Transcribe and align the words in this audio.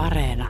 Areena. 0.00 0.48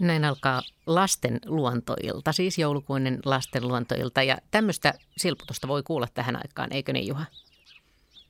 Näin 0.00 0.24
alkaa 0.24 0.62
lasten 0.86 1.40
luontoilta, 1.46 2.32
siis 2.32 2.58
joulukuinen 2.58 3.20
lasten 3.24 3.68
luontoilta. 3.68 4.22
Ja 4.22 4.38
tämmöistä 4.50 4.94
silputusta 5.16 5.68
voi 5.68 5.82
kuulla 5.82 6.06
tähän 6.14 6.36
aikaan, 6.36 6.72
eikö 6.72 6.92
niin 6.92 7.06
Juha? 7.06 7.24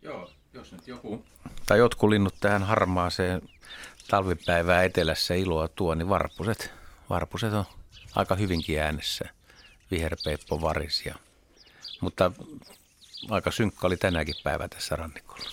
Joo, 0.02 0.30
jos 0.52 0.72
nyt 0.72 0.88
joku 0.88 1.24
tai 1.66 1.78
jotkut 1.78 2.10
linnut 2.10 2.34
tähän 2.40 2.62
harmaaseen 2.62 3.42
talvipäivään 4.10 4.84
etelässä 4.84 5.34
iloa 5.34 5.68
tuo, 5.68 5.94
niin 5.94 6.08
varpuset, 6.08 6.72
varpuset 7.10 7.52
on 7.52 7.64
aika 8.14 8.34
hyvinkin 8.34 8.80
äänessä. 8.80 9.24
Viherpeippo 9.90 10.60
varis 10.60 11.06
ja, 11.06 11.14
mutta 12.00 12.32
aika 13.30 13.50
synkkä 13.50 13.86
oli 13.86 13.96
tänäkin 13.96 14.34
päivä 14.44 14.68
tässä 14.68 14.96
rannikolla. 14.96 15.50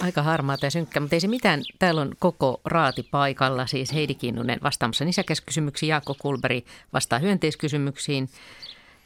Aika 0.00 0.22
harmaata 0.22 0.66
ja 0.66 0.70
synkkä, 0.70 1.00
mutta 1.00 1.16
ei 1.16 1.20
se 1.20 1.28
mitään. 1.28 1.62
Täällä 1.78 2.00
on 2.00 2.14
koko 2.18 2.60
raati 2.64 3.02
paikalla, 3.02 3.66
siis 3.66 3.94
Heidi 3.94 4.14
Kinnunen 4.14 4.60
vastaamassa 4.62 5.04
nisäkäskysymyksiin, 5.04 5.90
Jaakko 5.90 6.16
Kulberi 6.18 6.64
vastaa 6.92 7.18
hyönteiskysymyksiin, 7.18 8.28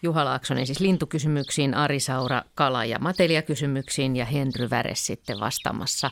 Juha 0.02 0.24
Laaksonen 0.24 0.66
siis 0.66 0.80
lintukysymyksiin, 0.80 1.74
Ari 1.74 2.00
Saura 2.00 2.42
kala- 2.54 2.84
ja 2.84 2.98
mateliakysymyksiin 2.98 4.16
ja 4.16 4.24
Henry 4.24 4.70
Väres 4.70 5.06
sitten 5.06 5.40
vastaamassa 5.40 6.10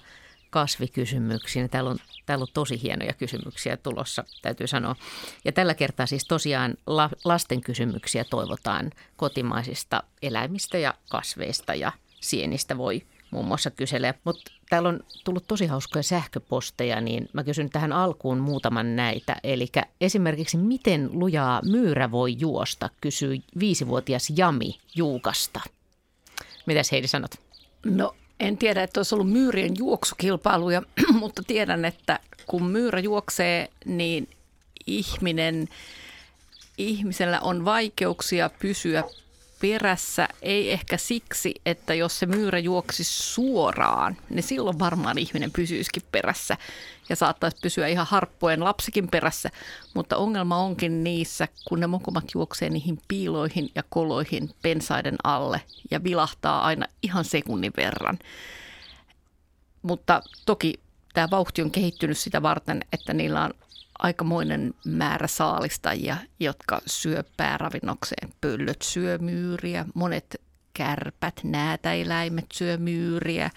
kasvikysymyksiin. 0.50 1.70
Täällä 1.70 1.90
on, 1.90 1.98
täällä 2.26 2.42
on 2.42 2.48
tosi 2.54 2.82
hienoja 2.82 3.12
kysymyksiä 3.12 3.76
tulossa, 3.76 4.24
täytyy 4.42 4.66
sanoa. 4.66 4.96
Ja 5.44 5.52
tällä 5.52 5.74
kertaa 5.74 6.06
siis 6.06 6.24
tosiaan 6.24 6.74
la, 6.86 7.10
lasten 7.24 7.60
kysymyksiä 7.60 8.24
toivotaan 8.24 8.90
kotimaisista 9.16 10.02
eläimistä 10.22 10.78
ja 10.78 10.94
kasveista 11.10 11.74
ja 11.74 11.92
sienistä 12.20 12.78
voi 12.78 13.02
muun 13.34 13.46
muassa 13.46 13.70
kyselee. 13.70 14.14
Mutta 14.24 14.52
täällä 14.70 14.88
on 14.88 15.00
tullut 15.24 15.46
tosi 15.46 15.66
hauskoja 15.66 16.02
sähköposteja, 16.02 17.00
niin 17.00 17.28
mä 17.32 17.44
kysyn 17.44 17.70
tähän 17.70 17.92
alkuun 17.92 18.38
muutaman 18.38 18.96
näitä. 18.96 19.36
Eli 19.44 19.66
esimerkiksi, 20.00 20.56
miten 20.56 21.10
lujaa 21.12 21.62
myyrä 21.64 22.10
voi 22.10 22.36
juosta, 22.38 22.90
kysyy 23.00 23.38
viisivuotias 23.58 24.32
Jami 24.36 24.78
Juukasta. 24.94 25.60
Mitäs 26.66 26.92
Heidi 26.92 27.08
sanot? 27.08 27.30
No 27.84 28.14
en 28.40 28.58
tiedä, 28.58 28.82
että 28.82 29.00
olisi 29.00 29.14
ollut 29.14 29.30
myyrien 29.30 29.76
juoksukilpailuja, 29.78 30.82
mutta 31.20 31.42
tiedän, 31.46 31.84
että 31.84 32.18
kun 32.46 32.66
myyrä 32.66 33.00
juoksee, 33.00 33.68
niin 33.84 34.28
ihminen, 34.86 35.68
ihmisellä 36.78 37.40
on 37.40 37.64
vaikeuksia 37.64 38.50
pysyä 38.58 39.04
perässä, 39.60 40.28
ei 40.42 40.72
ehkä 40.72 40.96
siksi, 40.96 41.54
että 41.66 41.94
jos 41.94 42.18
se 42.18 42.26
myyrä 42.26 42.58
juoksisi 42.58 43.22
suoraan, 43.22 44.16
niin 44.30 44.42
silloin 44.42 44.78
varmaan 44.78 45.18
ihminen 45.18 45.50
pysyisikin 45.50 46.02
perässä 46.12 46.56
ja 47.08 47.16
saattaisi 47.16 47.56
pysyä 47.62 47.86
ihan 47.86 48.06
harppojen 48.06 48.64
lapsikin 48.64 49.08
perässä. 49.08 49.50
Mutta 49.94 50.16
ongelma 50.16 50.58
onkin 50.58 51.04
niissä, 51.04 51.48
kun 51.68 51.80
ne 51.80 51.86
mokomat 51.86 52.24
juoksee 52.34 52.70
niihin 52.70 52.98
piiloihin 53.08 53.70
ja 53.74 53.82
koloihin 53.88 54.50
pensaiden 54.62 55.16
alle 55.24 55.62
ja 55.90 56.04
vilahtaa 56.04 56.64
aina 56.64 56.86
ihan 57.02 57.24
sekunnin 57.24 57.72
verran. 57.76 58.18
Mutta 59.82 60.22
toki 60.46 60.74
tämä 61.14 61.28
vauhti 61.30 61.62
on 61.62 61.70
kehittynyt 61.70 62.18
sitä 62.18 62.42
varten, 62.42 62.84
että 62.92 63.14
niillä 63.14 63.44
on 63.44 63.54
aikamoinen 64.04 64.74
määrä 64.86 65.26
saalistajia, 65.26 66.16
jotka 66.40 66.80
syö 66.86 67.24
pääravinnokseen. 67.36 68.32
Pöllöt 68.40 68.82
syö 68.82 69.18
myyriä, 69.18 69.84
monet 69.94 70.40
kärpät, 70.74 71.40
näätäeläimet 71.42 72.46
syö 72.52 72.76
myyriä. 72.76 73.50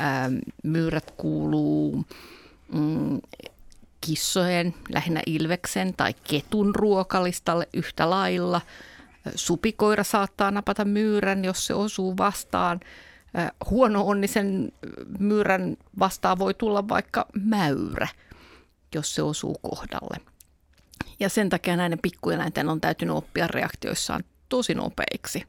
Ähm, 0.00 0.36
myyrät 0.62 1.10
kuuluu 1.10 2.04
mm, 2.72 3.20
kissojen, 4.00 4.74
lähinnä 4.88 5.22
ilveksen 5.26 5.94
tai 5.96 6.14
ketun 6.24 6.74
ruokalistalle 6.74 7.68
yhtä 7.72 8.10
lailla. 8.10 8.60
Supikoira 9.34 10.04
saattaa 10.04 10.50
napata 10.50 10.84
myyrän, 10.84 11.44
jos 11.44 11.66
se 11.66 11.74
osuu 11.74 12.16
vastaan. 12.16 12.80
Äh, 13.38 13.50
huono-onnisen 13.70 14.72
myyrän 15.18 15.76
vastaan 15.98 16.38
voi 16.38 16.54
tulla 16.54 16.88
vaikka 16.88 17.26
mäyrä– 17.34 18.08
jos 18.94 19.14
se 19.14 19.22
osuu 19.22 19.58
kohdalle. 19.62 20.16
Ja 21.20 21.28
sen 21.28 21.48
takia 21.48 21.76
näiden 21.76 21.98
pikkueläinten 22.02 22.68
on 22.68 22.80
täytynyt 22.80 23.16
oppia 23.16 23.46
reaktioissaan 23.46 24.24
tosi 24.48 24.74
nopeiksi. 24.74 25.42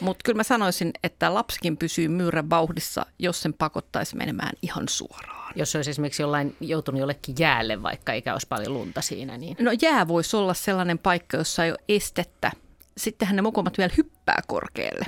Mutta 0.00 0.22
kyllä 0.24 0.36
mä 0.36 0.42
sanoisin, 0.42 0.90
että 1.04 1.34
lapsikin 1.34 1.76
pysyy 1.76 2.08
myyrän 2.08 2.50
vauhdissa, 2.50 3.06
jos 3.18 3.42
sen 3.42 3.54
pakottaisi 3.54 4.16
menemään 4.16 4.52
ihan 4.62 4.88
suoraan. 4.88 5.52
Jos 5.56 5.72
se 5.72 5.78
olisi 5.78 5.90
esimerkiksi 5.90 6.22
jollain 6.22 6.56
joutunut 6.60 6.98
jollekin 6.98 7.34
jäälle, 7.38 7.82
vaikka 7.82 8.12
eikä 8.12 8.32
olisi 8.32 8.46
paljon 8.48 8.74
lunta 8.74 9.00
siinä. 9.00 9.38
Niin... 9.38 9.56
No 9.60 9.70
jää 9.82 10.08
voisi 10.08 10.36
olla 10.36 10.54
sellainen 10.54 10.98
paikka, 10.98 11.36
jossa 11.36 11.64
ei 11.64 11.70
ole 11.70 11.78
estettä. 11.88 12.52
Sittenhän 12.96 13.36
ne 13.36 13.42
mokomat 13.42 13.78
vielä 13.78 13.92
hyppää 13.96 14.42
korkealle. 14.46 15.06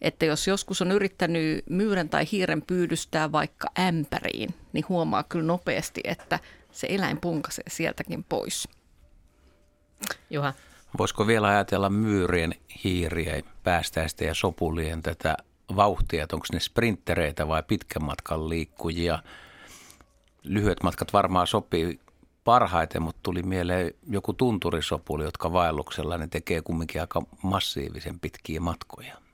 Että 0.00 0.26
jos 0.26 0.46
joskus 0.46 0.82
on 0.82 0.92
yrittänyt 0.92 1.64
myyrän 1.70 2.08
tai 2.08 2.26
hiiren 2.32 2.62
pyydystää 2.62 3.32
vaikka 3.32 3.68
ämpäriin, 3.78 4.54
niin 4.76 4.88
huomaa 4.88 5.22
kyllä 5.22 5.46
nopeasti, 5.46 6.00
että 6.04 6.38
se 6.72 6.86
eläin 6.90 7.20
punkasee 7.20 7.64
sieltäkin 7.68 8.24
pois. 8.24 8.68
Juha. 10.30 10.52
Voisiko 10.98 11.26
vielä 11.26 11.48
ajatella 11.48 11.90
myyrien, 11.90 12.54
hiiriä, 12.84 13.42
päästäistä 13.62 14.24
ja 14.24 14.34
sopulien 14.34 15.02
tätä 15.02 15.36
vauhtia, 15.76 16.22
että 16.22 16.36
onko 16.36 16.46
ne 16.52 16.60
sprinttereitä 16.60 17.48
vai 17.48 17.62
pitkän 17.62 18.04
matkan 18.04 18.48
liikkujia? 18.48 19.18
Lyhyet 20.42 20.82
matkat 20.82 21.12
varmaan 21.12 21.46
sopii 21.46 22.00
parhaiten, 22.44 23.02
mutta 23.02 23.20
tuli 23.22 23.42
mieleen 23.42 23.94
joku 24.08 24.32
tunturisopuli, 24.32 25.24
jotka 25.24 25.52
vaelluksella 25.52 26.18
ne 26.18 26.26
tekee 26.26 26.62
kumminkin 26.62 27.00
aika 27.00 27.22
massiivisen 27.42 28.20
pitkiä 28.20 28.60
matkoja. 28.60 29.25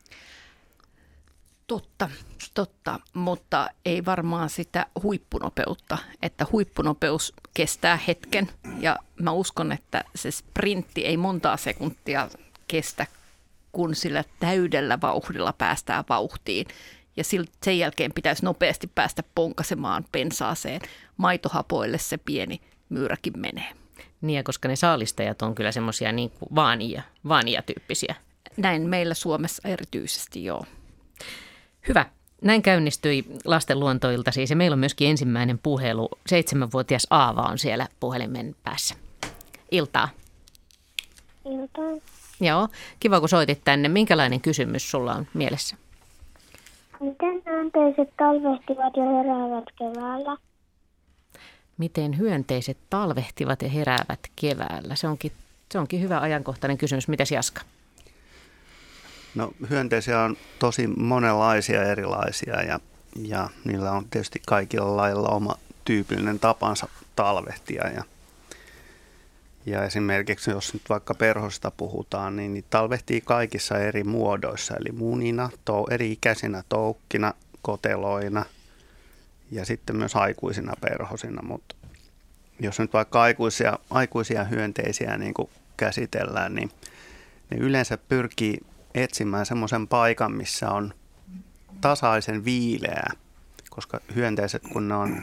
Totta, 1.66 2.10
totta, 2.54 3.00
mutta 3.14 3.68
ei 3.84 4.04
varmaan 4.04 4.50
sitä 4.50 4.86
huippunopeutta, 5.02 5.98
että 6.22 6.46
huippunopeus 6.52 7.32
kestää 7.54 7.98
hetken 8.08 8.50
ja 8.80 8.96
mä 9.20 9.30
uskon, 9.30 9.72
että 9.72 10.04
se 10.14 10.30
sprintti 10.30 11.04
ei 11.04 11.16
montaa 11.16 11.56
sekuntia 11.56 12.28
kestä, 12.68 13.06
kun 13.72 13.94
sillä 13.94 14.24
täydellä 14.40 15.00
vauhdilla 15.00 15.52
päästään 15.52 16.04
vauhtiin 16.08 16.66
ja 17.16 17.24
sen 17.64 17.78
jälkeen 17.78 18.12
pitäisi 18.12 18.44
nopeasti 18.44 18.86
päästä 18.86 19.22
ponkasemaan 19.34 20.04
pensaaseen. 20.12 20.80
Maitohapoille 21.16 21.98
se 21.98 22.18
pieni 22.18 22.60
myyräkin 22.88 23.38
menee. 23.38 23.72
Niin, 24.20 24.44
koska 24.44 24.68
ne 24.68 24.76
saalistajat 24.76 25.42
on 25.42 25.54
kyllä 25.54 25.72
semmoisia 25.72 26.12
niin 26.12 26.32
vaania, 26.54 27.02
vaania 27.28 27.62
tyyppisiä. 27.62 28.14
Näin 28.56 28.82
meillä 28.82 29.14
Suomessa 29.14 29.68
erityisesti, 29.68 30.44
joo. 30.44 30.64
Hyvä. 31.88 32.06
Näin 32.42 32.62
käynnistyi 32.62 33.24
lasten 33.44 33.80
luontoilta 33.80 34.32
siis 34.32 34.50
ja 34.50 34.56
meillä 34.56 34.74
on 34.74 34.78
myöskin 34.78 35.10
ensimmäinen 35.10 35.58
puhelu. 35.62 36.08
Seitsemänvuotias 36.26 37.06
Aava 37.10 37.42
on 37.42 37.58
siellä 37.58 37.88
puhelimen 38.00 38.56
päässä. 38.64 38.94
Iltaa. 39.70 40.08
Iltaa. 41.44 42.00
Joo, 42.40 42.68
kiva 43.00 43.20
kun 43.20 43.28
soitit 43.28 43.60
tänne. 43.64 43.88
Minkälainen 43.88 44.40
kysymys 44.40 44.90
sulla 44.90 45.14
on 45.14 45.26
mielessä? 45.34 45.76
Miten 47.00 47.42
hyönteiset 47.46 48.08
talvehtivat 48.16 48.96
ja 48.96 49.02
heräävät 49.02 49.64
keväällä? 49.78 50.36
Miten 51.78 52.18
hyönteiset 52.18 52.78
talvehtivat 52.90 53.62
ja 53.62 53.68
heräävät 53.68 54.20
keväällä? 54.36 54.94
Se 54.94 55.08
onkin, 55.08 55.32
se 55.72 55.78
onkin 55.78 56.00
hyvä 56.00 56.20
ajankohtainen 56.20 56.78
kysymys. 56.78 57.08
Mitäs 57.08 57.30
Jaska? 57.32 57.60
No 59.34 59.52
hyönteisiä 59.70 60.20
on 60.20 60.36
tosi 60.58 60.86
monenlaisia 60.86 61.82
erilaisia 61.82 62.62
ja, 62.62 62.80
ja 63.22 63.48
niillä 63.64 63.92
on 63.92 64.06
tietysti 64.10 64.42
kaikilla 64.46 64.96
lailla 64.96 65.28
oma 65.28 65.54
tyypillinen 65.84 66.38
tapansa 66.38 66.88
talvehtia. 67.16 67.88
Ja, 67.88 68.04
ja 69.66 69.84
esimerkiksi 69.84 70.50
jos 70.50 70.74
nyt 70.74 70.82
vaikka 70.88 71.14
perhosta 71.14 71.70
puhutaan, 71.70 72.36
niin 72.36 72.54
niitä 72.54 72.68
talvehtii 72.70 73.20
kaikissa 73.20 73.78
eri 73.78 74.04
muodoissa, 74.04 74.74
eli 74.76 74.92
munina, 74.92 75.50
tou, 75.64 75.86
eri 75.90 76.12
ikäisinä 76.12 76.62
toukkina, 76.68 77.34
koteloina 77.62 78.44
ja 79.50 79.64
sitten 79.64 79.96
myös 79.96 80.16
aikuisina 80.16 80.72
perhosina. 80.80 81.42
Mutta 81.42 81.74
jos 82.60 82.78
nyt 82.78 82.92
vaikka 82.92 83.22
aikuisia, 83.22 83.78
aikuisia 83.90 84.44
hyönteisiä 84.44 85.16
niin 85.16 85.34
käsitellään, 85.76 86.54
niin 86.54 86.70
ne 87.50 87.56
yleensä 87.56 87.98
pyrkii 87.98 88.60
etsimään 88.94 89.46
semmoisen 89.46 89.88
paikan, 89.88 90.32
missä 90.32 90.70
on 90.70 90.94
tasaisen 91.80 92.44
viileää, 92.44 93.12
koska 93.70 94.00
hyönteiset, 94.14 94.62
kun 94.72 94.88
ne 94.88 94.94
on, 94.94 95.22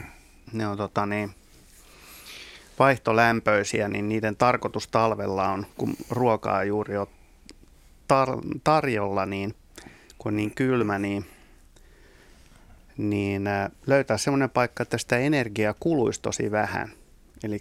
ne 0.52 0.66
on 0.66 0.76
tota 0.76 1.06
niin, 1.06 1.34
vaihtolämpöisiä, 2.78 3.88
niin 3.88 4.08
niiden 4.08 4.36
tarkoitus 4.36 4.88
talvella 4.88 5.48
on, 5.48 5.66
kun 5.76 5.94
ruokaa 6.10 6.64
juuri 6.64 6.96
on 6.96 7.06
tar- 8.12 8.60
tarjolla, 8.64 9.26
niin 9.26 9.54
kun 10.18 10.32
on 10.32 10.36
niin 10.36 10.54
kylmä, 10.54 10.98
niin, 10.98 11.26
niin 12.96 13.44
löytää 13.86 14.16
semmoinen 14.16 14.50
paikka, 14.50 14.82
että 14.82 14.98
sitä 14.98 15.18
energiaa 15.18 15.74
kuluisi 15.80 16.22
tosi 16.22 16.50
vähän. 16.50 16.92
Eli 17.44 17.60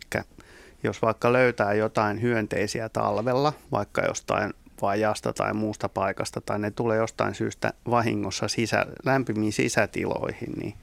jos 0.84 1.02
vaikka 1.02 1.34
löytää 1.34 1.74
jotain 1.74 2.22
hyönteisiä 2.22 2.90
talvella, 2.90 3.54
vaikka 3.72 4.02
jostain 4.02 4.54
vajasta 4.82 5.34
tai 5.34 5.54
muusta 5.54 5.90
paikasta, 5.90 6.42
tai 6.42 6.60
ne 6.60 6.72
tulee 6.72 6.98
jostain 6.98 7.36
syystä 7.36 7.74
vahingossa 7.90 8.48
sisä, 8.48 8.86
lämpimiin 9.06 9.54
sisätiloihin, 9.54 10.54
niin, 10.62 10.74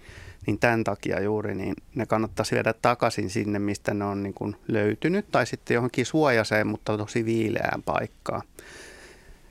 niin 0.47 0.59
tämän 0.59 0.85
takia 0.85 1.21
juuri 1.21 1.55
niin 1.55 1.75
ne 1.95 2.07
kannattaisi 2.07 2.55
viedä 2.55 2.73
takaisin 2.83 3.31
sinne, 3.31 3.59
mistä 3.59 3.95
ne 3.95 4.05
on 4.05 4.23
niin 4.23 4.35
kuin 4.35 4.57
löytynyt, 4.69 5.27
tai 5.31 5.47
sitten 5.47 5.75
johonkin 5.75 6.07
suojaseen, 6.07 6.67
mutta 6.67 6.99
tosi 6.99 7.25
viileään 7.25 7.83
paikkaan. 7.83 8.43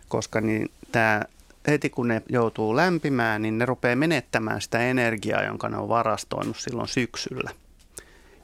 Koska 0.09 0.41
niin 0.41 0.71
tämä, 0.91 1.21
heti 1.67 1.89
kun 1.89 2.07
ne 2.07 2.21
joutuu 2.29 2.75
lämpimään, 2.75 3.41
niin 3.41 3.57
ne 3.57 3.65
rupeaa 3.65 3.95
menettämään 3.95 4.61
sitä 4.61 4.79
energiaa, 4.79 5.43
jonka 5.43 5.69
ne 5.69 5.77
on 5.77 5.89
varastoinut 5.89 6.57
silloin 6.57 6.87
syksyllä. 6.87 7.51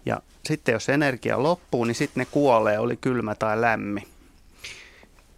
Ja 0.05 0.21
sitten 0.45 0.73
jos 0.73 0.89
energia 0.89 1.43
loppuu, 1.43 1.85
niin 1.85 1.95
sitten 1.95 2.21
ne 2.21 2.27
kuolee, 2.31 2.79
oli 2.79 2.97
kylmä 2.97 3.35
tai 3.35 3.61
lämmin. 3.61 4.03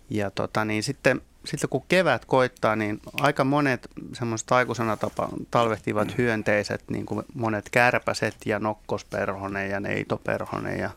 Ja 0.09 0.31
tota, 0.31 0.65
niin 0.65 0.83
sitten, 0.83 1.21
sitten 1.45 1.69
kun 1.69 1.85
kevät 1.87 2.25
koittaa, 2.25 2.75
niin 2.75 3.01
aika 3.13 3.43
monet 3.43 3.87
semmoiset 4.13 4.47
taikusana 4.47 4.97
tapa, 4.97 5.29
talvehtivat 5.51 6.17
hyönteiset, 6.17 6.83
niin 6.89 7.05
kuin 7.05 7.25
monet 7.33 7.69
kärpäset 7.69 8.35
ja 8.45 8.59
nokkosperhonen 8.59 9.69
ja 9.69 9.79
neitoperhonen 9.79 10.79
ja 10.79 10.89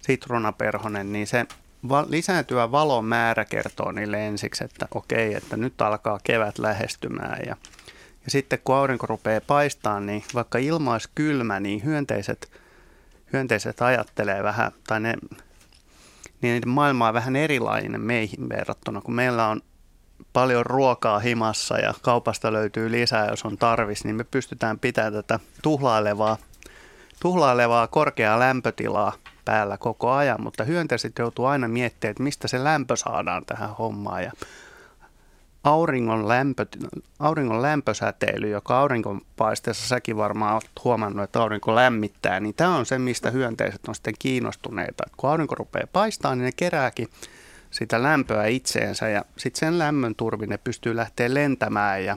sitruunaperhonen, 0.00 1.12
niin 1.12 1.26
se 1.26 1.46
va- 1.88 2.06
lisääntyvä 2.08 2.70
valon 2.72 3.04
määrä 3.04 3.44
kertoo 3.44 3.92
niille 3.92 4.26
ensiksi, 4.26 4.64
että 4.64 4.86
okei, 4.94 5.34
että 5.34 5.56
nyt 5.56 5.82
alkaa 5.82 6.20
kevät 6.24 6.58
lähestymään. 6.58 7.38
Ja 7.46 7.56
ja 8.24 8.30
sitten 8.30 8.58
kun 8.64 8.74
aurinko 8.74 9.06
rupeaa 9.06 9.40
paistamaan, 9.46 10.06
niin 10.06 10.24
vaikka 10.34 10.58
ilma 10.58 10.92
olisi 10.92 11.08
kylmä, 11.14 11.60
niin 11.60 11.84
hyönteiset, 11.84 12.50
hyönteiset 13.32 13.82
ajattelee 13.82 14.42
vähän, 14.42 14.72
tai 14.86 15.00
ne 15.00 15.14
niin 16.42 16.52
niiden 16.52 16.68
maailma 16.68 17.08
on 17.08 17.14
vähän 17.14 17.36
erilainen 17.36 18.00
meihin 18.00 18.48
verrattuna, 18.48 19.00
kun 19.00 19.14
meillä 19.14 19.48
on 19.48 19.60
paljon 20.32 20.66
ruokaa 20.66 21.18
himassa 21.18 21.78
ja 21.78 21.94
kaupasta 22.02 22.52
löytyy 22.52 22.90
lisää, 22.90 23.26
jos 23.26 23.44
on 23.44 23.58
tarvis, 23.58 24.04
niin 24.04 24.16
me 24.16 24.24
pystytään 24.24 24.78
pitämään 24.78 25.12
tätä 25.12 25.38
tuhlailevaa, 25.62 26.36
tuhlailevaa 27.20 27.86
korkeaa 27.86 28.38
lämpötilaa 28.38 29.12
päällä 29.44 29.78
koko 29.78 30.10
ajan, 30.10 30.42
mutta 30.42 30.64
hyönteiset 30.64 31.12
joutuu 31.18 31.44
aina 31.44 31.68
miettimään, 31.68 32.10
että 32.10 32.22
mistä 32.22 32.48
se 32.48 32.64
lämpö 32.64 32.96
saadaan 32.96 33.44
tähän 33.46 33.76
hommaan 33.76 34.22
ja 34.22 34.32
auringon, 35.64 36.28
lämpö, 36.28 36.66
auringon 37.18 37.62
lämpösäteily, 37.62 38.48
joka 38.48 38.78
aurinkonpaisteessa 38.78 39.88
säkin 39.88 40.16
varmaan 40.16 40.54
olet 40.54 40.70
huomannut, 40.84 41.24
että 41.24 41.40
aurinko 41.40 41.74
lämmittää, 41.74 42.40
niin 42.40 42.54
tämä 42.54 42.76
on 42.76 42.86
se, 42.86 42.98
mistä 42.98 43.30
hyönteiset 43.30 43.88
on 43.88 43.94
sitten 43.94 44.14
kiinnostuneita. 44.18 45.04
Kun 45.16 45.30
aurinko 45.30 45.54
rupeaa 45.54 45.86
paistamaan, 45.92 46.38
niin 46.38 46.44
ne 46.44 46.52
kerääkin 46.52 47.08
sitä 47.70 48.02
lämpöä 48.02 48.46
itseensä 48.46 49.08
ja 49.08 49.24
sitten 49.36 49.58
sen 49.58 49.78
lämmön 49.78 50.14
turvin 50.14 50.48
ne 50.48 50.58
pystyy 50.58 50.96
lähteä 50.96 51.34
lentämään 51.34 52.04
ja, 52.04 52.16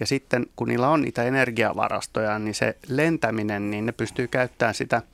ja 0.00 0.06
sitten 0.06 0.46
kun 0.56 0.68
niillä 0.68 0.88
on 0.88 1.02
niitä 1.02 1.22
energiavarastoja, 1.22 2.38
niin 2.38 2.54
se 2.54 2.76
lentäminen, 2.88 3.70
niin 3.70 3.86
ne 3.86 3.92
pystyy 3.92 4.28
käyttämään 4.28 4.74
sitä– 4.74 5.02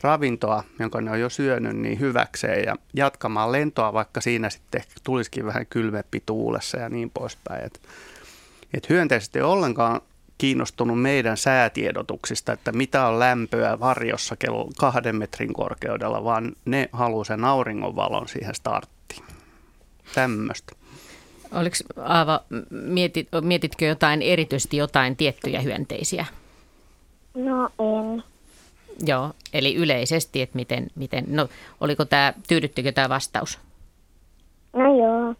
ravintoa, 0.00 0.64
jonka 0.78 1.00
ne 1.00 1.10
on 1.10 1.20
jo 1.20 1.28
syönyt, 1.28 1.76
niin 1.76 2.00
hyväkseen 2.00 2.64
ja 2.64 2.76
jatkamaan 2.94 3.52
lentoa, 3.52 3.92
vaikka 3.92 4.20
siinä 4.20 4.50
sitten 4.50 4.82
tulisikin 5.04 5.46
vähän 5.46 5.66
kylmempi 5.66 6.22
tuulessa 6.26 6.78
ja 6.78 6.88
niin 6.88 7.10
poispäin. 7.10 7.64
Et, 7.64 7.80
et 8.74 8.88
hyönteiset 8.88 9.36
ei 9.36 9.42
ollenkaan 9.42 10.00
kiinnostunut 10.38 11.02
meidän 11.02 11.36
säätiedotuksista, 11.36 12.52
että 12.52 12.72
mitä 12.72 13.06
on 13.06 13.18
lämpöä 13.18 13.80
varjossa 13.80 14.36
kello 14.36 14.70
kahden 14.78 15.16
metrin 15.16 15.52
korkeudella, 15.52 16.24
vaan 16.24 16.52
ne 16.64 16.88
haluaa 16.92 17.24
sen 17.24 17.44
auringonvalon 17.44 18.28
siihen 18.28 18.54
starttiin. 18.54 19.24
Tämmöistä. 20.14 20.72
Oliko 21.52 21.76
Aava, 22.02 22.40
mietit, 22.70 23.28
mietitkö 23.40 23.84
jotain 23.84 24.22
erityisesti 24.22 24.76
jotain 24.76 25.16
tiettyjä 25.16 25.60
hyönteisiä? 25.60 26.26
No 27.34 27.70
en. 27.78 28.24
Joo, 29.06 29.32
eli 29.52 29.74
yleisesti, 29.74 30.42
että 30.42 30.56
miten, 30.56 30.86
miten 30.94 31.24
no 31.28 31.48
oliko 31.80 32.04
tämä, 32.04 32.32
tyydyttikö 32.48 32.92
tämä 32.92 33.08
vastaus? 33.08 33.58
No 34.72 34.98
joo. 34.98 35.34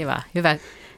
Hyvä, 0.00 0.22
hyvä, 0.34 0.56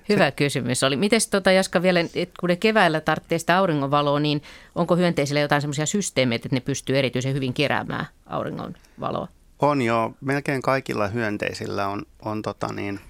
hyvä 0.09 0.25
Se. 0.25 0.31
kysymys 0.31 0.83
oli. 0.83 0.97
Miten 0.97 1.21
tota, 1.31 1.53
Jaska 1.53 1.83
vielä, 1.83 2.01
että 2.01 2.35
kun 2.41 2.49
ne 2.49 2.57
keväällä 2.57 3.01
tarvitsee 3.01 3.39
sitä 3.39 3.59
auringonvaloa, 3.59 4.21
niin 4.21 4.43
onko 4.75 4.97
hyönteisillä 4.97 5.41
jotain 5.41 5.61
semmoisia 5.61 5.87
systeemeitä, 5.87 6.47
että 6.47 6.57
ne 6.57 6.61
pystyy 6.61 6.99
erityisen 6.99 7.35
hyvin 7.35 7.55
keräämään 7.55 8.07
auringonvaloa? 8.27 9.29
On 9.59 9.83
joo, 9.83 10.13
melkein 10.21 10.63
kaikilla 10.63 11.09
hyönteisillä 11.09 11.89
on, 11.89 12.03
on 12.25 12.43
tota 12.43 12.73
niin, 12.73 13.01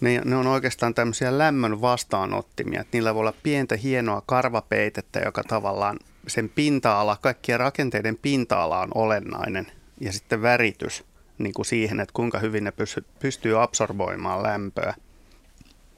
ne, 0.00 0.22
ne 0.24 0.36
on 0.36 0.46
oikeastaan 0.46 0.94
tämmöisiä 0.94 1.38
lämmön 1.38 1.80
vastaanottimia. 1.80 2.80
Että 2.80 2.96
niillä 2.96 3.14
voi 3.14 3.20
olla 3.20 3.34
pientä 3.42 3.76
hienoa 3.76 4.22
karvapeitettä, 4.26 5.20
joka 5.24 5.42
tavallaan 5.48 5.98
sen 6.26 6.48
pinta-ala, 6.48 7.16
kaikkien 7.20 7.60
rakenteiden 7.60 8.16
pinta-ala 8.16 8.80
on 8.80 8.90
olennainen 8.94 9.66
ja 10.00 10.12
sitten 10.12 10.42
väritys 10.42 11.04
niin 11.38 11.54
kuin 11.54 11.66
siihen, 11.66 12.00
että 12.00 12.12
kuinka 12.12 12.38
hyvin 12.38 12.64
ne 12.64 12.72
pystyy 13.18 13.62
absorboimaan 13.62 14.42
lämpöä. 14.42 14.94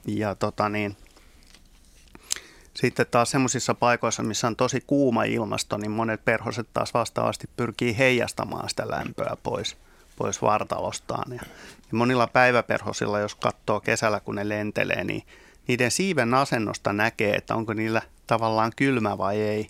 Ja 0.07 0.35
tota 0.35 0.69
niin, 0.69 0.97
sitten 2.73 3.05
taas 3.11 3.31
semmoisissa 3.31 3.73
paikoissa, 3.73 4.23
missä 4.23 4.47
on 4.47 4.55
tosi 4.55 4.83
kuuma 4.87 5.23
ilmasto, 5.23 5.77
niin 5.77 5.91
monet 5.91 6.25
perhoset 6.25 6.67
taas 6.73 6.93
vastaavasti 6.93 7.49
pyrkii 7.57 7.97
heijastamaan 7.97 8.69
sitä 8.69 8.89
lämpöä 8.89 9.37
pois, 9.43 9.77
pois 10.15 10.41
vartalostaan. 10.41 11.33
Ja, 11.33 11.41
ja 11.91 11.97
monilla 11.97 12.27
päiväperhosilla, 12.27 13.19
jos 13.19 13.35
katsoo 13.35 13.79
kesällä, 13.79 14.19
kun 14.19 14.35
ne 14.35 14.49
lentelee, 14.49 15.03
niin 15.03 15.23
niiden 15.67 15.91
siiven 15.91 16.33
asennosta 16.33 16.93
näkee, 16.93 17.35
että 17.35 17.55
onko 17.55 17.73
niillä 17.73 18.01
tavallaan 18.27 18.71
kylmä 18.75 19.17
vai 19.17 19.41
ei. 19.41 19.69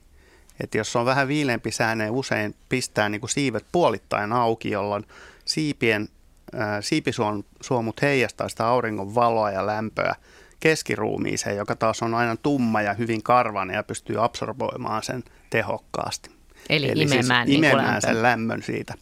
Että 0.60 0.78
jos 0.78 0.96
on 0.96 1.06
vähän 1.06 1.28
viileämpi 1.28 1.72
sää, 1.72 1.96
ne 1.96 2.10
usein 2.10 2.56
pistää 2.70 3.10
niin 3.10 3.22
kuin 3.22 3.30
siivet 3.30 3.66
puolittain 3.72 4.34
auki, 4.34 4.70
jolloin 4.70 5.06
siipien, 5.46 6.10
ää, 6.54 6.82
siipisuomut 6.82 8.01
heijastaa 8.01 8.50
sitä 8.50 8.68
auringon 8.68 9.16
valoa 9.16 9.51
ja 9.51 9.66
lämpöä 9.66 10.16
keskiruumiiseen, 10.60 11.58
joka 11.58 11.75
taas 11.75 12.01
on 12.01 12.13
aina 12.13 12.36
tumma 12.36 12.82
ja 12.82 12.94
hyvin 12.94 13.24
karvainen 13.24 13.74
ja 13.74 13.84
pystyy 13.84 14.24
absorboimaan 14.24 15.04
sen 15.04 15.24
tehokkaasti. 15.50 16.30
Eli, 16.70 16.92
Eli 16.92 17.01
imemään, 17.01 17.48
siis 17.48 17.62
niin 17.62 17.72
imemään 17.72 18.01
sen 18.01 18.22
lämmön 18.22 18.63
siitä. 18.63 18.94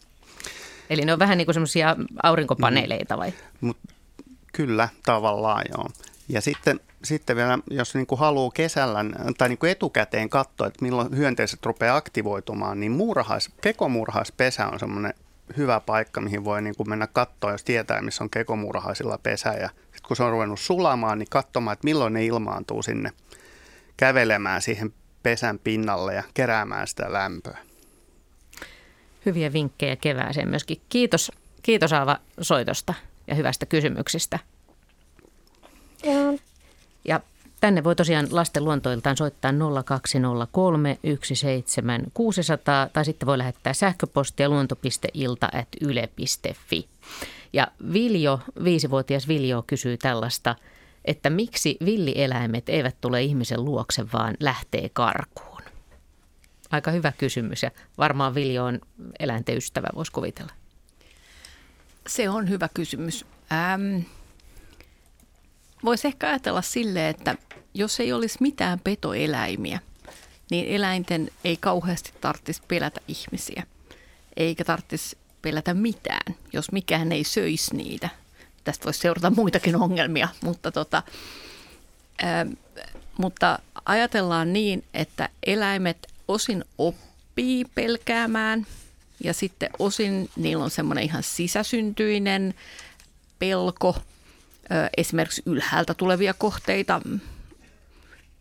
Eli 0.90 1.04
ne 1.04 1.12
on 1.12 1.18
vähän 1.18 1.38
niin 1.38 1.46
kuin 1.46 1.54
semmoisia 1.54 1.96
aurinkopaneeleita 2.22 3.18
vai? 3.18 3.32
Mut, 3.60 3.78
kyllä, 4.52 4.88
tavallaan 5.04 5.64
joo. 5.76 5.88
Ja 6.28 6.40
sitten 6.40 6.80
sitten 7.04 7.36
vielä, 7.36 7.58
jos 7.70 7.94
niin 7.94 8.06
kuin 8.06 8.18
haluaa 8.18 8.50
kesällä 8.54 9.04
tai 9.38 9.48
niin 9.48 9.58
kuin 9.58 9.70
etukäteen 9.70 10.30
katsoa, 10.30 10.66
että 10.66 10.82
milloin 10.82 11.16
hyönteiset 11.16 11.66
rupeaa 11.66 11.96
aktivoitumaan, 11.96 12.80
niin 12.80 12.92
muurahais, 12.92 13.50
kekomuurahaispesä 13.60 14.66
on 14.66 14.78
semmoinen 14.78 15.14
hyvä 15.56 15.80
paikka, 15.80 16.20
mihin 16.20 16.44
voi 16.44 16.62
niin 16.62 16.76
kuin 16.76 16.88
mennä 16.88 17.06
katsoa, 17.06 17.52
jos 17.52 17.64
tietää, 17.64 18.02
missä 18.02 18.24
on 18.24 18.30
kekomuurahaisilla 18.30 19.18
pesä. 19.22 19.52
Ja 19.52 19.68
sitten 19.68 20.08
kun 20.08 20.16
se 20.16 20.22
on 20.22 20.30
ruvennut 20.32 20.60
sulamaan, 20.60 21.18
niin 21.18 21.28
katsomaan, 21.30 21.72
että 21.72 21.84
milloin 21.84 22.12
ne 22.12 22.24
ilmaantuu 22.24 22.82
sinne 22.82 23.12
kävelemään 23.96 24.62
siihen 24.62 24.94
pesän 25.22 25.58
pinnalle 25.58 26.14
ja 26.14 26.22
keräämään 26.34 26.86
sitä 26.86 27.12
lämpöä. 27.12 27.58
Hyviä 29.26 29.52
vinkkejä 29.52 29.96
kevääseen 29.96 30.48
myöskin. 30.48 30.80
Kiitos, 30.88 31.32
kiitos 31.62 31.92
Aava 31.92 32.18
soitosta 32.40 32.94
ja 33.26 33.34
hyvästä 33.34 33.66
kysymyksistä. 33.66 34.38
Joo. 36.04 36.38
Ja 37.04 37.20
tänne 37.60 37.84
voi 37.84 37.96
tosiaan 37.96 38.26
lasten 38.30 38.64
luontoiltaan 38.64 39.16
soittaa 39.16 39.52
0203 39.84 40.98
17600 41.04 42.88
tai 42.92 43.04
sitten 43.04 43.26
voi 43.26 43.38
lähettää 43.38 43.72
sähköpostia 43.72 44.48
luonto.ilta.yle.fi. 44.48 46.88
Ja 47.52 47.66
Viljo, 47.92 48.40
viisivuotias 48.64 49.28
Viljo 49.28 49.64
kysyy 49.66 49.96
tällaista, 49.96 50.56
että 51.04 51.30
miksi 51.30 51.76
villieläimet 51.84 52.68
eivät 52.68 52.96
tule 53.00 53.22
ihmisen 53.22 53.64
luokse, 53.64 54.06
vaan 54.12 54.34
lähtee 54.40 54.88
karkuun? 54.88 55.62
Aika 56.70 56.90
hyvä 56.90 57.12
kysymys 57.18 57.62
ja 57.62 57.70
varmaan 57.98 58.34
Viljo 58.34 58.64
on 58.64 58.80
eläinten 59.18 59.56
ystävä, 59.56 59.88
voisi 59.94 60.12
kuvitella. 60.12 60.52
Se 62.06 62.28
on 62.28 62.48
hyvä 62.48 62.68
kysymys. 62.74 63.26
Ähm, 63.52 63.98
voisi 65.84 66.08
ehkä 66.08 66.28
ajatella 66.28 66.62
sille, 66.62 67.08
että 67.08 67.34
jos 67.74 68.00
ei 68.00 68.12
olisi 68.12 68.38
mitään 68.40 68.80
petoeläimiä, 68.80 69.80
niin 70.50 70.66
eläinten 70.68 71.30
ei 71.44 71.56
kauheasti 71.56 72.12
tarvitsisi 72.20 72.62
pelätä 72.68 73.00
ihmisiä, 73.08 73.62
eikä 74.36 74.64
tarvitsisi 74.64 75.16
pelätä 75.42 75.74
mitään, 75.74 76.34
jos 76.52 76.72
mikään 76.72 77.12
ei 77.12 77.24
söisi 77.24 77.76
niitä. 77.76 78.08
Tästä 78.64 78.84
voisi 78.84 79.00
seurata 79.00 79.30
muitakin 79.30 79.76
ongelmia, 79.76 80.28
mutta, 80.40 80.72
tota, 80.72 81.02
ää, 82.22 82.46
mutta 83.18 83.58
ajatellaan 83.84 84.52
niin, 84.52 84.84
että 84.94 85.28
eläimet 85.46 86.06
osin 86.28 86.64
oppii 86.78 87.64
pelkäämään 87.74 88.66
ja 89.24 89.34
sitten 89.34 89.70
osin 89.78 90.30
niillä 90.36 90.64
on 90.64 90.70
semmoinen 90.70 91.04
ihan 91.04 91.22
sisäsyntyinen 91.22 92.54
pelko, 93.38 93.96
esimerkiksi 94.96 95.42
ylhäältä 95.46 95.94
tulevia 95.94 96.34
kohteita 96.34 97.00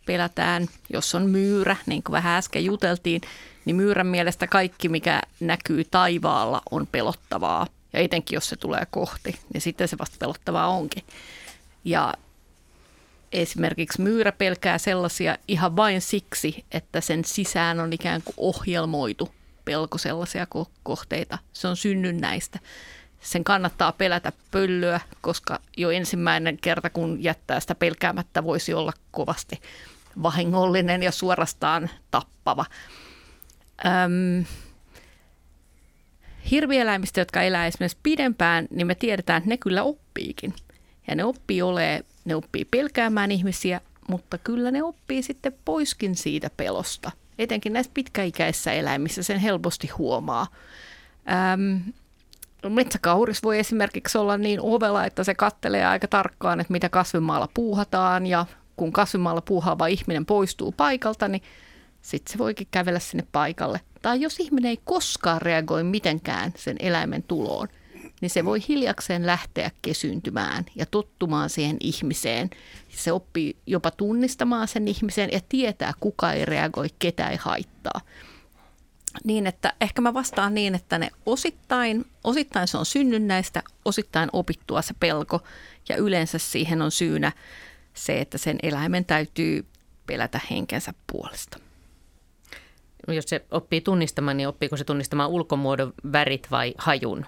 pelätään, 0.05 0.67
jos 0.93 1.15
on 1.15 1.29
myyrä, 1.29 1.75
niin 1.85 2.03
kuin 2.03 2.13
vähän 2.13 2.37
äsken 2.37 2.65
juteltiin, 2.65 3.21
niin 3.65 3.75
myyrän 3.75 4.07
mielestä 4.07 4.47
kaikki, 4.47 4.89
mikä 4.89 5.21
näkyy 5.39 5.83
taivaalla, 5.83 6.61
on 6.71 6.87
pelottavaa. 6.87 7.67
Ja 7.93 7.99
etenkin, 7.99 8.35
jos 8.35 8.49
se 8.49 8.55
tulee 8.55 8.87
kohti, 8.91 9.39
niin 9.53 9.61
sitten 9.61 9.87
se 9.87 9.97
vasta 9.97 10.15
pelottavaa 10.19 10.67
onkin. 10.67 11.03
Ja 11.85 12.13
esimerkiksi 13.31 14.01
myyrä 14.01 14.31
pelkää 14.31 14.77
sellaisia 14.77 15.37
ihan 15.47 15.75
vain 15.75 16.01
siksi, 16.01 16.65
että 16.71 17.01
sen 17.01 17.25
sisään 17.25 17.79
on 17.79 17.93
ikään 17.93 18.21
kuin 18.21 18.35
ohjelmoitu 18.37 19.29
pelko 19.65 19.97
sellaisia 19.97 20.47
kohteita. 20.83 21.37
Se 21.53 21.67
on 21.67 21.77
synnynnäistä. 21.77 22.59
Sen 23.21 23.43
kannattaa 23.43 23.91
pelätä 23.91 24.31
pöllöä, 24.51 24.99
koska 25.21 25.59
jo 25.77 25.91
ensimmäinen 25.91 26.57
kerta, 26.57 26.89
kun 26.89 27.23
jättää 27.23 27.59
sitä 27.59 27.75
pelkäämättä, 27.75 28.43
voisi 28.43 28.73
olla 28.73 28.93
kovasti 29.11 29.61
vahingollinen 30.23 31.03
ja 31.03 31.11
suorastaan 31.11 31.89
tappava. 32.11 32.65
Öm, 33.85 34.45
hirvieläimistä, 36.51 37.21
jotka 37.21 37.41
elää 37.41 37.67
esimerkiksi 37.67 37.97
pidempään, 38.03 38.67
niin 38.69 38.87
me 38.87 38.95
tiedetään, 38.95 39.37
että 39.37 39.49
ne 39.49 39.57
kyllä 39.57 39.83
oppiikin. 39.83 40.53
Ja 41.07 41.15
ne 41.15 41.23
oppii 41.23 41.61
ole, 41.61 42.05
ne 42.25 42.35
oppii 42.35 42.65
pelkäämään 42.65 43.31
ihmisiä, 43.31 43.81
mutta 44.07 44.37
kyllä 44.37 44.71
ne 44.71 44.83
oppii 44.83 45.23
sitten 45.23 45.53
poiskin 45.65 46.15
siitä 46.15 46.49
pelosta. 46.57 47.11
Etenkin 47.39 47.73
näissä 47.73 47.91
pitkäikäisissä 47.93 48.73
eläimissä 48.73 49.23
sen 49.23 49.39
helposti 49.39 49.87
huomaa. 49.87 50.47
Öm, 51.53 51.93
metsäkauris 52.69 53.43
voi 53.43 53.59
esimerkiksi 53.59 54.17
olla 54.17 54.37
niin 54.37 54.59
ovela, 54.61 55.05
että 55.05 55.23
se 55.23 55.35
kattelee 55.35 55.85
aika 55.85 56.07
tarkkaan, 56.07 56.59
että 56.59 56.73
mitä 56.73 56.89
kasvimaalla 56.89 57.49
puuhataan 57.53 58.27
ja 58.27 58.45
kun 58.75 58.91
kasvimaalla 58.91 59.41
puuhaava 59.41 59.87
ihminen 59.87 60.25
poistuu 60.25 60.71
paikalta, 60.71 61.27
niin 61.27 61.41
sitten 62.01 62.31
se 62.31 62.37
voikin 62.37 62.67
kävellä 62.71 62.99
sinne 62.99 63.27
paikalle. 63.31 63.81
Tai 64.01 64.21
jos 64.21 64.39
ihminen 64.39 64.69
ei 64.69 64.79
koskaan 64.83 65.41
reagoi 65.41 65.83
mitenkään 65.83 66.53
sen 66.55 66.75
eläimen 66.79 67.23
tuloon, 67.23 67.67
niin 68.21 68.29
se 68.29 68.45
voi 68.45 68.59
hiljakseen 68.69 69.25
lähteä 69.25 69.71
kesyntymään 69.81 70.65
ja 70.75 70.85
tottumaan 70.85 71.49
siihen 71.49 71.77
ihmiseen. 71.79 72.49
Se 72.89 73.11
oppii 73.11 73.57
jopa 73.65 73.91
tunnistamaan 73.91 74.67
sen 74.67 74.87
ihmisen 74.87 75.29
ja 75.31 75.39
tietää, 75.49 75.93
kuka 75.99 76.31
ei 76.31 76.45
reagoi, 76.45 76.87
ketä 76.99 77.29
ei 77.29 77.37
haittaa. 77.37 78.01
Niin, 79.23 79.47
että 79.47 79.73
ehkä 79.81 80.01
mä 80.01 80.13
vastaan 80.13 80.53
niin, 80.53 80.75
että 80.75 80.97
ne 80.97 81.09
osittain, 81.25 82.05
osittain 82.23 82.67
se 82.67 82.77
on 82.77 82.85
synnynnäistä, 82.85 83.63
osittain 83.85 84.29
opittua 84.33 84.81
se 84.81 84.93
pelko 84.99 85.43
ja 85.89 85.97
yleensä 85.97 86.37
siihen 86.37 86.81
on 86.81 86.91
syynä 86.91 87.31
se, 87.93 88.21
että 88.21 88.37
sen 88.37 88.57
eläimen 88.63 89.05
täytyy 89.05 89.65
pelätä 90.05 90.39
henkensä 90.51 90.93
puolesta. 91.11 91.59
No 93.07 93.13
jos 93.13 93.25
se 93.27 93.45
oppii 93.51 93.81
tunnistamaan, 93.81 94.37
niin 94.37 94.47
oppiiko 94.47 94.77
se 94.77 94.83
tunnistamaan 94.83 95.29
ulkomuodon 95.29 95.93
värit 96.11 96.47
vai 96.51 96.73
hajun? 96.77 97.25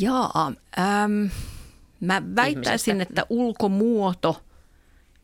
Jaa, 0.00 0.52
äm, 0.78 1.30
mä 2.00 2.22
väittäisin, 2.36 2.92
Ihmisestä. 2.94 3.20
että 3.20 3.26
ulkomuoto 3.28 4.42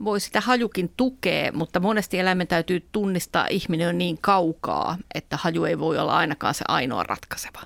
voi 0.05 0.21
sitä 0.21 0.41
hajukin 0.41 0.93
tukea, 0.97 1.53
mutta 1.53 1.81
monesti 1.81 2.19
eläimen 2.19 2.47
täytyy 2.47 2.88
tunnistaa 2.93 3.47
ihminen 3.47 3.88
on 3.88 3.99
niin 3.99 4.19
kaukaa, 4.21 4.99
että 5.15 5.37
haju 5.37 5.65
ei 5.65 5.79
voi 5.79 5.99
olla 5.99 6.17
ainakaan 6.17 6.55
se 6.55 6.65
ainoa 6.69 7.03
ratkaiseva. 7.03 7.61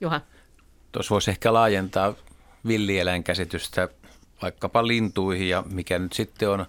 Juha. 0.00 0.20
Tuossa 0.92 1.12
voisi 1.12 1.30
ehkä 1.30 1.52
laajentaa 1.52 2.14
villieläinkäsitystä 2.66 3.88
vaikkapa 4.42 4.86
lintuihin 4.86 5.48
ja 5.48 5.64
mikä 5.70 5.98
nyt 5.98 6.12
sitten 6.12 6.50
on 6.50 6.66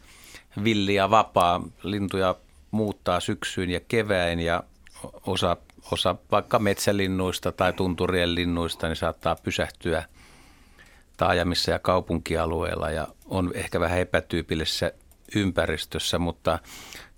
villi 0.64 0.96
ja 0.96 1.10
vapaa. 1.10 1.62
Lintuja 1.84 2.36
muuttaa 2.72 3.20
syksyyn 3.20 3.70
ja 3.70 3.80
kevään 3.80 4.40
ja 4.40 4.64
osa, 5.26 5.58
osa 5.92 6.16
vaikka 6.32 6.60
metsälinnuista 6.60 7.52
tai 7.52 7.74
tunturien 7.74 8.36
linnuista 8.36 8.88
niin 8.88 8.96
saattaa 8.96 9.36
pysähtyä 9.36 10.04
taajamissa 11.20 11.72
ja 11.72 11.80
kaupunkialueella 11.80 12.90
ja 12.90 13.08
on 13.26 13.52
ehkä 13.54 13.80
vähän 13.80 14.00
epätyypillisessä 14.00 14.92
ympäristössä, 15.36 16.20
mutta 16.20 16.60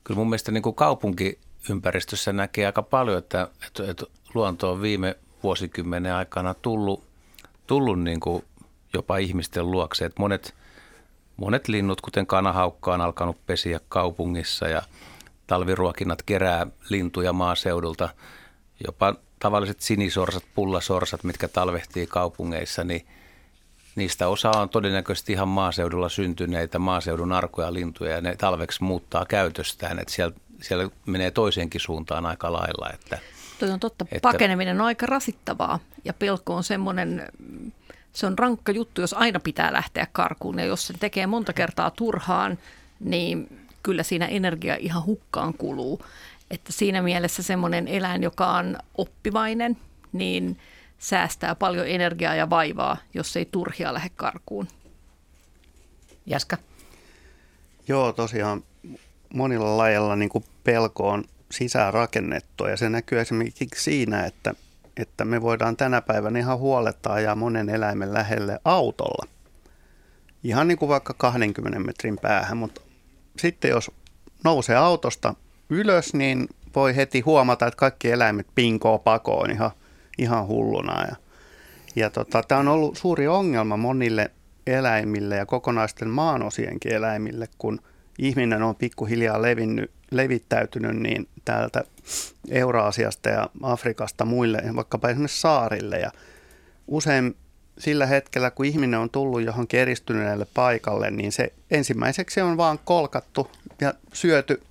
kyllä 0.04 0.18
mun 0.18 0.30
mielestä 0.30 0.52
niin 0.52 0.64
kuin 0.64 0.76
kaupunkiympäristössä 0.76 2.34
näkee 2.34 2.66
aika 2.66 2.82
paljon, 2.82 3.18
että, 3.18 3.48
että, 3.68 3.92
että 3.92 4.06
luonto 4.34 4.72
on 4.72 4.82
viime 4.82 5.16
vuosikymmenen 5.44 6.14
aikana 6.14 6.54
tullut, 6.54 7.04
tullut 7.68 8.00
niin 8.00 8.20
kuin 8.20 8.44
jopa 8.94 9.18
ihmisten 9.18 9.72
luokse. 9.72 10.06
Että 10.06 10.22
monet, 10.22 10.56
monet 11.38 11.68
linnut, 11.68 12.02
kuten 12.02 12.28
kanahaukka, 12.28 12.94
on 12.94 13.02
alkanut 13.02 13.46
pesiä 13.46 13.80
kaupungissa 13.90 14.68
ja 14.68 14.82
talviruokinnat 15.48 16.24
kerää 16.24 16.68
lintuja 16.90 17.34
maaseudulta. 17.34 18.10
Jopa 18.86 19.16
tavalliset 19.40 19.82
sinisorsat, 19.82 20.44
pullasorsat, 20.56 21.24
mitkä 21.24 21.48
talvehtii 21.48 22.08
kaupungeissa, 22.08 22.84
niin 22.84 23.08
niistä 23.96 24.28
osa 24.28 24.52
on 24.52 24.70
todennäköisesti 24.70 25.34
ihan 25.34 25.48
maaseudulla 25.48 26.10
syntyneitä 26.10 26.80
maaseudun 26.80 27.32
arkoja 27.32 27.74
lintuja 27.74 28.12
ja 28.12 28.22
ne 28.22 28.36
talveksi 28.36 28.84
muuttaa 28.84 29.26
käytöstään. 29.26 30.00
Että 30.00 30.14
siellä, 30.14 30.36
siellä 30.62 30.90
menee 31.06 31.32
toiseenkin 31.32 31.82
suuntaan 31.82 32.26
aika 32.26 32.54
lailla. 32.54 32.90
Että, 32.94 33.20
Toi 33.60 33.70
on 33.70 33.80
totta. 33.80 34.06
Että, 34.12 34.32
Pakeneminen 34.32 34.82
on 34.82 34.88
aika 34.88 35.06
rasittavaa 35.06 35.80
ja 36.06 36.14
pelko 36.14 36.56
on 36.56 36.64
semmoinen 36.64 37.32
se 38.14 38.26
on 38.26 38.40
rankka 38.40 38.72
juttu, 38.72 39.02
jos 39.02 39.14
aina 39.14 39.40
pitää 39.40 39.74
lähteä 39.74 40.08
karkuun. 40.12 40.60
Ja 40.60 40.66
jos 40.66 40.88
se 40.88 40.94
tekee 41.00 41.28
monta 41.28 41.54
kertaa 41.54 41.92
turhaan, 41.92 42.58
niin 43.00 43.60
kyllä 43.84 44.04
siinä 44.04 44.26
energia 44.26 44.76
ihan 44.76 45.06
hukkaan 45.06 45.54
kuluu. 45.54 46.06
Että 46.52 46.72
siinä 46.72 47.02
mielessä 47.02 47.44
semmoinen 47.44 47.88
eläin, 47.88 48.24
joka 48.24 48.52
on 48.52 48.78
oppivainen, 48.98 49.78
niin 50.14 50.58
säästää 51.02 51.56
paljon 51.56 51.88
energiaa 51.88 52.36
ja 52.36 52.50
vaivaa, 52.50 52.98
jos 53.14 53.38
ei 53.38 53.46
turhia 53.46 53.94
lähde 53.94 54.10
karkuun. 54.16 54.68
Jaska? 56.26 56.58
Joo, 57.88 58.14
tosiaan 58.14 58.64
monilla 59.34 59.78
lajeilla 59.78 60.16
niin 60.16 60.30
kuin 60.30 60.46
pelko 60.64 61.10
on 61.10 61.24
sisään 61.52 61.94
rakennettu 61.94 62.66
ja 62.66 62.78
se 62.78 62.90
näkyy 62.90 63.20
esimerkiksi 63.20 63.84
siinä, 63.84 64.26
että 64.26 64.54
että 64.98 65.26
me 65.26 65.42
voidaan 65.42 65.78
tänä 65.78 66.02
päivänä 66.02 66.40
ihan 66.40 66.58
huoletta 66.58 67.14
ajaa 67.14 67.36
monen 67.36 67.70
eläimen 67.70 68.14
lähelle 68.14 68.60
autolla. 68.66 69.28
Ihan 70.44 70.68
niin 70.68 70.78
kuin 70.78 70.90
vaikka 70.90 71.14
20 71.18 71.80
metrin 71.80 72.18
päähän, 72.22 72.58
mutta 72.58 72.82
sitten 73.38 73.72
jos 73.72 73.92
nousee 74.44 74.76
autosta 74.76 75.34
ylös, 75.70 76.14
niin 76.14 76.48
voi 76.76 76.96
heti 76.96 77.20
huomata, 77.20 77.68
että 77.68 77.78
kaikki 77.78 78.12
eläimet 78.12 78.48
pinkoo 78.56 79.00
pakoon 79.00 79.52
ihan, 79.52 79.72
ihan 80.18 80.48
hulluna. 80.48 81.06
Ja, 81.06 81.16
ja 81.96 82.10
tota, 82.10 82.44
tämä 82.48 82.60
on 82.60 82.68
ollut 82.68 82.98
suuri 82.98 83.28
ongelma 83.28 83.78
monille 83.78 84.32
eläimille 84.68 85.36
ja 85.36 85.46
kokonaisten 85.46 86.10
maanosien 86.10 86.78
eläimille, 86.86 87.48
kun 87.58 87.80
ihminen 88.20 88.64
on 88.64 88.76
pikkuhiljaa 88.76 89.42
levinnyt 89.42 89.92
levittäytynyt 90.12 90.98
niin 90.98 91.28
täältä 91.46 91.84
Euraasiasta 92.50 93.30
ja 93.30 93.50
Afrikasta 93.62 94.26
muille, 94.26 94.64
vaikkapa 94.76 95.10
esimerkiksi 95.10 95.42
saarille. 95.42 96.00
Ja 96.00 96.12
usein 96.88 97.36
sillä 97.78 98.06
hetkellä, 98.06 98.52
kun 98.52 98.66
ihminen 98.66 99.00
on 99.00 99.10
tullut 99.10 99.42
johon 99.42 99.68
keristyneelle 99.68 100.48
paikalle, 100.54 101.12
niin 101.12 101.32
se 101.32 101.54
ensimmäiseksi 101.72 102.42
on 102.42 102.58
vaan 102.58 102.80
kolkattu 102.86 103.52
ja 103.82 103.94
syöty, 104.14 104.62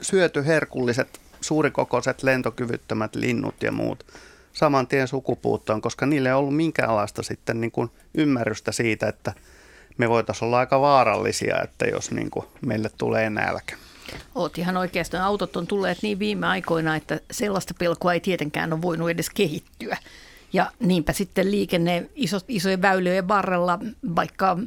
syöty 0.00 0.46
herkulliset, 0.46 1.20
suurikokoiset, 1.40 2.22
lentokyvyttömät 2.22 3.14
linnut 3.14 3.62
ja 3.62 3.72
muut 3.72 4.04
saman 4.56 4.86
tien 4.86 5.08
sukupuuttoon, 5.08 5.80
koska 5.80 6.06
niille 6.06 6.28
ei 6.28 6.34
ollut 6.34 6.56
minkäänlaista 6.56 7.22
sitten 7.22 7.60
niin 7.60 7.70
kuin 7.70 7.90
ymmärrystä 8.14 8.72
siitä, 8.72 9.08
että 9.08 9.32
me 9.98 10.08
voitaisiin 10.08 10.46
olla 10.46 10.58
aika 10.58 10.80
vaarallisia, 10.80 11.62
että 11.62 11.84
jos 11.86 12.10
niin 12.10 12.30
kuin 12.30 12.46
meille 12.66 12.90
tulee 12.98 13.30
nälkä. 13.30 13.76
Oot 14.34 14.58
ihan 14.58 14.76
oikeastaan. 14.76 15.24
Autot 15.24 15.56
on 15.56 15.66
tulleet 15.66 15.98
niin 16.02 16.18
viime 16.18 16.46
aikoina, 16.46 16.96
että 16.96 17.20
sellaista 17.30 17.74
pelkoa 17.78 18.12
ei 18.12 18.20
tietenkään 18.20 18.72
ole 18.72 18.82
voinut 18.82 19.10
edes 19.10 19.30
kehittyä. 19.30 19.96
Ja 20.52 20.72
niinpä 20.80 21.12
sitten 21.12 21.50
liikenne 21.50 22.10
iso, 22.14 22.38
isojen 22.48 22.82
väylöjen 22.82 23.28
varrella, 23.28 23.78
vaikka 24.16 24.58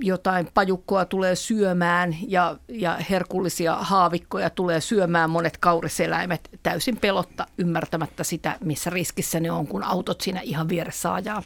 jotain 0.00 0.48
pajukkoa 0.54 1.04
tulee 1.04 1.36
syömään 1.36 2.16
ja, 2.28 2.56
ja 2.68 2.98
herkullisia 3.10 3.76
haavikkoja 3.76 4.50
tulee 4.50 4.80
syömään. 4.80 5.30
Monet 5.30 5.56
kauriseläimet 5.58 6.50
täysin 6.62 6.96
pelotta 6.96 7.46
ymmärtämättä 7.58 8.24
sitä, 8.24 8.56
missä 8.60 8.90
riskissä 8.90 9.40
ne 9.40 9.50
on, 9.50 9.66
kun 9.66 9.82
autot 9.82 10.20
siinä 10.20 10.40
ihan 10.40 10.68
vieressä 10.68 11.14
ajaa. 11.14 11.42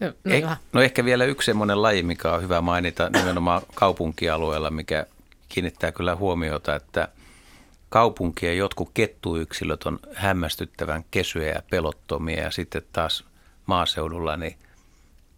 No, 0.00 0.12
Eh, 0.24 0.44
no 0.72 0.80
ehkä 0.80 1.04
vielä 1.04 1.24
yksi 1.24 1.46
semmoinen 1.46 1.82
laji, 1.82 2.02
mikä 2.02 2.32
on 2.32 2.42
hyvä 2.42 2.60
mainita 2.60 3.10
nimenomaan 3.10 3.62
kaupunkialueella, 3.74 4.70
mikä 4.70 5.06
kiinnittää 5.48 5.92
kyllä 5.92 6.16
huomiota, 6.16 6.74
että 6.74 7.08
kaupunkien 7.88 8.58
jotkut 8.58 8.90
kettuyksilöt 8.94 9.82
on 9.82 9.98
hämmästyttävän 10.14 11.04
kesyjä 11.10 11.52
ja 11.52 11.62
pelottomia. 11.70 12.42
Ja 12.42 12.50
sitten 12.50 12.82
taas 12.92 13.24
maaseudulla 13.66 14.36
niin 14.36 14.58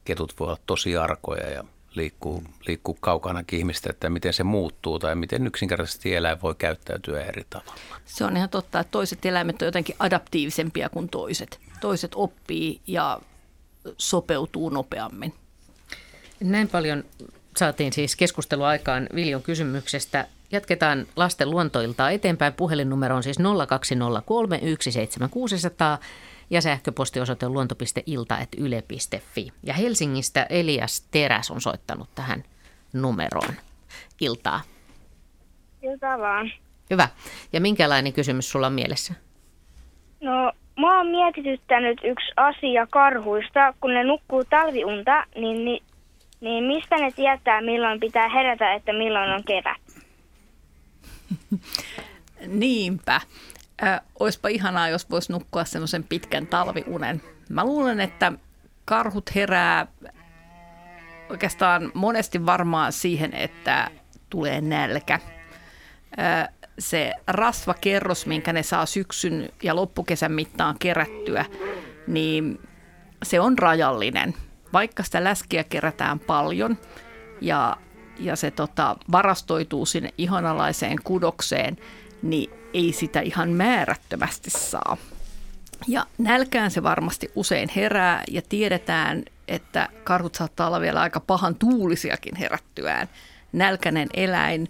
ketut 0.05 0.35
voi 0.41 0.47
olla 0.47 0.59
tosi 0.67 0.97
arkoja 0.97 1.51
ja 1.51 1.65
liikkuu, 1.95 2.43
liikkuu 2.67 2.97
kaukanakin 3.01 3.59
ihmistä, 3.59 3.91
että 3.91 4.11
miten 4.11 4.33
se 4.33 4.45
muuttuu 4.45 4.99
tai 4.99 5.15
miten 5.15 5.47
yksinkertaisesti 5.47 6.15
eläin 6.15 6.43
voi 6.43 6.55
käyttäytyä 6.55 7.23
eri 7.23 7.47
tavalla. 7.51 7.81
Se 8.05 8.25
on 8.25 8.37
ihan 8.37 8.49
totta, 8.49 8.81
että 8.81 8.91
toiset 8.91 9.27
eläimet 9.27 9.63
on 9.63 9.67
jotenkin 9.67 9.97
adaptiivisempia 9.99 10.89
kuin 10.89 11.09
toiset. 11.09 11.61
Toiset 11.81 12.13
oppii 12.15 12.81
ja 12.87 13.21
sopeutuu 13.99 14.69
nopeammin. 14.69 15.35
Näin 16.41 16.69
paljon 16.69 17.05
saatiin 17.57 17.93
siis 17.93 18.17
keskustelua 18.17 18.69
aikaan 18.69 19.09
Viljon 19.15 19.43
kysymyksestä. 19.43 20.27
Jatketaan 20.53 21.07
lasten 21.17 21.51
luontoiltaa 21.51 22.11
eteenpäin. 22.11 22.53
Puhelinnumero 22.53 23.17
on 23.17 23.23
siis 23.23 23.39
0203 23.69 24.59
17600 24.59 25.99
ja 26.53 26.61
sähköpostiosoite 26.61 27.47
on 27.47 27.53
luonto.ilta.yle.fi. 27.53 29.53
Ja 29.63 29.75
Helsingistä 29.75 30.47
Elias 30.51 31.09
Teräs 31.11 31.51
on 31.51 31.61
soittanut 31.61 32.09
tähän 32.15 32.45
numeroon 32.93 33.55
iltaa. 34.21 34.61
Iltaa 35.83 36.19
vaan. 36.19 36.53
Hyvä. 36.91 37.09
Ja 37.53 37.61
minkälainen 37.61 38.13
kysymys 38.13 38.51
sulla 38.51 38.67
on 38.67 38.73
mielessä? 38.73 39.15
No, 40.21 40.53
mä 40.81 40.97
oon 40.97 41.07
mietityttänyt 41.07 42.01
yksi 42.05 42.33
asia 42.37 42.87
karhuista. 42.91 43.75
Kun 43.81 43.95
ne 43.95 44.05
nukkuu 44.05 44.45
talviunta, 44.45 45.27
niin, 45.35 45.65
niin, 45.65 45.83
niin 46.41 46.65
mistä 46.65 46.97
ne 46.97 47.11
tietää, 47.11 47.61
milloin 47.61 48.01
pitää 48.01 48.29
herätä, 48.29 48.75
että 48.75 48.93
milloin 48.93 49.31
on 49.31 49.45
kevät? 49.45 49.83
Niinpä. 52.47 53.21
Ö, 53.83 54.01
oispa 54.21 54.49
ihanaa, 54.49 54.89
jos 54.89 55.11
voisi 55.11 55.33
nukkua 55.33 55.65
semmoisen 55.65 56.05
pitkän 56.05 56.47
talviunen. 56.47 57.23
Mä 57.49 57.65
luulen, 57.65 58.01
että 58.01 58.33
karhut 58.85 59.35
herää 59.35 59.87
oikeastaan 61.31 61.93
monesti 61.95 62.47
varmaan 62.47 62.93
siihen, 62.93 63.35
että 63.35 63.91
tulee 64.31 64.61
nälkä. 64.61 65.19
Ö, 66.19 66.53
se 66.79 67.13
rasvakerros, 67.27 68.27
minkä 68.27 68.53
ne 68.53 68.63
saa 68.63 68.87
syksyn 68.87 69.49
ja 69.63 69.77
loppukesän 69.77 70.33
mittaan 70.33 70.79
kerättyä, 70.79 71.45
niin 72.07 72.61
se 73.23 73.41
on 73.41 73.59
rajallinen. 73.59 74.35
Vaikka 74.73 75.03
sitä 75.03 75.25
läskiä 75.25 75.65
kerätään 75.65 76.21
paljon 76.21 76.79
ja, 77.41 77.77
ja 78.19 78.37
se 78.37 78.51
tota, 78.51 78.97
varastoituu 79.13 79.87
sinne 79.87 80.11
ihanalaiseen 80.19 80.99
kudokseen, 81.05 81.77
niin 82.23 82.51
ei 82.75 82.93
sitä 82.93 83.21
ihan 83.21 83.51
määrättömästi 83.51 84.51
saa. 84.51 84.97
Ja 85.89 86.07
nälkään 86.19 86.71
se 86.71 86.83
varmasti 86.83 87.31
usein 87.35 87.69
herää 87.77 88.23
ja 88.31 88.43
tiedetään, 88.49 89.23
että 89.49 89.89
karhut 90.05 90.35
saattaa 90.35 90.67
olla 90.67 90.81
vielä 90.81 91.01
aika 91.01 91.21
pahan 91.21 91.55
tuulisiakin 91.55 92.37
herättyään. 92.37 93.09
Nälkäinen 93.53 94.09
eläin 94.15 94.69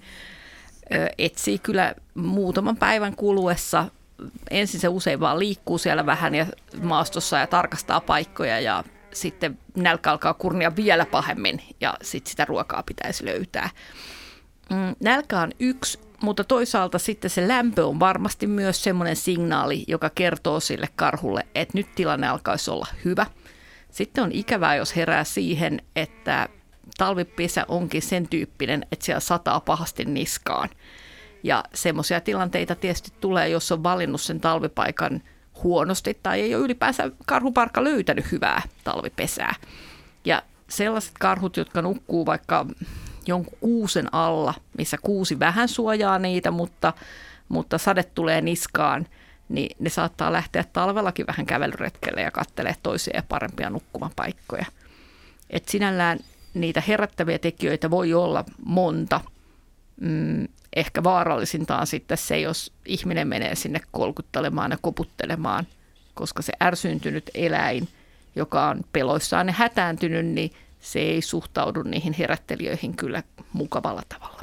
etsii 1.18 1.58
kyllä 1.58 1.94
muutaman 2.14 2.76
päivän 2.76 3.16
kuluessa. 3.16 3.84
Ensin 4.50 4.80
se 4.80 4.88
usein 4.88 5.20
vaan 5.20 5.38
liikkuu 5.38 5.78
siellä 5.78 6.06
vähän 6.06 6.34
ja 6.34 6.46
maastossa 6.82 7.38
ja 7.38 7.46
tarkastaa 7.46 8.00
paikkoja 8.00 8.60
ja 8.60 8.84
sitten 9.12 9.58
nälkä 9.76 10.10
alkaa 10.10 10.34
kurnia 10.34 10.76
vielä 10.76 11.06
pahemmin 11.06 11.62
ja 11.80 11.94
sitten 12.02 12.30
sitä 12.30 12.44
ruokaa 12.44 12.82
pitäisi 12.82 13.24
löytää. 13.24 13.70
Mm, 14.70 14.96
Nälkä 15.00 15.40
on 15.40 15.50
yksi, 15.60 15.98
mutta 16.22 16.44
toisaalta 16.44 16.98
sitten 16.98 17.30
se 17.30 17.48
lämpö 17.48 17.86
on 17.86 18.00
varmasti 18.00 18.46
myös 18.46 18.84
semmoinen 18.84 19.16
signaali, 19.16 19.84
joka 19.88 20.10
kertoo 20.14 20.60
sille 20.60 20.88
karhulle, 20.96 21.46
että 21.54 21.78
nyt 21.78 21.94
tilanne 21.94 22.28
alkaisi 22.28 22.70
olla 22.70 22.86
hyvä. 23.04 23.26
Sitten 23.90 24.24
on 24.24 24.32
ikävää, 24.32 24.76
jos 24.76 24.96
herää 24.96 25.24
siihen, 25.24 25.82
että 25.96 26.48
talvipesä 26.98 27.64
onkin 27.68 28.02
sen 28.02 28.28
tyyppinen, 28.28 28.86
että 28.92 29.04
siellä 29.04 29.20
sataa 29.20 29.60
pahasti 29.60 30.04
niskaan. 30.04 30.68
Ja 31.42 31.64
semmoisia 31.74 32.20
tilanteita 32.20 32.74
tietysti 32.74 33.12
tulee, 33.20 33.48
jos 33.48 33.72
on 33.72 33.82
valinnut 33.82 34.20
sen 34.20 34.40
talvipaikan 34.40 35.22
huonosti 35.62 36.18
tai 36.22 36.40
ei 36.40 36.54
ole 36.54 36.64
ylipäänsä 36.64 37.10
karhuparkka 37.26 37.84
löytänyt 37.84 38.32
hyvää 38.32 38.62
talvipesää. 38.84 39.54
Ja 40.24 40.42
sellaiset 40.68 41.12
karhut, 41.20 41.56
jotka 41.56 41.82
nukkuu 41.82 42.26
vaikka 42.26 42.66
jonkun 43.26 43.58
kuusen 43.60 44.14
alla, 44.14 44.54
missä 44.78 44.96
kuusi 45.02 45.38
vähän 45.38 45.68
suojaa 45.68 46.18
niitä, 46.18 46.50
mutta, 46.50 46.92
mutta 47.48 47.78
sade 47.78 48.02
tulee 48.02 48.40
niskaan, 48.40 49.06
niin 49.48 49.76
ne 49.78 49.90
saattaa 49.90 50.32
lähteä 50.32 50.64
talvellakin 50.72 51.26
vähän 51.26 51.46
kävelyretkelle 51.46 52.20
ja 52.20 52.30
kattelee 52.30 52.74
toisia 52.82 53.16
ja 53.16 53.22
parempia 53.28 53.70
nukkumapaikkoja. 53.70 54.66
Et 55.50 55.68
sinällään 55.68 56.18
niitä 56.54 56.82
herättäviä 56.88 57.38
tekijöitä 57.38 57.90
voi 57.90 58.14
olla 58.14 58.44
monta. 58.64 59.20
Mm, 60.00 60.48
ehkä 60.76 61.04
vaarallisinta 61.04 61.78
on 61.78 61.86
sitten 61.86 62.18
se, 62.18 62.40
jos 62.40 62.72
ihminen 62.86 63.28
menee 63.28 63.54
sinne 63.54 63.80
kolkuttelemaan 63.90 64.70
ja 64.70 64.78
koputtelemaan, 64.80 65.66
koska 66.14 66.42
se 66.42 66.52
ärsyyntynyt 66.62 67.30
eläin, 67.34 67.88
joka 68.36 68.68
on 68.68 68.80
peloissaan 68.92 69.46
ja 69.46 69.52
hätääntynyt, 69.52 70.26
niin 70.26 70.50
se 70.82 71.00
ei 71.00 71.22
suhtaudu 71.22 71.82
niihin 71.82 72.12
herättelijöihin 72.18 72.96
kyllä 72.96 73.22
mukavalla 73.52 74.02
tavalla. 74.08 74.42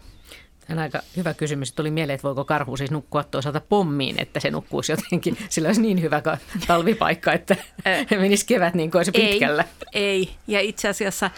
Tämä 0.67 0.79
on 0.79 0.83
aika 0.83 0.99
hyvä 1.17 1.33
kysymys. 1.33 1.73
Tuli 1.73 1.91
mieleen, 1.91 2.15
että 2.15 2.27
voiko 2.27 2.45
karhu 2.45 2.77
siis 2.77 2.91
nukkua 2.91 3.23
toisaalta 3.23 3.61
pommiin, 3.61 4.21
että 4.21 4.39
se 4.39 4.51
nukkuisi 4.51 4.91
jotenkin. 4.91 5.37
Sillä 5.49 5.67
olisi 5.67 5.81
niin 5.81 6.01
hyvä 6.01 6.21
ka- 6.21 6.37
talvipaikka, 6.67 7.33
että 7.33 7.55
menisi 8.19 8.45
kevät 8.45 8.73
niin 8.73 8.91
kuin 8.91 8.99
olisi 8.99 9.11
pitkällä. 9.11 9.65
Ei, 9.93 10.03
ei. 10.03 10.29
Ja 10.47 10.59
itse 10.59 10.87
asiassa 10.87 11.31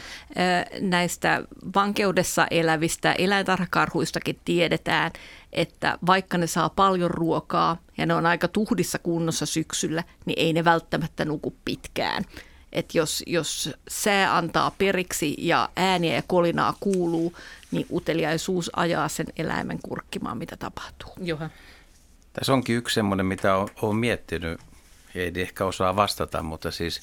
näistä 0.79 1.43
vankeudessa 1.75 2.47
elävistä 2.51 3.13
eläintarhakarhuistakin 3.13 4.39
tiedetään, 4.45 5.11
että 5.53 5.97
vaikka 6.05 6.37
ne 6.37 6.47
saa 6.47 6.69
paljon 6.69 7.11
ruokaa 7.11 7.77
ja 7.97 8.05
ne 8.05 8.13
on 8.13 8.25
aika 8.25 8.47
tuhdissa 8.47 8.99
kunnossa 8.99 9.45
syksyllä, 9.45 10.03
niin 10.25 10.39
ei 10.39 10.53
ne 10.53 10.63
välttämättä 10.63 11.25
nuku 11.25 11.55
pitkään. 11.65 12.23
Et 12.71 12.95
jos, 12.95 13.23
jos 13.27 13.69
sää 13.87 14.37
antaa 14.37 14.71
periksi 14.77 15.35
ja 15.37 15.69
ääniä 15.75 16.15
ja 16.15 16.23
kolinaa 16.27 16.73
kuuluu, 16.79 17.33
niin 17.71 17.85
uteliaisuus 17.91 18.69
ajaa 18.75 19.07
sen 19.07 19.25
eläimen 19.37 19.79
kurkkimaan, 19.83 20.37
mitä 20.37 20.57
tapahtuu. 20.57 21.13
Juha. 21.21 21.49
Tässä 22.33 22.53
onkin 22.53 22.75
yksi 22.75 22.93
semmoinen, 22.93 23.25
mitä 23.25 23.55
olen 23.55 23.95
miettinyt, 23.95 24.59
ei 25.15 25.31
ehkä 25.35 25.65
osaa 25.65 25.95
vastata, 25.95 26.43
mutta 26.43 26.71
siis 26.71 27.01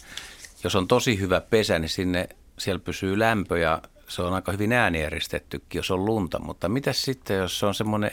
jos 0.64 0.76
on 0.76 0.88
tosi 0.88 1.18
hyvä 1.18 1.40
pesä, 1.40 1.78
niin 1.78 1.88
sinne 1.88 2.28
siellä 2.58 2.80
pysyy 2.84 3.18
lämpö 3.18 3.58
ja 3.58 3.82
se 4.08 4.22
on 4.22 4.32
aika 4.32 4.52
hyvin 4.52 4.72
äänieristettykin, 4.72 5.78
jos 5.78 5.90
on 5.90 6.04
lunta. 6.04 6.38
Mutta 6.38 6.68
mitä 6.68 6.92
sitten, 6.92 7.36
jos 7.36 7.58
se 7.58 7.66
on 7.66 7.74
semmoinen 7.74 8.10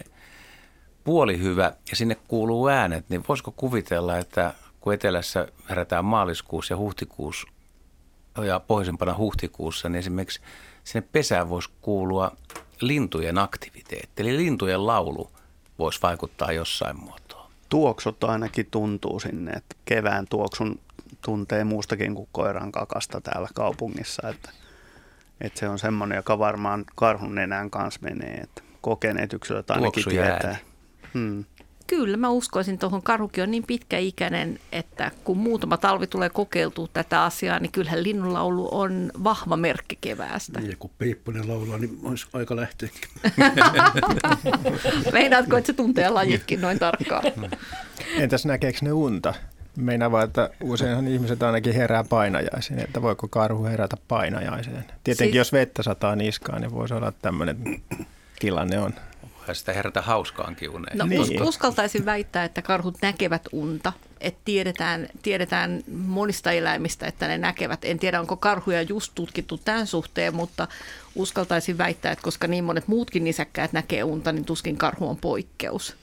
puolihyvä 1.03 1.73
ja 1.89 1.95
sinne 1.95 2.15
kuuluu 2.27 2.67
äänet, 2.67 3.09
niin 3.09 3.23
voisiko 3.29 3.51
kuvitella, 3.51 4.17
että 4.17 4.53
kun 4.85 4.93
etelässä 4.93 5.47
herätään 5.69 6.05
maaliskuussa 6.05 6.73
ja 6.73 6.77
huhtikuussa 6.77 7.47
ja 8.45 8.59
pohjoisempana 8.59 9.17
huhtikuussa, 9.17 9.89
niin 9.89 9.99
esimerkiksi 9.99 10.41
sinne 10.83 11.07
pesään 11.11 11.49
voisi 11.49 11.69
kuulua 11.81 12.31
lintujen 12.81 13.37
aktiviteetti, 13.37 14.21
eli 14.23 14.37
lintujen 14.37 14.87
laulu 14.87 15.31
voisi 15.79 15.99
vaikuttaa 16.01 16.51
jossain 16.51 16.99
muotoa. 16.99 17.49
Tuoksut 17.69 18.23
ainakin 18.23 18.67
tuntuu 18.71 19.19
sinne, 19.19 19.51
että 19.51 19.75
kevään 19.85 20.25
tuoksun 20.29 20.79
tuntee 21.21 21.63
muustakin 21.63 22.15
kuin 22.15 22.29
koiran 22.31 22.71
kakasta 22.71 23.21
täällä 23.21 23.49
kaupungissa, 23.53 24.29
että, 24.29 24.49
että 25.41 25.59
se 25.59 25.69
on 25.69 25.79
semmoinen, 25.79 26.15
joka 26.15 26.39
varmaan 26.39 26.85
karhun 26.95 27.35
nenän 27.35 27.69
kanssa 27.69 27.99
menee, 28.03 28.33
että 28.33 28.61
kokeneet 28.81 29.33
yksilöt 29.33 29.71
ainakin 29.71 29.91
Tuoksu 30.03 30.09
tietää. 30.09 30.39
ääni. 30.43 30.59
Hmm. 31.13 31.45
Kyllä, 31.87 32.17
mä 32.17 32.29
uskoisin 32.29 32.77
tuohon. 32.79 33.01
Karhukin 33.01 33.43
on 33.43 33.51
niin 33.51 33.63
pitkäikäinen, 33.63 34.59
että 34.71 35.11
kun 35.23 35.37
muutama 35.37 35.77
talvi 35.77 36.07
tulee 36.07 36.29
kokeiltua 36.29 36.87
tätä 36.93 37.23
asiaa, 37.23 37.59
niin 37.59 37.71
kyllähän 37.71 38.03
linnunlaulu 38.03 38.69
on 38.71 39.11
vahva 39.23 39.57
merkki 39.57 39.97
keväästä. 40.01 40.59
Ja 40.59 40.75
kun 40.79 40.91
Peipponen 40.97 41.47
laulaa, 41.49 41.77
niin 41.77 41.99
olisi 42.03 42.27
aika 42.33 42.55
lähteäkin. 42.55 43.01
Meinaatko, 45.13 45.57
että 45.57 45.67
se 45.67 45.73
tuntee 45.73 46.09
lajitkin 46.09 46.61
noin 46.61 46.79
tarkkaan? 46.79 47.23
Entäs 48.19 48.45
näkeekö 48.45 48.79
ne 48.81 48.91
unta? 48.91 49.33
Meina 49.77 50.11
vaan, 50.11 50.23
että 50.23 50.49
useinhan 50.63 51.07
ihmiset 51.07 51.43
ainakin 51.43 51.73
herää 51.73 52.03
painajaisiin, 52.03 52.79
että 52.79 53.01
voiko 53.01 53.27
karhu 53.27 53.63
herätä 53.65 53.97
painajaiseen. 54.07 54.85
Tietenkin 55.03 55.15
Siis- 55.33 55.35
jos 55.35 55.53
vettä 55.53 55.83
sataa 55.83 56.15
niskaan, 56.15 56.61
niin 56.61 56.71
voisi 56.71 56.93
olla 56.93 57.07
että 57.07 57.21
tämmöinen 57.21 57.81
tilanne 58.39 58.79
on. 58.79 58.93
Voihan 59.45 59.55
sitä 59.55 59.73
herätä 59.73 60.01
hauskaan 60.01 60.55
uneen. 60.71 60.97
No 60.97 61.05
Niin. 61.05 61.43
uskaltaisin 61.43 62.05
väittää, 62.05 62.43
että 62.43 62.61
karhut 62.61 62.97
näkevät 63.01 63.41
unta. 63.51 63.93
Et 64.21 64.35
tiedetään, 64.45 65.07
tiedetään 65.21 65.83
monista 65.87 66.51
eläimistä, 66.51 67.07
että 67.07 67.27
ne 67.27 67.37
näkevät. 67.37 67.85
En 67.85 67.99
tiedä, 67.99 68.19
onko 68.19 68.37
karhuja 68.37 68.81
just 68.81 69.11
tutkittu 69.15 69.57
tämän 69.57 69.87
suhteen, 69.87 70.35
mutta 70.35 70.67
uskaltaisin 71.15 71.77
väittää, 71.77 72.11
että 72.11 72.23
koska 72.23 72.47
niin 72.47 72.63
monet 72.63 72.87
muutkin 72.87 73.23
nisäkkäät 73.23 73.73
näkee 73.73 74.03
unta, 74.03 74.31
niin 74.31 74.45
tuskin 74.45 74.77
karhu 74.77 75.09
on 75.09 75.17
poikkeus. 75.17 75.95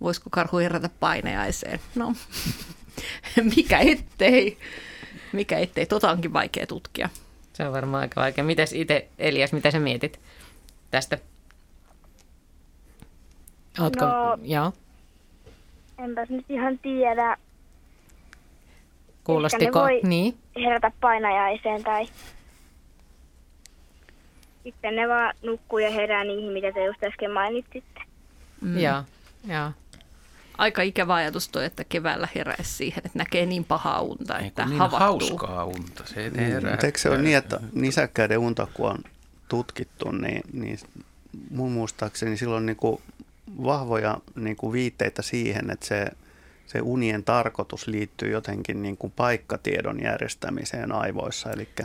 Voisiko 0.00 0.30
karhu 0.30 0.58
herätä 0.58 0.90
paineaiseen? 1.00 1.80
No, 1.94 2.14
mikä 3.56 3.78
ettei. 3.78 4.58
Mikä 5.32 5.58
ettei. 5.58 5.86
Tota 5.86 6.10
onkin 6.10 6.32
vaikea 6.32 6.66
tutkia. 6.66 7.08
Se 7.52 7.66
on 7.66 7.72
varmaan 7.72 8.00
aika 8.00 8.20
vaikea. 8.20 8.44
Mitäs 8.44 8.72
itse, 8.72 9.08
Elias, 9.18 9.52
mitä 9.52 9.70
sä 9.70 9.78
mietit 9.78 10.20
tästä? 10.90 11.18
Ootko? 13.80 14.04
No- 14.04 14.38
Joo. 14.42 14.72
Enpäs 15.98 16.28
nyt 16.28 16.44
ihan 16.48 16.78
tiedä, 16.78 17.36
Kuulostiko? 19.24 19.80
voi- 19.80 20.00
Niin. 20.04 20.38
herätä 20.56 20.92
painajaiseen 21.00 21.82
tai 21.82 22.08
sitten 24.64 24.96
ne 24.96 25.08
vaan 25.08 25.34
nukkuu 25.42 25.78
ja 25.78 25.90
herää 25.90 26.24
niihin, 26.24 26.52
mitä 26.52 26.72
te 26.72 26.84
just 26.84 27.04
äsken 27.04 27.30
mainitsitte. 27.30 28.00
Mm. 28.60 28.78
Joo. 28.78 29.02
Joo. 29.48 29.70
Aika 30.58 30.82
ikävä 30.82 31.14
ajatus 31.14 31.48
toi, 31.48 31.64
että 31.64 31.84
keväällä 31.84 32.28
heräisi 32.34 32.72
siihen, 32.74 33.02
että 33.04 33.18
näkee 33.18 33.46
niin 33.46 33.64
pahaa 33.64 34.00
unta, 34.00 34.38
Ei, 34.38 34.46
että 34.46 34.62
kun 34.62 34.70
niin 34.70 34.78
havahtuu. 34.78 35.28
hauskaa 35.28 35.64
unta. 35.64 36.06
Se 36.06 36.24
ei 36.24 36.30
herää. 36.36 36.70
Mutta 36.70 36.86
eikö 36.86 36.98
se 36.98 37.08
ole 37.10 37.22
niin, 37.22 37.36
että 37.36 37.60
nisäkkäiden 37.72 38.38
unta 38.38 38.66
kun 38.74 38.90
on 38.90 38.98
tutkittu, 39.48 40.10
niin, 40.10 40.42
niin 40.52 40.78
mun 41.50 41.72
muistaakseni 41.72 42.36
silloin 42.36 42.66
niin 42.66 42.76
kuin 42.76 43.02
vahvoja 43.64 44.18
niin 44.34 44.56
kuin 44.56 44.72
viitteitä 44.72 45.22
siihen, 45.22 45.70
että 45.70 45.86
se, 45.86 46.06
se 46.66 46.80
unien 46.80 47.24
tarkoitus 47.24 47.86
liittyy 47.86 48.30
jotenkin 48.30 48.82
niin 48.82 48.96
kuin 48.96 49.12
paikkatiedon 49.16 50.02
järjestämiseen 50.02 50.92
aivoissa. 50.92 51.50
Elikkä, 51.50 51.84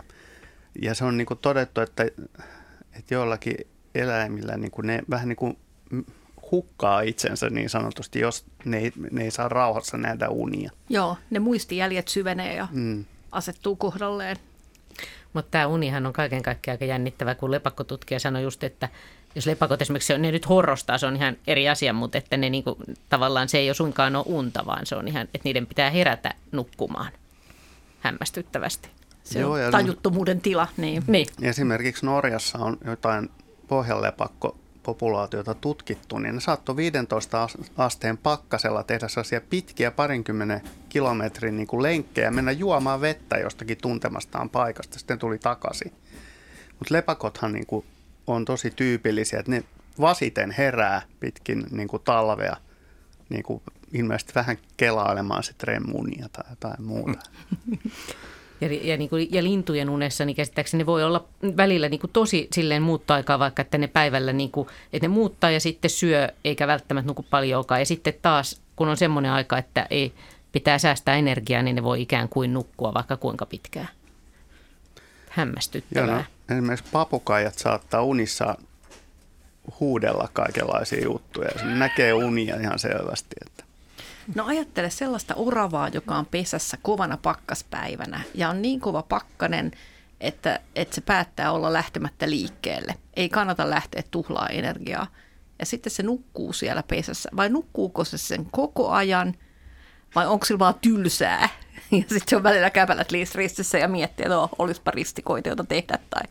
ja 0.81 0.93
se 0.93 1.05
on 1.05 1.17
niin 1.17 1.25
kuin 1.27 1.39
todettu, 1.41 1.81
että, 1.81 2.03
että 2.93 3.13
joillakin 3.13 3.55
eläimillä 3.95 4.57
niin 4.57 4.71
kuin 4.71 4.87
ne 4.87 5.03
vähän 5.09 5.29
niin 5.29 5.35
kuin 5.35 5.57
hukkaa 6.51 7.01
itsensä 7.01 7.49
niin 7.49 7.69
sanotusti, 7.69 8.19
jos 8.19 8.45
ne 8.65 8.77
ei, 8.77 8.91
ne 9.11 9.23
ei 9.23 9.31
saa 9.31 9.49
rauhassa 9.49 9.97
nähdä 9.97 10.29
unia. 10.29 10.71
Joo, 10.89 11.17
ne 11.29 11.39
muistijäljet 11.39 12.07
syvenee 12.07 12.55
ja 12.55 12.67
Mm. 12.71 13.05
asettuu 13.31 13.75
kohdalleen. 13.75 14.37
Mutta 15.33 15.51
tämä 15.51 15.67
unihan 15.67 16.05
on 16.05 16.13
kaiken 16.13 16.43
kaikkiaan 16.43 16.73
aika 16.75 16.85
jännittävä, 16.85 17.35
kun 17.35 17.51
lepakkotutkija 17.51 18.19
sanoi 18.19 18.43
just, 18.43 18.63
että 18.63 18.89
jos 19.35 19.45
lepakot 19.45 19.81
esimerkiksi, 19.81 20.17
ne 20.17 20.31
nyt 20.31 20.49
horrostaa, 20.49 20.97
se 20.97 21.05
on 21.05 21.15
ihan 21.15 21.37
eri 21.47 21.69
asia, 21.69 21.93
mutta 21.93 22.17
että 22.17 22.37
ne 22.37 22.49
niinku, 22.49 22.77
tavallaan 23.09 23.49
se 23.49 23.57
ei 23.57 23.69
ole 23.69 23.73
suinkaan 23.73 24.15
ole 24.15 24.25
unta, 24.27 24.65
vaan 24.65 24.85
se 24.85 24.95
on 24.95 25.07
ihan, 25.07 25.21
että 25.21 25.39
niiden 25.43 25.67
pitää 25.67 25.89
herätä 25.89 26.33
nukkumaan 26.51 27.11
hämmästyttävästi. 27.99 28.89
Se 29.23 29.39
Joo, 29.39 29.53
on 29.53 29.71
tajuttomuuden 29.71 30.41
tila. 30.41 30.67
Niin. 30.77 31.03
Niin, 31.07 31.27
Esimerkiksi 31.41 32.05
Norjassa 32.05 32.57
on 32.57 32.77
jotain 32.85 33.29
pohjanlepakkopopulaatiota 33.67 35.53
tutkittu, 35.53 36.17
niin 36.17 36.35
ne 36.35 36.41
saattoi 36.41 36.75
15 36.75 37.43
as- 37.43 37.57
asteen 37.77 38.17
pakkasella 38.17 38.83
tehdä 38.83 39.07
sellaisia 39.07 39.41
pitkiä 39.41 39.91
parinkymmenen 39.91 40.61
kilometrin 40.89 41.57
niin 41.57 41.67
kuin 41.67 41.83
lenkkejä, 41.83 42.31
mennä 42.31 42.51
juomaan 42.51 43.01
vettä 43.01 43.37
jostakin 43.37 43.77
tuntemastaan 43.81 44.49
paikasta, 44.49 44.99
sitten 44.99 45.19
tuli 45.19 45.37
takaisin. 45.37 45.91
Mutta 46.79 46.93
lepakothan 46.93 47.53
niin 47.53 47.65
kuin 47.65 47.85
on 48.27 48.45
tosi 48.45 48.71
tyypillisiä, 48.71 49.39
että 49.39 49.51
ne 49.51 49.63
vasiten 50.01 50.51
herää 50.51 51.01
pitkin 51.19 51.65
niin 51.71 51.87
kuin 51.87 52.03
talvea, 52.03 52.57
niin 53.29 53.43
kuin 53.43 53.61
ilmeisesti 53.93 54.31
vähän 54.35 54.57
kelailemaan 54.77 55.43
sitten 55.43 55.67
remmunia 55.67 56.29
tai 56.31 56.43
jotain 56.49 56.83
muuta. 56.83 57.19
Ja, 58.61 58.67
ja, 58.81 58.97
niin 58.97 59.09
kuin, 59.09 59.27
ja 59.31 59.43
lintujen 59.43 59.89
unessa, 59.89 60.25
niin 60.25 60.35
käsittääkseni 60.35 60.81
ne 60.81 60.85
voi 60.85 61.03
olla 61.03 61.25
välillä 61.57 61.89
niin 61.89 61.99
kuin 61.99 62.11
tosi 62.11 62.47
silleen 62.53 62.81
muuttaa 62.81 63.15
aikaa, 63.15 63.39
vaikka 63.39 63.61
että 63.61 63.77
ne 63.77 63.87
päivällä, 63.87 64.33
niin 64.33 64.51
kuin, 64.51 64.67
että 64.93 65.07
ne 65.07 65.13
muuttaa 65.13 65.51
ja 65.51 65.59
sitten 65.59 65.91
syö, 65.91 66.29
eikä 66.45 66.67
välttämättä 66.67 67.07
nuku 67.07 67.25
paljonkaan. 67.29 67.81
Ja 67.81 67.85
sitten 67.85 68.13
taas, 68.21 68.61
kun 68.75 68.87
on 68.87 68.97
semmoinen 68.97 69.31
aika, 69.31 69.57
että 69.57 69.87
ei 69.89 70.13
pitää 70.51 70.77
säästää 70.77 71.15
energiaa, 71.15 71.61
niin 71.61 71.75
ne 71.75 71.83
voi 71.83 72.01
ikään 72.01 72.29
kuin 72.29 72.53
nukkua 72.53 72.93
vaikka 72.93 73.17
kuinka 73.17 73.45
pitkään. 73.45 73.89
Joo, 74.95 75.03
Hämmästyttävää. 75.29 76.17
no, 76.17 76.23
esimerkiksi 76.49 76.91
papukaijat 76.91 77.57
saattaa 77.57 78.01
unissa 78.01 78.55
huudella 79.79 80.29
kaikenlaisia 80.33 81.03
juttuja. 81.03 81.49
Se 81.59 81.65
näkee 81.65 82.13
unia 82.13 82.55
ihan 82.55 82.79
selvästi. 82.79 83.35
Että. 83.45 83.63
No 84.35 84.45
ajattele 84.45 84.89
sellaista 84.89 85.35
oravaa, 85.35 85.87
joka 85.87 86.15
on 86.15 86.25
pesässä 86.25 86.77
kovana 86.81 87.17
pakkaspäivänä 87.17 88.21
ja 88.33 88.49
on 88.49 88.61
niin 88.61 88.79
kova 88.79 89.03
pakkanen, 89.03 89.71
että, 90.21 90.59
että 90.75 90.95
se 90.95 91.01
päättää 91.01 91.51
olla 91.51 91.73
lähtemättä 91.73 92.29
liikkeelle. 92.29 92.95
Ei 93.13 93.29
kannata 93.29 93.69
lähteä 93.69 94.03
tuhlaa 94.11 94.47
energiaa. 94.47 95.07
Ja 95.59 95.65
sitten 95.65 95.91
se 95.91 96.03
nukkuu 96.03 96.53
siellä 96.53 96.83
pesässä. 96.83 97.29
Vai 97.35 97.49
nukkuuko 97.49 98.03
se 98.03 98.17
sen 98.17 98.45
koko 98.51 98.91
ajan 98.91 99.35
vai 100.15 100.27
onko 100.27 100.45
sillä 100.45 100.59
vaan 100.59 100.75
tylsää? 100.81 101.49
Ja 101.91 101.99
sitten 101.99 102.21
se 102.27 102.35
on 102.35 102.43
välillä 102.43 102.69
käpälät 102.69 103.11
ristissä 103.35 103.77
ja 103.77 103.87
miettii, 103.87 104.25
että 104.25 104.39
oh, 104.39 104.49
olisipa 104.59 104.91
ristikoita, 104.91 105.49
joita 105.49 105.63
tehdä 105.63 105.99
tai 106.09 106.21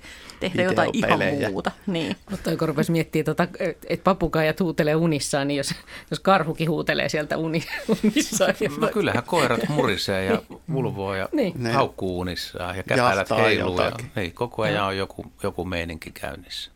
tehdä 0.40 0.62
jotain 0.62 0.90
ihan 0.92 1.18
Videopelejä. 1.18 1.48
muuta. 1.50 1.70
Niin. 1.86 2.16
Mutta 2.30 2.56
kun 2.56 2.68
rupesi 2.68 2.92
miettimään, 2.92 3.24
tota, 3.24 3.48
että 3.88 4.04
papukaijat 4.04 4.60
huutelee 4.60 4.94
unissaan, 4.94 5.48
niin 5.48 5.56
jos, 5.58 5.74
jos 6.10 6.20
karhukin 6.20 6.70
huutelee 6.70 7.08
sieltä 7.08 7.36
uni, 7.36 7.64
unissaan. 8.04 8.54
Niin 8.60 8.72
No 8.80 8.88
kyllähän 8.88 9.22
koirat 9.24 9.68
murisee 9.68 10.24
ja 10.24 10.42
ulvoo 10.74 11.14
ja 11.14 11.28
Niin. 11.32 11.66
haukkuu 11.72 12.20
unissaan 12.20 12.76
ja 12.76 12.82
käpälät 12.82 13.16
Jahtaa 13.16 13.38
heiluu. 13.38 13.80
Ja, 13.80 13.92
niin, 14.16 14.32
koko 14.32 14.62
ajan 14.62 14.84
on 14.86 14.96
joku, 14.96 15.26
joku 15.42 15.64
meininki 15.64 16.10
käynnissä. 16.10 16.70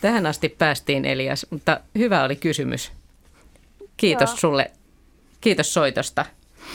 Tähän 0.00 0.26
asti 0.26 0.48
päästiin 0.48 1.04
Elias, 1.04 1.46
mutta 1.50 1.80
hyvä 1.98 2.24
oli 2.24 2.36
kysymys. 2.36 2.92
Kiitos 3.96 4.30
Joo. 4.30 4.36
sulle. 4.36 4.70
Kiitos 5.40 5.74
soitosta. 5.74 6.24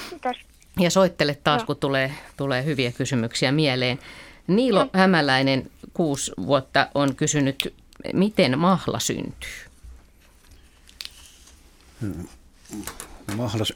Kiitos. 0.09 0.37
Ja 0.79 0.89
soittele 0.89 1.37
taas, 1.43 1.61
Joo. 1.61 1.65
kun 1.65 1.77
tulee, 1.77 2.11
tulee 2.37 2.65
hyviä 2.65 2.91
kysymyksiä 2.91 3.51
mieleen. 3.51 3.99
Niilo 4.47 4.89
Hämäläinen, 4.93 5.71
kuusi 5.93 6.31
vuotta, 6.45 6.87
on 6.95 7.15
kysynyt, 7.15 7.73
miten 8.13 8.59
mahla 8.59 8.99
syntyy? 8.99 9.49
Mahlas, 13.35 13.73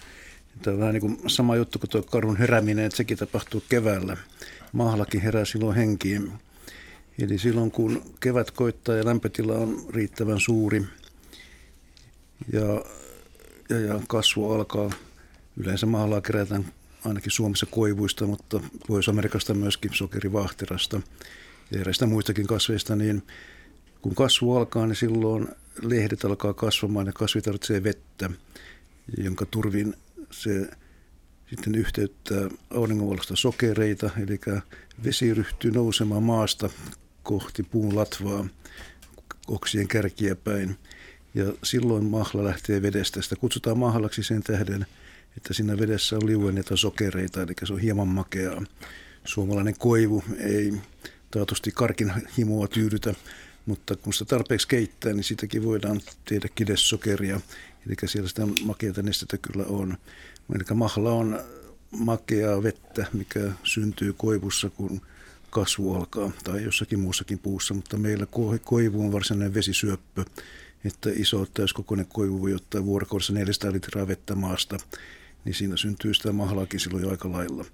tämä 0.62 0.74
on 0.74 0.80
vähän 0.80 0.94
niin 0.94 1.00
kuin 1.00 1.18
sama 1.26 1.56
juttu 1.56 1.78
kuin 1.78 1.90
tuo 1.90 2.02
karhun 2.02 2.36
herääminen, 2.36 2.84
että 2.84 2.96
sekin 2.96 3.18
tapahtuu 3.18 3.62
keväällä. 3.68 4.16
Mahlakin 4.72 5.20
herää 5.20 5.44
silloin 5.44 5.76
henkiin. 5.76 6.32
Eli 7.22 7.38
silloin 7.38 7.70
kun 7.70 8.02
kevät 8.20 8.50
koittaa 8.50 8.94
ja 8.94 9.04
lämpötila 9.04 9.52
on 9.52 9.86
riittävän 9.90 10.40
suuri 10.40 10.82
ja, 12.52 12.84
ja, 13.70 13.80
ja 13.80 14.00
kasvu 14.08 14.52
alkaa, 14.52 14.90
yleensä 15.58 15.86
mahlaa 15.86 16.20
kerätään 16.20 16.72
ainakin 17.04 17.32
Suomessa 17.32 17.66
koivuista, 17.66 18.26
mutta 18.26 18.60
Pohjois-Amerikasta 18.86 19.54
myöskin 19.54 19.90
sokerivahterasta 19.94 21.00
ja 21.70 21.80
eräistä 21.80 22.06
muistakin 22.06 22.46
kasveista, 22.46 22.96
niin 22.96 23.22
kun 24.02 24.14
kasvu 24.14 24.56
alkaa, 24.56 24.86
niin 24.86 24.96
silloin 24.96 25.48
lehdet 25.82 26.24
alkaa 26.24 26.54
kasvamaan 26.54 27.06
ja 27.06 27.12
kasvi 27.12 27.42
tarvitsee 27.42 27.82
vettä, 27.82 28.30
jonka 29.18 29.46
turvin 29.46 29.94
se 30.30 30.70
sitten 31.50 31.74
yhteyttää 31.74 32.48
auringonvalosta 32.70 33.36
sokereita, 33.36 34.10
eli 34.22 34.40
vesi 35.04 35.34
ryhtyy 35.34 35.70
nousemaan 35.70 36.22
maasta 36.22 36.70
kohti 37.22 37.62
puun 37.62 37.96
latvaa 37.96 38.46
oksien 39.48 39.88
kärkiä 39.88 40.36
päin. 40.36 40.76
Ja 41.34 41.52
silloin 41.62 42.04
mahla 42.04 42.44
lähtee 42.44 42.82
vedestä. 42.82 43.22
Sitä 43.22 43.36
kutsutaan 43.36 43.78
mahlaksi 43.78 44.22
sen 44.22 44.42
tähden, 44.42 44.86
että 45.38 45.54
siinä 45.54 45.78
vedessä 45.78 46.16
on 46.16 46.26
liuenneita 46.26 46.76
sokereita, 46.76 47.42
eli 47.42 47.52
se 47.64 47.72
on 47.72 47.78
hieman 47.78 48.08
makeaa. 48.08 48.62
Suomalainen 49.24 49.78
koivu 49.78 50.24
ei 50.38 50.72
taatusti 51.30 51.70
karkin 51.74 52.12
himoa 52.38 52.68
tyydytä, 52.68 53.14
mutta 53.66 53.96
kun 53.96 54.12
sitä 54.12 54.24
tarpeeksi 54.24 54.68
keittää, 54.68 55.12
niin 55.12 55.24
sitäkin 55.24 55.64
voidaan 55.64 56.00
tehdä 56.24 56.48
kidessokeria. 56.54 57.40
Eli 57.86 57.94
siellä 58.06 58.28
sitä 58.28 58.42
makeata 58.64 59.02
nestettä 59.02 59.38
kyllä 59.38 59.64
on. 59.68 59.96
Eli 60.54 60.64
mahla 60.74 61.12
on 61.12 61.40
makeaa 61.90 62.62
vettä, 62.62 63.06
mikä 63.12 63.52
syntyy 63.64 64.12
koivussa, 64.12 64.70
kun 64.70 65.00
kasvu 65.50 65.94
alkaa, 65.94 66.30
tai 66.44 66.64
jossakin 66.64 67.00
muussakin 67.00 67.38
puussa, 67.38 67.74
mutta 67.74 67.96
meillä 67.96 68.24
ko- 68.24 68.58
koivu 68.64 69.00
on 69.00 69.12
varsinainen 69.12 69.54
vesisyöppö, 69.54 70.24
että 70.84 71.10
iso 71.16 71.46
täyskokoinen 71.54 72.06
koivu 72.06 72.42
voi 72.42 72.54
ottaa 72.54 72.84
vuorokaudessa 72.84 73.32
400 73.32 73.72
litraa 73.72 74.08
vettä 74.08 74.34
maasta, 74.34 74.78
niin 75.44 75.54
siinä 75.54 75.76
syntyy 75.76 76.14
sitä 76.14 76.32
mahlaakin 76.32 76.80
silloin 76.80 77.02
jo 77.02 77.10
aika 77.10 77.32
lailla. 77.32 77.64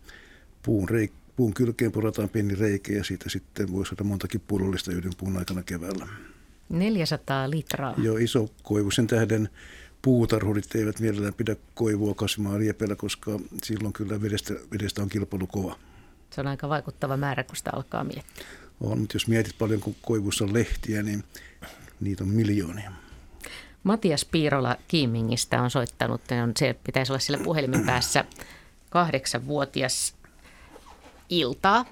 Puun, 0.62 0.88
reik, 0.88 1.12
puun 1.36 1.54
kylkeen 1.54 1.92
purataan 1.92 2.28
pieni 2.28 2.54
reikä 2.54 2.92
ja 2.92 3.04
siitä 3.04 3.30
sitten 3.30 3.72
voi 3.72 3.86
saada 3.86 4.04
montakin 4.04 4.40
pullollista 4.40 4.92
yhden 4.92 5.12
puun 5.18 5.36
aikana 5.36 5.62
keväällä. 5.62 6.08
400 6.68 7.50
litraa. 7.50 7.94
Joo, 7.98 8.16
iso 8.16 8.48
koivu. 8.62 8.90
Sen 8.90 9.06
tähden 9.06 9.48
puutarhurit 10.02 10.74
eivät 10.74 11.00
mielellään 11.00 11.34
pidä 11.34 11.56
koivua 11.74 12.14
kasvamaan 12.14 12.58
riepeillä, 12.58 12.96
koska 12.96 13.40
silloin 13.64 13.92
kyllä 13.92 14.22
vedestä, 14.22 14.54
vedestä 14.72 15.02
on 15.02 15.08
kilpailu 15.08 15.46
kova. 15.46 15.78
Se 16.30 16.40
on 16.40 16.46
aika 16.46 16.68
vaikuttava 16.68 17.16
määrä, 17.16 17.44
kun 17.44 17.56
sitä 17.56 17.70
alkaa 17.72 18.04
miettiä. 18.04 18.46
On, 18.80 18.98
mutta 18.98 19.16
jos 19.16 19.28
mietit 19.28 19.58
paljon, 19.58 19.80
kun 19.80 19.96
koivussa 20.02 20.44
on 20.44 20.54
lehtiä, 20.54 21.02
niin 21.02 21.24
niitä 22.00 22.24
on 22.24 22.30
miljoonia. 22.30 22.92
Matias 23.84 24.24
Piirola 24.24 24.76
Kiimingistä 24.88 25.62
on 25.62 25.70
soittanut, 25.70 26.20
on, 26.42 26.52
se 26.56 26.76
pitäisi 26.84 27.12
olla 27.12 27.20
sillä 27.20 27.38
puhelimen 27.44 27.86
päässä 27.86 28.24
kahdeksanvuotias 28.90 30.16
iltaa. 31.28 31.84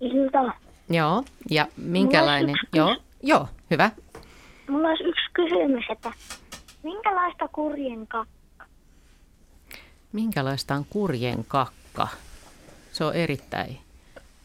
Ilta. 0.00 0.52
Joo, 0.90 1.24
ja 1.50 1.66
minkälainen? 1.76 2.54
Joo, 2.72 2.96
joo, 3.22 3.48
hyvä. 3.70 3.90
Mulla 4.68 4.88
olisi 4.88 5.04
yksi 5.04 5.24
kysymys, 5.32 5.84
että 5.92 6.12
minkälaista 6.82 7.48
kurjen 7.48 8.06
kakka? 8.06 8.66
Minkälaista 10.12 10.74
on 10.74 10.84
kurjen 10.90 11.44
kakka? 11.48 12.08
Se 12.92 13.04
on 13.04 13.14
erittäin, 13.14 13.78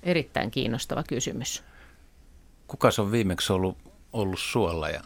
erittäin 0.04 0.52
kiinnostava 0.52 1.04
kysymys. 1.04 1.64
Kuka 2.68 2.90
on 3.00 3.12
viimeksi 3.12 3.54
ollut, 3.54 3.78
ollut 4.14 4.40
suolla 4.40 4.90
ja 4.90 5.02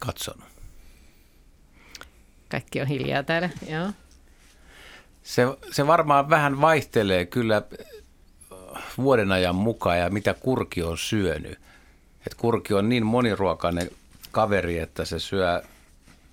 katsonut? 0.00 0.55
Kaikki 2.56 2.80
on 2.80 2.86
hiljaa 2.86 3.22
täällä, 3.22 3.50
joo. 3.68 3.88
Se, 5.22 5.42
se 5.72 5.86
varmaan 5.86 6.30
vähän 6.30 6.60
vaihtelee 6.60 7.26
kyllä 7.26 7.62
vuoden 8.98 9.32
ajan 9.32 9.54
mukaan 9.54 9.98
ja 9.98 10.10
mitä 10.10 10.34
kurki 10.34 10.82
on 10.82 10.98
syönyt. 10.98 11.58
Et 12.26 12.34
kurki 12.34 12.74
on 12.74 12.88
niin 12.88 13.06
moniruokainen 13.06 13.90
kaveri, 14.32 14.78
että 14.78 15.04
se 15.04 15.18
syö, 15.18 15.62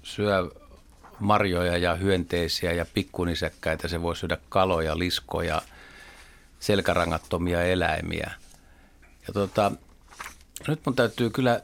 syö 0.03 0.51
marjoja 1.19 1.77
ja 1.77 1.95
hyönteisiä 1.95 2.71
ja 2.71 2.85
pikkunisekkäitä. 2.93 3.87
Se 3.87 4.01
voi 4.01 4.15
syödä 4.15 4.37
kaloja, 4.49 4.97
liskoja, 4.97 5.61
selkärangattomia 6.59 7.63
eläimiä. 7.63 8.31
Ja 9.27 9.33
tota, 9.33 9.71
nyt 10.67 10.79
mun 10.85 10.95
täytyy 10.95 11.29
kyllä 11.29 11.61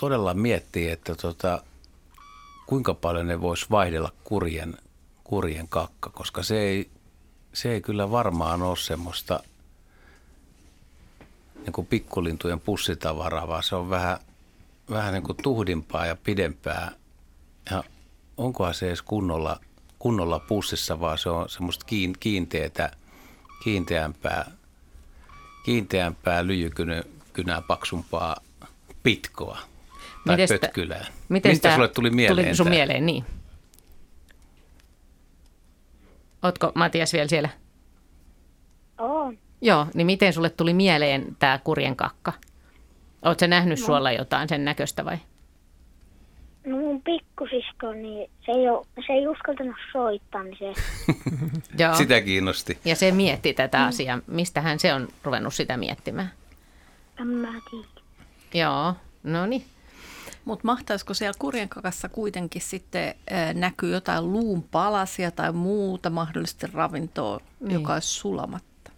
todella 0.00 0.34
miettiä, 0.34 0.92
että 0.92 1.14
tota, 1.14 1.62
kuinka 2.66 2.94
paljon 2.94 3.26
ne 3.26 3.40
vois 3.40 3.70
vaihdella 3.70 4.12
kurjen, 4.24 4.76
kurjen 5.24 5.68
kakka, 5.68 6.10
koska 6.10 6.42
se 6.42 6.60
ei, 6.60 6.90
se 7.52 7.72
ei 7.72 7.80
kyllä 7.80 8.10
varmaan 8.10 8.62
ole 8.62 8.76
semmoista 8.76 9.40
niin 11.54 11.72
kuin 11.72 11.86
pikkulintujen 11.86 12.60
pussitavaraa, 12.60 13.48
vaan 13.48 13.62
se 13.62 13.76
on 13.76 13.90
vähän, 13.90 14.18
vähän 14.90 15.12
niin 15.12 15.22
kuin 15.22 15.38
tuhdimpaa 15.42 16.06
ja 16.06 16.16
pidempää. 16.16 16.92
Ja 17.70 17.84
onkohan 18.36 18.74
se 18.74 18.86
edes 18.86 19.02
kunnolla, 19.02 19.60
kunnolla 19.98 20.38
pussissa, 20.38 21.00
vaan 21.00 21.18
se 21.18 21.30
on 21.30 21.48
semmoista 21.48 21.86
kiinteätä, 22.20 22.90
kiinteämpää, 23.64 24.50
kiinteämpää 25.64 26.46
lyijykynää 26.46 27.62
paksumpaa 27.68 28.36
pitkoa 29.02 29.71
tai 30.26 30.36
Mites 30.36 30.60
pötkylää. 30.60 31.06
Miten 31.28 31.52
Mistä 31.52 31.74
sulle 31.74 31.88
tuli 31.88 32.10
mieleen 32.10 32.46
Tuli 32.46 32.56
sun 32.56 32.66
tämä? 32.66 32.74
mieleen, 32.74 33.06
niin. 33.06 33.24
Ootko 36.42 36.72
Matias 36.74 37.12
vielä 37.12 37.28
siellä? 37.28 37.48
On. 38.98 39.38
Joo, 39.60 39.86
niin 39.94 40.06
miten 40.06 40.32
sulle 40.32 40.50
tuli 40.50 40.74
mieleen 40.74 41.36
tämä 41.38 41.58
kurjen 41.64 41.96
kakka? 41.96 42.32
Oletko 43.22 43.46
nähnyt 43.46 43.80
no. 43.80 43.86
suolla 43.86 44.12
jotain 44.12 44.48
sen 44.48 44.64
näköistä 44.64 45.04
vai? 45.04 45.18
No 46.66 46.76
mun 46.76 47.02
pikkusisko, 47.02 47.92
niin 47.92 48.30
se 48.46 48.52
ei, 48.52 48.68
ole, 48.68 48.86
se 49.06 49.12
ei 49.12 49.28
uskaltanut 49.28 49.76
soittaa, 49.92 50.42
niin 50.42 50.56
se... 50.58 50.72
Joo. 51.84 51.94
Sitä 51.94 52.20
kiinnosti. 52.20 52.78
Ja 52.84 52.96
se 52.96 53.12
mietti 53.12 53.54
tätä 53.54 53.78
mm. 53.78 53.84
asiaa. 53.84 54.18
Mistähän 54.26 54.78
se 54.78 54.94
on 54.94 55.08
ruvennut 55.24 55.54
sitä 55.54 55.76
miettimään? 55.76 56.30
En 57.20 57.26
mä 57.26 57.48
tiedä. 57.70 57.86
Joo, 58.54 58.94
no 59.22 59.46
niin. 59.46 59.64
Mutta 60.44 60.66
mahtaisiko 60.66 61.14
siellä 61.14 61.38
kurjenkakassa 61.38 62.08
kuitenkin 62.08 62.62
sitten 62.62 63.14
näkyy 63.54 63.92
jotain 63.92 64.32
luun 64.32 64.62
palasia 64.62 65.30
tai 65.30 65.52
muuta 65.52 66.10
mahdollisesti 66.10 66.66
ravintoa, 66.66 67.40
niin. 67.60 67.72
joka 67.72 67.94
olisi 67.94 68.08
sulamatta? 68.08 68.92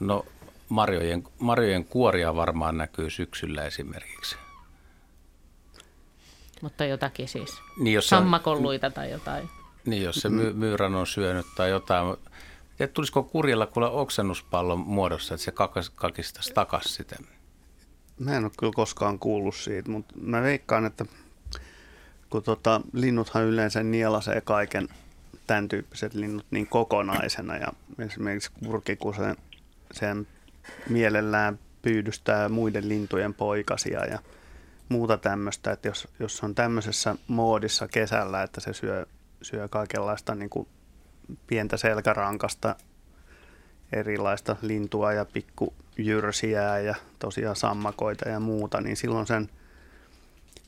No 0.00 0.24
marjojen, 0.68 1.24
marjojen 1.38 1.84
kuoria 1.84 2.36
varmaan 2.36 2.78
näkyy 2.78 3.10
syksyllä 3.10 3.64
esimerkiksi. 3.64 4.36
Mutta 6.62 6.84
jotakin 6.84 7.28
siis, 7.28 7.50
niin, 7.78 7.94
jos 7.94 8.08
sammakolluita 8.08 8.90
tai 8.90 9.10
jotain. 9.10 9.48
Niin, 9.84 10.02
jos 10.02 10.16
se 10.16 10.28
my- 10.28 10.52
myyrän 10.52 10.94
on 10.94 11.06
syönyt 11.06 11.46
tai 11.56 11.70
jotain. 11.70 12.16
Ja 12.78 12.88
tulisiko 12.88 13.22
kurjella 13.22 13.66
kuule 13.66 13.88
oksennuspallon 13.88 14.78
muodossa, 14.78 15.34
että 15.34 15.44
se 15.44 15.52
kakistaisi 15.94 16.54
takaisin 16.54 16.92
sitä? 16.92 17.16
Mä 18.18 18.36
en 18.36 18.44
ole 18.44 18.52
kyllä 18.58 18.72
koskaan 18.76 19.18
kuullut 19.18 19.54
siitä, 19.56 19.90
mutta 19.90 20.14
mä 20.20 20.42
veikkaan, 20.42 20.86
että 20.86 21.04
kun 22.30 22.42
tota, 22.42 22.80
linnuthan 22.92 23.44
yleensä 23.44 23.82
nielasee 23.82 24.40
kaiken 24.40 24.88
tämän 25.46 25.68
tyyppiset 25.68 26.14
linnut 26.14 26.46
niin 26.50 26.66
kokonaisena 26.66 27.56
ja 27.56 27.72
esimerkiksi 27.98 28.50
kurki, 28.64 28.96
kun 28.96 29.14
se, 29.14 29.36
sen 29.92 30.26
mielellään 30.88 31.58
pyydystää 31.82 32.48
muiden 32.48 32.88
lintujen 32.88 33.34
poikasia 33.34 34.06
ja 34.06 34.18
muuta 34.88 35.18
tämmöistä, 35.18 35.72
että 35.72 35.88
jos, 35.88 36.08
jos 36.18 36.44
on 36.44 36.54
tämmöisessä 36.54 37.16
moodissa 37.28 37.88
kesällä, 37.88 38.42
että 38.42 38.60
se 38.60 38.72
syö, 38.72 39.06
syö 39.42 39.68
kaikenlaista 39.68 40.34
niin 40.34 40.50
kuin 40.50 40.68
pientä 41.46 41.76
selkärankasta 41.76 42.76
erilaista 43.92 44.56
lintua 44.62 45.12
ja 45.12 45.24
pikkujyrsiä 45.96 46.78
ja 46.78 46.94
tosiaan 47.18 47.56
sammakoita 47.56 48.28
ja 48.28 48.40
muuta, 48.40 48.80
niin 48.80 48.96
silloin 48.96 49.26
sen 49.26 49.48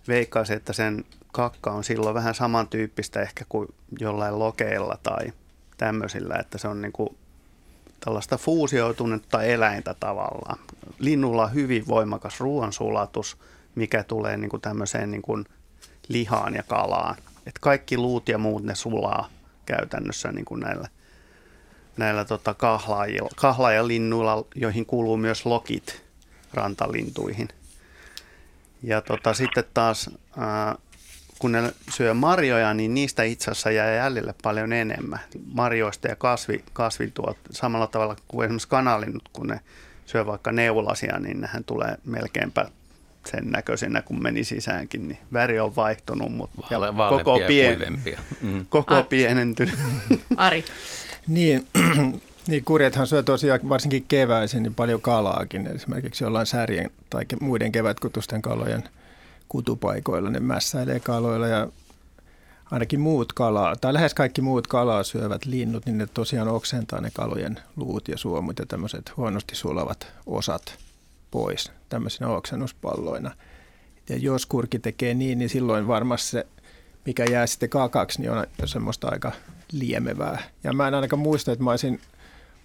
veikkaisi, 0.09 0.53
että 0.53 0.73
sen 0.73 1.05
kakka 1.33 1.71
on 1.71 1.85
silloin 1.85 2.15
vähän 2.15 2.35
samantyyppistä 2.35 3.21
ehkä 3.21 3.45
kuin 3.49 3.69
jollain 4.01 4.39
lokeilla 4.39 4.99
tai 5.03 5.33
tämmöisillä, 5.77 6.35
että 6.35 6.59
se 6.59 6.69
on 6.69 6.83
niin 6.83 6.93
kuin 6.93 7.17
tällaista 8.01 8.39
fuusioitunutta 8.39 9.43
eläintä 9.43 9.95
tavallaan. 10.01 10.59
Linnulla 10.99 11.45
on 11.45 11.55
hyvin 11.55 11.87
voimakas 11.87 12.41
ruoansulatus, 12.41 13.37
mikä 13.75 14.03
tulee 14.03 14.37
niin 14.37 14.51
kuin 14.51 14.63
tämmöiseen 14.63 15.11
niin 15.11 15.23
kuin 15.23 15.45
lihaan 16.09 16.55
ja 16.55 16.63
kalaan. 16.63 17.17
Et 17.47 17.59
kaikki 17.61 17.97
luut 17.97 18.29
ja 18.29 18.39
muut 18.39 18.63
ne 18.63 18.75
sulaa 18.75 19.29
käytännössä 19.67 20.33
niin 20.33 20.45
kuin 20.45 20.61
näillä 20.61 20.89
näillä 21.99 22.25
tota 22.25 22.55
kahlaajilla, 22.55 23.29
kahlaajalinnuilla, 23.37 24.45
joihin 24.55 24.87
kuuluu 24.87 25.17
myös 25.17 25.47
lokit 25.47 26.03
rantalintuihin. 26.55 27.49
Ja 28.83 29.01
tota, 29.01 29.35
sitten 29.35 29.65
taas, 29.75 30.11
ää, 30.37 30.77
kun 31.39 31.53
ne 31.53 31.73
syö 31.91 32.15
marjoja, 32.15 32.75
niin 32.75 32.95
niistä 32.95 33.23
itse 33.23 33.51
asiassa 33.51 33.71
jää 33.71 33.95
jäljelle 33.95 34.35
paljon 34.43 34.73
enemmän. 34.73 35.21
Marjoista 35.53 36.09
ja 36.09 36.17
kasvi, 36.17 36.65
kasvituot, 36.73 37.39
samalla 37.51 37.87
tavalla 37.87 38.17
kuin 38.29 38.45
esimerkiksi 38.45 38.69
kanalinnut, 38.69 39.29
kun 39.33 39.47
ne 39.47 39.61
syö 40.07 40.27
vaikka 40.27 40.53
neulasia, 40.53 41.19
niin 41.19 41.41
nehän 41.41 41.65
tulee 41.65 41.97
melkeinpä 42.05 42.67
sen 43.27 43.51
näköisenä, 43.51 44.03
kun 44.03 44.23
meni 44.23 44.45
sisäänkin, 44.45 45.09
niin 45.09 45.19
väri 45.33 45.61
on 45.61 45.77
vaihtunut, 45.77 46.33
mutta 46.33 46.63
Vaale, 46.97 47.19
koko, 47.19 47.41
pien, 47.47 47.79
mm. 48.43 48.67
koko 48.69 49.03
pienentynyt. 49.03 49.79
Ari. 50.37 50.65
Niin, 51.29 51.67
niin 52.49 52.65
kurjethan 52.65 53.07
syö 53.07 53.23
tosiaan 53.23 53.69
varsinkin 53.69 54.05
keväisin 54.09 54.63
niin 54.63 54.75
paljon 54.75 55.01
kalaakin. 55.01 55.67
Esimerkiksi 55.67 56.25
jollain 56.25 56.47
särjen 56.47 56.91
tai 57.11 57.25
muiden 57.41 57.73
kevätkutusten 57.73 58.43
kalojen 58.43 58.89
kutupaikoilla 59.49 60.31
ne 60.31 60.41
mässäilee 60.41 61.01
kaloilla 61.01 61.47
ja 61.47 61.69
ainakin 62.71 63.01
muut 63.01 63.33
kalaa, 63.33 63.77
tai 63.77 63.95
lähes 63.95 64.15
kaikki 64.15 64.41
muut 64.41 64.67
kalaa 64.67 65.03
syövät 65.03 65.45
linnut, 65.45 65.87
niin 65.87 65.99
ne 65.99 66.07
tosiaan 66.07 66.49
oksentaa 66.49 67.01
ne 67.01 67.11
kalojen 67.15 67.59
luut 67.77 68.09
ja 68.09 68.19
suomut 68.19 68.59
ja 68.59 68.67
tämmöiset 68.67 69.13
huonosti 69.17 69.55
sulavat 69.55 70.13
osat 70.27 70.79
pois 71.31 71.73
tämmöisinä 71.89 72.29
oksennuspalloina. 72.29 73.35
Ja 74.09 74.17
jos 74.17 74.47
kurki 74.47 74.79
tekee 74.79 75.15
niin, 75.15 75.39
niin 75.39 75.49
silloin 75.49 75.89
varmasti 75.89 76.31
se, 76.31 76.47
mikä 77.07 77.25
jää 77.31 77.47
sitten 77.47 77.69
kakaksi, 77.69 78.21
niin 78.21 78.31
on 78.31 78.47
semmoista 78.65 79.09
aika 79.09 79.33
liemevää. 79.73 80.43
Ja 80.65 80.73
mä 80.73 80.89
en 80.89 80.95
ainakaan 80.95 81.21
muista, 81.21 81.53
että 81.53 81.65
mä 81.65 81.71
olisin 81.71 82.01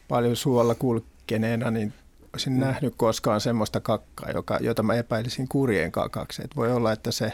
paljon 0.07 0.35
suolla 0.35 0.75
kulkeneena, 0.75 1.71
niin 1.71 1.93
olisin 2.33 2.53
mm. 2.53 2.59
nähnyt 2.59 2.93
koskaan 2.97 3.41
semmoista 3.41 3.79
kakkaa, 3.79 4.31
joka, 4.31 4.57
jota 4.61 4.83
mä 4.83 4.93
epäilisin 4.93 5.47
kurjen 5.47 5.91
kakaksi. 5.91 6.41
Et 6.43 6.55
voi 6.55 6.71
olla, 6.71 6.91
että 6.91 7.11
se 7.11 7.33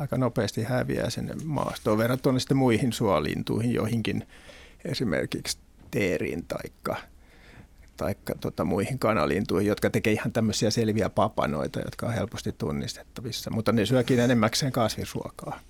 aika 0.00 0.18
nopeasti 0.18 0.62
häviää 0.62 1.10
sinne 1.10 1.34
maastoon 1.44 1.98
verrattuna 1.98 2.38
sitten 2.38 2.56
muihin 2.56 2.92
suolintuihin, 2.92 3.74
joihinkin 3.74 4.26
esimerkiksi 4.84 5.58
teeriin 5.90 6.44
taikka, 6.44 6.96
taikka 7.96 8.34
tota, 8.40 8.64
muihin 8.64 8.98
kanalintuihin, 8.98 9.68
jotka 9.68 9.90
tekee 9.90 10.12
ihan 10.12 10.32
tämmöisiä 10.32 10.70
selviä 10.70 11.08
papanoita, 11.08 11.80
jotka 11.80 12.06
on 12.06 12.14
helposti 12.14 12.52
tunnistettavissa, 12.52 13.50
mutta 13.50 13.72
ne 13.72 13.86
syökin 13.86 14.20
enemmäkseen 14.20 14.72
kasvisruokaa. 14.72 15.60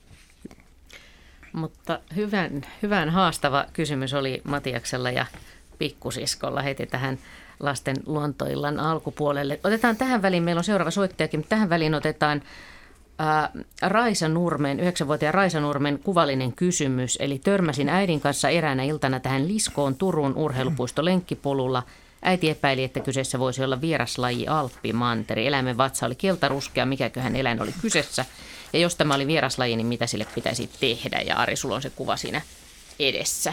Mutta 1.58 2.00
hyvän, 2.16 2.62
hyvän 2.82 3.10
haastava 3.10 3.64
kysymys 3.72 4.14
oli 4.14 4.40
Matiaksella 4.44 5.10
ja 5.10 5.26
pikkusiskolla 5.78 6.62
heti 6.62 6.86
tähän 6.86 7.18
lasten 7.60 7.96
luontoillan 8.06 8.80
alkupuolelle. 8.80 9.60
Otetaan 9.64 9.96
tähän 9.96 10.22
väliin, 10.22 10.42
meillä 10.42 10.60
on 10.60 10.64
seuraava 10.64 10.90
soittajakin, 10.90 11.40
mutta 11.40 11.50
tähän 11.50 11.68
väliin 11.70 11.94
otetaan 11.94 12.42
ää, 13.18 13.50
Raisa 13.82 14.28
Nurmen, 14.28 14.78
9-vuotiaan 14.78 15.34
Raisa 15.34 15.60
Nurmen 15.60 15.98
kuvallinen 15.98 16.52
kysymys. 16.52 17.18
Eli 17.20 17.38
törmäsin 17.38 17.88
äidin 17.88 18.20
kanssa 18.20 18.48
eräänä 18.48 18.82
iltana 18.82 19.20
tähän 19.20 19.48
Liskoon 19.48 19.94
Turun 19.94 20.36
urheilupuisto 20.36 21.04
lenkkipolulla. 21.04 21.82
Äiti 22.22 22.50
epäili, 22.50 22.84
että 22.84 23.00
kyseessä 23.00 23.38
voisi 23.38 23.64
olla 23.64 23.80
vieraslaji 23.80 24.48
alppimanteri. 24.48 25.46
Eläimen 25.46 25.76
vatsa 25.76 26.06
oli 26.06 26.14
keltaruskea, 26.14 26.86
mikäköhän 26.86 27.36
eläin 27.36 27.62
oli 27.62 27.74
kyseessä. 27.82 28.24
Ja 28.72 28.78
jos 28.78 28.96
tämä 28.96 29.14
oli 29.14 29.26
vieraslaji, 29.26 29.76
niin 29.76 29.86
mitä 29.86 30.06
sille 30.06 30.26
pitäisi 30.34 30.70
tehdä? 30.80 31.20
Ja 31.20 31.36
Ari, 31.36 31.56
sulla 31.56 31.74
on 31.74 31.82
se 31.82 31.90
kuva 31.90 32.16
siinä 32.16 32.42
edessä. 32.98 33.52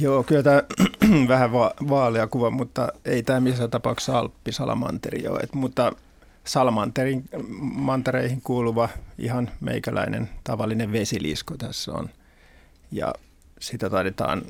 Joo, 0.00 0.22
kyllä 0.22 0.42
tämä 0.42 0.62
vähän 1.28 1.52
va- 1.52 1.74
vaalea 1.88 2.26
kuva, 2.26 2.50
mutta 2.50 2.88
ei 3.04 3.22
tämä 3.22 3.40
missään 3.40 3.70
tapauksessa 3.70 4.18
alppisalamanteri 4.18 5.28
ole. 5.28 5.40
Et, 5.40 5.54
mutta 5.54 5.92
salamanterin 6.44 7.24
mantereihin 7.60 8.40
kuuluva 8.40 8.88
ihan 9.18 9.50
meikäläinen 9.60 10.28
tavallinen 10.44 10.92
vesilisko 10.92 11.56
tässä 11.56 11.92
on. 11.92 12.10
Ja 12.92 13.14
sitä 13.60 13.90
taidetaan 13.90 14.42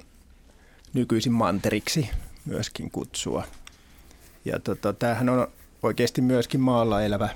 nykyisin 0.95 1.33
manteriksi 1.33 2.11
myöskin 2.47 2.91
kutsua. 2.91 3.45
Ja 4.45 4.61
tota, 4.61 4.93
tämähän 4.93 5.29
on 5.29 5.49
oikeasti 5.83 6.21
myöskin 6.21 6.61
maalla 6.61 7.03
elävä 7.03 7.29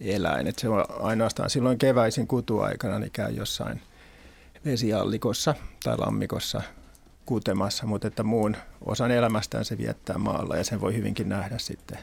eläin. 0.00 0.46
Et 0.46 0.58
se 0.58 0.68
on 0.68 0.84
ainoastaan 1.00 1.50
silloin 1.50 1.78
keväisin 1.78 2.26
kutuaikana 2.26 2.98
niin 2.98 3.12
käy 3.12 3.32
jossain 3.32 3.80
vesiallikossa 4.64 5.54
tai 5.84 5.98
lammikossa 5.98 6.62
kutemassa, 7.26 7.86
mutta 7.86 8.08
että 8.08 8.22
muun 8.22 8.56
osan 8.84 9.10
elämästään 9.10 9.64
se 9.64 9.78
viettää 9.78 10.18
maalla 10.18 10.56
ja 10.56 10.64
sen 10.64 10.80
voi 10.80 10.94
hyvinkin 10.94 11.28
nähdä 11.28 11.58
sitten 11.58 11.98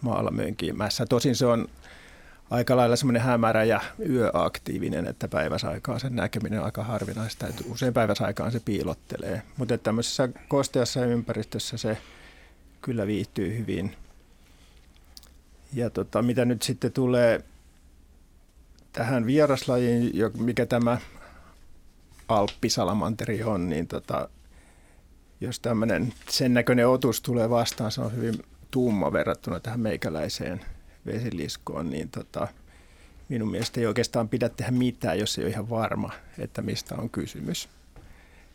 maalla 0.00 0.30
mönkimässä. 0.30 1.06
Tosin 1.06 1.36
se 1.36 1.46
on 1.46 1.68
aika 2.52 2.76
lailla 2.76 2.96
semmoinen 2.96 3.22
hämärä 3.22 3.64
ja 3.64 3.80
yöaktiivinen, 4.08 5.06
että 5.06 5.28
päiväsaikaan 5.28 6.00
sen 6.00 6.16
näkeminen 6.16 6.58
on 6.58 6.64
aika 6.64 6.84
harvinaista. 6.84 7.46
Että 7.46 7.64
usein 7.70 7.94
päiväsaikaan 7.94 8.52
se 8.52 8.60
piilottelee, 8.60 9.42
mutta 9.56 9.78
tämmöisessä 9.78 10.28
kosteassa 10.48 11.04
ympäristössä 11.04 11.76
se 11.76 11.98
kyllä 12.82 13.06
viihtyy 13.06 13.58
hyvin. 13.58 13.96
Ja 15.72 15.90
tota, 15.90 16.22
mitä 16.22 16.44
nyt 16.44 16.62
sitten 16.62 16.92
tulee 16.92 17.44
tähän 18.92 19.26
vieraslajiin, 19.26 20.12
mikä 20.38 20.66
tämä 20.66 20.98
alppisalamanteri 22.28 23.42
on, 23.42 23.68
niin 23.68 23.86
tota, 23.86 24.28
jos 25.40 25.60
tämmöinen 25.60 26.12
sen 26.28 26.54
näköinen 26.54 26.88
otus 26.88 27.20
tulee 27.20 27.50
vastaan, 27.50 27.92
se 27.92 28.00
on 28.00 28.16
hyvin 28.16 28.34
tumma 28.70 29.12
verrattuna 29.12 29.60
tähän 29.60 29.80
meikäläiseen 29.80 30.60
vesiliskoon, 31.06 31.90
niin 31.90 32.08
tota, 32.08 32.48
minun 33.28 33.50
mielestä 33.50 33.80
ei 33.80 33.86
oikeastaan 33.86 34.28
pidä 34.28 34.48
tehdä 34.48 34.70
mitään, 34.70 35.18
jos 35.18 35.38
ei 35.38 35.44
ole 35.44 35.50
ihan 35.50 35.70
varma, 35.70 36.10
että 36.38 36.62
mistä 36.62 36.94
on 36.94 37.10
kysymys. 37.10 37.68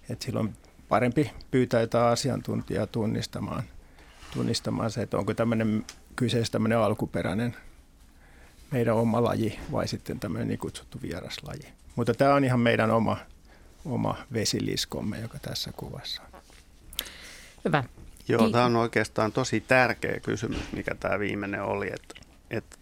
Et 0.09 0.21
silloin 0.21 0.53
parempi 0.89 1.31
pyytää 1.51 1.81
jotain 1.81 2.11
asiantuntijaa 2.13 2.87
tunnistamaan, 2.87 3.63
tunnistamaan 4.33 4.91
se, 4.91 5.01
että 5.01 5.17
onko 5.17 5.33
tämmöinen 5.33 5.85
kyseessä 6.15 6.51
tämmöinen 6.51 6.77
alkuperäinen 6.77 7.55
meidän 8.71 8.95
oma 8.95 9.23
laji 9.23 9.59
vai 9.71 9.87
sitten 9.87 10.19
tämmöinen 10.19 10.47
niin 10.47 10.59
kutsuttu 10.59 11.01
vieraslaji. 11.01 11.73
Mutta 11.95 12.13
tämä 12.13 12.33
on 12.33 12.43
ihan 12.43 12.59
meidän 12.59 12.91
oma, 12.91 13.17
oma 13.85 14.17
vesiliskomme, 14.33 15.19
joka 15.19 15.39
tässä 15.39 15.71
kuvassa 15.77 16.21
on. 16.33 16.41
Hyvä. 17.65 17.83
Joo, 18.27 18.49
tämä 18.49 18.65
on 18.65 18.75
oikeastaan 18.75 19.31
tosi 19.31 19.61
tärkeä 19.61 20.19
kysymys, 20.19 20.71
mikä 20.71 20.95
tämä 20.95 21.19
viimeinen 21.19 21.63
oli. 21.63 21.87
Että, 21.87 22.26
että 22.51 22.77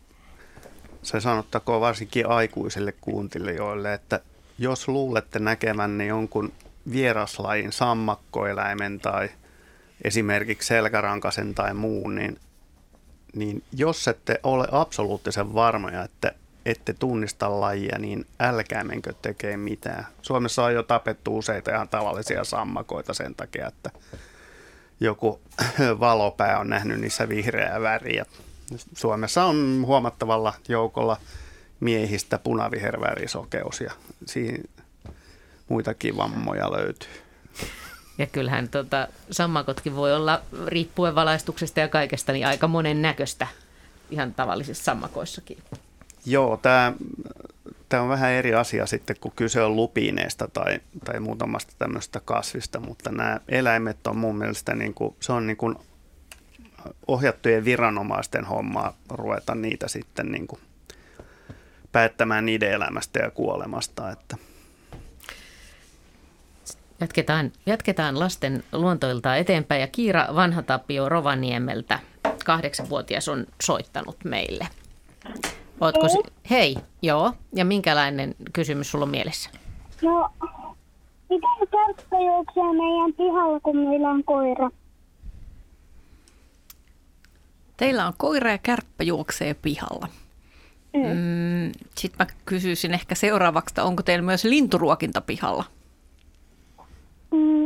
se 1.04 1.19
sanottakoon 1.19 1.82
varsinkin 1.82 2.30
aikuisille 2.30 2.91
kuuntelijoille, 3.01 3.93
että 3.93 4.19
jos 4.58 4.88
luulette 4.88 5.39
näkevänne 5.39 6.06
jonkun 6.06 6.54
vieraslajin 6.91 7.71
sammakkoeläimen 7.71 8.99
tai 8.99 9.30
esimerkiksi 10.04 10.67
selkärankasen 10.67 11.56
tai 11.56 11.73
muun, 11.73 12.15
niin, 12.15 12.39
niin 13.36 13.63
jos 13.71 14.08
ette 14.08 14.39
ole 14.43 14.67
absoluuttisen 14.71 15.54
varmoja, 15.54 16.04
että 16.04 16.32
ette 16.65 16.93
tunnista 16.93 17.60
lajia, 17.60 17.99
niin 17.99 18.25
älkää 18.39 18.84
menkö 18.84 19.13
tekee 19.21 19.58
mitään. 19.58 20.08
Suomessa 20.21 20.63
on 20.63 20.73
jo 20.73 20.84
tapettu 20.84 21.38
useita 21.38 21.71
ihan 21.71 21.89
tavallisia 21.89 22.43
sammakoita 22.43 23.13
sen 23.13 23.36
takia, 23.36 23.67
että 23.67 23.89
joku 24.99 25.41
valopää 25.99 26.60
on 26.60 26.69
nähnyt 26.69 26.99
niissä 26.99 27.30
vihreää 27.30 27.82
väriä. 27.82 28.25
Suomessa 28.93 29.43
on 29.43 29.84
huomattavalla 29.86 30.54
joukolla 30.67 31.17
miehistä 31.80 32.38
punavihervärisokeus 32.38 33.82
ja 33.82 33.91
siinä 34.25 34.63
muitakin 35.69 36.17
vammoja 36.17 36.71
löytyy. 36.71 37.10
Ja 38.17 38.28
kyllähän 38.28 38.69
tota, 38.69 39.08
sammakotkin 39.32 39.95
voi 39.95 40.15
olla 40.15 40.41
riippuen 40.65 41.15
valaistuksesta 41.15 41.80
ja 41.80 41.88
kaikesta 41.88 42.32
niin 42.32 42.47
aika 42.47 42.67
monen 42.67 43.01
näköistä 43.01 43.47
ihan 44.12 44.34
tavallisissa 44.34 44.84
sammakoissakin. 44.84 45.58
Joo, 46.25 46.58
tämä 46.58 46.93
tämä 47.89 48.04
on 48.04 48.10
vähän 48.10 48.32
eri 48.32 48.54
asia 48.54 48.86
sitten, 48.86 49.15
kun 49.21 49.32
kyse 49.36 49.62
on 49.62 49.75
lupiineista 49.75 50.47
tai, 50.54 50.80
tai 51.06 51.19
muutamasta 51.19 51.73
tämmöistä 51.80 52.21
kasvista, 52.25 52.80
mutta 52.80 53.12
nämä 53.12 53.39
eläimet 53.49 54.08
on 54.08 54.17
mun 54.17 54.38
mielestä, 54.38 54.75
niin 54.75 54.93
kuin, 54.93 55.15
se 55.19 55.34
on 55.34 55.47
niin 55.47 55.58
kuin 55.58 55.75
ohjattujen 57.08 57.65
viranomaisten 57.65 58.45
hommaa 58.45 58.93
ruveta 59.10 59.56
niitä 59.56 59.88
sitten 59.88 60.32
niin 60.32 60.48
kuin 60.48 60.62
päättämään 61.91 62.45
niiden 62.45 62.71
elämästä 62.71 63.19
ja 63.19 63.32
kuolemasta. 63.32 64.12
Että. 64.12 64.38
Jatketaan, 67.00 67.52
jatketaan 67.65 68.19
lasten 68.19 68.63
luontoilta 68.71 69.36
eteenpäin 69.36 69.82
ja 69.82 69.88
Kiira 69.88 70.28
Vanhatapio 70.36 71.10
Rovaniemeltä, 71.10 72.00
kahdeksanvuotias 72.45 73.28
on 73.30 73.45
soittanut 73.63 74.17
meille. 74.24 74.67
Ootko 75.82 76.10
si- 76.10 76.34
Hei, 76.50 76.76
joo. 77.02 77.34
Ja 77.54 77.65
minkälainen 77.65 78.36
kysymys 78.54 78.91
sulla 78.91 79.04
on 79.06 79.10
mielessä? 79.12 79.50
No, 80.02 80.30
miten 81.30 81.67
kärppä 81.71 82.19
juoksee 82.26 82.63
meidän 82.63 83.13
pihalla, 83.17 83.60
kun 83.60 83.78
meillä 83.78 84.10
on 84.10 84.24
koira? 84.24 84.69
Teillä 87.77 88.07
on 88.07 88.13
koira 88.17 88.51
ja 88.51 88.57
kärppä 88.57 89.03
juoksee 89.03 89.53
pihalla. 89.53 90.07
Mm, 90.93 91.71
Sitten 91.97 92.27
mä 92.27 92.33
kysyisin 92.45 92.93
ehkä 92.93 93.15
seuraavaksi, 93.15 93.71
että 93.71 93.83
onko 93.83 94.03
teillä 94.03 94.25
myös 94.25 94.43
linturuokinta 94.43 95.21
pihalla? 95.21 95.65
Mm, 97.31 97.65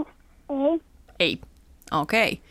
ei. 0.50 0.80
Ei. 1.20 1.40
Okei. 1.92 2.32
Okay. 2.32 2.46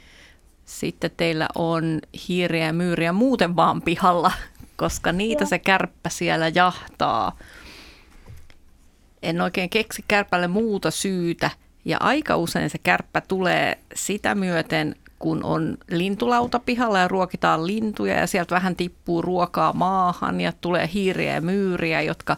Sitten 0.64 1.10
teillä 1.16 1.48
on 1.54 2.00
hiiriä 2.28 2.66
ja 2.66 2.72
myyriä 2.72 3.12
muuten 3.12 3.56
vaan 3.56 3.82
pihalla, 3.82 4.32
koska 4.76 5.12
niitä 5.12 5.44
se 5.44 5.58
kärppä 5.58 6.08
siellä 6.08 6.48
jahtaa. 6.48 7.38
En 9.22 9.40
oikein 9.40 9.70
keksi 9.70 10.04
kärpälle 10.08 10.48
muuta 10.48 10.90
syytä. 10.90 11.50
Ja 11.84 11.96
aika 12.00 12.36
usein 12.36 12.70
se 12.70 12.78
kärppä 12.78 13.20
tulee 13.20 13.78
sitä 13.94 14.34
myöten, 14.34 14.96
kun 15.18 15.44
on 15.44 15.78
lintulauta 15.90 16.58
pihalla 16.58 16.98
ja 16.98 17.08
ruokitaan 17.08 17.66
lintuja 17.66 18.14
ja 18.14 18.26
sieltä 18.26 18.54
vähän 18.54 18.76
tippuu 18.76 19.22
ruokaa 19.22 19.72
maahan 19.72 20.40
ja 20.40 20.52
tulee 20.60 20.90
hiiriä 20.94 21.34
ja 21.34 21.40
myyriä, 21.40 22.02
jotka 22.02 22.36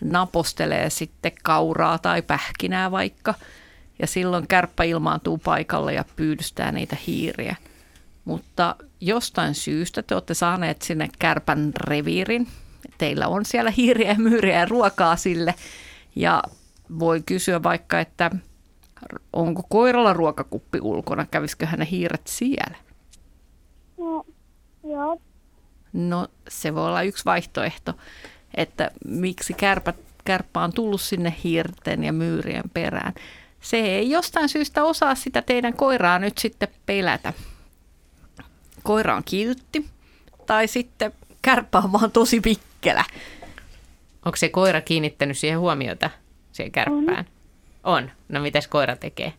napostelee 0.00 0.90
sitten 0.90 1.32
kauraa 1.42 1.98
tai 1.98 2.22
pähkinää 2.22 2.90
vaikka. 2.90 3.34
Ja 3.98 4.06
silloin 4.06 4.46
kärppä 4.46 4.84
ilmaantuu 4.84 5.38
paikalle 5.38 5.94
ja 5.94 6.04
pyydystää 6.16 6.72
niitä 6.72 6.96
hiiriä. 7.06 7.56
Mutta 8.24 8.76
jostain 9.00 9.54
syystä 9.54 10.02
te 10.02 10.14
olette 10.14 10.34
saaneet 10.34 10.82
sinne 10.82 11.08
kärpän 11.18 11.72
reviirin. 11.76 12.48
Teillä 12.98 13.28
on 13.28 13.44
siellä 13.44 13.70
hiiriä 13.70 14.08
ja 14.08 14.18
myyriä 14.18 14.58
ja 14.58 14.64
ruokaa 14.64 15.16
sille. 15.16 15.54
Ja 16.16 16.42
voi 16.98 17.22
kysyä 17.26 17.62
vaikka, 17.62 18.00
että 18.00 18.30
onko 19.32 19.62
koiralla 19.68 20.12
ruokakuppi 20.12 20.78
ulkona, 20.80 21.26
kävisikö 21.30 21.66
hänen 21.66 21.86
hiiret 21.86 22.26
siellä? 22.26 22.76
No, 23.98 24.24
joo. 24.84 25.20
No 25.92 26.28
se 26.48 26.74
voi 26.74 26.86
olla 26.86 27.02
yksi 27.02 27.24
vaihtoehto, 27.24 27.94
että 28.54 28.90
miksi 29.04 29.54
kärpät 29.54 29.96
kärppä 30.24 30.60
on 30.60 30.72
tullut 30.72 31.00
sinne 31.00 31.34
hirten 31.44 32.04
ja 32.04 32.12
myyrien 32.12 32.70
perään. 32.74 33.14
Se 33.60 33.76
ei 33.76 34.10
jostain 34.10 34.48
syystä 34.48 34.84
osaa 34.84 35.14
sitä 35.14 35.42
teidän 35.42 35.74
koiraa 35.74 36.18
nyt 36.18 36.38
sitten 36.38 36.68
pelätä. 36.86 37.32
Koira 38.82 39.16
on 39.16 39.22
kiltti 39.24 39.86
tai 40.46 40.68
sitten 40.68 41.12
kärppä 41.42 41.78
on 41.78 41.92
vaan 41.92 42.10
tosi 42.10 42.40
vikkelä. 42.44 43.04
Onko 44.24 44.36
se 44.36 44.48
koira 44.48 44.80
kiinnittänyt 44.80 45.38
siihen 45.38 45.58
huomiota, 45.58 46.10
siihen 46.52 46.72
kärppään? 46.72 47.26
On. 47.84 48.10
No 48.28 48.40
mitäs 48.40 48.68
koira 48.68 48.96
tekee? 48.96 49.32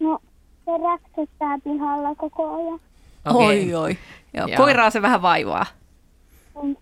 No, 0.00 0.18
se 0.64 0.70
räksyttää 0.84 1.58
pihalla 1.64 2.14
koko 2.14 2.54
ajan. 2.54 2.80
Okei. 3.24 3.74
Oi 3.74 3.74
oi. 3.74 3.98
Joo, 4.34 4.46
Joo. 4.46 4.56
koiraa 4.56 4.90
se 4.90 5.02
vähän 5.02 5.22
vaivaa. 5.22 5.66
Mm. 6.62 6.76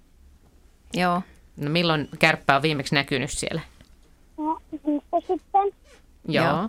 Joo. 0.95 1.23
No 1.57 1.71
milloin 1.71 2.09
kärppä 2.19 2.57
on 2.57 2.63
viimeksi 2.63 2.95
näkynyt 2.95 3.31
siellä? 3.31 3.61
No, 4.39 4.59
viikko 4.87 5.21
sitten. 5.21 5.73
Joo. 6.29 6.47
Joo. 6.47 6.69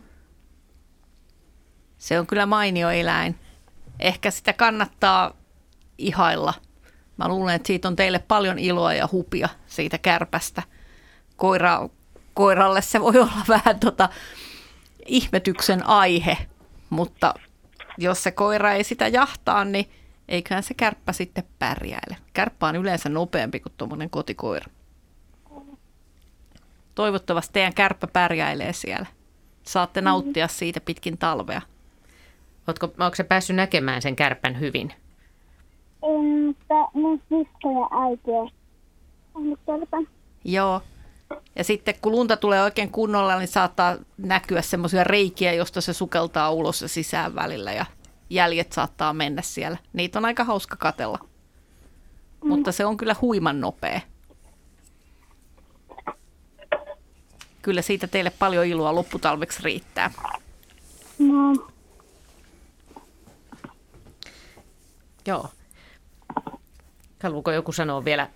Se 1.97 2.19
on 2.19 2.27
kyllä 2.27 2.45
mainio 2.45 2.89
eläin. 2.89 3.35
Ehkä 3.99 4.31
sitä 4.31 4.53
kannattaa 4.53 5.33
ihailla. 5.97 6.53
Mä 7.17 7.27
luulen, 7.27 7.55
että 7.55 7.67
siitä 7.67 7.87
on 7.87 7.95
teille 7.95 8.19
paljon 8.19 8.59
iloa 8.59 8.93
ja 8.93 9.09
hupia 9.11 9.49
siitä 9.67 9.97
kärpästä. 9.97 10.63
Koira, 11.35 11.89
koiralle 12.33 12.81
se 12.81 13.01
voi 13.01 13.17
olla 13.17 13.31
vähän 13.63 13.79
tota 13.79 14.09
ihmetyksen 15.05 15.87
aihe, 15.87 16.37
mutta 16.89 17.33
jos 17.97 18.23
se 18.23 18.31
koira 18.31 18.73
ei 18.73 18.83
sitä 18.83 19.07
jahtaa, 19.07 19.65
niin 19.65 19.85
eiköhän 20.27 20.63
se 20.63 20.73
kärppä 20.73 21.11
sitten 21.13 21.43
pärjäile. 21.59 22.17
Kärppä 22.33 22.67
on 22.67 22.75
yleensä 22.75 23.09
nopeampi 23.09 23.59
kuin 23.59 23.73
tuommoinen 23.77 24.09
kotikoira. 24.09 24.71
Toivottavasti 26.95 27.53
teidän 27.53 27.73
kärppä 27.73 28.07
pärjäilee 28.07 28.73
siellä. 28.73 29.05
Saatte 29.63 30.01
nauttia 30.01 30.47
siitä 30.47 30.79
pitkin 30.79 31.17
talvea. 31.17 31.61
Ootko, 32.67 32.85
onko 32.87 33.15
se 33.15 33.23
päässyt 33.23 33.55
näkemään 33.55 34.01
sen 34.01 34.15
kärpän 34.15 34.59
hyvin? 34.59 34.93
En, 36.03 36.45
mutta 36.45 36.75
mun 36.93 37.21
sisko 37.29 37.71
ja 37.71 38.01
äiti 38.01 38.31
on 39.33 39.57
kerran. 39.65 40.07
Joo. 40.43 40.81
Ja 41.55 41.63
sitten 41.63 41.95
kun 42.01 42.11
lunta 42.11 42.37
tulee 42.37 42.63
oikein 42.63 42.91
kunnolla, 42.91 43.37
niin 43.37 43.47
saattaa 43.47 43.97
näkyä 44.17 44.61
semmoisia 44.61 45.03
reikiä, 45.03 45.53
josta 45.53 45.81
se 45.81 45.93
sukeltaa 45.93 46.51
ulos 46.51 46.81
ja 46.81 46.87
sisään 46.87 47.35
välillä 47.35 47.73
ja 47.73 47.85
jäljet 48.29 48.71
saattaa 48.71 49.13
mennä 49.13 49.41
siellä. 49.41 49.77
Niitä 49.93 50.19
on 50.19 50.25
aika 50.25 50.43
hauska 50.43 50.75
katella. 50.75 51.19
Mutta 52.43 52.71
se 52.71 52.85
on 52.85 52.97
kyllä 52.97 53.15
huiman 53.21 53.61
nopea. 53.61 54.01
Kyllä 57.61 57.81
siitä 57.81 58.07
teille 58.07 58.29
paljon 58.29 58.65
iloa 58.65 58.95
lopputalveksi 58.95 59.63
riittää. 59.63 60.11
No, 61.19 61.67
Joo. 65.27 65.49
Haluuko 67.23 67.51
joku 67.51 67.71
sanoa 67.71 68.05
vielä? 68.05 68.29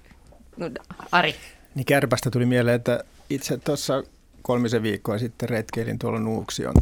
No, 0.57 0.69
Ari. 1.11 1.35
Niin 1.75 1.85
kärpästä 1.85 2.31
tuli 2.31 2.45
mieleen, 2.45 2.75
että 2.75 3.03
itse 3.29 3.57
tuossa 3.57 4.03
kolmisen 4.41 4.83
viikkoa 4.83 5.17
sitten 5.17 5.49
retkeilin 5.49 5.99
tuolla 5.99 6.19
Nuuksion 6.19 6.73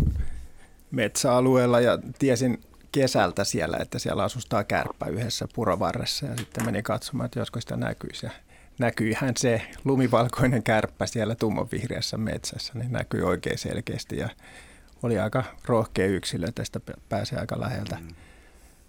metsäalueella 0.91 1.79
ja 1.79 1.99
tiesin 2.19 2.61
kesältä 2.91 3.43
siellä, 3.43 3.77
että 3.77 3.99
siellä 3.99 4.23
asustaa 4.23 4.63
kärppä 4.63 5.05
yhdessä 5.05 5.47
purovarressa 5.53 6.25
ja 6.25 6.37
sitten 6.37 6.65
menin 6.65 6.83
katsomaan, 6.83 7.25
että 7.25 7.39
josko 7.39 7.61
sitä 7.61 7.77
näkyisi. 7.77 8.25
Ja 8.25 8.31
näkyihän 8.79 9.33
se 9.37 9.61
lumivalkoinen 9.83 10.63
kärppä 10.63 11.05
siellä 11.05 11.35
tummanvihreässä 11.35 12.17
metsässä, 12.17 12.73
niin 12.75 12.91
näkyi 12.91 13.21
oikein 13.21 13.57
selkeästi 13.57 14.17
ja 14.17 14.29
oli 15.03 15.19
aika 15.19 15.43
rohkea 15.65 16.05
yksilö, 16.05 16.47
että 16.47 16.63
sitä 16.63 16.79
pääsee 17.09 17.39
aika 17.39 17.59
läheltä 17.59 17.97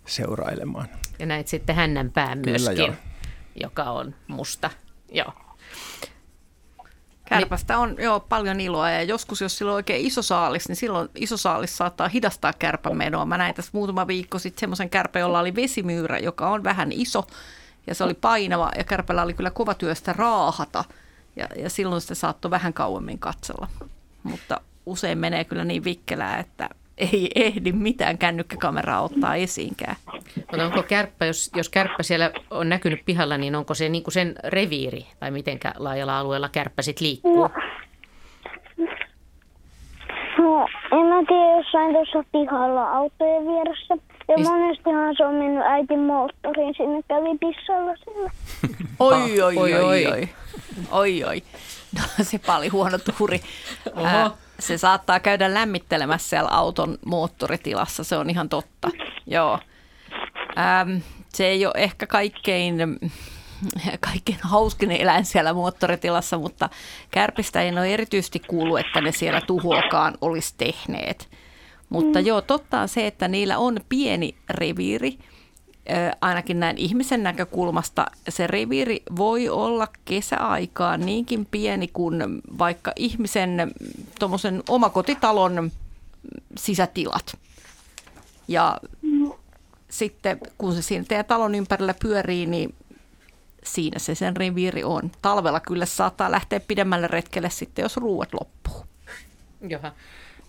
seurailemaan. 0.07 0.88
Ja 1.18 1.26
näit 1.26 1.48
sitten 1.48 1.76
hännän 1.76 2.11
pään 2.11 2.42
Kyllä, 2.42 2.59
myöskin, 2.59 2.86
joo. 2.86 2.94
joka 3.62 3.82
on 3.84 4.14
musta. 4.28 4.70
Joo. 5.12 5.43
Kärpästä 7.25 7.79
on 7.79 7.97
joo, 7.99 8.20
paljon 8.20 8.61
iloa 8.61 8.91
ja 8.91 9.03
joskus, 9.03 9.41
jos 9.41 9.59
sillä 9.59 9.72
on 9.72 9.77
oikein 9.77 10.07
iso 10.07 10.22
saalis, 10.22 10.68
niin 10.68 10.77
silloin 10.77 11.09
iso 11.14 11.37
saalis 11.37 11.77
saattaa 11.77 12.09
hidastaa 12.09 12.53
kärpän 12.53 12.97
menoa. 12.97 13.27
Mä 13.27 13.39
näin 13.39 13.55
tässä 13.55 13.70
muutama 13.75 14.07
viikko 14.07 14.39
sitten 14.39 14.61
semmoisen 14.61 14.91
kärpän, 14.91 15.20
jolla 15.20 15.41
oli 15.41 15.55
vesimyyrä, 15.55 16.18
joka 16.18 16.51
on 16.51 16.64
vähän 16.64 16.93
iso 16.93 17.27
ja 17.87 17.95
se 17.95 18.05
oli 18.05 18.14
painava 18.14 18.70
ja 18.77 18.85
kärpällä 18.85 19.22
oli 19.22 19.35
kyllä 19.35 19.51
kova 19.51 19.75
työstä 19.75 20.12
raahata 20.12 20.85
ja, 21.37 21.49
ja 21.57 21.70
silloin 21.70 22.01
sitä 22.01 22.14
saattoi 22.14 22.51
vähän 22.51 22.72
kauemmin 22.72 23.18
katsella. 23.18 23.68
Mutta 24.22 24.61
usein 24.87 25.18
menee 25.18 25.45
kyllä 25.45 25.64
niin 25.64 25.85
vikkelää, 25.85 26.39
että 26.39 26.68
ei 26.99 27.30
ehdi 27.34 27.72
mitään 27.72 28.18
kännykkäkameraa 28.18 29.03
ottaa 29.03 29.34
esiinkään. 29.34 29.97
Mutta 30.36 30.64
onko 30.66 30.82
kärppä, 30.82 31.26
jos, 31.26 31.51
jos 31.57 31.68
kärppä 31.68 32.03
siellä 32.03 32.30
on 32.51 32.68
näkynyt 32.68 33.01
pihalla, 33.05 33.38
niin 33.38 33.55
onko 33.55 33.74
se 33.74 33.88
niinku 33.88 34.11
sen 34.11 34.34
reviiri? 34.45 35.07
Tai 35.20 35.30
mitenkä 35.30 35.72
laajalla 35.76 36.18
alueella 36.18 36.49
kärppä 36.49 36.82
sitten 36.82 37.07
liikkuu? 37.07 37.49
no, 40.38 40.68
en 40.92 41.07
mä 41.07 41.22
tiedä, 41.28 41.57
jossain 41.57 41.92
tuossa 41.95 42.24
pihalla 42.32 42.90
autojen 42.90 43.42
vieressä. 43.42 43.95
Ja 44.28 44.34
Is- 44.36 44.49
monestihan 44.49 45.14
se 45.16 45.24
on 45.26 45.34
mennyt 45.34 45.64
äitin 45.64 46.01
moottoriin, 46.01 46.74
sinne 46.76 47.03
kävi 47.09 47.38
pissalla 47.40 47.97
sillä. 47.97 48.30
Oi, 48.99 49.40
oi, 49.42 49.57
Oi, 49.57 49.74
oi, 49.74 49.84
oi. 49.84 50.07
oi, 50.07 50.28
oi. 50.90 51.24
oi. 51.24 51.42
No 51.99 52.24
se 52.24 52.40
oli 52.59 52.68
huono 52.68 52.99
tuhri. 52.99 53.40
Oho. 53.97 54.07
Ää, 54.07 54.30
se 54.59 54.78
saattaa 54.78 55.20
käydä 55.20 55.55
lämmittelemässä 55.55 56.28
siellä 56.28 56.50
auton 56.50 56.98
moottoritilassa, 57.07 58.05
se 58.05 58.16
on 58.16 58.30
ihan 58.30 58.48
totta. 58.48 58.90
Joo. 59.26 59.59
Ähm, 60.59 60.96
se 61.28 61.46
ei 61.46 61.66
ole 61.66 61.74
ehkä 61.76 62.07
kaikkein, 62.07 62.76
kaikkein 64.00 64.38
hauskin 64.42 64.90
eläin 64.90 65.24
siellä 65.24 65.52
moottoritilassa, 65.52 66.38
mutta 66.38 66.68
kärpistä 67.11 67.62
ei 67.62 67.70
ole 67.70 67.94
erityisesti 67.94 68.40
kuulu, 68.40 68.76
että 68.76 69.00
ne 69.00 69.12
siellä 69.12 69.40
tuhoakaan 69.40 70.14
olisi 70.20 70.55
tehneet. 70.57 71.28
Mutta 71.88 72.20
joo, 72.20 72.40
totta 72.40 72.80
on 72.80 72.88
se, 72.88 73.07
että 73.07 73.28
niillä 73.28 73.59
on 73.59 73.80
pieni 73.88 74.34
reviiri, 74.50 75.18
ainakin 76.20 76.61
näin 76.61 76.78
ihmisen 76.78 77.22
näkökulmasta 77.22 78.07
se 78.28 78.47
reviiri 78.47 79.03
voi 79.16 79.49
olla 79.49 79.89
kesäaikaan 80.05 81.01
niinkin 81.01 81.47
pieni 81.47 81.89
kuin 81.89 82.41
vaikka 82.59 82.93
ihmisen 82.97 83.72
tuommoisen 84.18 84.62
omakotitalon 84.68 85.72
sisätilat. 86.59 87.39
Ja 88.49 88.80
sitten 89.91 90.39
kun 90.59 90.74
se 90.74 90.82
siinä 90.82 91.05
teidän 91.09 91.24
talon 91.24 91.55
ympärillä 91.55 91.95
pyörii, 92.03 92.47
niin 92.47 92.74
siinä 93.64 93.99
se 93.99 94.14
sen 94.14 94.37
reviiri 94.37 94.85
on. 94.85 95.11
Talvella 95.22 95.61
kyllä 95.61 95.87
saattaa 95.87 96.30
lähteä 96.30 96.61
pidemmälle 96.61 97.07
retkelle 97.07 97.51
sitten, 97.51 97.82
jos 97.82 97.97
ruuat 97.97 98.35
loppuu. 98.35 98.87
Joha. 99.68 99.93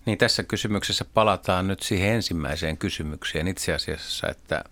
Niin 0.05 0.17
tässä 0.17 0.43
kysymyksessä 0.43 1.05
palataan 1.13 1.67
nyt 1.67 1.81
siihen 1.81 2.09
ensimmäiseen 2.09 2.77
kysymykseen 2.77 3.47
itse 3.47 3.73
asiassa, 3.73 4.27
että 4.27 4.63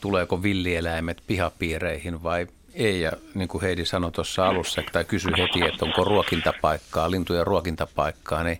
tuleeko 0.00 0.42
villieläimet 0.42 1.22
pihapiireihin 1.26 2.22
vai 2.22 2.46
ei. 2.74 3.00
Ja 3.00 3.12
niin 3.34 3.48
kuin 3.48 3.62
Heidi 3.62 3.84
sanoi 3.84 4.12
tuossa 4.12 4.48
alussa, 4.48 4.82
tai 4.92 5.04
kysyi 5.04 5.32
heti, 5.38 5.64
että 5.64 5.84
onko 5.84 6.04
ruokintapaikkaa, 6.04 7.10
lintujen 7.10 7.46
ruokintapaikkaa, 7.46 8.42
niin, 8.42 8.58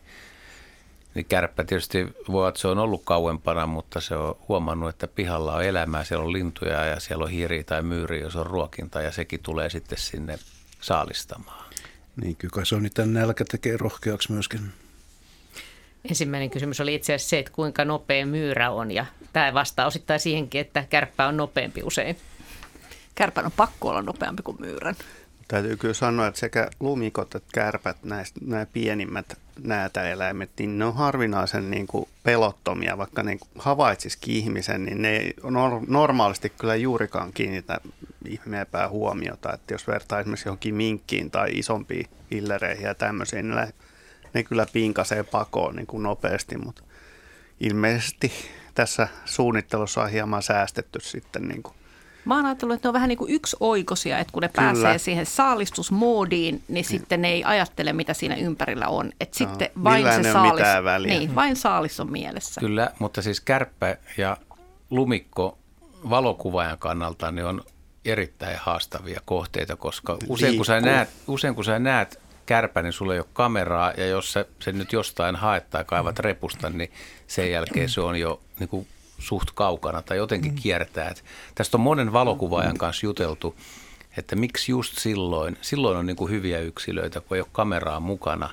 niin 1.14 1.24
kärppä 1.24 1.64
tietysti 1.64 2.07
voi, 2.28 2.49
että 2.49 2.61
se 2.61 2.68
on 2.68 2.78
ollut 2.78 3.03
kauempana, 3.05 3.66
mutta 3.66 4.01
se 4.01 4.16
on 4.16 4.36
huomannut, 4.49 4.88
että 4.88 5.09
pihalla 5.09 5.55
on 5.55 5.64
elämää, 5.64 6.05
siellä 6.05 6.24
on 6.24 6.32
lintuja 6.32 6.84
ja 6.84 7.01
siellä 7.01 7.24
on 7.24 7.30
hiiri 7.30 7.64
tai 7.64 7.82
myyri, 7.82 8.20
jos 8.20 8.36
on 8.36 8.47
ruokinta 8.47 9.03
ja 9.03 9.12
sekin 9.12 9.41
tulee 9.43 9.70
sitten 9.70 9.99
sinne 9.99 10.38
saalistamaan. 10.80 11.70
Niin, 12.16 12.36
kyllä 12.36 12.64
se 12.64 12.74
on 12.74 12.82
niitä 12.82 13.07
nälkä 13.07 13.45
tekee 13.51 13.76
rohkeaksi 13.76 14.32
myöskin. 14.32 14.72
Ensimmäinen 16.09 16.51
kysymys 16.51 16.80
oli 16.80 16.94
itse 16.94 17.14
asiassa 17.14 17.30
se, 17.30 17.38
että 17.38 17.53
kuinka 17.53 17.84
nopea 17.84 18.26
myyrä 18.26 18.70
on. 18.70 18.90
Ja 18.90 19.07
tämä 19.32 19.55
vastaa 19.55 19.86
osittain 19.86 20.20
siihenkin, 20.20 20.61
että 20.61 20.84
kärppä 20.90 21.26
on 21.26 21.36
nopeampi 21.36 21.82
usein. 21.82 22.16
Kärpän 23.14 23.46
on 23.46 23.53
pakko 23.57 23.88
olla 23.88 24.03
nopeampi 24.03 24.42
kuin 24.42 24.57
myyrän. 24.61 24.94
Täytyy 25.48 25.76
kyllä 25.76 25.94
sanoa, 25.94 26.26
että 26.26 26.40
sekä 26.40 26.70
lumikot 26.80 27.34
että 27.34 27.48
kärpät, 27.55 27.96
näistä, 28.03 28.40
nämä 28.46 28.66
pienimmät 28.66 29.38
näätäeläimet, 29.62 30.51
niin 30.59 30.78
ne 30.78 30.84
on 30.84 30.94
harvinaisen 30.94 31.70
niin 31.70 31.86
kuin 31.86 32.09
pelottomia, 32.22 32.98
vaikka 32.98 33.22
ne 33.22 33.38
havaitsisikin 33.59 34.34
ihmisen, 34.34 34.84
niin 34.84 35.03
ne 35.03 35.16
ei 35.16 35.34
nor- 35.42 35.84
normaalisti 35.88 36.51
kyllä 36.51 36.74
juurikaan 36.74 37.32
kiinnitä 37.32 37.80
ihmeempää 38.28 38.88
huomiota. 38.88 39.53
Että 39.53 39.74
jos 39.74 39.86
vertaa 39.86 40.20
esimerkiksi 40.20 40.48
johonkin 40.48 40.74
minkkiin 40.74 41.30
tai 41.30 41.51
isompiin 41.53 42.07
hillereihin 42.30 42.84
ja 42.84 42.94
tämmöisiin, 42.94 43.51
niin 43.51 43.72
ne, 44.34 44.42
kyllä 44.42 44.66
pinkasee 44.72 45.22
pakoon 45.22 45.76
niin 45.76 45.86
kuin 45.86 46.02
nopeasti, 46.02 46.58
mutta 46.58 46.82
ilmeisesti 47.60 48.32
tässä 48.74 49.08
suunnittelussa 49.24 50.02
on 50.02 50.10
hieman 50.10 50.42
säästetty 50.42 51.00
sitten 51.02 51.48
niin 51.48 51.62
kuin 51.62 51.74
Mä 52.24 52.36
oon 52.36 52.46
ajatellut, 52.46 52.74
että 52.74 52.86
ne 52.86 52.90
on 52.90 52.94
vähän 52.94 53.08
niin 53.08 53.18
kuin 53.18 53.34
yksioikoisia, 53.34 54.18
että 54.18 54.32
kun 54.32 54.42
ne 54.42 54.48
Kyllä. 54.48 54.72
pääsee 54.72 54.98
siihen 54.98 55.26
saalistusmoodiin, 55.26 56.62
niin 56.68 56.84
sitten 56.84 57.22
ne 57.22 57.28
ei 57.28 57.44
ajattele, 57.44 57.92
mitä 57.92 58.14
siinä 58.14 58.34
ympärillä 58.34 58.88
on. 58.88 59.12
Että 59.20 59.42
Joo. 59.42 59.50
sitten 59.50 59.70
vain 59.84 60.04
se 60.24 60.32
saalis, 60.32 61.06
niin, 61.06 61.34
vain 61.34 61.56
saalis 61.56 62.00
on 62.00 62.12
mielessä. 62.12 62.60
Kyllä, 62.60 62.90
mutta 62.98 63.22
siis 63.22 63.40
kärppä 63.40 63.96
ja 64.16 64.36
lumikko 64.90 65.58
valokuvaajan 66.10 66.78
kannalta 66.78 67.32
ne 67.32 67.44
on 67.44 67.64
erittäin 68.04 68.58
haastavia 68.60 69.20
kohteita, 69.24 69.76
koska 69.76 70.16
usein 70.28 70.56
kun, 70.56 70.66
sä 70.66 70.80
näet, 70.80 71.08
usein 71.26 71.54
kun 71.54 71.64
sä 71.64 71.78
näet 71.78 72.20
kärpän, 72.51 72.84
niin 72.84 72.92
sulla 72.92 73.14
ei 73.14 73.20
ole 73.20 73.26
kameraa, 73.32 73.92
ja 73.96 74.07
jos 74.07 74.32
sä 74.32 74.44
sen 74.61 74.78
nyt 74.78 74.92
jostain 74.92 75.36
haet 75.36 75.70
tai 75.70 75.84
kaivat 75.84 76.18
repusta, 76.18 76.70
niin 76.70 76.92
sen 77.26 77.51
jälkeen 77.51 77.88
se 77.88 78.01
on 78.01 78.20
jo 78.20 78.40
niin 78.59 78.68
kuin 78.68 78.86
suht 79.18 79.51
kaukana 79.55 80.03
tai 80.03 80.16
jotenkin 80.16 80.55
kiertää. 80.55 81.09
Et 81.09 81.24
tästä 81.55 81.76
on 81.76 81.80
monen 81.80 82.12
valokuvaajan 82.12 82.78
kanssa 82.78 83.07
juteltu, 83.07 83.55
että 84.16 84.36
miksi 84.36 84.72
just 84.72 84.98
silloin, 84.98 85.57
silloin 85.61 85.98
on 85.98 86.07
niin 86.07 86.16
kuin 86.16 86.30
hyviä 86.30 86.59
yksilöitä, 86.59 87.20
kun 87.20 87.36
ei 87.36 87.40
ole 87.40 87.48
kameraa 87.53 88.01
mukana. 88.01 88.51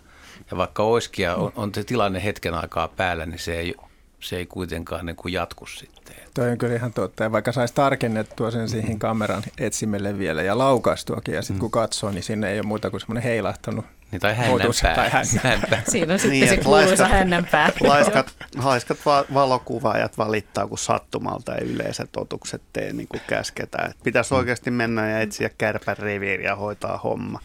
Ja 0.52 0.58
vaikka 0.58 0.84
olisikin 0.84 1.24
ja 1.24 1.36
on, 1.36 1.52
on 1.56 1.72
se 1.76 1.84
tilanne 1.84 2.24
hetken 2.24 2.54
aikaa 2.54 2.88
päällä, 2.88 3.26
niin 3.26 3.40
se 3.40 3.60
ei, 3.60 3.76
se 4.20 4.38
ei 4.38 4.46
kuitenkaan 4.46 5.06
niin 5.06 5.16
kuin 5.16 5.34
jatku 5.34 5.66
sitten. 5.66 6.16
Toi 6.38 6.52
on 6.52 6.58
kyllä 6.58 6.76
ihan 6.76 6.94
totta. 6.94 7.24
Ja 7.24 7.32
vaikka 7.32 7.52
saisi 7.52 7.74
tarkennettua 7.74 8.52
sen 8.52 8.70
siihen 8.70 9.00
kameran 9.00 9.44
etsimelle 9.58 10.18
vielä 10.18 10.42
ja 10.42 10.58
laukaistuakin, 10.58 11.36
ja 11.36 11.42
sitten 11.42 11.60
kun 11.60 11.72
katsoo, 11.72 12.12
niin 12.12 12.24
sinne 12.24 12.50
ei 12.52 12.60
ole 12.60 12.66
muuta 12.68 12.90
kuin 12.90 13.02
semmoinen 13.02 13.24
heilahtanut 13.24 13.86
Niin, 14.12 14.20
tai 14.22 14.36
hännänpää. 14.36 14.96
tai 14.96 15.10
hännä. 15.10 15.42
Hännänpää. 15.44 15.82
Siinä 15.88 16.14
on 16.14 16.20
sitten 16.20 16.40
Niin, 16.40 16.50
se 16.50 16.58
kuuluisa 16.58 17.04
laiskat- 17.04 17.08
hännänpää. 17.12 17.70
Laiskat, 17.82 18.34
haiskat 18.58 18.98
va- 19.06 19.26
valokuvaajat 19.34 20.18
valittaa, 20.18 20.68
kun 20.68 20.78
sattumalta 20.78 21.56
ei 21.56 21.68
yleiset 21.68 22.10
otukset 22.18 22.62
tee 22.74 22.94
niin 22.94 23.08
kuin 23.08 23.22
käsketään. 23.28 23.92
Et 23.92 23.98
Pitäisi 24.04 24.34
oikeasti 24.34 24.72
mennä 24.72 25.10
ja 25.10 25.20
etsiä 25.20 25.50
kärpän 25.58 25.98
reviiriä 25.98 26.50
ja 26.50 26.56
hoitaa 26.56 26.98
homma. 26.98 27.40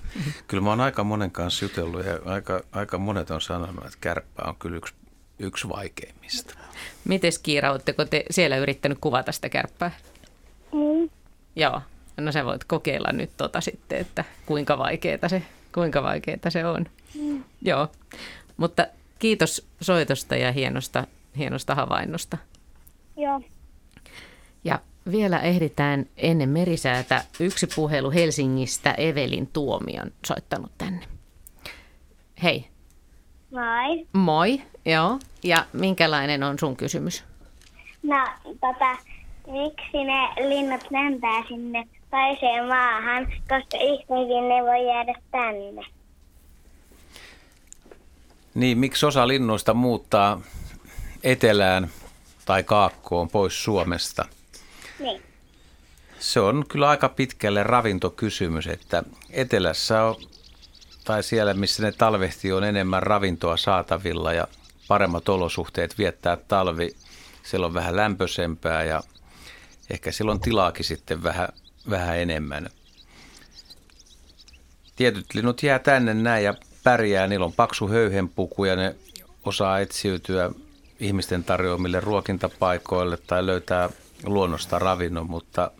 Kyllä 0.48 0.62
mä 0.62 0.70
oon 0.70 0.80
aika 0.80 1.04
monen 1.04 1.30
kanssa 1.30 1.64
jutellut 1.64 2.06
ja 2.06 2.18
aika, 2.24 2.60
aika 2.72 2.98
monet 2.98 3.30
on 3.30 3.40
sanonut, 3.40 3.84
että 3.84 3.98
kärppä 4.00 4.42
on 4.46 4.56
kyllä 4.56 4.76
yksi, 4.76 4.94
yksi 5.38 5.68
vaikeimmista. 5.68 6.54
Mites 7.04 7.38
Kiira, 7.38 7.72
oletteko 7.72 8.04
te 8.04 8.24
siellä 8.30 8.56
yrittänyt 8.56 8.98
kuvata 9.00 9.32
sitä 9.32 9.48
kärppää? 9.48 9.90
Mm. 10.72 11.10
Joo. 11.56 11.80
No 12.16 12.32
sä 12.32 12.44
voit 12.44 12.64
kokeilla 12.64 13.12
nyt 13.12 13.30
tota 13.36 13.60
sitten, 13.60 13.98
että 13.98 14.24
kuinka 14.46 14.78
vaikeeta 14.78 15.28
se, 15.28 15.42
kuinka 15.74 16.02
vaikeeta 16.02 16.50
se 16.50 16.66
on. 16.66 16.86
Joo. 17.62 17.88
Mutta 18.56 18.86
kiitos 19.18 19.66
soitosta 19.80 20.36
ja 20.36 20.52
hienosta, 20.52 21.06
hienosta 21.38 21.74
havainnosta. 21.74 22.38
Joo. 23.16 23.40
Ja 24.64 24.80
vielä 25.10 25.38
ehditään 25.38 26.06
ennen 26.16 26.48
merisäätä 26.48 27.24
yksi 27.40 27.66
puhelu 27.74 28.10
Helsingistä. 28.10 28.92
Evelin 28.92 29.46
Tuomi 29.46 30.00
on 30.02 30.12
soittanut 30.26 30.72
tänne. 30.78 31.06
Hei. 32.42 32.71
Moi. 33.52 34.06
Moi. 34.12 34.62
Joo. 34.84 35.18
Ja 35.42 35.66
minkälainen 35.72 36.42
on 36.42 36.58
sun 36.58 36.76
kysymys? 36.76 37.24
No, 38.02 38.26
tota, 38.44 38.96
miksi 39.46 40.04
ne 40.04 40.48
linnut 40.48 40.90
lentää 40.90 41.42
sinne 41.48 41.88
toiseen 42.10 42.64
maahan, 42.68 43.26
koska 43.26 43.76
ihmisiin 43.80 44.48
ne 44.48 44.62
voi 44.62 44.86
jäädä 44.86 45.14
tänne? 45.30 45.82
Niin, 48.54 48.78
miksi 48.78 49.06
osa 49.06 49.28
linnuista 49.28 49.74
muuttaa 49.74 50.40
etelään 51.22 51.90
tai 52.44 52.62
kaakkoon 52.62 53.28
pois 53.28 53.64
Suomesta? 53.64 54.24
Niin. 54.98 55.22
Se 56.18 56.40
on 56.40 56.64
kyllä 56.68 56.88
aika 56.88 57.08
pitkälle 57.08 57.62
ravintokysymys, 57.62 58.66
että 58.66 59.02
etelässä 59.30 60.02
on, 60.04 60.16
tai 61.04 61.22
siellä 61.22 61.54
missä 61.54 61.82
ne 61.82 61.92
talvehtii 61.92 62.52
on 62.52 62.64
enemmän 62.64 63.02
ravintoa 63.02 63.56
saatavilla 63.56 64.32
ja 64.32 64.48
paremmat 64.88 65.28
olosuhteet 65.28 65.98
viettää 65.98 66.36
talvi. 66.36 66.96
Siellä 67.42 67.66
on 67.66 67.74
vähän 67.74 67.96
lämpöisempää 67.96 68.84
ja 68.84 69.02
ehkä 69.90 70.12
silloin 70.12 70.40
tilaakin 70.40 70.84
sitten 70.84 71.22
vähän, 71.22 71.48
vähän 71.90 72.18
enemmän. 72.18 72.70
Tietyt 74.96 75.34
linnut 75.34 75.62
jää 75.62 75.78
tänne 75.78 76.14
näin 76.14 76.44
ja 76.44 76.54
pärjää. 76.84 77.26
Niillä 77.26 77.46
on 77.46 77.52
paksu 77.52 77.88
höyhenpuku 77.88 78.64
ja 78.64 78.76
ne 78.76 78.96
osaa 79.44 79.78
etsiytyä 79.78 80.50
ihmisten 81.00 81.44
tarjoamille 81.44 82.00
ruokintapaikoille 82.00 83.16
tai 83.26 83.46
löytää 83.46 83.90
luonnosta 84.24 84.78
ravinnon, 84.78 85.30
mutta 85.30 85.70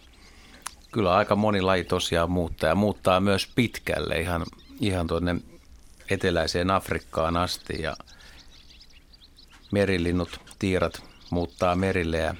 kyllä 0.92 1.14
aika 1.14 1.36
moni 1.36 1.60
laji 1.60 1.84
tosiaan 1.84 2.30
muuttaa 2.30 2.68
ja 2.68 2.74
muuttaa 2.74 3.20
myös 3.20 3.48
pitkälle 3.54 4.20
ihan, 4.20 4.46
ihan 4.82 5.06
tuonne 5.06 5.36
eteläiseen 6.10 6.70
Afrikkaan 6.70 7.36
asti 7.36 7.82
ja 7.82 7.96
merilinnut, 9.70 10.40
tiirat 10.58 11.02
muuttaa 11.30 11.76
merille 11.76 12.18
ja 12.18 12.34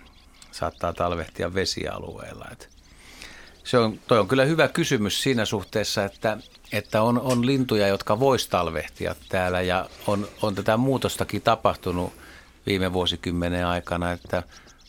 saattaa 0.52 0.92
talvehtia 0.92 1.54
vesialueella. 1.54 2.48
Et 2.52 2.68
se 3.64 3.78
on, 3.78 3.98
toi 4.06 4.18
on 4.18 4.28
kyllä 4.28 4.44
hyvä 4.44 4.68
kysymys 4.68 5.22
siinä 5.22 5.44
suhteessa, 5.44 6.04
että, 6.04 6.38
että 6.72 7.02
on, 7.02 7.20
on 7.20 7.46
lintuja, 7.46 7.88
jotka 7.88 8.20
vois 8.20 8.48
talvehtia 8.48 9.14
täällä 9.28 9.60
ja 9.60 9.88
on, 10.06 10.28
on 10.42 10.54
tätä 10.54 10.76
muutostakin 10.76 11.42
tapahtunut 11.42 12.12
viime 12.66 12.92
vuosikymmenen 12.92 13.66
aikana, 13.66 14.12
että 14.12 14.42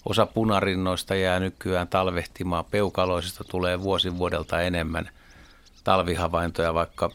osa 0.06 0.26
punarinnoista 0.26 1.16
jää 1.16 1.39
nykyään 1.39 1.88
talvehtimaan, 1.88 2.66
peukaloisista 2.66 3.43
tulee 3.43 3.82
vuosi 3.82 4.18
vuodelta 4.18 4.62
enemmän 4.62 5.10
talvihavaintoja, 5.84 6.74
vaikka, 6.74 7.12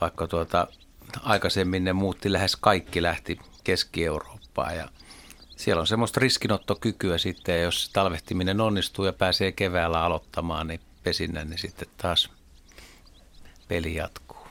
vaikka 0.00 0.26
tuota, 0.26 0.66
aikaisemmin 1.20 1.84
ne 1.84 1.92
muutti 1.92 2.32
lähes 2.32 2.56
kaikki 2.56 3.02
lähti 3.02 3.38
Keski-Eurooppaan 3.64 4.76
ja 4.76 4.88
siellä 5.56 5.80
on 5.80 5.86
semmoista 5.86 6.20
riskinottokykyä 6.20 7.18
sitten, 7.18 7.54
ja 7.54 7.62
jos 7.62 7.90
talvehtiminen 7.92 8.60
onnistuu 8.60 9.04
ja 9.04 9.12
pääsee 9.12 9.52
keväällä 9.52 10.02
aloittamaan, 10.02 10.66
niin 10.66 10.80
pesinnän, 11.02 11.50
niin 11.50 11.58
sitten 11.58 11.88
taas 11.96 12.30
peli 13.68 13.94
jatkuu. 13.94 14.46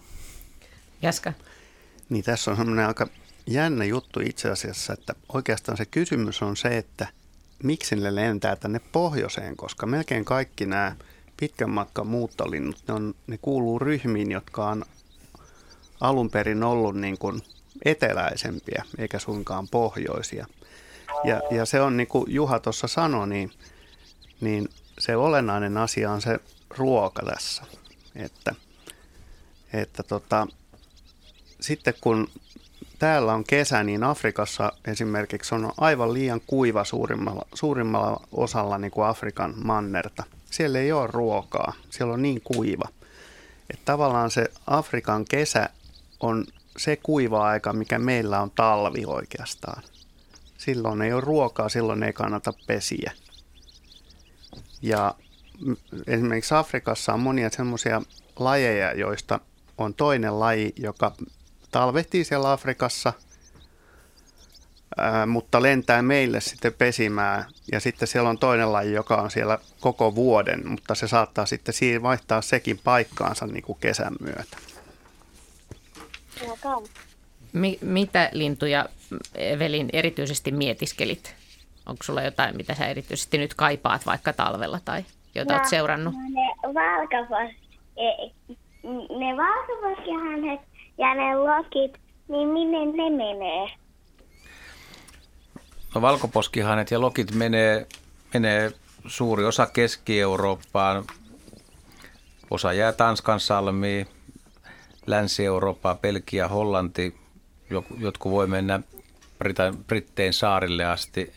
Jaska. 1.02 1.34
Niin 2.10 2.24
tässä 2.24 2.52
on 2.52 2.58
semmoinen 2.58 2.88
aika 2.88 3.08
jännä 3.48 3.86
juttu 3.86 4.20
itse 4.20 4.50
asiassa, 4.50 4.94
että 4.94 5.16
oikeastaan 5.34 5.78
se 5.78 5.86
kysymys 5.86 6.42
on 6.42 6.58
se, 6.58 6.78
että 6.78 7.08
miksi 7.64 7.96
ne 7.96 8.16
lentää 8.16 8.56
tänne 8.56 8.82
pohjoiseen, 8.92 9.58
koska 9.58 9.86
melkein 9.86 10.26
kaikki 10.26 10.66
nämä 10.66 10.96
pitkän 11.38 11.70
matkan 11.70 12.08
muuttolinnut, 12.08 12.84
ne, 12.88 12.94
on, 12.94 13.16
ne 13.28 13.38
kuuluu 13.42 13.80
ryhmiin, 13.80 14.32
jotka 14.32 14.70
on 14.70 14.86
alun 16.02 16.30
perin 16.30 16.64
ollut 16.64 16.96
niin 16.96 17.18
kuin 17.18 17.42
eteläisempiä, 17.86 18.84
eikä 18.98 19.20
suinkaan 19.20 19.68
pohjoisia. 19.68 20.48
Ja, 21.24 21.42
ja 21.52 21.66
se 21.66 21.82
on 21.82 21.98
niin 21.98 22.08
kuin 22.08 22.34
Juha 22.34 22.60
tuossa 22.60 22.88
sanoi, 22.88 23.28
niin, 23.28 23.52
niin 24.42 24.70
se 25.00 25.16
olennainen 25.16 25.78
asia 25.78 26.12
on 26.12 26.22
se 26.22 26.40
ruoka 26.78 27.22
tässä. 27.26 27.64
Että, 28.16 28.56
että 29.74 30.04
tota, 30.04 30.48
sitten 31.60 31.94
kun 32.02 32.28
täällä 33.00 33.34
on 33.34 33.44
kesä, 33.44 33.84
niin 33.84 34.04
Afrikassa 34.04 34.72
esimerkiksi 34.88 35.56
on 35.56 35.72
aivan 35.78 36.14
liian 36.14 36.42
kuiva 36.48 36.84
suurimmalla, 36.84 37.48
suurimmalla 37.54 38.28
osalla 38.32 38.78
niin 38.78 38.92
kuin 38.92 39.08
Afrikan 39.08 39.54
mannerta. 39.64 40.24
Siellä 40.52 40.80
ei 40.80 40.92
ole 40.92 41.08
ruokaa, 41.08 41.74
siellä 41.90 42.14
on 42.14 42.22
niin 42.22 42.42
kuiva. 42.44 42.90
Että 43.70 43.86
tavallaan 43.86 44.32
se 44.32 44.46
Afrikan 44.68 45.26
kesä 45.26 45.70
on 46.20 46.46
se 46.78 46.96
kuiva 46.96 47.48
aika, 47.48 47.74
mikä 47.74 48.00
meillä 48.00 48.42
on 48.42 48.52
talvi 48.52 49.04
oikeastaan. 49.06 49.84
Silloin 50.58 51.02
ei 51.02 51.14
ole 51.14 51.22
ruokaa, 51.22 51.70
silloin 51.70 52.04
ei 52.04 52.14
kannata 52.14 52.54
pesiä. 52.68 53.12
Ja 54.82 55.16
esimerkiksi 56.08 56.54
Afrikassa 56.54 57.14
on 57.14 57.20
monia 57.20 57.50
semmoisia 57.50 58.02
lajeja, 58.40 58.94
joista 58.94 59.40
on 59.78 59.94
toinen 59.94 60.40
laji, 60.40 60.74
joka 60.76 61.12
talvehtii 61.72 62.24
siellä 62.24 62.52
Afrikassa, 62.52 63.14
mutta 65.28 65.62
lentää 65.62 66.02
meille 66.02 66.42
sitten 66.42 66.74
pesimään. 66.74 67.46
Ja 67.72 67.80
sitten 67.80 68.08
siellä 68.08 68.30
on 68.30 68.38
toinen 68.38 68.74
laji, 68.74 68.94
joka 68.94 69.16
on 69.16 69.32
siellä 69.32 69.60
koko 69.80 70.16
vuoden, 70.16 70.68
mutta 70.70 70.96
se 70.96 71.08
saattaa 71.08 71.46
sitten 71.46 72.02
vaihtaa 72.02 72.42
sekin 72.42 72.80
paikkaansa 72.84 73.48
niin 73.48 73.64
kuin 73.64 73.78
kesän 73.80 74.14
myötä. 74.20 74.58
Mi- 77.54 77.80
mitä 77.82 78.30
lintuja, 78.34 78.86
Evelin, 79.36 79.90
erityisesti 79.94 80.52
mietiskelit? 80.52 81.36
Onko 81.86 82.04
sulla 82.04 82.22
jotain, 82.22 82.58
mitä 82.58 82.76
sä 82.76 82.88
erityisesti 82.88 83.38
nyt 83.38 83.54
kaipaat 83.54 84.06
vaikka 84.06 84.34
talvella 84.34 84.80
tai 84.86 85.06
jota 85.36 85.54
oot 85.54 85.66
seurannut? 85.66 86.14
No, 86.14 86.20
ne 86.30 86.74
valkopos, 86.74 87.56
e- 87.98 88.56
ne 89.20 89.38
valkoposkihanhet 89.38 90.60
ja 90.98 91.14
ne 91.14 91.36
lokit, 91.36 91.98
niin 92.28 92.48
minne 92.48 92.86
ne 92.86 93.10
menee? 93.10 93.68
No 95.96 96.02
valkoposkihanet 96.02 96.92
ja 96.92 97.02
lokit 97.02 97.32
menee, 97.32 97.88
menee 98.34 98.72
suuri 99.08 99.46
osa 99.46 99.66
Keski-Eurooppaan, 99.66 101.04
osa 102.52 102.74
jää 102.74 102.92
Tanskan 102.94 103.40
salmiin, 103.40 104.08
Länsi-Eurooppaa, 105.08 105.96
Belgia, 105.96 106.48
Hollanti, 106.48 107.18
jotkut 107.98 108.32
voi 108.32 108.48
mennä 108.48 108.80
Brittein 109.88 110.34
saarille 110.34 110.86
asti, 110.86 111.34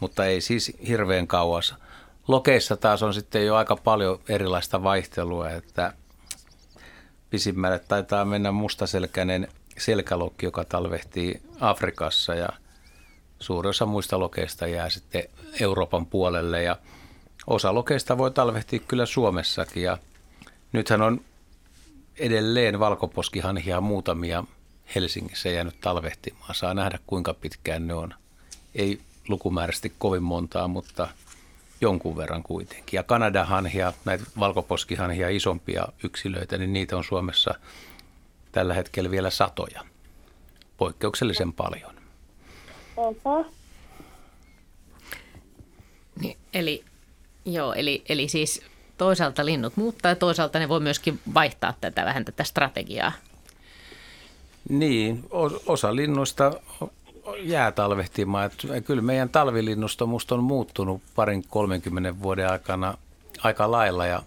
mutta 0.00 0.26
ei 0.26 0.40
siis 0.40 0.72
hirveän 0.88 1.26
kauas. 1.26 1.74
Lokeissa 2.28 2.76
taas 2.76 3.02
on 3.02 3.14
sitten 3.14 3.46
jo 3.46 3.56
aika 3.56 3.76
paljon 3.76 4.20
erilaista 4.28 4.82
vaihtelua, 4.82 5.50
että 5.50 5.92
pisimmälle 7.30 7.78
taitaa 7.78 8.24
mennä 8.24 8.52
mustaselkäinen 8.52 9.48
selkälokki, 9.78 10.46
joka 10.46 10.64
talvehtii 10.64 11.42
Afrikassa 11.60 12.34
ja 12.34 12.48
suuri 13.38 13.68
osa 13.68 13.86
muista 13.86 14.18
lokeista 14.18 14.66
jää 14.66 14.90
sitten 14.90 15.22
Euroopan 15.60 16.06
puolelle 16.06 16.62
ja 16.62 16.76
osa 17.46 17.74
lokeista 17.74 18.18
voi 18.18 18.30
talvehtia 18.30 18.78
kyllä 18.88 19.06
Suomessakin 19.06 19.82
ja 19.82 19.98
nythän 20.72 21.02
on 21.02 21.20
edelleen 22.20 22.80
valkoposkihanhia 22.80 23.80
muutamia 23.80 24.44
Helsingissä 24.94 25.48
jäänyt 25.48 25.80
talvehtimaan. 25.80 26.54
Saa 26.54 26.74
nähdä 26.74 26.98
kuinka 27.06 27.34
pitkään 27.34 27.86
ne 27.86 27.94
on. 27.94 28.14
Ei 28.74 29.00
lukumääräisesti 29.28 29.92
kovin 29.98 30.22
montaa, 30.22 30.68
mutta 30.68 31.08
jonkun 31.80 32.16
verran 32.16 32.42
kuitenkin. 32.42 32.98
Ja 32.98 33.02
Kanadahanhia, 33.02 33.92
näitä 34.04 34.24
valkoposkihanhia, 34.38 35.28
isompia 35.28 35.88
yksilöitä, 36.04 36.58
niin 36.58 36.72
niitä 36.72 36.96
on 36.96 37.04
Suomessa 37.04 37.54
tällä 38.52 38.74
hetkellä 38.74 39.10
vielä 39.10 39.30
satoja. 39.30 39.84
Poikkeuksellisen 40.76 41.52
paljon. 41.52 41.94
Oho. 42.96 43.46
Niin, 46.20 46.38
eli, 46.54 46.84
joo, 47.44 47.72
eli, 47.72 48.02
eli 48.08 48.28
siis 48.28 48.62
toisaalta 49.00 49.46
linnut 49.46 49.76
muuttaa 49.76 50.10
ja 50.10 50.16
toisaalta 50.16 50.58
ne 50.58 50.68
voi 50.68 50.80
myöskin 50.80 51.20
vaihtaa 51.34 51.74
tätä 51.80 52.04
vähän 52.04 52.24
tätä 52.24 52.44
strategiaa. 52.44 53.12
Niin, 54.68 55.24
osa 55.66 55.96
linnuista 55.96 56.52
jää 57.38 57.72
talvehtimaan. 57.72 58.46
Että 58.46 58.80
kyllä 58.80 59.02
meidän 59.02 59.28
talvilinnusto 59.28 60.06
musta 60.06 60.34
on 60.34 60.44
muuttunut 60.44 61.02
parin 61.14 61.44
30 61.48 62.22
vuoden 62.22 62.50
aikana 62.50 62.94
aika 63.42 63.70
lailla 63.70 64.06
ja 64.06 64.22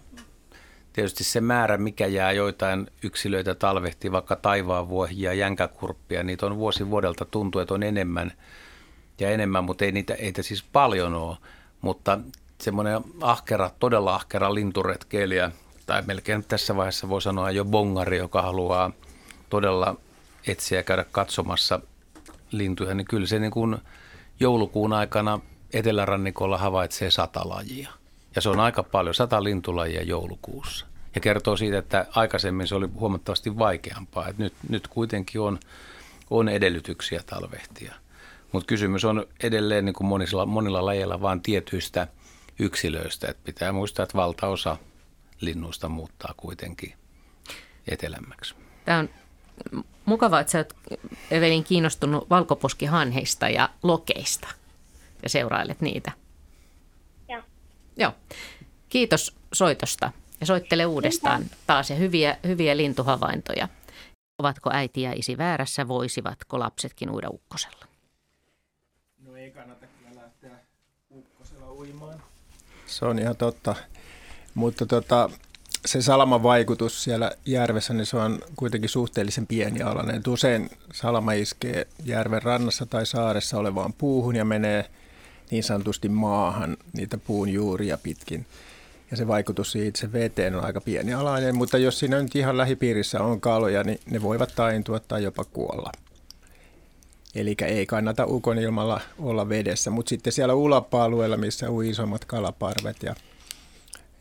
tietysti 0.92 1.24
se 1.24 1.40
määrä, 1.40 1.76
mikä 1.76 2.06
jää 2.06 2.32
joitain 2.32 2.86
yksilöitä 3.02 3.54
talvehti, 3.54 4.12
vaikka 4.12 4.36
taivaanvuohia, 4.36 5.34
jänkäkurppia, 5.34 6.22
niitä 6.22 6.46
on 6.46 6.56
vuosi 6.56 6.90
vuodelta 6.90 7.24
tuntuu, 7.24 7.60
että 7.60 7.74
on 7.74 7.82
enemmän 7.82 8.32
ja 9.20 9.30
enemmän, 9.30 9.64
mutta 9.64 9.84
ei 9.84 9.92
niitä, 9.92 10.14
ei 10.14 10.32
siis 10.40 10.64
paljon 10.72 11.14
ole. 11.14 11.36
Mutta 11.80 12.18
semmoinen 12.64 13.00
ahkera, 13.20 13.70
todella 13.78 14.14
ahkera 14.14 14.54
linturetkeilijä, 14.54 15.50
tai 15.86 16.02
melkein 16.02 16.44
tässä 16.44 16.76
vaiheessa 16.76 17.08
voi 17.08 17.22
sanoa 17.22 17.50
jo 17.50 17.64
bongari, 17.64 18.18
joka 18.18 18.42
haluaa 18.42 18.90
todella 19.50 19.96
etsiä 20.46 20.78
ja 20.78 20.82
käydä 20.82 21.04
katsomassa 21.12 21.80
lintuja, 22.50 22.94
niin 22.94 23.06
kyllä 23.06 23.26
se 23.26 23.38
niin 23.38 23.50
kuin 23.50 23.76
joulukuun 24.40 24.92
aikana 24.92 25.40
etelärannikolla 25.72 26.58
havaitsee 26.58 27.10
sata 27.10 27.48
lajia. 27.48 27.90
Ja 28.34 28.40
se 28.40 28.48
on 28.48 28.60
aika 28.60 28.82
paljon, 28.82 29.14
sata 29.14 29.44
lintulajia 29.44 30.02
joulukuussa. 30.02 30.86
Ja 31.14 31.20
kertoo 31.20 31.56
siitä, 31.56 31.78
että 31.78 32.06
aikaisemmin 32.14 32.66
se 32.66 32.74
oli 32.74 32.86
huomattavasti 32.86 33.58
vaikeampaa. 33.58 34.28
Että 34.28 34.42
nyt, 34.42 34.54
nyt 34.68 34.88
kuitenkin 34.88 35.40
on, 35.40 35.58
on 36.30 36.48
edellytyksiä 36.48 37.20
talvehtia. 37.26 37.94
Mutta 38.52 38.66
kysymys 38.66 39.04
on 39.04 39.26
edelleen 39.42 39.84
niin 39.84 39.94
kuin 39.94 40.06
monilla, 40.06 40.46
monilla 40.46 40.84
lajeilla 40.84 41.20
vain 41.20 41.40
tietyistä 41.40 42.06
yksilöistä. 42.58 43.28
Et 43.28 43.44
pitää 43.44 43.72
muistaa, 43.72 44.02
että 44.02 44.18
valtaosa 44.18 44.76
linnuista 45.40 45.88
muuttaa 45.88 46.34
kuitenkin 46.36 46.94
etelämmäksi. 47.88 48.54
Tämä 48.84 48.98
on 48.98 49.08
mukavaa, 50.04 50.40
että 50.40 50.50
sä 50.50 50.58
oot 50.58 50.74
Evelin 51.30 51.64
kiinnostunut 51.64 52.30
valkoposkihanheista 52.30 53.48
ja 53.48 53.68
lokeista 53.82 54.48
ja 55.22 55.28
seurailet 55.28 55.80
niitä. 55.80 56.12
Joo. 57.28 57.42
Joo. 57.96 58.12
Kiitos 58.88 59.36
soitosta 59.52 60.12
ja 60.40 60.46
soittele 60.46 60.86
uudestaan 60.86 61.44
taas 61.66 61.90
ja 61.90 61.96
hyviä, 61.96 62.38
hyviä 62.46 62.76
lintuhavaintoja. 62.76 63.68
Ovatko 64.38 64.70
äiti 64.72 65.02
ja 65.02 65.12
isi 65.16 65.38
väärässä, 65.38 65.88
voisivatko 65.88 66.58
lapsetkin 66.58 67.10
uida 67.10 67.28
ukkosella? 67.30 67.86
No 69.18 69.36
ei 69.36 69.50
kannata 69.50 69.86
kyllä 69.86 70.22
lähteä 70.22 70.50
ukkosella 71.10 71.72
uimaan. 71.72 72.22
Se 72.94 73.04
on 73.04 73.18
ihan 73.18 73.36
totta. 73.36 73.74
Mutta 74.54 74.86
tota, 74.86 75.30
se 75.86 76.02
salaman 76.02 76.42
vaikutus 76.42 77.04
siellä 77.04 77.32
järvessä, 77.46 77.94
niin 77.94 78.06
se 78.06 78.16
on 78.16 78.38
kuitenkin 78.56 78.90
suhteellisen 78.90 79.46
pienialainen. 79.46 80.22
Usein 80.28 80.70
salama 80.92 81.32
iskee 81.32 81.86
järven 82.04 82.42
rannassa 82.42 82.86
tai 82.86 83.06
saaressa 83.06 83.58
olevaan 83.58 83.92
puuhun 83.92 84.36
ja 84.36 84.44
menee 84.44 84.90
niin 85.50 85.64
sanotusti 85.64 86.08
maahan 86.08 86.76
niitä 86.92 87.18
puun 87.18 87.48
juuria 87.48 87.98
pitkin. 87.98 88.46
Ja 89.10 89.16
se 89.16 89.26
vaikutus 89.26 89.72
siitä 89.72 89.88
itse 89.88 90.12
veteen 90.12 90.54
on 90.54 90.64
aika 90.64 90.80
pienialainen, 90.80 91.56
mutta 91.56 91.78
jos 91.78 91.98
siinä 91.98 92.22
nyt 92.22 92.36
ihan 92.36 92.56
lähipiirissä 92.56 93.20
on 93.20 93.40
kaloja, 93.40 93.84
niin 93.84 94.00
ne 94.10 94.22
voivat 94.22 94.52
taintua 94.56 95.00
tai 95.00 95.22
jopa 95.22 95.44
kuolla. 95.44 95.92
Eli 97.34 97.54
ei 97.66 97.86
kannata 97.86 98.26
ukonilmalla 98.26 99.00
olla 99.18 99.48
vedessä, 99.48 99.90
mutta 99.90 100.08
sitten 100.08 100.32
siellä 100.32 100.54
ulappa-alueella, 100.54 101.36
missä 101.36 101.70
ui 101.70 101.88
isommat 101.88 102.24
kalaparvet 102.24 103.02
ja 103.02 103.14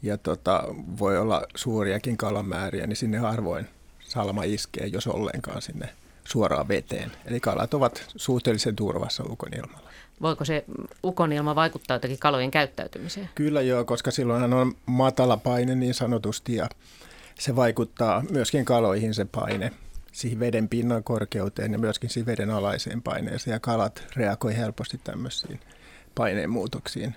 ja 0.03 0.17
tota, 0.17 0.63
voi 0.99 1.17
olla 1.17 1.43
suuriakin 1.55 2.17
kalamääriä, 2.17 2.87
niin 2.87 2.97
sinne 2.97 3.17
harvoin 3.17 3.67
salma 3.99 4.43
iskee, 4.43 4.87
jos 4.87 5.07
ollenkaan 5.07 5.61
sinne 5.61 5.89
suoraan 6.23 6.67
veteen. 6.67 7.11
Eli 7.25 7.39
kalat 7.39 7.73
ovat 7.73 8.05
suhteellisen 8.15 8.75
turvassa 8.75 9.23
ukonilmalla. 9.29 9.89
Voiko 10.21 10.45
se 10.45 10.65
ukonilma 11.03 11.55
vaikuttaa 11.55 11.95
jotenkin 11.95 12.19
kalojen 12.19 12.51
käyttäytymiseen? 12.51 13.29
Kyllä 13.35 13.61
joo, 13.61 13.85
koska 13.85 14.11
silloin 14.11 14.53
on 14.53 14.75
matala 14.85 15.37
paine 15.37 15.75
niin 15.75 15.93
sanotusti 15.93 16.55
ja 16.55 16.69
se 17.39 17.55
vaikuttaa 17.55 18.23
myöskin 18.31 18.65
kaloihin 18.65 19.13
se 19.13 19.25
paine 19.25 19.71
siihen 20.13 20.39
veden 20.39 20.69
pinnan 20.69 21.03
korkeuteen 21.03 21.71
ja 21.71 21.79
myöskin 21.79 22.09
siihen 22.09 22.25
veden 22.25 22.49
alaiseen 22.49 23.01
paineeseen 23.01 23.53
ja 23.53 23.59
kalat 23.59 24.03
reagoi 24.15 24.57
helposti 24.57 24.97
tämmöisiin 25.03 25.59
paineenmuutoksiin 26.15 27.15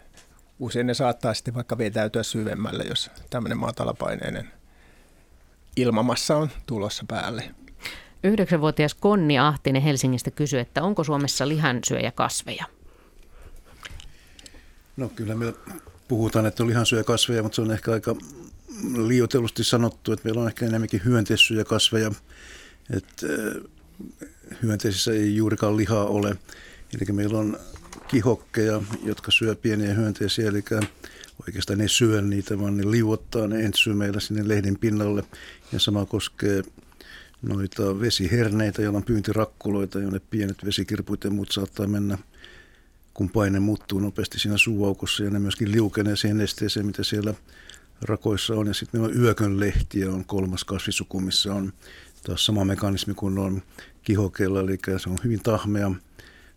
usein 0.58 0.86
ne 0.86 0.94
saattaa 0.94 1.34
sitten 1.34 1.54
vaikka 1.54 1.78
vetäytyä 1.78 2.22
syvemmälle, 2.22 2.84
jos 2.84 3.10
tämmöinen 3.30 3.58
matalapaineinen 3.58 4.50
ilmamassa 5.76 6.36
on 6.36 6.50
tulossa 6.66 7.04
päälle. 7.08 7.54
Yhdeksänvuotias 8.24 8.94
Konni 8.94 9.38
Ahtinen 9.38 9.82
Helsingistä 9.82 10.30
kysyi, 10.30 10.60
että 10.60 10.82
onko 10.82 11.04
Suomessa 11.04 11.48
lihansyöjä 11.48 12.12
kasveja? 12.12 12.64
No 14.96 15.08
kyllä 15.08 15.34
me 15.34 15.54
puhutaan, 16.08 16.46
että 16.46 16.62
on 16.62 16.68
lihansyöjäkasveja, 16.68 17.42
mutta 17.42 17.56
se 17.56 17.62
on 17.62 17.70
ehkä 17.70 17.92
aika 17.92 18.16
liioitellusti 19.06 19.64
sanottu, 19.64 20.12
että 20.12 20.24
meillä 20.24 20.40
on 20.40 20.48
ehkä 20.48 20.66
enemmänkin 20.66 21.04
hyönteissyöjäkasveja. 21.04 22.10
Että 22.90 23.26
hyönteisissä 24.62 25.12
ei 25.12 25.36
juurikaan 25.36 25.76
lihaa 25.76 26.04
ole. 26.04 26.36
Eli 26.94 27.12
meillä 27.12 27.38
on 27.38 27.58
kihokkeja, 28.08 28.82
jotka 29.04 29.30
syö 29.30 29.54
pieniä 29.54 29.94
hyönteisiä, 29.94 30.48
eli 30.48 30.64
oikeastaan 31.46 31.78
ne 31.78 31.88
syö 31.88 32.22
niitä, 32.22 32.58
vaan 32.58 32.76
ne 32.76 32.90
liuottaa 32.90 33.46
ne 33.46 33.64
entsyymeillä 33.64 34.20
sinne 34.20 34.48
lehden 34.48 34.78
pinnalle. 34.78 35.22
Ja 35.72 35.80
sama 35.80 36.06
koskee 36.06 36.62
noita 37.42 38.00
vesiherneitä, 38.00 38.82
joilla 38.82 38.96
on 38.96 39.04
pyyntirakkuloita, 39.04 40.00
jonne 40.00 40.20
pienet 40.30 40.64
vesikirpuit 40.64 41.24
ja 41.24 41.30
muut 41.30 41.52
saattaa 41.52 41.86
mennä, 41.86 42.18
kun 43.14 43.30
paine 43.30 43.60
muuttuu 43.60 43.98
nopeasti 43.98 44.38
siinä 44.38 44.56
suuaukossa 44.56 45.24
ja 45.24 45.30
ne 45.30 45.38
myöskin 45.38 45.72
liukenee 45.72 46.16
siihen 46.16 46.40
esteeseen, 46.40 46.86
mitä 46.86 47.04
siellä 47.04 47.34
rakoissa 48.02 48.54
on. 48.54 48.66
Ja 48.66 48.74
sitten 48.74 49.00
meillä 49.00 49.14
on 49.14 49.22
yökönlehtiä, 49.22 50.10
on 50.10 50.24
kolmas 50.24 50.64
kasvisuku, 50.64 51.20
missä 51.20 51.54
on 51.54 51.72
taas 52.26 52.46
sama 52.46 52.64
mekanismi 52.64 53.14
kuin 53.14 53.38
on 53.38 53.62
kihokeilla, 54.02 54.60
eli 54.60 54.78
se 54.98 55.10
on 55.10 55.18
hyvin 55.24 55.42
tahmea 55.42 55.92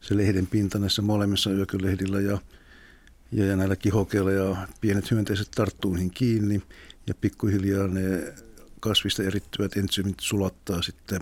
se 0.01 0.17
lehden 0.17 0.47
pinta 0.47 0.79
näissä 0.79 1.01
molemmissa 1.01 1.51
yökylehdillä 1.51 2.21
ja, 2.21 2.37
ja, 3.31 3.45
ja 3.45 3.55
näillä 3.55 3.75
kihokeilla 3.75 4.31
ja 4.31 4.67
pienet 4.81 5.11
hyönteiset 5.11 5.51
tarttuu 5.55 5.93
niihin 5.93 6.11
kiinni 6.11 6.61
ja 7.07 7.13
pikkuhiljaa 7.21 7.87
ne 7.87 8.33
kasvista 8.79 9.23
erittyvät 9.23 9.77
entsyymit 9.77 10.19
sulattaa 10.19 10.81
sitten 10.81 11.21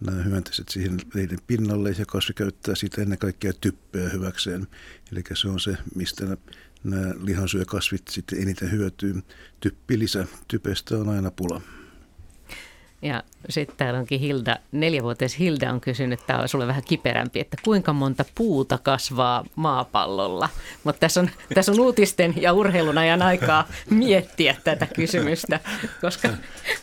nämä 0.00 0.22
hyönteiset 0.22 0.68
siihen 0.68 0.96
lehden 1.14 1.38
pinnalle 1.46 1.94
ja 1.98 2.06
kasvi 2.06 2.34
käyttää 2.34 2.74
siitä 2.74 3.02
ennen 3.02 3.18
kaikkea 3.18 3.52
typpeä 3.52 4.08
hyväkseen. 4.08 4.66
Eli 5.12 5.22
se 5.34 5.48
on 5.48 5.60
se, 5.60 5.76
mistä 5.94 6.36
nämä 6.84 7.14
lihansyökasvit 7.22 8.08
sitten 8.08 8.42
eniten 8.42 8.70
hyötyy. 8.70 9.22
Typpilisä 9.60 10.26
typestä 10.48 10.96
on 10.98 11.08
aina 11.08 11.30
pula. 11.30 11.60
Ja 13.02 13.22
sitten 13.48 13.76
täällä 13.76 13.98
onkin 13.98 14.20
Hilda, 14.20 14.56
neljävuotias 14.72 15.38
Hilda 15.38 15.72
on 15.72 15.80
kysynyt, 15.80 16.20
tämä 16.26 16.40
on 16.40 16.48
sulle 16.48 16.66
vähän 16.66 16.82
kiperämpi, 16.84 17.40
että 17.40 17.56
kuinka 17.64 17.92
monta 17.92 18.24
puuta 18.34 18.78
kasvaa 18.78 19.44
maapallolla. 19.56 20.48
Mutta 20.84 21.00
tässä 21.00 21.20
on, 21.20 21.30
tässä 21.54 21.72
on 21.72 21.80
uutisten 21.80 22.34
ja 22.36 22.52
urheilun 22.52 22.98
ajan 22.98 23.22
aikaa 23.22 23.68
miettiä 23.90 24.56
tätä 24.64 24.86
kysymystä, 24.86 25.60
koska, 26.00 26.28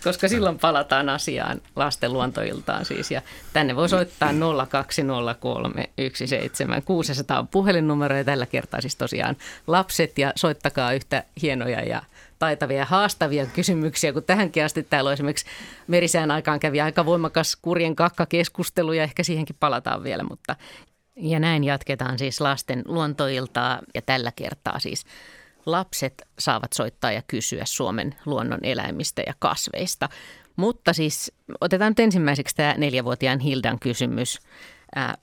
koska 0.04 0.28
silloin 0.28 0.60
palataan 0.60 1.10
asiaan 1.10 1.62
lasten 1.76 2.14
luontoiltaan 2.14 2.86
siis. 2.86 3.12
Ja 3.12 3.22
tänne 3.54 3.76
voi 3.76 3.90
soittaa 3.90 4.32
0203 4.70 5.90
17600 6.14 7.40
on 7.40 7.48
puhelinnumero 7.48 8.16
ja 8.18 8.24
tällä 8.24 8.46
kertaa 8.46 8.82
siis 8.82 8.96
tosiaan 8.96 9.38
lapset 9.68 10.18
ja 10.18 10.34
soittakaa 10.36 10.94
yhtä 10.94 11.24
hienoja 11.42 11.82
ja 11.82 12.02
taitavia 12.40 12.78
ja 12.78 12.86
haastavia 12.86 13.46
kysymyksiä, 13.46 14.14
kun 14.14 14.24
tähänkin 14.24 14.66
asti 14.66 14.84
täällä 14.84 15.08
on 15.08 15.14
esimerkiksi 15.14 15.46
merisään 15.88 16.32
aikaan 16.32 16.60
kävi 16.60 16.82
aika 16.82 17.06
voimakas 17.06 17.56
kurjen 17.56 17.96
kakkakeskustelu 17.96 18.94
ja 18.94 19.04
ehkä 19.04 19.24
siihenkin 19.24 19.56
palataan 19.60 20.04
vielä, 20.04 20.24
mutta 20.24 20.56
ja 21.16 21.40
näin 21.40 21.64
jatketaan 21.64 22.20
siis 22.20 22.42
lasten 22.42 22.84
luontoiltaa 22.86 23.80
ja 23.96 24.02
tällä 24.02 24.32
kertaa 24.36 24.80
siis 24.80 25.06
lapset 25.66 26.22
saavat 26.40 26.74
soittaa 26.74 27.12
ja 27.12 27.22
kysyä 27.28 27.66
Suomen 27.66 28.16
luonnon 28.26 28.60
eläimistä 28.64 29.24
ja 29.28 29.34
kasveista. 29.40 30.10
Mutta 30.56 30.94
siis 30.94 31.32
otetaan 31.62 31.92
nyt 31.92 32.00
ensimmäiseksi 32.00 32.56
tämä 32.56 32.76
neljävuotiaan 32.78 33.40
Hildan 33.40 33.80
kysymys. 33.80 34.40
Ää, 34.96 35.16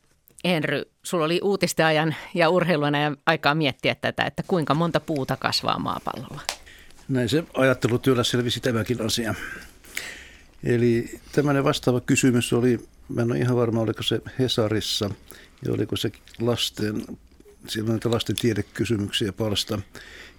Henry, 0.45 0.83
sulla 1.03 1.25
oli 1.25 1.41
uutisteajan 1.43 2.15
ja 2.35 2.51
urheilun 2.51 2.93
aikaa 3.27 3.55
miettiä 3.55 3.95
tätä, 3.95 4.25
että 4.25 4.43
kuinka 4.47 4.75
monta 4.75 5.01
puuta 5.01 5.37
kasvaa 5.37 5.79
maapallolla? 5.79 6.60
Näin 7.11 7.29
se 7.29 7.45
ajattelutyöllä 7.55 8.25
selvisi 8.25 8.61
tämäkin 8.61 9.03
asia. 9.03 9.35
Eli 10.65 11.21
tämmöinen 11.33 11.65
vastaava 11.65 12.01
kysymys 12.01 12.53
oli, 12.53 12.81
mä 13.09 13.23
en 13.23 13.31
ole 13.31 13.39
ihan 13.39 13.57
varma, 13.57 13.81
oliko 13.81 14.03
se 14.03 14.21
Hesarissa 14.39 15.11
ja 15.65 15.73
oliko 15.73 15.97
se 15.97 16.13
lasten, 16.41 17.07
silloin 17.69 17.93
näitä 17.93 18.11
lasten 18.11 18.37
tiedekysymyksiä 18.37 19.33
palsta. 19.33 19.81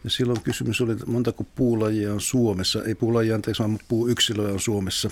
Ja 0.04 0.10
silloin 0.10 0.42
kysymys 0.42 0.82
oli, 0.82 0.92
että 0.92 1.06
montako 1.06 1.44
puulajia 1.44 2.14
on 2.14 2.22
Suomessa, 2.22 2.84
ei 2.84 2.96
puulajia 2.96 3.36
anteeksi, 3.36 3.64
vaan 3.64 3.80
puuyksilöä 3.88 4.54
on 4.54 4.60
Suomessa. 4.60 5.10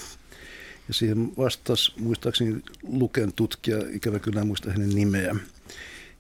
Ja 0.88 0.94
siihen 0.94 1.38
vastasi 1.38 1.94
muistaakseni 1.98 2.62
Luken 2.84 3.34
tutkija, 3.34 3.78
ikävä 3.90 4.20
kyllä 4.20 4.42
en 4.42 4.48
muista 4.48 4.72
hänen 4.72 4.90
nimeä. 4.90 5.36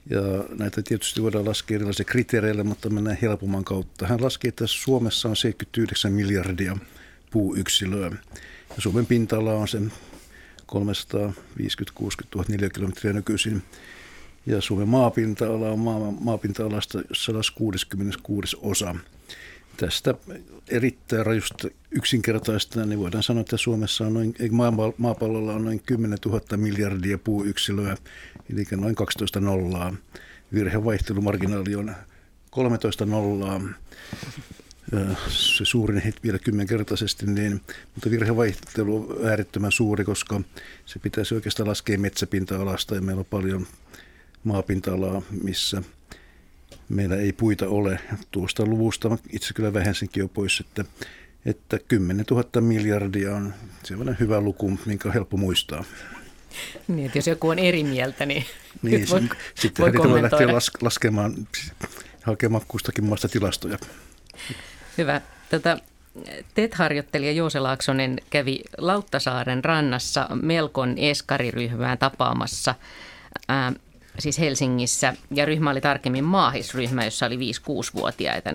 Ja 0.09 0.21
näitä 0.57 0.81
tietysti 0.81 1.21
voidaan 1.21 1.45
laskea 1.45 1.75
erilaisilla 1.75 2.09
kriteereillä, 2.09 2.63
mutta 2.63 2.89
mennään 2.89 3.17
helpomman 3.21 3.63
kautta. 3.63 4.07
Hän 4.07 4.23
laski, 4.23 4.47
että 4.47 4.67
Suomessa 4.67 5.29
on 5.29 5.35
79 5.35 6.13
miljardia 6.13 6.77
puuyksilöä. 7.31 8.11
Ja 8.75 8.81
Suomen 8.81 9.05
pinta-ala 9.05 9.53
on 9.53 9.67
sen 9.67 9.91
350-60 10.71 10.71
000 12.35 12.45
neliökilometriä 12.47 13.13
nykyisin. 13.13 13.63
Ja 14.45 14.61
Suomen 14.61 14.87
maapinta-ala 14.87 15.69
on 15.69 15.79
maa, 15.79 16.11
maapinta-alasta 16.11 17.01
166 17.13 18.57
osa. 18.61 18.95
Tästä 19.79 20.13
erittäin 20.69 21.25
rajusta 21.25 21.67
yksinkertaista, 21.91 22.85
niin 22.85 22.99
voidaan 22.99 23.23
sanoa, 23.23 23.41
että 23.41 23.57
Suomessa 23.57 24.05
on 24.07 24.13
noin, 24.13 24.35
maapallolla 24.97 25.53
on 25.53 25.65
noin 25.65 25.81
10 25.85 26.19
000 26.25 26.57
miljardia 26.57 27.17
puuyksilöä, 27.17 27.97
eli 28.53 28.63
noin 28.71 28.95
12 28.95 29.39
nollaa. 29.39 29.93
Virhevaihtelumarginaali 30.53 31.75
on 31.75 31.95
13 32.49 33.05
nollaa. 33.05 33.61
Se 35.27 35.65
suurin 35.65 36.01
hit 36.01 36.23
vielä 36.23 36.39
kymmenkertaisesti, 36.39 37.25
niin, 37.25 37.61
mutta 37.95 38.09
virhevaihtelu 38.09 39.09
on 39.09 39.27
äärettömän 39.27 39.71
suuri, 39.71 40.05
koska 40.05 40.41
se 40.85 40.99
pitäisi 40.99 41.35
oikeastaan 41.35 41.69
laskea 41.69 41.97
metsäpinta-alasta 41.97 42.95
ja 42.95 43.01
meillä 43.01 43.19
on 43.19 43.25
paljon 43.29 43.67
maapinta-alaa, 44.43 45.21
missä 45.43 45.83
meillä 46.89 47.15
ei 47.15 47.33
puita 47.33 47.67
ole. 47.67 47.99
Tuosta 48.31 48.65
luvusta 48.65 49.17
itse 49.29 49.53
kyllä 49.53 49.73
vähensinkin 49.73 50.21
jo 50.21 50.27
pois, 50.27 50.59
että, 50.59 50.85
että 51.45 51.79
10 51.87 52.25
000 52.31 52.61
miljardia 52.61 53.35
on 53.35 53.53
sellainen 53.83 54.17
hyvä 54.19 54.41
luku, 54.41 54.79
minkä 54.85 55.09
on 55.09 55.13
helppo 55.13 55.37
muistaa. 55.37 55.83
Niin, 56.87 57.05
että 57.05 57.17
jos 57.17 57.27
joku 57.27 57.49
on 57.49 57.59
eri 57.59 57.83
mieltä, 57.83 58.25
niin, 58.25 58.45
niin 58.81 59.09
voi, 59.09 59.21
sitten 59.55 59.85
voi, 59.85 60.09
voi 60.11 60.21
lähteä 60.21 60.53
las, 60.53 60.71
laskemaan, 60.81 61.47
hakemaan 62.23 62.63
kustakin 62.67 63.05
maasta 63.05 63.29
tilastoja. 63.29 63.77
Hyvä. 64.97 65.21
Tätä 65.49 65.77
TET-harjoittelija 66.53 67.31
Joose 67.31 67.59
Laaksonen 67.59 68.17
kävi 68.29 68.61
Lauttasaaren 68.77 69.63
rannassa 69.63 70.27
Melkon 70.41 70.95
eskariryhmään 70.97 71.97
tapaamassa. 71.97 72.75
Siis 74.19 74.39
Helsingissä, 74.39 75.13
ja 75.31 75.45
ryhmä 75.45 75.69
oli 75.69 75.81
tarkemmin 75.81 76.23
maahisryhmä, 76.23 77.05
jossa 77.05 77.25
oli 77.25 77.35
5-6-vuotiaita 77.35 78.53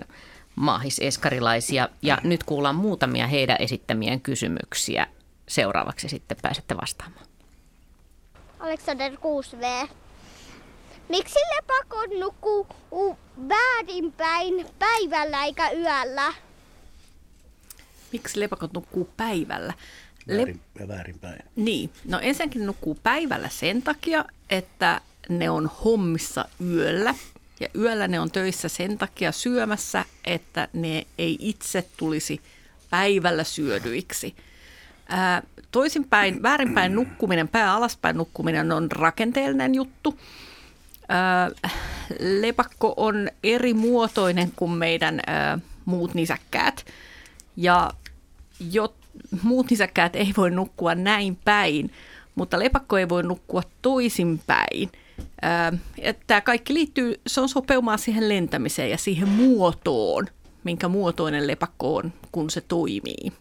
maahiseskarilaisia. 0.55 1.89
Ja 2.01 2.17
nyt 2.23 2.43
kuullaan 2.43 2.75
muutamia 2.75 3.27
heidän 3.27 3.57
esittämien 3.59 4.21
kysymyksiä. 4.21 5.07
Seuraavaksi 5.47 6.09
sitten 6.09 6.37
pääsette 6.41 6.77
vastaamaan. 6.77 7.25
Alexander 8.59 9.11
6V. 9.11 9.89
Miksi 11.09 11.39
lepakot 11.55 12.19
nukkuu 12.19 12.67
väärinpäin 13.49 14.65
päivällä 14.79 15.43
eikä 15.45 15.71
yöllä? 15.71 16.33
Miksi 18.11 18.39
lepakot 18.39 18.73
nukkuu 18.73 19.09
päivällä? 19.17 19.73
Väärin, 20.27 20.61
väärinpäin. 20.87 21.39
Niin, 21.55 21.89
no 22.05 22.19
ensinnäkin 22.19 22.65
nukkuu 22.65 22.97
päivällä 23.03 23.49
sen 23.49 23.81
takia, 23.81 24.25
että 24.49 25.01
ne 25.29 25.49
on 25.49 25.69
hommissa 25.85 26.45
yöllä. 26.65 27.15
Ja 27.59 27.67
yöllä 27.75 28.07
ne 28.07 28.19
on 28.19 28.31
töissä 28.31 28.69
sen 28.69 28.97
takia 28.97 29.31
syömässä, 29.31 30.05
että 30.25 30.67
ne 30.73 31.07
ei 31.17 31.37
itse 31.39 31.87
tulisi 31.97 32.41
päivällä 32.89 33.43
syödyiksi. 33.43 34.35
Toisinpäin, 35.71 36.43
väärinpäin 36.43 36.95
nukkuminen, 36.95 37.47
pää 37.47 37.73
alaspäin 37.73 38.17
nukkuminen 38.17 38.71
on 38.71 38.91
rakenteellinen 38.91 39.75
juttu. 39.75 40.19
Lepakko 42.19 42.93
on 42.97 43.29
eri 43.43 43.73
muotoinen 43.73 44.51
kuin 44.55 44.71
meidän 44.71 45.21
muut 45.85 46.13
nisäkkäät. 46.13 46.85
Ja 47.57 47.91
jo, 48.71 48.95
muut 49.41 49.69
nisäkkäät 49.69 50.15
ei 50.15 50.33
voi 50.37 50.51
nukkua 50.51 50.95
näin 50.95 51.37
päin, 51.45 51.91
mutta 52.35 52.59
lepakko 52.59 52.97
ei 52.97 53.09
voi 53.09 53.23
nukkua 53.23 53.61
toisinpäin– 53.81 54.91
Tämä 56.27 56.41
kaikki 56.41 56.73
liittyy, 56.73 57.21
se 57.27 57.41
on 57.41 57.49
sopeumaan 57.49 57.99
siihen 57.99 58.29
lentämiseen 58.29 58.89
ja 58.89 58.97
siihen 58.97 59.27
muotoon, 59.27 60.27
minkä 60.63 60.87
muotoinen 60.87 61.47
lepakko 61.47 61.95
on, 61.95 62.13
kun 62.31 62.49
se 62.49 62.61
toimii. 62.61 63.33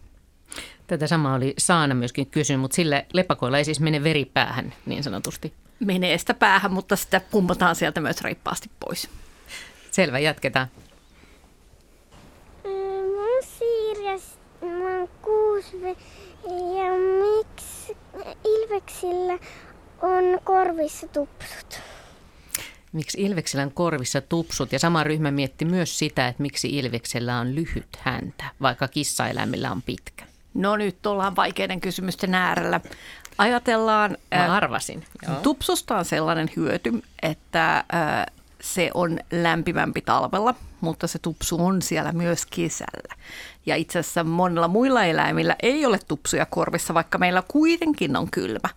Tätä 0.86 1.06
samaa 1.06 1.34
oli 1.34 1.54
Saana 1.58 1.94
myöskin 1.94 2.26
kysynyt, 2.26 2.60
mutta 2.60 2.74
sille 2.74 3.06
lepakoilla 3.12 3.58
ei 3.58 3.64
siis 3.64 3.80
mene 3.80 4.02
veri 4.04 4.24
päähän 4.24 4.74
niin 4.86 5.02
sanotusti. 5.02 5.52
Menee 5.80 6.18
sitä 6.18 6.34
päähän, 6.34 6.72
mutta 6.72 6.96
sitä 6.96 7.20
pumpataan 7.30 7.76
sieltä 7.76 8.00
myös 8.00 8.20
reippaasti 8.20 8.70
pois. 8.80 9.08
Selvä, 9.90 10.18
jatketaan. 10.18 10.66
Mun 12.64 13.42
Siirias, 13.42 14.38
mä 14.60 14.98
oon 14.98 15.08
kuusi 15.22 15.76
ja 16.76 16.90
miksi 17.20 17.96
Ilveksillä 18.44 19.38
on 20.04 20.40
korvissa 20.44 21.08
tupsut. 21.08 21.80
Miksi 22.92 23.22
Ilveksellä 23.22 23.62
on 23.64 23.72
korvissa 23.72 24.20
tupsut? 24.20 24.72
Ja 24.72 24.78
sama 24.78 25.04
ryhmä 25.04 25.30
mietti 25.30 25.64
myös 25.64 25.98
sitä, 25.98 26.28
että 26.28 26.42
miksi 26.42 26.78
Ilveksellä 26.78 27.38
on 27.38 27.54
lyhyt 27.54 27.98
häntä, 27.98 28.44
vaikka 28.62 28.88
kissaeläimillä 28.88 29.70
on 29.72 29.82
pitkä. 29.82 30.24
No 30.54 30.76
nyt 30.76 31.06
ollaan 31.06 31.36
vaikeiden 31.36 31.80
kysymysten 31.80 32.34
äärellä. 32.34 32.80
Ajatellaan... 33.38 34.16
Mä 34.34 34.54
arvasin. 34.54 35.04
Joo. 35.28 35.36
Tupsusta 35.36 35.96
on 35.96 36.04
sellainen 36.04 36.50
hyöty, 36.56 37.02
että 37.22 37.84
se 38.60 38.90
on 38.94 39.18
lämpimämpi 39.32 40.00
talvella, 40.00 40.54
mutta 40.80 41.06
se 41.06 41.18
tupsu 41.18 41.66
on 41.66 41.82
siellä 41.82 42.12
myös 42.12 42.46
kesällä. 42.46 43.14
Ja 43.66 43.76
itse 43.76 43.98
asiassa 43.98 44.24
monilla 44.24 44.68
muilla 44.68 45.04
eläimillä 45.04 45.56
ei 45.62 45.86
ole 45.86 45.98
tupsuja 46.08 46.46
korvissa, 46.46 46.94
vaikka 46.94 47.18
meillä 47.18 47.42
kuitenkin 47.48 48.16
on 48.16 48.30
kylmä. 48.30 48.68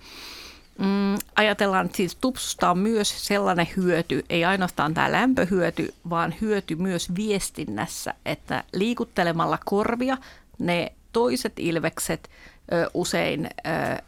Mm, 0.80 1.16
ajatellaan, 1.36 1.86
että 1.86 1.98
siis 1.98 2.16
tupsusta 2.16 2.72
on 2.72 2.78
myös 2.78 3.28
sellainen 3.28 3.68
hyöty, 3.78 4.26
ei 4.30 4.46
ainoastaan 4.46 4.94
tämä 4.94 5.12
lämpöhyöty, 5.12 5.94
vaan 6.10 6.36
hyöty 6.42 6.76
myös 6.76 7.16
viestinnässä, 7.16 8.14
että 8.26 8.64
liikuttelemalla 8.74 9.60
korvia 9.66 10.18
ne 10.60 10.94
toiset 11.14 11.54
ilvekset, 11.58 12.30
ö, 12.74 12.90
usein 12.94 13.46
ö, 13.46 13.50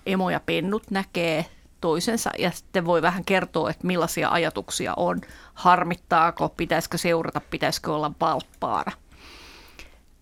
emo 0.05 0.30
ja 0.30 0.39
pennut 0.39 0.91
näkee 0.91 1.45
toisensa 1.82 2.30
ja 2.39 2.51
sitten 2.51 2.86
voi 2.86 3.01
vähän 3.01 3.26
kertoa, 3.26 3.70
että 3.70 3.88
millaisia 3.88 4.30
ajatuksia 4.30 4.93
on, 4.97 5.22
harmittaako, 5.53 6.49
pitäisikö 6.49 6.97
seurata, 6.97 7.41
pitäisikö 7.49 7.93
olla 7.93 8.11
valppaana. 8.22 8.91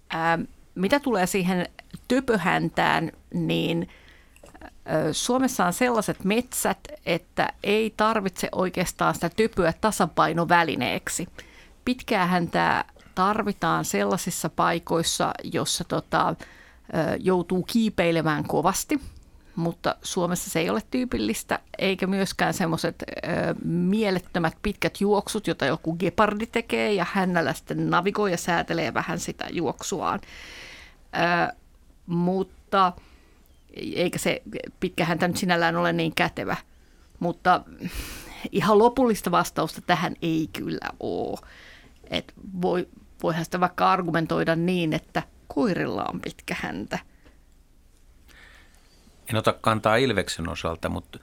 Ää, 0.10 0.40
mitä 0.76 1.00
tulee 1.00 1.26
siihen 1.26 1.70
töpöhäntään, 2.08 3.12
niin– 3.34 3.90
Suomessa 5.12 5.66
on 5.66 5.74
sellaiset 5.74 6.24
metsät, 6.24 6.78
että 7.06 7.54
ei 7.64 7.94
tarvitse 7.98 8.50
oikeastaan 8.52 9.14
sitä 9.14 9.30
typyä 9.30 9.74
tasapainovälineeksi. 9.82 11.28
Pitkäähän 11.86 12.50
tämä 12.50 12.86
tarvitaan 13.16 13.86
sellaisissa 13.86 14.50
paikoissa, 14.50 15.34
jossa 15.44 15.84
tota, 15.84 16.36
joutuu 17.20 17.64
kiipeilemään 17.64 18.44
kovasti, 18.44 19.00
mutta 19.56 19.96
Suomessa 20.02 20.50
se 20.50 20.60
ei 20.60 20.70
ole 20.70 20.82
tyypillistä, 20.92 21.60
eikä 21.78 22.08
myöskään 22.08 22.54
semmoiset 22.54 23.04
mielettömät 23.66 24.58
pitkät 24.62 25.02
juoksut, 25.02 25.48
joita 25.48 25.66
joku 25.66 25.96
gepardi 25.98 26.46
tekee 26.46 26.94
ja 26.94 27.06
hänellä 27.12 27.54
sitten 27.54 27.90
navigoi 27.90 28.32
ja 28.32 28.38
säätelee 28.38 28.94
vähän 28.94 29.20
sitä 29.20 29.46
juoksuaan. 29.52 30.20
Ö, 31.16 31.56
mutta 32.06 32.94
eikä 33.96 34.18
se 34.18 34.42
pitkä 34.80 35.06
häntä 35.06 35.28
nyt 35.28 35.38
sinällään 35.38 35.76
ole 35.76 35.94
niin 35.94 36.16
kätevä. 36.16 36.56
Mutta 37.20 37.62
ihan 38.52 38.78
lopullista 38.78 39.32
vastausta 39.32 39.82
tähän 39.82 40.16
ei 40.22 40.50
kyllä 40.54 40.90
ole. 41.00 41.40
Et 42.10 42.34
voi, 42.62 42.88
voihan 43.24 43.46
sitä 43.46 43.60
vaikka 43.60 43.92
argumentoida 43.92 44.56
niin, 44.56 44.94
että 44.94 45.24
koirilla 45.48 46.06
on 46.14 46.22
pitkä 46.22 46.56
häntä. 46.60 47.00
En 49.30 49.36
ota 49.36 49.54
kantaa 49.54 49.96
Ilveksen 49.96 50.50
osalta, 50.50 50.90
mutta 50.90 51.20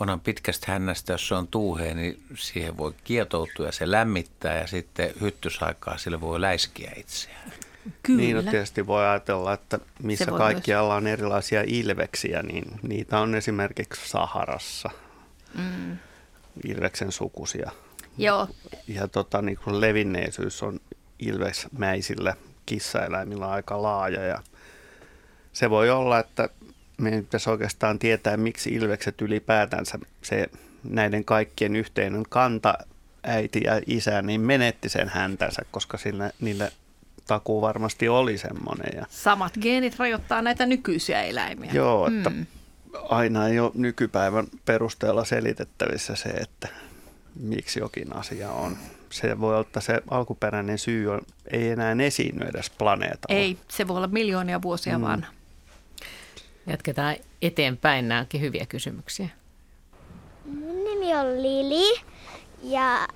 onhan 0.00 0.20
pitkästä 0.20 0.72
hännästä, 0.72 1.12
jos 1.12 1.28
se 1.28 1.34
on 1.34 1.48
tuuheen, 1.48 1.96
niin 1.96 2.22
siihen 2.34 2.76
voi 2.76 2.94
kietoutua 3.04 3.66
ja 3.66 3.72
se 3.72 3.90
lämmittää 3.90 4.58
ja 4.58 4.66
sitten 4.66 5.10
hyttysaikaa 5.20 5.98
sille 5.98 6.20
voi 6.20 6.40
läiskiä 6.40 6.92
itseään. 6.96 7.52
Kyllä. 8.02 8.20
Niin, 8.20 8.36
no 8.36 8.42
tietysti 8.42 8.86
voi 8.86 9.06
ajatella, 9.06 9.52
että 9.52 9.78
missä 10.02 10.26
kaikkialla 10.26 10.94
on 10.94 11.06
erilaisia 11.06 11.64
ilveksiä, 11.66 12.42
niin 12.42 12.64
niitä 12.82 13.18
on 13.18 13.34
esimerkiksi 13.34 14.08
Saharassa, 14.08 14.90
mm. 15.54 15.98
ilveksen 16.64 17.12
sukusia. 17.12 17.70
Joo. 18.18 18.48
Ja 18.88 19.08
tota, 19.08 19.42
niin 19.42 19.58
kuin 19.64 19.80
levinneisyys 19.80 20.62
on 20.62 20.80
ilvesmäisillä 21.18 22.34
kissaeläimillä 22.66 23.50
aika 23.50 23.82
laaja 23.82 24.24
ja 24.24 24.42
se 25.52 25.70
voi 25.70 25.90
olla, 25.90 26.18
että 26.18 26.48
meidän 26.98 27.24
pitäisi 27.24 27.50
oikeastaan 27.50 27.98
tietää, 27.98 28.36
miksi 28.36 28.70
ilvekset 28.70 29.20
ylipäätänsä 29.20 29.98
se 30.22 30.46
näiden 30.84 31.24
kaikkien 31.24 31.76
yhteinen 31.76 32.24
kanta, 32.28 32.74
äiti 33.22 33.60
ja 33.64 33.80
isä, 33.86 34.22
niin 34.22 34.40
menetti 34.40 34.88
sen 34.88 35.08
häntänsä, 35.08 35.62
koska 35.70 35.98
sillä, 35.98 36.30
niille 36.40 36.72
takuu 37.30 37.60
varmasti 37.60 38.08
oli 38.08 38.38
semmoinen. 38.38 38.90
Ja... 38.96 39.06
Samat 39.10 39.52
geenit 39.60 39.98
rajoittaa 39.98 40.42
näitä 40.42 40.66
nykyisiä 40.66 41.22
eläimiä. 41.22 41.70
Joo, 41.72 42.06
että 42.06 42.30
mm. 42.30 42.46
aina 43.08 43.48
ei 43.48 43.60
ole 43.60 43.70
nykypäivän 43.74 44.46
perusteella 44.64 45.24
selitettävissä 45.24 46.16
se, 46.16 46.28
että 46.28 46.68
miksi 47.40 47.80
jokin 47.80 48.16
asia 48.16 48.50
on. 48.50 48.76
Se 49.10 49.40
voi 49.40 49.50
olla, 49.50 49.60
että 49.60 49.80
se 49.80 50.02
alkuperäinen 50.10 50.78
syy 50.78 51.12
on, 51.12 51.20
ei 51.50 51.68
enää 51.68 51.96
esiinny 52.02 52.46
edes 52.46 52.70
planeetalla. 52.70 53.40
Ei, 53.40 53.58
se 53.68 53.88
voi 53.88 53.96
olla 53.96 54.08
miljoonia 54.08 54.62
vuosia 54.62 54.98
mm. 54.98 55.04
vanha. 55.04 55.32
Jatketaan 56.66 57.16
eteenpäin. 57.42 58.08
Nämä 58.08 58.20
onkin 58.20 58.40
hyviä 58.40 58.66
kysymyksiä. 58.66 59.28
Mun 60.44 60.84
nimi 60.84 61.14
on 61.14 61.42
Lili 61.42 62.00
ja 62.62 63.08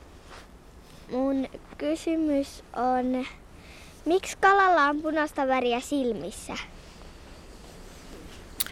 mun 1.11 1.49
kysymys 1.79 2.65
on, 2.77 3.27
miksi 4.07 4.37
kalalla 4.41 4.83
on 4.83 5.03
punaista 5.03 5.49
väriä 5.49 5.81
silmissä? 5.81 6.53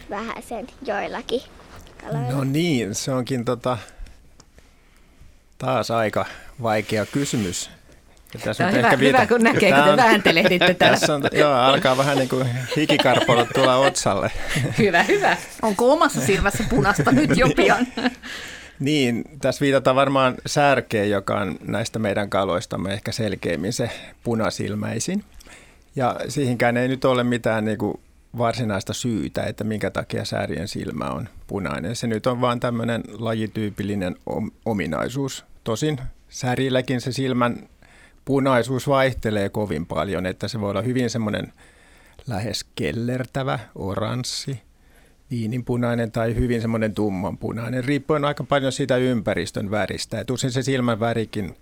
Vähän 0.09 0.43
sen 0.43 0.67
joillakin 0.85 1.41
kaloilla. 2.01 2.31
No 2.31 2.43
niin, 2.43 2.95
se 2.95 3.11
onkin 3.11 3.45
tota, 3.45 3.77
taas 5.57 5.91
aika 5.91 6.25
vaikea 6.61 7.05
kysymys. 7.05 7.69
Ja 8.33 8.39
tässä 8.39 8.67
on 8.67 8.73
hyvä, 8.73 8.87
ehkä 8.87 8.99
viita... 8.99 9.17
hyvä, 9.17 9.27
kun 9.27 9.43
näkee, 9.43 9.71
kun 9.71 9.83
te 9.83 9.97
vääntelehditte 9.97 10.73
täällä. 10.73 10.97
Tässä 10.97 11.15
on, 11.15 11.23
joo, 11.31 11.53
alkaa 11.53 11.97
vähän 11.97 12.17
niin 12.17 12.29
kuin 12.29 12.47
hikikarpolla 12.77 13.45
tulla 13.45 13.75
otsalle. 13.75 14.31
Hyvä, 14.77 15.03
hyvä. 15.03 15.37
Onko 15.61 15.93
omassa 15.93 16.21
silmässä 16.21 16.63
punasta 16.69 17.11
nyt 17.11 17.37
jo 17.37 17.49
pian? 17.55 17.87
Niin, 18.79 19.23
tässä 19.41 19.61
viitataan 19.61 19.95
varmaan 19.95 20.35
särkeen, 20.45 21.09
joka 21.09 21.39
on 21.39 21.57
näistä 21.67 21.99
meidän 21.99 22.29
kaloistamme 22.29 22.93
ehkä 22.93 23.11
selkeimmin 23.11 23.73
se 23.73 23.89
punasilmäisin. 24.23 25.23
Ja 25.95 26.15
siihenkään 26.27 26.77
ei 26.77 26.87
nyt 26.87 27.05
ole 27.05 27.23
mitään 27.23 27.65
niin 27.65 27.77
kuin 27.77 27.99
varsinaista 28.37 28.93
syytä, 28.93 29.43
että 29.43 29.63
minkä 29.63 29.89
takia 29.89 30.25
säärien 30.25 30.67
silmä 30.67 31.05
on 31.05 31.29
punainen. 31.47 31.95
Se 31.95 32.07
nyt 32.07 32.27
on 32.27 32.41
vaan 32.41 32.59
tämmöinen 32.59 33.03
lajityypillinen 33.17 34.15
ominaisuus. 34.65 35.45
Tosin 35.63 35.99
särilläkin 36.29 37.01
se 37.01 37.11
silmän 37.11 37.69
punaisuus 38.25 38.87
vaihtelee 38.87 39.49
kovin 39.49 39.85
paljon, 39.85 40.25
että 40.25 40.47
se 40.47 40.61
voi 40.61 40.69
olla 40.69 40.81
hyvin 40.81 41.09
semmoinen 41.09 41.53
lähes 42.27 42.63
kellertävä, 42.75 43.59
oranssi, 43.75 44.61
viininpunainen 45.31 46.11
tai 46.11 46.35
hyvin 46.35 46.61
semmoinen 46.61 46.95
tummanpunainen, 46.95 47.83
riippuen 47.83 48.25
aika 48.25 48.43
paljon 48.43 48.71
siitä 48.71 48.97
ympäristön 48.97 49.71
väristä. 49.71 50.19
Et 50.19 50.29
usein 50.29 50.53
se 50.53 50.63
silmän 50.63 50.99
värikin 50.99 51.55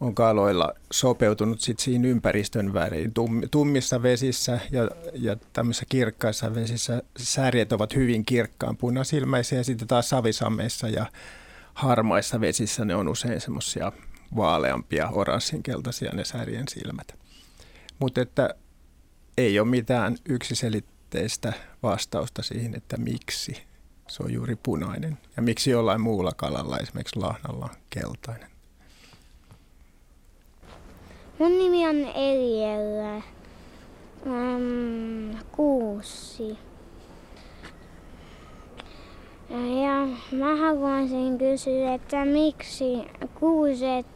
on 0.00 0.14
kaloilla 0.14 0.72
sopeutunut 0.90 1.60
sit 1.60 1.78
siihen 1.78 2.04
ympäristön 2.04 2.74
väriin. 2.74 3.12
tummissa 3.50 4.02
vesissä 4.02 4.60
ja, 4.70 4.88
ja 5.14 5.36
tämmöisissä 5.52 5.86
kirkkaissa 5.88 6.54
vesissä 6.54 7.02
särjet 7.18 7.72
ovat 7.72 7.94
hyvin 7.94 8.24
kirkkaan 8.24 8.76
punasilmäisiä 8.76 9.58
ja 9.58 9.64
sitten 9.64 9.88
taas 9.88 10.08
savisammeissa 10.08 10.88
ja 10.88 11.06
harmaissa 11.74 12.40
vesissä 12.40 12.84
ne 12.84 12.94
on 12.94 13.08
usein 13.08 13.40
semmoisia 13.40 13.92
vaaleampia, 14.36 15.08
oranssinkeltaisia 15.08 16.10
ne 16.12 16.24
särjen 16.24 16.68
silmät. 16.68 17.14
Mutta 17.98 18.20
että 18.20 18.54
ei 19.38 19.60
ole 19.60 19.68
mitään 19.68 20.16
yksiselitteistä 20.28 20.95
vastausta 21.82 22.42
siihen, 22.42 22.74
että 22.74 22.96
miksi 22.96 23.62
se 24.08 24.22
on 24.22 24.32
juuri 24.32 24.56
punainen 24.56 25.18
ja 25.36 25.42
miksi 25.42 25.70
jollain 25.70 26.00
muulla 26.00 26.32
kalalla, 26.36 26.78
esimerkiksi 26.78 27.18
lahnalla, 27.18 27.64
on 27.64 27.76
keltainen. 27.90 28.50
Mun 31.38 31.58
nimi 31.58 31.88
on 31.88 31.96
Eliellä. 32.14 33.22
Um, 34.26 35.38
kuusi. 35.52 36.58
Ja 39.50 40.06
mä 40.36 40.56
haluaisin 40.56 41.38
kysyä, 41.38 41.94
että 41.94 42.24
miksi 42.24 42.84
kuuset 43.40 44.06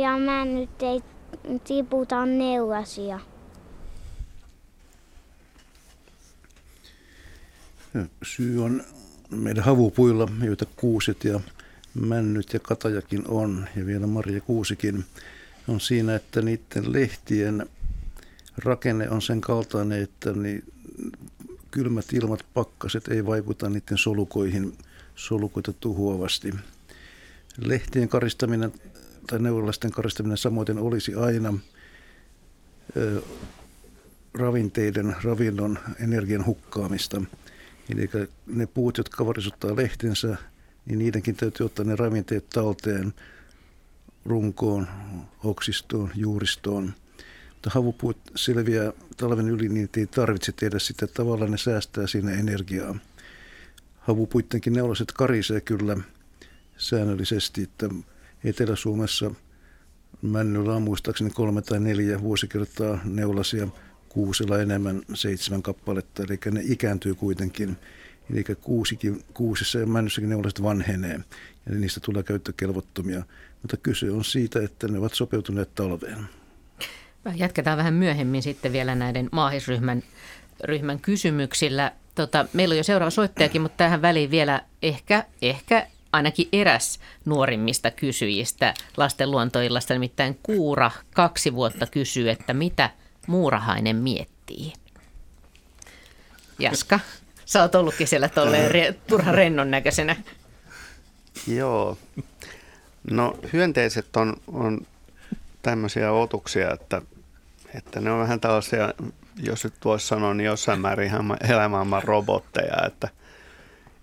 ja 0.00 0.18
mä 0.18 0.44
nyt 0.44 0.82
ei 0.82 1.00
tiputa 1.64 2.26
neulasia. 2.26 3.20
Syy 8.22 8.64
on 8.64 8.82
meidän 9.30 9.64
havupuilla, 9.64 10.28
joita 10.42 10.66
kuuset 10.76 11.24
ja 11.24 11.40
männyt 11.94 12.52
ja 12.52 12.60
katajakin 12.60 13.28
on, 13.28 13.66
ja 13.76 13.86
vielä 13.86 14.06
Maria 14.06 14.40
Kuusikin, 14.40 15.04
on 15.68 15.80
siinä, 15.80 16.14
että 16.14 16.42
niiden 16.42 16.92
lehtien 16.92 17.66
rakenne 18.58 19.10
on 19.10 19.22
sen 19.22 19.40
kaltainen, 19.40 20.02
että 20.02 20.32
niin 20.32 20.64
kylmät 21.70 22.12
ilmat, 22.12 22.46
pakkaset 22.54 23.08
ei 23.08 23.26
vaikuta 23.26 23.68
niiden 23.68 23.98
solukoihin 23.98 24.78
solukoita 25.14 25.72
tuhoavasti. 25.72 26.54
Lehtien 27.58 28.08
karistaminen 28.08 28.72
tai 29.26 29.38
neuvolaisten 29.38 29.90
karistaminen 29.90 30.38
samoin 30.38 30.78
olisi 30.78 31.14
aina 31.14 31.54
ö, 32.96 33.22
ravinteiden, 34.34 35.16
ravinnon, 35.22 35.78
energian 36.00 36.46
hukkaamista. 36.46 37.22
Eli 37.90 38.10
ne 38.46 38.66
puut, 38.66 38.98
jotka 38.98 39.26
varisuttaa 39.26 39.76
lehtensä, 39.76 40.36
niin 40.86 40.98
niidenkin 40.98 41.36
täytyy 41.36 41.66
ottaa 41.66 41.84
ne 41.84 41.96
ravinteet 41.96 42.50
talteen 42.50 43.14
runkoon, 44.24 44.86
oksistoon, 45.44 46.10
juuristoon. 46.14 46.92
Mutta 47.50 47.70
havupuut 47.70 48.16
selviää 48.36 48.92
talven 49.16 49.48
yli, 49.48 49.68
niin 49.68 49.88
ei 49.96 50.06
tarvitse 50.06 50.52
tehdä 50.52 50.78
sitä. 50.78 51.06
Tavallaan 51.06 51.50
ne 51.50 51.58
säästää 51.58 52.06
siinä 52.06 52.32
energiaa. 52.32 52.96
Havupuittenkin 53.98 54.72
neulaset 54.72 55.12
karisee 55.12 55.60
kyllä 55.60 55.96
säännöllisesti, 56.76 57.62
että 57.62 57.88
Etelä-Suomessa 58.44 59.30
männyllä 60.22 60.76
on 60.76 60.82
muistaakseni 60.82 61.30
kolme 61.30 61.62
tai 61.62 61.80
neljä 61.80 62.20
vuosikertaa 62.20 62.98
neulasia, 63.04 63.68
kuusella 64.12 64.58
enemmän 64.58 65.02
seitsemän 65.14 65.62
kappaletta, 65.62 66.22
eli 66.22 66.38
ne 66.50 66.60
ikääntyy 66.64 67.14
kuitenkin. 67.14 67.76
Eli 68.32 68.44
kuusikin, 68.60 69.24
kuusissa 69.34 69.78
ja 69.78 69.86
männyssäkin 69.86 70.30
neulaset 70.30 70.62
vanhenee, 70.62 71.20
ja 71.66 71.74
niistä 71.74 72.00
tulee 72.00 72.22
käyttökelvottomia. 72.22 73.22
Mutta 73.62 73.76
kyse 73.76 74.10
on 74.10 74.24
siitä, 74.24 74.62
että 74.62 74.88
ne 74.88 74.98
ovat 74.98 75.14
sopeutuneet 75.14 75.74
talveen. 75.74 76.18
Jatketaan 77.34 77.78
vähän 77.78 77.94
myöhemmin 77.94 78.42
sitten 78.42 78.72
vielä 78.72 78.94
näiden 78.94 79.28
maahisryhmän 79.32 80.02
ryhmän 80.64 81.00
kysymyksillä. 81.00 81.92
Tota, 82.14 82.46
meillä 82.52 82.72
on 82.72 82.76
jo 82.76 82.82
seuraava 82.82 83.10
soittajakin, 83.10 83.62
mutta 83.62 83.76
tähän 83.76 84.02
väliin 84.02 84.30
vielä 84.30 84.60
ehkä, 84.82 85.24
ehkä 85.42 85.86
ainakin 86.12 86.48
eräs 86.52 86.98
nuorimmista 87.24 87.90
kysyjistä 87.90 88.74
lasten 88.96 89.30
luontoillasta, 89.30 89.94
nimittäin 89.94 90.38
Kuura 90.42 90.90
kaksi 91.14 91.52
vuotta 91.52 91.86
kysyy, 91.86 92.30
että 92.30 92.54
mitä 92.54 92.90
muurahainen 93.26 93.96
miettii. 93.96 94.72
Jaska, 96.58 97.00
sä 97.44 97.62
oot 97.62 97.74
ollutkin 97.74 98.08
siellä 98.08 98.28
tolleen 98.28 98.70
re, 98.70 98.94
turha 99.06 99.32
rennon 99.32 99.70
näköisenä. 99.70 100.16
Joo. 101.46 101.98
No 103.10 103.38
hyönteiset 103.52 104.16
on, 104.16 104.36
on 104.46 104.86
tämmöisiä 105.62 106.12
otuksia, 106.12 106.72
että, 106.72 107.02
että 107.74 108.00
ne 108.00 108.10
on 108.10 108.20
vähän 108.20 108.40
tällaisia, 108.40 108.94
jos 109.42 109.64
nyt 109.64 109.74
voisi 109.84 110.06
sanoa, 110.06 110.34
niin 110.34 110.46
jossain 110.46 110.80
määrin 110.80 111.06
ihan 111.06 111.36
elämaailman 111.50 112.02
robotteja, 112.02 112.86
että, 112.86 113.08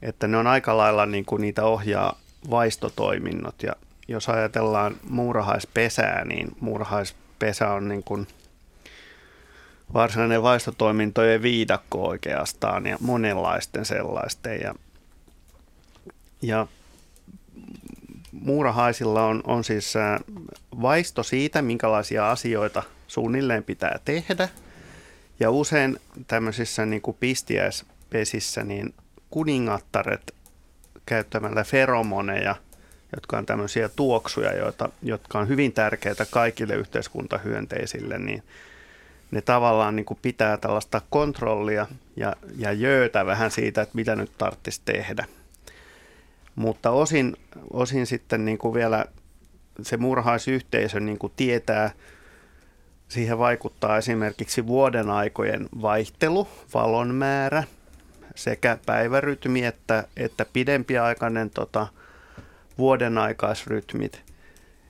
että 0.02 0.28
ne 0.28 0.38
on 0.38 0.48
aika 0.48 0.78
lailla 0.78 1.06
niin 1.06 1.26
kuin 1.26 1.42
niitä 1.42 1.64
ohjaa 1.64 2.20
vaistotoiminnot. 2.50 3.64
Ja 3.64 3.74
jos 4.08 4.30
ajatellaan 4.30 4.96
muurahaispesää, 5.10 6.26
niin 6.26 6.52
muurahaispesä 6.60 7.70
on 7.70 7.88
niin 7.88 8.04
kuin 8.04 8.28
varsinainen 9.94 10.44
vaistotoimintojen 10.44 11.42
viidakko 11.42 12.08
oikeastaan 12.08 12.86
ja 12.86 12.98
monenlaisten 13.00 13.86
sellaisten. 13.86 14.62
Ja, 14.62 14.76
ja 16.42 16.68
muurahaisilla 18.32 19.26
on, 19.26 19.42
on 19.44 19.64
siis 19.64 19.94
vaisto 20.82 21.24
siitä, 21.24 21.62
minkälaisia 21.62 22.32
asioita 22.32 22.84
suunnilleen 23.08 23.64
pitää 23.64 24.00
tehdä. 24.06 24.50
Ja 25.40 25.52
usein 25.52 25.98
tämmöisissä 26.28 26.86
niin 26.86 27.02
kuin 27.02 27.18
pistiäispesissä 27.20 28.64
niin 28.64 28.94
kuningattaret 29.30 30.36
käyttämällä 31.06 31.64
feromoneja, 31.64 32.56
jotka 33.16 33.38
on 33.38 33.46
tämmöisiä 33.46 33.90
tuoksuja, 33.90 34.54
joita, 34.54 34.90
jotka 35.04 35.40
on 35.40 35.48
hyvin 35.48 35.74
tärkeitä 35.74 36.26
kaikille 36.26 36.76
yhteiskuntahyönteisille, 36.76 38.20
niin 38.20 38.44
ne 39.32 39.42
tavallaan 39.42 39.96
niin 39.96 40.06
kuin 40.06 40.20
pitää 40.22 40.58
tällaista 40.58 41.02
kontrollia 41.10 41.88
ja, 42.16 42.36
ja 42.58 42.72
jöötä 42.72 43.26
vähän 43.26 43.52
siitä, 43.52 43.82
että 43.82 43.96
mitä 43.96 44.16
nyt 44.16 44.32
tarvitsisi 44.38 44.82
tehdä. 44.86 45.26
Mutta 46.56 46.92
osin, 46.92 47.36
osin 47.74 48.06
sitten 48.06 48.46
niin 48.46 48.58
kuin 48.58 48.74
vielä 48.74 49.06
se 49.82 49.98
murhaisyhteisö 49.98 51.00
niin 51.00 51.18
kuin 51.20 51.34
tietää, 51.36 51.92
siihen 53.08 53.38
vaikuttaa 53.38 53.98
esimerkiksi 53.98 54.68
vuoden 54.68 55.10
aikojen 55.10 55.70
vaihtelu, 55.82 56.48
valon 56.74 57.16
määrä 57.16 57.64
sekä 58.36 58.78
päivärytmi 58.86 59.66
että, 59.66 60.04
että 60.18 60.46
pidempiaikainen 60.54 61.50
tota, 61.50 61.88
vuoden 62.78 63.18
aikaisrytmit, 63.18 64.22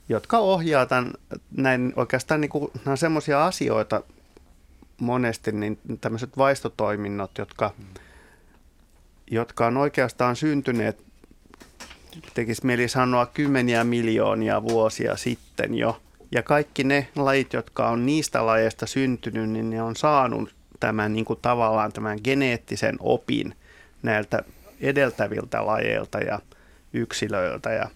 jotka 0.09 0.37
ohjaa 0.37 0.85
tämän, 0.85 1.13
näin 1.57 1.93
oikeastaan 1.95 2.41
niin 2.41 2.49
kuin, 2.49 2.71
nämä 2.75 2.91
on 2.91 2.97
semmoisia 2.97 3.45
asioita 3.45 4.03
monesti, 4.99 5.51
niin 5.51 5.79
tämmöiset 6.01 6.37
vaistotoiminnot, 6.37 7.37
jotka, 7.37 7.73
jotka 9.31 9.67
on 9.67 9.77
oikeastaan 9.77 10.35
syntyneet 10.35 11.09
tekisi 12.33 12.65
mieli 12.65 12.87
sanoa 12.87 13.25
kymmeniä 13.25 13.83
miljoonia 13.83 14.63
vuosia 14.63 15.17
sitten 15.17 15.75
jo. 15.75 16.01
Ja 16.31 16.43
kaikki 16.43 16.83
ne 16.83 17.07
lajit, 17.15 17.53
jotka 17.53 17.89
on 17.89 18.05
niistä 18.05 18.45
lajeista 18.45 18.85
syntynyt, 18.85 19.49
niin 19.49 19.69
ne 19.69 19.81
on 19.81 19.95
saanut 19.95 20.55
tämän 20.79 21.13
niin 21.13 21.25
kuin 21.25 21.39
tavallaan 21.41 21.93
tämän 21.93 22.19
geneettisen 22.23 22.95
opin 22.99 23.55
näiltä 24.03 24.43
edeltäviltä 24.81 25.65
lajeilta 25.65 26.19
ja 26.19 26.39
yksilöiltä. 26.93 27.69
Ja, 27.69 27.89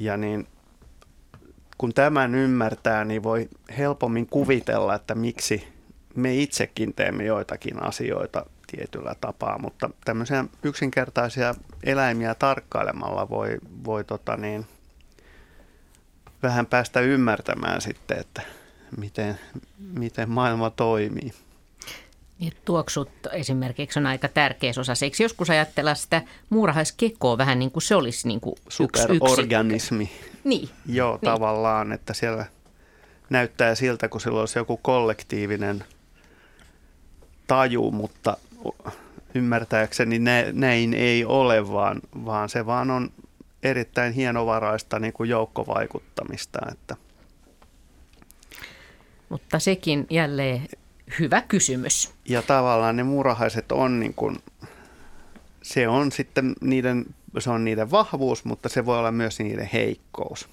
ja 0.00 0.16
niin, 0.16 0.46
kun 1.82 1.94
tämän 1.94 2.34
ymmärtää, 2.34 3.04
niin 3.04 3.22
voi 3.22 3.48
helpommin 3.78 4.26
kuvitella, 4.26 4.94
että 4.94 5.14
miksi 5.14 5.68
me 6.14 6.34
itsekin 6.34 6.94
teemme 6.94 7.24
joitakin 7.24 7.82
asioita 7.82 8.46
tietyllä 8.66 9.14
tapaa, 9.20 9.58
mutta 9.58 9.90
tämmöisiä 10.04 10.44
yksinkertaisia 10.62 11.54
eläimiä 11.82 12.34
tarkkailemalla 12.34 13.28
voi, 13.30 13.58
voi 13.84 14.04
tota 14.04 14.36
niin, 14.36 14.66
vähän 16.42 16.66
päästä 16.66 17.00
ymmärtämään 17.00 17.80
sitten, 17.80 18.18
että 18.18 18.42
miten, 18.96 19.38
miten 19.78 20.30
maailma 20.30 20.70
toimii. 20.70 21.32
Niin, 22.42 22.52
tuoksut 22.64 23.10
esimerkiksi 23.32 23.98
on 23.98 24.06
aika 24.06 24.28
tärkeä 24.28 24.72
osa. 24.78 24.92
Eikö 25.02 25.22
joskus 25.22 25.50
ajatella 25.50 25.94
sitä 25.94 26.22
muurahaiskekoa 26.50 27.38
vähän 27.38 27.58
niin 27.58 27.70
kuin 27.70 27.82
se 27.82 27.94
olisi 27.94 28.28
niin 28.28 28.40
kuin 28.40 28.56
Superorganismi. 28.68 30.10
Niin. 30.44 30.68
Joo, 30.86 31.12
niin. 31.12 31.20
tavallaan, 31.20 31.92
että 31.92 32.14
siellä 32.14 32.46
näyttää 33.30 33.74
siltä, 33.74 34.08
kun 34.08 34.20
sillä 34.20 34.40
olisi 34.40 34.58
joku 34.58 34.76
kollektiivinen 34.76 35.84
taju, 37.46 37.90
mutta 37.90 38.36
ymmärtääkseni 39.34 40.18
näin 40.52 40.94
ei 40.94 41.24
ole, 41.24 41.72
vaan, 41.72 42.00
vaan 42.24 42.48
se 42.48 42.66
vaan 42.66 42.90
on 42.90 43.10
erittäin 43.62 44.12
hienovaraista 44.12 44.98
niin 44.98 45.12
kuin 45.12 45.30
joukkovaikuttamista. 45.30 46.58
Että. 46.72 46.96
Mutta 49.28 49.58
sekin 49.58 50.06
jälleen 50.10 50.68
hyvä 51.18 51.40
kysymys. 51.40 52.10
Ja 52.28 52.42
tavallaan 52.42 52.96
ne 52.96 53.02
murahaiset 53.02 53.72
on 53.72 54.00
niin 54.00 54.14
kuin, 54.14 54.36
se 55.62 55.88
on 55.88 56.12
sitten 56.12 56.54
niiden, 56.60 57.04
se 57.38 57.50
on 57.50 57.64
niiden 57.64 57.90
vahvuus, 57.90 58.44
mutta 58.44 58.68
se 58.68 58.86
voi 58.86 58.98
olla 58.98 59.12
myös 59.12 59.38
niiden 59.38 59.70
heikkous. 59.72 60.48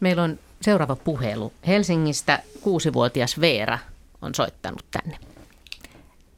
Meillä 0.00 0.22
on 0.22 0.38
seuraava 0.60 0.96
puhelu. 0.96 1.52
Helsingistä 1.66 2.42
kuusivuotias 2.60 3.40
Veera 3.40 3.78
on 4.22 4.34
soittanut 4.34 4.84
tänne. 4.90 5.18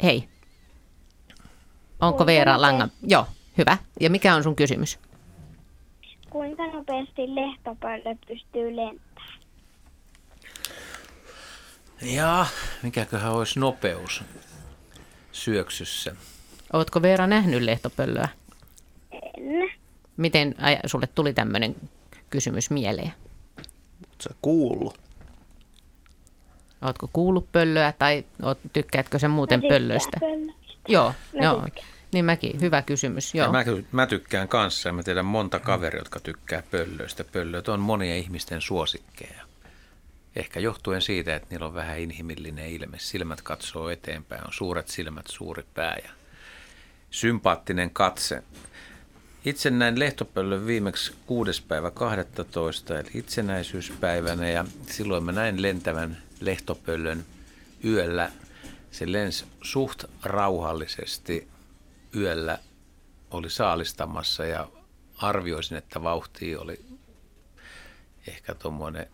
Hei. 0.03 0.29
Onko 2.01 2.27
Veera 2.27 2.61
Langan? 2.61 2.91
Joo, 3.03 3.27
hyvä. 3.59 3.79
Ja 4.01 4.11
mikä 4.11 4.35
on 4.35 4.43
sun 4.43 4.57
kysymys? 4.57 4.99
Kuinka 6.31 6.67
nopeasti 6.67 7.35
lehtopöllö 7.35 8.15
pystyy 8.29 8.77
lentämään? 8.77 9.10
Ja 12.03 12.47
mikäköhän 12.83 13.33
olisi 13.33 13.61
nopeus 13.61 14.23
syöksyssä? 15.33 16.17
Ootko 16.73 17.03
Veera 17.03 17.27
nähnyt 17.27 17.63
lehtopöllöä? 17.63 18.29
En. 19.13 19.71
Miten 20.17 20.55
ai, 20.59 20.79
sulle 20.87 21.07
tuli 21.07 21.33
tämmöinen 21.33 21.77
kysymys 22.31 22.71
mieleen? 22.71 23.13
Se 24.21 24.31
kuullut. 24.43 25.01
Ootko 26.83 27.11
kuullut 27.13 27.53
pöllöä 27.53 27.93
tai 27.99 28.25
oot, 28.43 28.59
tykkäätkö 28.73 29.19
sen 29.19 29.31
muuten 29.31 29.61
Mä 29.61 29.69
pöllöistä? 29.69 30.21
pöllöistä. 30.21 30.53
Joo, 30.89 31.15
Mä 31.39 31.45
joo. 31.45 31.61
tykkään. 31.65 31.87
Niin 32.13 32.25
mäkin, 32.25 32.61
hyvä 32.61 32.83
kysymys. 32.83 33.35
Ja 33.35 33.45
Joo. 33.45 33.53
mä, 33.53 33.65
mä 33.93 34.07
tykkään 34.07 34.49
kanssa 34.49 34.89
ja 34.89 34.93
mä 34.93 35.03
tiedän 35.03 35.25
monta 35.25 35.59
kaveria, 35.59 36.01
jotka 36.01 36.21
tykkää 36.21 36.63
pöllöistä. 36.71 37.25
Pöllöt 37.25 37.69
on 37.69 37.81
monien 37.81 38.19
ihmisten 38.19 38.61
suosikkeja. 38.61 39.43
Ehkä 40.37 40.61
johtuen 40.61 41.03
siitä, 41.03 41.37
että 41.37 41.49
niillä 41.51 41.67
on 41.67 41.75
vähän 41.75 41.99
inhimillinen 41.99 42.71
ilme. 42.71 42.99
Silmät 42.99 43.43
katsoo 43.43 43.91
eteenpäin, 43.91 44.47
on 44.47 44.53
suuret 44.53 44.89
silmät, 44.89 45.27
suuri 45.27 45.65
pää 45.75 45.97
ja 46.05 46.11
sympaattinen 47.11 47.91
katse. 47.91 48.43
Itse 49.45 49.71
näin 49.71 49.99
lehtopöllön 49.99 50.67
viimeksi 50.67 51.15
6. 51.27 51.63
päivä 51.63 51.91
12. 51.91 52.99
eli 52.99 53.11
itsenäisyyspäivänä 53.15 54.49
ja 54.49 54.65
silloin 54.87 55.25
mä 55.25 55.33
näin 55.33 55.63
lentävän 55.63 56.23
lehtopöllön 56.41 57.25
yöllä. 57.85 58.33
Se 58.91 59.13
lensi 59.13 59.45
suht 59.63 60.05
rauhallisesti 60.23 61.49
yöllä, 62.17 62.59
oli 63.31 63.51
saalistamassa 63.51 64.45
ja 64.45 64.69
arvioisin, 65.17 65.77
että 65.77 66.03
vauhti 66.03 66.57
oli 66.57 66.85
ehkä 68.27 68.55
tuommoinen 68.55 69.07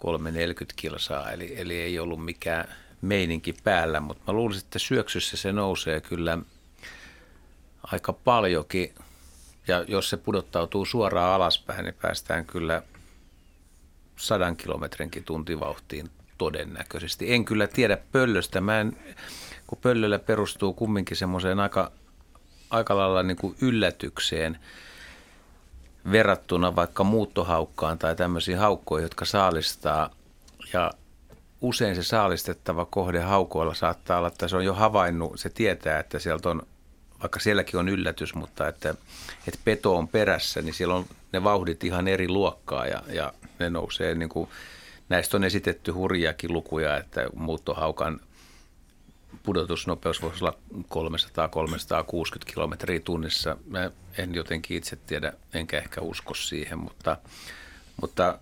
340 0.00 0.74
kilsaa, 0.76 1.30
eli, 1.30 1.54
eli 1.56 1.80
ei 1.80 1.98
ollut 1.98 2.24
mikään 2.24 2.74
meininki 3.00 3.54
päällä, 3.64 4.00
mutta 4.00 4.22
mä 4.26 4.32
luulisin, 4.32 4.64
että 4.64 4.78
syöksyssä 4.78 5.36
se 5.36 5.52
nousee 5.52 6.00
kyllä 6.00 6.38
aika 7.82 8.12
paljonkin. 8.12 8.94
Ja 9.68 9.84
jos 9.88 10.10
se 10.10 10.16
pudottautuu 10.16 10.84
suoraan 10.84 11.34
alaspäin, 11.34 11.84
niin 11.84 11.94
päästään 12.02 12.46
kyllä 12.46 12.82
sadan 14.16 14.56
kilometrinkin 14.56 15.24
tuntivauhtiin 15.24 16.10
todennäköisesti. 16.38 17.32
En 17.32 17.44
kyllä 17.44 17.66
tiedä 17.66 17.98
pöllöstä. 18.12 18.60
Mä 18.60 18.80
en, 18.80 18.96
kun 19.66 19.78
pöllöllä 19.82 20.18
perustuu 20.18 20.72
kumminkin 20.72 21.16
semmoiseen 21.16 21.60
aika, 21.60 21.92
aika 22.70 22.96
lailla 22.96 23.22
niin 23.22 23.36
kuin 23.36 23.56
yllätykseen 23.60 24.58
verrattuna 26.12 26.76
vaikka 26.76 27.04
muuttohaukkaan 27.04 27.98
tai 27.98 28.16
tämmöisiin 28.16 28.58
haukkoihin, 28.58 29.04
jotka 29.04 29.24
saalistaa. 29.24 30.10
Ja 30.72 30.90
usein 31.60 31.96
se 31.96 32.02
saalistettava 32.02 32.84
kohde 32.84 33.20
haukoilla 33.20 33.74
saattaa 33.74 34.18
olla, 34.18 34.28
että 34.28 34.48
se 34.48 34.56
on 34.56 34.64
jo 34.64 34.74
havainnut, 34.74 35.40
se 35.40 35.50
tietää, 35.50 36.00
että 36.00 36.18
sieltä 36.18 36.48
on, 36.50 36.62
vaikka 37.20 37.40
sielläkin 37.40 37.80
on 37.80 37.88
yllätys, 37.88 38.34
mutta 38.34 38.68
että, 38.68 38.94
että 39.48 39.60
peto 39.64 39.96
on 39.96 40.08
perässä, 40.08 40.62
niin 40.62 40.74
siellä 40.74 40.94
on 40.94 41.06
ne 41.32 41.44
vauhdit 41.44 41.84
ihan 41.84 42.08
eri 42.08 42.28
luokkaa 42.28 42.86
ja, 42.86 43.02
ja 43.12 43.32
ne 43.58 43.70
nousee 43.70 44.14
niin 44.14 44.28
kuin, 44.28 44.48
näistä 45.08 45.36
on 45.36 45.44
esitetty 45.44 45.92
hurjakin 45.92 46.52
lukuja, 46.52 46.96
että 46.96 47.26
muuttohaukan 47.34 48.20
pudotusnopeus 49.42 50.22
voisi 50.22 50.44
olla 50.44 50.58
300-360 50.74 50.82
kilometriä 52.46 53.00
tunnissa. 53.00 53.56
Mä 53.66 53.90
en 54.18 54.34
jotenkin 54.34 54.76
itse 54.76 54.96
tiedä, 54.96 55.32
enkä 55.54 55.78
ehkä 55.78 56.00
usko 56.00 56.34
siihen, 56.34 56.78
mutta, 56.78 57.16
mutta 58.00 58.38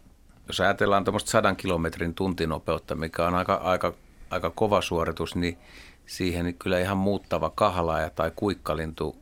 jos 0.47 0.61
ajatellaan 0.61 1.05
tuommoista 1.05 1.31
sadan 1.31 1.57
kilometrin 1.57 2.15
tuntinopeutta, 2.15 2.95
mikä 2.95 3.27
on 3.27 3.35
aika, 3.35 3.55
aika, 3.55 3.95
aika 4.31 4.51
kova 4.51 4.83
suoritus, 4.83 5.37
niin 5.37 5.59
siihen 6.07 6.55
kyllä 6.55 6.79
ihan 6.79 6.97
muuttava 6.97 7.51
kahlaaja 7.51 8.11
tai 8.11 8.33
kuikkalintu 8.37 9.17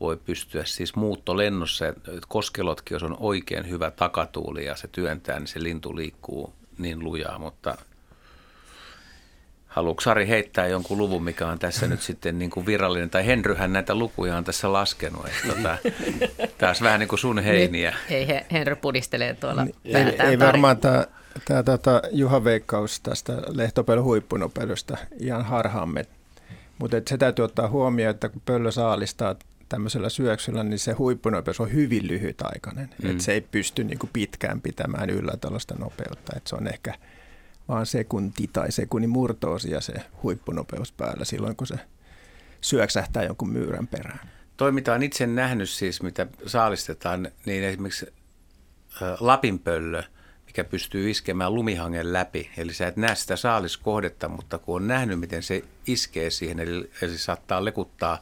voi 0.00 0.16
pystyä 0.16 0.64
siis 0.64 0.96
muuttolennossa. 0.96 1.84
Koskelotkin, 2.28 2.94
jos 2.94 3.02
on 3.02 3.16
oikein 3.20 3.68
hyvä 3.68 3.90
takatuuli 3.90 4.64
ja 4.64 4.76
se 4.76 4.88
työntää, 4.88 5.38
niin 5.38 5.46
se 5.46 5.62
lintu 5.62 5.96
liikkuu 5.96 6.54
niin 6.78 7.04
lujaa, 7.04 7.38
mutta 7.38 7.76
Haluatko 9.76 10.00
Sari 10.00 10.28
heittää 10.28 10.66
jonkun 10.66 10.98
luvun, 10.98 11.24
mikä 11.24 11.48
on 11.48 11.58
tässä 11.58 11.86
nyt 11.86 12.02
sitten 12.02 12.38
niin 12.38 12.50
kuin 12.50 12.66
virallinen, 12.66 13.10
tai 13.10 13.26
Henryhän 13.26 13.72
näitä 13.72 13.94
lukuja 13.94 14.36
on 14.36 14.44
tässä 14.44 14.72
laskenut, 14.72 15.26
että 15.26 15.54
tota, 15.54 15.78
taas 16.58 16.82
vähän 16.82 17.00
niin 17.00 17.08
kuin 17.08 17.18
sun 17.18 17.38
heiniä. 17.38 17.96
Ei, 18.10 18.26
Henry 18.52 18.76
pudistelee 18.76 19.34
tuolla 19.34 19.64
niin, 19.64 19.76
Ei, 19.84 20.28
ei 20.28 20.38
varmaan 20.38 20.76
tämä, 20.76 21.06
tämä 21.44 21.62
tota, 21.62 22.02
Juha 22.10 22.44
Veikkaus 22.44 23.00
tästä 23.00 23.42
lehtopelun 23.48 24.04
huippunopeudesta 24.04 24.96
ihan 25.20 25.44
harhaamme, 25.44 26.04
mutta 26.78 26.96
se 27.08 27.18
täytyy 27.18 27.44
ottaa 27.44 27.68
huomioon, 27.68 28.10
että 28.10 28.28
kun 28.28 28.42
pöllö 28.46 28.70
saalistaa 28.70 29.34
tämmöisellä 29.68 30.08
syöksyllä, 30.08 30.64
niin 30.64 30.78
se 30.78 30.92
huippunopeus 30.92 31.60
on 31.60 31.72
hyvin 31.72 32.08
lyhytaikainen. 32.08 32.90
Mm. 33.02 33.10
Että 33.10 33.22
se 33.22 33.32
ei 33.32 33.40
pysty 33.40 33.84
niin 33.84 33.98
kuin 33.98 34.10
pitkään 34.12 34.60
pitämään 34.60 35.10
yllä 35.10 35.32
tällaista 35.40 35.74
nopeutta. 35.78 36.32
Että 36.36 36.48
se 36.48 36.56
on 36.56 36.66
ehkä– 36.66 36.94
vaan 37.68 37.86
sekunti 37.86 38.50
tai 38.52 38.72
sekunnin 38.72 39.10
murtoosia 39.10 39.80
se 39.80 39.94
huippunopeus 40.22 40.92
päällä 40.92 41.24
silloin, 41.24 41.56
kun 41.56 41.66
se 41.66 41.78
syöksähtää 42.60 43.22
jonkun 43.22 43.50
myyrän 43.50 43.86
perään. 43.86 44.30
Toi, 44.56 44.72
mitä 44.72 44.94
on 44.94 45.02
itse 45.02 45.26
nähnyt 45.26 45.70
siis, 45.70 46.02
mitä 46.02 46.26
saalistetaan, 46.46 47.28
niin 47.46 47.64
esimerkiksi 47.64 48.06
lapinpöllö, 49.20 50.02
mikä 50.46 50.64
pystyy 50.64 51.10
iskemään 51.10 51.54
lumihangen 51.54 52.12
läpi. 52.12 52.50
Eli 52.56 52.74
sä 52.74 52.86
et 52.86 52.96
näe 52.96 53.14
sitä 53.14 53.36
saaliskohdetta, 53.36 54.28
mutta 54.28 54.58
kun 54.58 54.76
on 54.76 54.88
nähnyt, 54.88 55.20
miten 55.20 55.42
se 55.42 55.64
iskee 55.86 56.30
siihen, 56.30 56.60
eli, 56.60 56.90
eli 57.02 57.18
saattaa 57.18 57.64
lekuttaa 57.64 58.20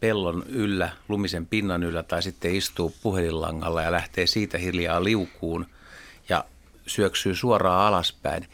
pellon 0.00 0.44
yllä, 0.48 0.92
lumisen 1.08 1.46
pinnan 1.46 1.82
yllä, 1.82 2.02
tai 2.02 2.22
sitten 2.22 2.54
istuu 2.54 2.94
puhelinlangalla 3.02 3.82
ja 3.82 3.92
lähtee 3.92 4.26
siitä 4.26 4.58
hiljaa 4.58 5.04
liukuun– 5.04 5.66
syöksyy 6.92 7.34
suoraan 7.34 7.86
alaspäin, 7.86 8.48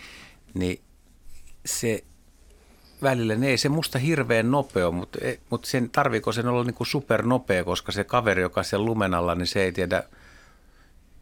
niin 0.55 0.81
se 1.67 2.05
välillä 3.03 3.35
ne 3.35 3.49
ei 3.49 3.59
se 3.59 3.69
musta 3.69 3.99
hirveän 3.99 4.51
nopea, 4.51 4.91
mutta, 4.91 5.19
e, 5.23 5.39
mutta 5.51 5.71
sen, 5.71 5.91
tarviiko 5.91 6.33
sen 6.33 6.49
olla 6.49 6.65
niin 6.65 6.75
kuin 6.75 6.87
supernopea, 6.87 7.65
koska 7.65 7.93
se 7.93 8.05
kaveri, 8.05 8.43
joka 8.43 8.63
siellä 8.63 8.87
lumen 8.87 9.15
alla, 9.15 9.35
niin 9.35 9.47
se 9.47 9.63
ei 9.63 9.73
tiedä 9.73 10.03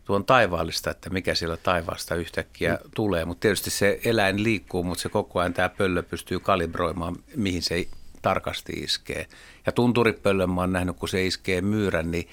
tuon 0.05 0.25
taivaallista, 0.25 0.91
että 0.91 1.11
mikä 1.11 1.35
siellä 1.35 1.57
taivaasta 1.57 2.15
yhtäkkiä 2.15 2.79
mm. 2.85 2.91
tulee. 2.95 3.25
Mutta 3.25 3.41
tietysti 3.41 3.71
se 3.71 4.01
eläin 4.05 4.43
liikkuu, 4.43 4.83
mutta 4.83 5.03
se 5.03 5.09
koko 5.09 5.41
ajan 5.41 5.55
tämä 5.55 5.69
pöllö 5.69 6.03
pystyy 6.03 6.41
kalibroimaan, 6.41 7.17
mihin 7.37 7.63
se 7.63 7.89
tarkasti 8.23 8.73
iskee. 8.73 9.27
Ja 9.67 9.73
tunturipöllön 9.73 10.51
mä 10.51 10.61
oon 10.61 10.73
nähnyt, 10.73 10.97
kun 10.97 11.09
se 11.09 11.27
iskee 11.27 11.61
myyrän, 11.61 12.11
niin 12.11 12.29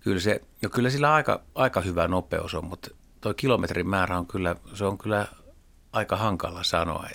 kyllä, 0.00 0.20
se, 0.20 0.40
kyllä 0.74 0.90
sillä 0.90 1.14
aika, 1.14 1.40
aika 1.54 1.80
hyvä 1.80 2.08
nopeus 2.08 2.54
on, 2.54 2.64
mutta 2.64 2.90
tuo 3.20 3.34
kilometrin 3.34 3.88
määrä 3.88 4.18
on 4.18 4.26
kyllä, 4.26 4.56
se 4.74 4.84
on 4.84 4.98
kyllä 4.98 5.26
aika 5.92 6.16
hankala 6.16 6.62
sanoa. 6.62 7.08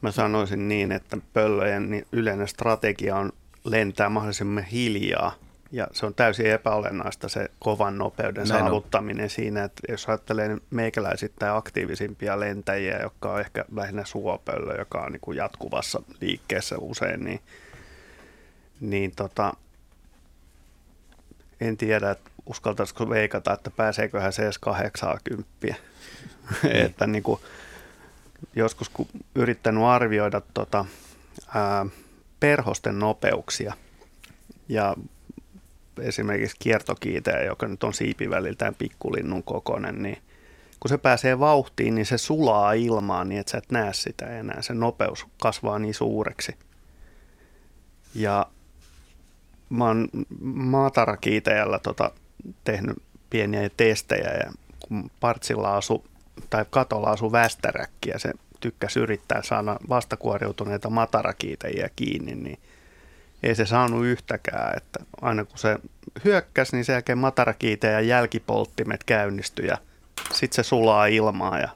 Mä 0.00 0.10
sanoisin 0.10 0.68
niin, 0.68 0.92
että 0.92 1.16
pöllöjen 1.32 1.90
niin 1.90 2.06
yleinen 2.12 2.48
strategia 2.48 3.16
on 3.16 3.32
lentää 3.64 4.08
mahdollisimman 4.08 4.64
hiljaa. 4.64 5.34
Ja 5.72 5.88
se 5.92 6.06
on 6.06 6.14
täysin 6.14 6.46
epäolennaista 6.46 7.28
se 7.28 7.50
kovan 7.58 7.98
nopeuden 7.98 8.48
Näin 8.48 8.60
saavuttaminen 8.60 9.24
on. 9.24 9.30
siinä, 9.30 9.64
että 9.64 9.82
jos 9.88 10.08
ajattelee 10.08 10.58
meikäläisittäin 10.70 11.56
aktiivisimpia 11.56 12.40
lentäjiä, 12.40 12.98
jotka 13.02 13.32
on 13.32 13.40
ehkä 13.40 13.64
lähinnä 13.74 14.04
suopöllö, 14.04 14.78
joka 14.78 15.00
on 15.00 15.12
niin 15.12 15.20
kuin 15.20 15.36
jatkuvassa 15.36 16.02
liikkeessä 16.20 16.78
usein, 16.78 17.24
niin, 17.24 17.40
niin 18.80 19.12
tota, 19.16 19.54
en 21.60 21.76
tiedä, 21.76 22.10
että 22.10 22.30
uskaltaisiko 22.46 23.08
veikata, 23.10 23.52
että 23.52 23.70
pääseeköhän 23.70 24.32
se 24.32 24.42
edes 24.42 24.58
80. 24.58 25.48
Niin. 25.62 25.76
että 26.86 27.06
niin 27.06 27.22
kuin, 27.22 27.40
joskus 28.56 28.88
kun 28.88 29.08
yrittänyt 29.34 29.84
arvioida 29.84 30.42
tota, 30.54 30.84
ää, 31.54 31.86
perhosten 32.40 32.98
nopeuksia 32.98 33.74
ja 34.68 34.96
esimerkiksi 36.00 36.56
kiertokiiteä, 36.58 37.42
joka 37.42 37.68
nyt 37.68 37.84
on 37.84 37.94
siipiväliltään 37.94 38.74
pikkulinnun 38.74 39.42
kokoinen, 39.42 40.02
niin 40.02 40.22
kun 40.80 40.88
se 40.88 40.98
pääsee 40.98 41.38
vauhtiin, 41.38 41.94
niin 41.94 42.06
se 42.06 42.18
sulaa 42.18 42.72
ilmaan 42.72 43.28
niin, 43.28 43.40
että 43.40 43.50
sä 43.50 43.58
et 43.58 43.70
näe 43.70 43.92
sitä 43.92 44.38
enää. 44.38 44.62
Se 44.62 44.74
nopeus 44.74 45.26
kasvaa 45.42 45.78
niin 45.78 45.94
suureksi. 45.94 46.56
Ja 48.14 48.46
mä 49.70 49.84
oon 49.84 50.08
maatarakiitäjällä 50.42 51.78
tota, 51.78 52.10
tehnyt 52.64 53.02
pieniä 53.30 53.70
testejä 53.76 54.30
ja 54.30 54.52
kun 54.88 55.10
partsilla 55.20 55.76
asu 55.76 56.04
tai 56.50 56.64
katolla 56.70 57.10
asu 57.10 57.32
västäräkki 57.32 58.10
ja 58.10 58.18
se 58.18 58.32
tykkäsi 58.60 59.00
yrittää 59.00 59.42
saada 59.42 59.76
vastakuoriutuneita 59.88 60.90
matarakiitäjiä 60.90 61.90
kiinni, 61.96 62.34
niin 62.34 62.58
ei 63.42 63.54
se 63.54 63.66
saanut 63.66 64.04
yhtäkään. 64.04 64.76
Että 64.76 65.00
aina 65.20 65.44
kun 65.44 65.58
se 65.58 65.78
hyökkäsi, 66.24 66.76
niin 66.76 66.84
sen 66.84 66.92
jälkeen 66.92 67.18
matarakiite 67.18 67.86
ja 67.86 68.00
jälkipolttimet 68.00 69.04
käynnistyi 69.04 69.66
ja 69.66 69.78
sitten 70.32 70.64
se 70.64 70.68
sulaa 70.68 71.06
ilmaa 71.06 71.58
ja 71.58 71.68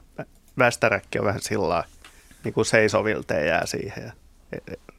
västäräkki 0.57 1.19
on 1.19 1.25
vähän 1.25 1.41
sillä 1.41 1.83
niin 2.43 2.53
kuin 2.53 2.65
seisovilteen 2.65 3.47
jää 3.47 3.65
siihen. 3.65 4.03
Ja 4.03 4.11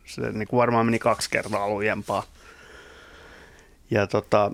se 0.05 0.33
niin 0.33 0.49
kuin 0.49 0.59
varmaan 0.59 0.87
meni 0.87 0.99
kaksi 0.99 1.31
kertaa 1.31 1.69
lujempaa. 1.69 2.23
Ja 3.91 4.07
tota, 4.07 4.53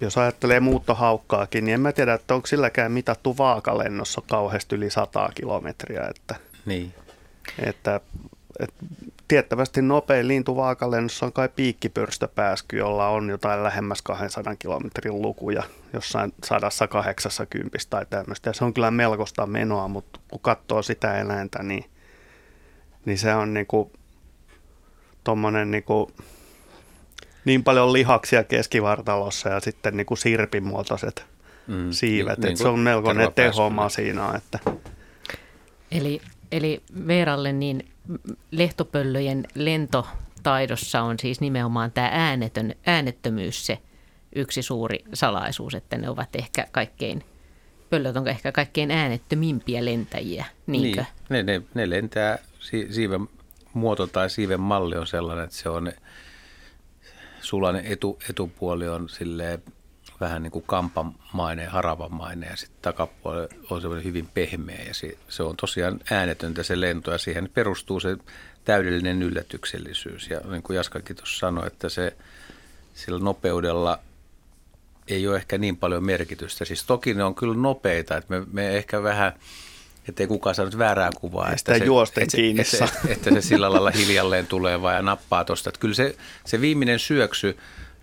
jos 0.00 0.18
ajattelee 0.18 0.60
muuttohaukkaakin, 0.60 1.64
niin 1.64 1.74
en 1.74 1.80
mä 1.80 1.92
tiedä, 1.92 2.14
että 2.14 2.34
onko 2.34 2.46
silläkään 2.46 2.92
mitattu 2.92 3.38
vaakalennossa 3.38 4.22
kauheasti 4.28 4.76
yli 4.76 4.90
100 4.90 5.30
kilometriä. 5.34 6.06
Että, 6.10 6.34
niin. 6.66 6.94
että, 7.58 8.00
että 8.60 8.84
tiettävästi 9.28 9.82
nopein 9.82 10.28
lintu 10.28 10.56
vaakalennossa 10.56 11.26
on 11.26 11.32
kai 11.32 11.48
piikkipyrstöpääsky, 11.56 12.76
jolla 12.76 13.08
on 13.08 13.28
jotain 13.28 13.62
lähemmäs 13.62 14.02
200 14.02 14.56
kilometrin 14.56 15.22
lukuja 15.22 15.62
jossain 15.92 16.32
180 16.44 17.78
tai 17.90 18.06
tämmöistä. 18.10 18.50
Ja 18.50 18.54
se 18.54 18.64
on 18.64 18.74
kyllä 18.74 18.90
melkoista 18.90 19.46
menoa, 19.46 19.88
mutta 19.88 20.20
kun 20.28 20.40
katsoo 20.40 20.82
sitä 20.82 21.20
eläintä, 21.20 21.62
niin, 21.62 21.84
niin 23.04 23.18
se 23.18 23.34
on 23.34 23.54
niin 23.54 23.66
kuin 23.66 23.92
tuommoinen 25.24 25.70
niin 25.70 25.84
kuin 25.84 26.12
niin 27.44 27.64
paljon 27.64 27.92
lihaksia 27.92 28.44
keskivartalossa 28.44 29.48
ja 29.48 29.60
sitten 29.60 29.96
niin 29.96 30.06
kuin 30.06 30.18
sirpimuotoiset 30.18 31.24
mm, 31.66 31.92
siivet. 31.92 32.38
Niin, 32.38 32.48
niin 32.48 32.56
se 32.56 32.68
on 32.68 32.78
melkoinen 32.78 33.32
tehomasiina. 33.34 34.36
Että. 34.36 34.58
Eli, 35.90 36.20
eli 36.52 36.82
Veeralle 37.06 37.52
niin 37.52 37.88
lehtopöllöjen 38.50 39.46
lentotaidossa 39.54 41.02
on 41.02 41.18
siis 41.18 41.40
nimenomaan 41.40 41.92
tämä 41.92 42.08
äänetön, 42.12 42.74
äänettömyys 42.86 43.66
se 43.66 43.78
yksi 44.34 44.62
suuri 44.62 45.04
salaisuus, 45.14 45.74
että 45.74 45.98
ne 45.98 46.08
ovat 46.08 46.36
ehkä 46.36 46.66
kaikkein, 46.72 47.24
pöllöt 47.90 48.16
on 48.16 48.28
ehkä 48.28 48.52
kaikkein 48.52 48.90
äänettömimpiä 48.90 49.84
lentäjiä, 49.84 50.44
niinkö? 50.66 51.04
Niin, 51.28 51.46
ne, 51.46 51.52
ne, 51.52 51.62
ne 51.74 51.90
lentää, 51.90 52.38
siiven 52.90 53.28
muoto 53.72 54.06
tai 54.06 54.30
siiven 54.30 54.60
malli 54.60 54.96
on 54.96 55.06
sellainen, 55.06 55.44
että 55.44 55.56
se 55.56 55.68
on 55.68 55.92
sulainen 57.44 57.86
etu, 57.86 58.18
etupuoli 58.30 58.88
on 58.88 59.08
silleen 59.08 59.62
vähän 60.20 60.42
niin 60.42 60.50
kuin 60.50 60.64
kampamainen, 60.66 61.70
haravamainen 61.70 62.50
ja 62.50 62.56
sitten 62.56 62.82
takapuoli 62.82 63.48
on 63.70 63.80
semmoinen 63.80 64.04
hyvin 64.04 64.28
pehmeä 64.34 64.84
ja 64.86 64.94
se, 64.94 65.18
se 65.28 65.42
on 65.42 65.56
tosiaan 65.56 66.00
äänetöntä 66.10 66.62
se 66.62 66.80
lento 66.80 67.12
ja 67.12 67.18
siihen 67.18 67.50
perustuu 67.54 68.00
se 68.00 68.16
täydellinen 68.64 69.22
yllätyksellisyys. 69.22 70.30
Ja 70.30 70.40
niin 70.50 70.62
kuin 70.62 70.76
Jaskakin 70.76 71.16
tuossa 71.16 71.38
sanoi, 71.38 71.66
että 71.66 71.88
se 71.88 72.16
sillä 72.94 73.18
nopeudella 73.18 73.98
ei 75.08 75.28
ole 75.28 75.36
ehkä 75.36 75.58
niin 75.58 75.76
paljon 75.76 76.04
merkitystä. 76.04 76.64
Siis 76.64 76.84
toki 76.84 77.14
ne 77.14 77.24
on 77.24 77.34
kyllä 77.34 77.54
nopeita, 77.54 78.16
että 78.16 78.38
me, 78.38 78.46
me 78.52 78.76
ehkä 78.76 79.02
vähän 79.02 79.32
ettei 80.08 80.26
kukaan 80.26 80.54
saanut 80.54 80.78
väärää 80.78 81.10
kuvaa. 81.20 81.46
Ei 81.46 81.52
että 81.52 81.58
sitä 81.58 81.78
se, 81.78 81.84
juosten 81.84 82.22
että, 82.22 82.36
kiinni 82.36 82.62
että, 82.62 82.76
saa. 82.76 82.88
että, 82.88 83.12
että 83.12 83.30
se 83.30 83.48
sillä 83.48 83.72
lailla 83.72 83.90
hiljalleen 83.90 84.46
tulee 84.46 84.82
vaan 84.82 84.94
ja 84.94 85.02
nappaa 85.02 85.44
tuosta. 85.44 85.70
Kyllä 85.80 85.94
se, 85.94 86.16
se 86.44 86.60
viimeinen 86.60 86.98
syöksy, 86.98 87.56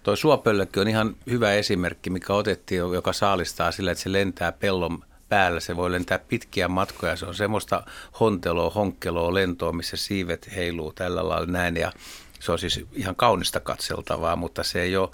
toi 0.04 0.18
suopöllökin 0.18 0.82
on 0.82 0.88
ihan 0.88 1.16
hyvä 1.30 1.54
esimerkki, 1.54 2.10
mikä 2.10 2.34
otettiin, 2.34 2.78
joka 2.78 3.14
saalistaa 3.14 3.72
sillä, 3.72 3.92
että 3.92 4.04
se 4.04 4.12
lentää 4.12 4.52
pellon 4.52 5.04
päällä. 5.30 5.60
Se 5.60 5.78
voi 5.78 5.92
lentää 5.92 6.20
pitkiä 6.20 6.68
matkoja. 6.68 7.16
Se 7.16 7.26
on 7.26 7.36
semmoista 7.36 7.84
honteloa, 8.20 8.70
honkkeloa, 8.70 9.34
lentoa, 9.34 9.72
missä 9.72 9.98
siivet 9.98 10.50
heiluu 10.56 10.94
tällä 10.94 11.30
lailla 11.30 11.52
näin. 11.52 11.76
Ja 11.76 11.92
se 12.40 12.52
on 12.52 12.60
siis 12.60 12.86
ihan 12.94 13.16
kaunista 13.16 13.60
katseltavaa, 13.60 14.36
mutta 14.36 14.64
se 14.64 14.82
ei 14.82 14.98
ole 14.98 15.10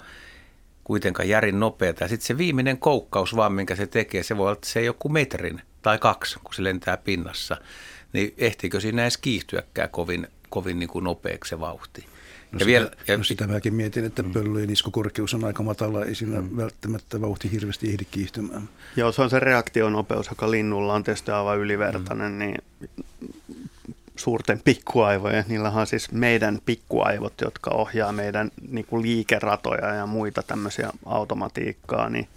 kuitenkaan 0.84 1.28
järin 1.28 1.60
nopeata. 1.60 2.04
Ja 2.04 2.08
sitten 2.08 2.26
se 2.26 2.38
viimeinen 2.38 2.78
koukkaus 2.78 3.36
vaan, 3.36 3.52
minkä 3.52 3.76
se 3.76 3.86
tekee, 3.86 4.22
se 4.22 4.36
voi 4.36 4.44
olla, 4.44 4.52
että 4.52 4.68
se 4.68 4.80
ei 4.80 4.88
ole 4.88 4.96
kuin 4.98 5.12
metrin 5.12 5.62
tai 5.88 5.98
kaksi, 5.98 6.38
kun 6.44 6.54
se 6.54 6.64
lentää 6.64 6.96
pinnassa. 6.96 7.56
Niin 8.12 8.34
ehtiikö 8.38 8.80
siinä 8.80 9.02
edes 9.02 9.18
kiihtyäkään 9.18 9.90
kovin, 9.90 10.28
kovin 10.48 10.78
niin 10.78 10.88
kuin 10.88 11.04
nopeaksi 11.04 11.48
se 11.48 11.60
vauhti? 11.60 12.00
No 12.00 12.08
ja 12.52 12.58
sitä, 12.58 12.66
vielä, 12.66 12.90
ja, 13.06 13.16
no 13.16 13.24
sitä 13.24 13.46
mäkin 13.46 13.74
mietin, 13.74 14.04
että 14.04 14.22
pöllyjen 14.22 14.70
iskukorkeus 14.70 15.34
on 15.34 15.44
aika 15.44 15.62
matala, 15.62 16.04
ei 16.04 16.14
siinä 16.14 16.40
mm. 16.40 16.56
välttämättä 16.56 17.20
vauhti 17.20 17.52
hirveästi 17.52 17.90
ehdi 17.90 18.04
kiihtymään. 18.10 18.68
Joo, 18.96 19.12
se 19.12 19.22
on 19.22 19.30
se 19.30 19.40
reaktionopeus, 19.40 20.28
joka 20.28 20.50
linnulla 20.50 20.94
on 20.94 21.04
tietysti 21.04 21.30
aivan 21.30 21.58
ylivertainen, 21.58 22.32
mm. 22.32 22.38
niin 22.38 22.58
suurten 24.16 24.60
pikkuaivojen, 24.64 25.44
niillähän 25.48 25.80
on 25.80 25.86
siis 25.86 26.12
meidän 26.12 26.58
pikkuaivot, 26.66 27.40
jotka 27.40 27.70
ohjaa 27.70 28.12
meidän 28.12 28.50
niin 28.70 28.86
kuin 28.86 29.02
liikeratoja 29.02 29.94
ja 29.94 30.06
muita 30.06 30.42
tämmöisiä 30.42 30.90
automatiikkaa, 31.06 32.10
niin 32.10 32.28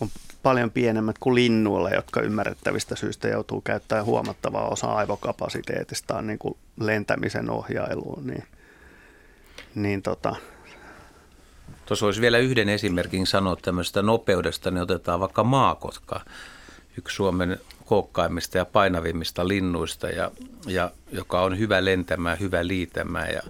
on 0.00 0.08
paljon 0.46 0.70
pienemmät 0.70 1.18
kuin 1.18 1.34
linnuilla, 1.34 1.90
jotka 1.90 2.20
ymmärrettävistä 2.20 2.96
syistä 2.96 3.28
joutuu 3.28 3.60
käyttämään 3.60 4.04
huomattavaa 4.04 4.68
osa 4.68 4.86
aivokapasiteetistaan 4.86 6.26
niin 6.26 6.38
kuin 6.38 6.56
lentämisen 6.80 7.50
ohjailuun. 7.50 8.26
Niin, 8.26 8.44
niin 9.74 10.02
tota, 10.02 10.36
Tuossa 11.86 12.06
olisi 12.06 12.20
vielä 12.20 12.38
yhden 12.38 12.68
esimerkin 12.68 13.26
sanoa 13.26 13.56
tämmöisestä 13.56 14.02
nopeudesta, 14.02 14.70
niin 14.70 14.82
otetaan 14.82 15.20
vaikka 15.20 15.44
maakotka, 15.44 16.20
yksi 16.98 17.16
Suomen 17.16 17.58
kookkaimmista 17.84 18.58
ja 18.58 18.64
painavimmista 18.64 19.48
linnuista, 19.48 20.08
ja, 20.08 20.30
ja, 20.66 20.90
joka 21.12 21.42
on 21.42 21.58
hyvä 21.58 21.84
lentämään, 21.84 22.40
hyvä 22.40 22.66
liitämään. 22.66 23.28
Ja 23.32 23.42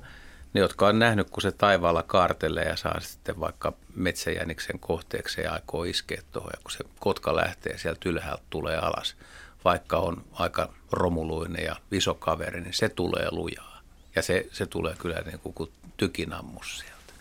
ne, 0.57 0.61
jotka 0.61 0.87
on 0.87 0.99
nähnyt, 0.99 1.31
kun 1.31 1.43
se 1.43 1.53
taivaalla 1.53 2.03
kaartelee 2.03 2.65
ja 2.65 2.77
saa 2.77 3.01
sitten 3.01 3.41
vaikka 3.41 3.73
metsäjäniksen 3.95 4.79
kohteeksi 4.79 5.41
ja 5.41 5.53
aikoo 5.53 5.85
iskeä 5.85 6.23
tuohon, 6.33 6.51
ja 6.55 6.61
kun 6.63 6.71
se 6.71 6.85
kotka 7.01 7.37
lähtee 7.37 7.79
sieltä 7.79 8.09
ylhäältä 8.09 8.43
tulee 8.51 8.77
alas, 8.77 9.17
vaikka 9.65 9.97
on 9.97 10.25
aika 10.33 10.73
romuluinen 10.93 11.65
ja 11.65 11.77
iso 11.93 12.15
kaveri, 12.15 12.61
niin 12.61 12.75
se 12.75 12.89
tulee 12.89 13.29
lujaa. 13.31 13.81
Ja 14.15 14.23
se, 14.23 14.47
se 14.53 14.67
tulee 14.67 14.95
kyllä 14.99 15.23
niin 15.27 15.39
kuin, 15.39 15.55
kuin 15.55 15.71
tykinammus 15.97 16.79
sieltä. 16.79 17.13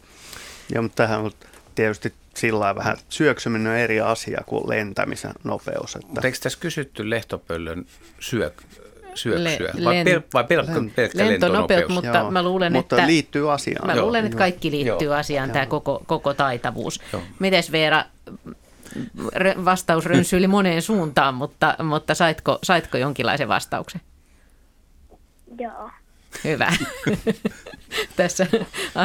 Joo, 0.73 0.83
mutta 0.83 0.95
tähän 0.95 1.19
on 1.19 1.31
tietysti 1.75 2.13
sillä 2.35 2.75
vähän 2.75 2.97
syöksyminen 3.09 3.71
on 3.71 3.77
eri 3.77 4.01
asia 4.01 4.41
kuin 4.45 4.69
lentämisen 4.69 5.33
nopeus. 5.43 5.95
Että... 5.95 6.07
Mutta 6.07 6.27
eikö 6.27 6.39
tässä 6.41 6.59
kysytty 6.59 7.09
lehtopöllön 7.09 7.85
syök, 8.19 8.63
syöksyä 9.15 9.43
Le- 9.43 9.85
vai, 9.85 9.95
len- 9.95 10.03
pel, 10.03 10.21
vai 10.33 10.43
pelkkä, 10.43 10.73
pelkkä 10.73 10.99
lentonopeus, 10.99 11.29
lentonopeus? 11.29 11.89
mutta 11.89 12.17
Joo, 12.17 12.31
mä 12.31 12.43
luulen, 12.43 12.73
mutta 12.73 12.95
että... 12.95 13.07
liittyy 13.07 13.53
asiaan. 13.53 13.87
Mä 13.87 13.93
Joo, 13.93 14.05
luulen, 14.05 14.25
että 14.25 14.35
joo. 14.35 14.39
kaikki 14.39 14.71
liittyy 14.71 15.07
Joo. 15.07 15.15
asiaan, 15.15 15.51
tämä 15.51 15.65
koko, 15.65 16.03
koko 16.05 16.33
taitavuus. 16.33 17.01
Joo. 17.13 17.21
Mites 17.39 17.71
Veera, 17.71 18.05
vastaus 19.65 20.05
rönsyili 20.05 20.47
moneen 20.47 20.81
suuntaan, 20.81 21.33
mutta, 21.33 21.75
mutta 21.83 22.15
saitko, 22.15 22.59
saitko 22.63 22.97
jonkinlaisen 22.97 23.47
vastauksen? 23.47 24.01
Joo. 25.59 25.89
Hyvä. 26.43 26.73
Tässä 28.15 28.47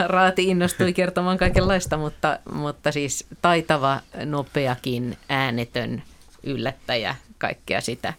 Raati 0.06 0.44
innostui 0.44 0.92
kertomaan 0.92 1.38
kaikenlaista, 1.38 1.96
mutta, 1.96 2.38
mutta 2.52 2.92
siis 2.92 3.26
taitava, 3.42 4.00
nopeakin, 4.24 5.16
äänetön 5.28 6.02
yllättäjä, 6.42 7.16
kaikkea 7.40 7.80
sitä 7.80 8.14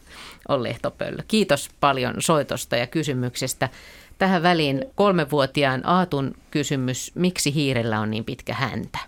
on 0.48 0.64
lehtopöllö. 0.64 1.24
Kiitos 1.28 1.70
paljon 1.80 2.16
soitosta 2.20 2.76
ja 2.76 2.88
kysymyksestä. 2.88 3.70
Tähän 4.18 4.44
väliin 4.44 4.86
kolmevuotiaan 4.96 5.86
Aatun 5.86 6.36
kysymys, 6.52 7.12
miksi 7.16 7.54
hiirellä 7.54 8.00
on 8.00 8.12
niin 8.12 8.26
pitkä 8.26 8.54
häntä? 8.54 9.00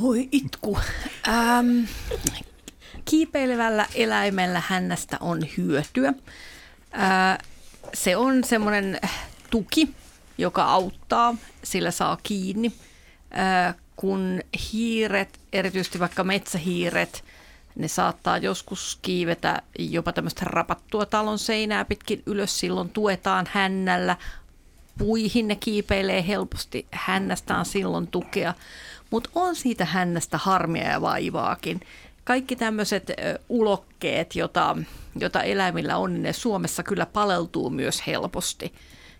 Voi 0.00 0.28
itku. 0.32 0.78
Ähm, 1.28 1.84
kiipeilevällä 3.04 3.86
eläimellä 3.94 4.62
hännästä 4.66 5.16
on 5.20 5.40
hyötyä. 5.56 6.08
Äh, 6.98 7.38
se 7.94 8.16
on 8.16 8.44
semmoinen 8.44 9.00
tuki, 9.50 9.94
joka 10.38 10.64
auttaa, 10.64 11.34
sillä 11.62 11.90
saa 11.90 12.18
kiinni. 12.22 12.72
Äh, 13.38 13.74
kun 13.96 14.40
hiiret, 14.72 15.38
erityisesti 15.52 15.98
vaikka 15.98 16.24
metsähiiret, 16.24 17.24
ne 17.76 17.88
saattaa 17.88 18.38
joskus 18.38 18.98
kiivetä 19.02 19.62
jopa 19.78 20.12
tämmöistä 20.12 20.44
rapattua 20.44 21.06
talon 21.06 21.38
seinää 21.38 21.84
pitkin 21.84 22.22
ylös, 22.26 22.60
silloin 22.60 22.88
tuetaan 22.88 23.46
hännällä. 23.50 24.16
Puihin 24.98 25.48
ne 25.48 25.56
kiipeilee 25.56 26.26
helposti, 26.26 26.86
hännästä 26.90 27.56
on 27.56 27.64
silloin 27.64 28.06
tukea, 28.06 28.54
mutta 29.10 29.30
on 29.34 29.56
siitä 29.56 29.84
hännästä 29.84 30.38
harmia 30.38 30.90
ja 30.90 31.00
vaivaakin. 31.00 31.80
Kaikki 32.24 32.56
tämmöiset 32.56 33.10
ulokkeet, 33.48 34.36
jota, 34.36 34.76
jota 35.16 35.42
eläimillä 35.42 35.96
on, 35.96 36.12
niin 36.12 36.22
ne 36.22 36.32
Suomessa 36.32 36.82
kyllä 36.82 37.06
paleltuu 37.06 37.70
myös 37.70 38.06
helposti. 38.06 38.74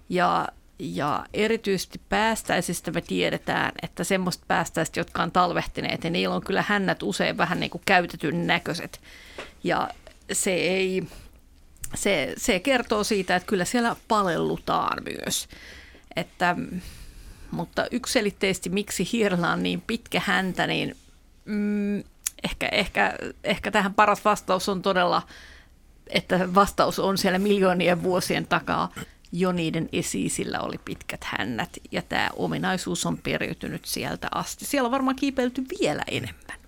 Ja 0.09 0.49
ja 0.79 1.27
erityisesti 1.35 2.01
päästäisistä 2.09 2.91
me 2.91 3.01
tiedetään, 3.01 3.73
että 3.83 4.05
semmoista 4.05 4.45
päästäistä, 4.49 5.01
jotka 5.01 5.23
on 5.23 5.33
talvehtineet, 5.33 6.03
niin 6.03 6.13
niillä 6.13 6.35
on 6.35 6.45
kyllä 6.45 6.65
hännät 6.69 7.03
usein 7.03 7.37
vähän 7.37 7.61
niin 7.61 7.71
kuin 7.71 7.83
käytetyn 7.87 8.47
näköiset. 8.47 9.01
Ja 9.65 9.89
se, 10.33 10.55
ei, 10.55 11.07
se, 11.95 12.35
se 12.37 12.61
kertoo 12.61 13.05
siitä, 13.05 13.37
että 13.37 13.47
kyllä 13.47 13.65
siellä 13.65 13.97
palellutaan 14.09 15.03
myös. 15.05 15.49
Että, 16.17 16.57
mutta 17.51 17.87
ykselitteisesti, 17.91 18.71
miksi 18.71 19.09
hiirellä 19.13 19.51
on 19.51 19.63
niin 19.63 19.81
pitkä 19.81 20.23
häntä, 20.25 20.67
niin 20.67 20.97
mm, 21.45 21.99
ehkä, 22.45 22.69
ehkä, 22.73 23.15
ehkä 23.45 23.71
tähän 23.71 23.95
paras 23.95 24.25
vastaus 24.25 24.69
on 24.69 24.83
todella, 24.83 25.23
että 26.07 26.55
vastaus 26.55 26.99
on 26.99 27.19
siellä 27.19 27.39
miljoonien 27.39 28.03
vuosien 28.03 28.47
takaa 28.47 28.93
jo 29.37 29.53
niiden 29.53 29.89
esiisillä 29.93 30.61
oli 30.61 30.79
pitkät 30.85 31.25
hännät 31.25 31.71
ja 31.93 32.03
tämä 32.03 32.31
ominaisuus 32.37 33.07
on 33.07 33.19
periytynyt 33.19 33.85
sieltä 33.85 34.29
asti. 34.35 34.65
Siellä 34.65 34.87
on 34.87 34.93
varmaan 34.93 35.17
kiipeilty 35.17 35.65
vielä 35.81 36.03
enemmän. 36.09 36.59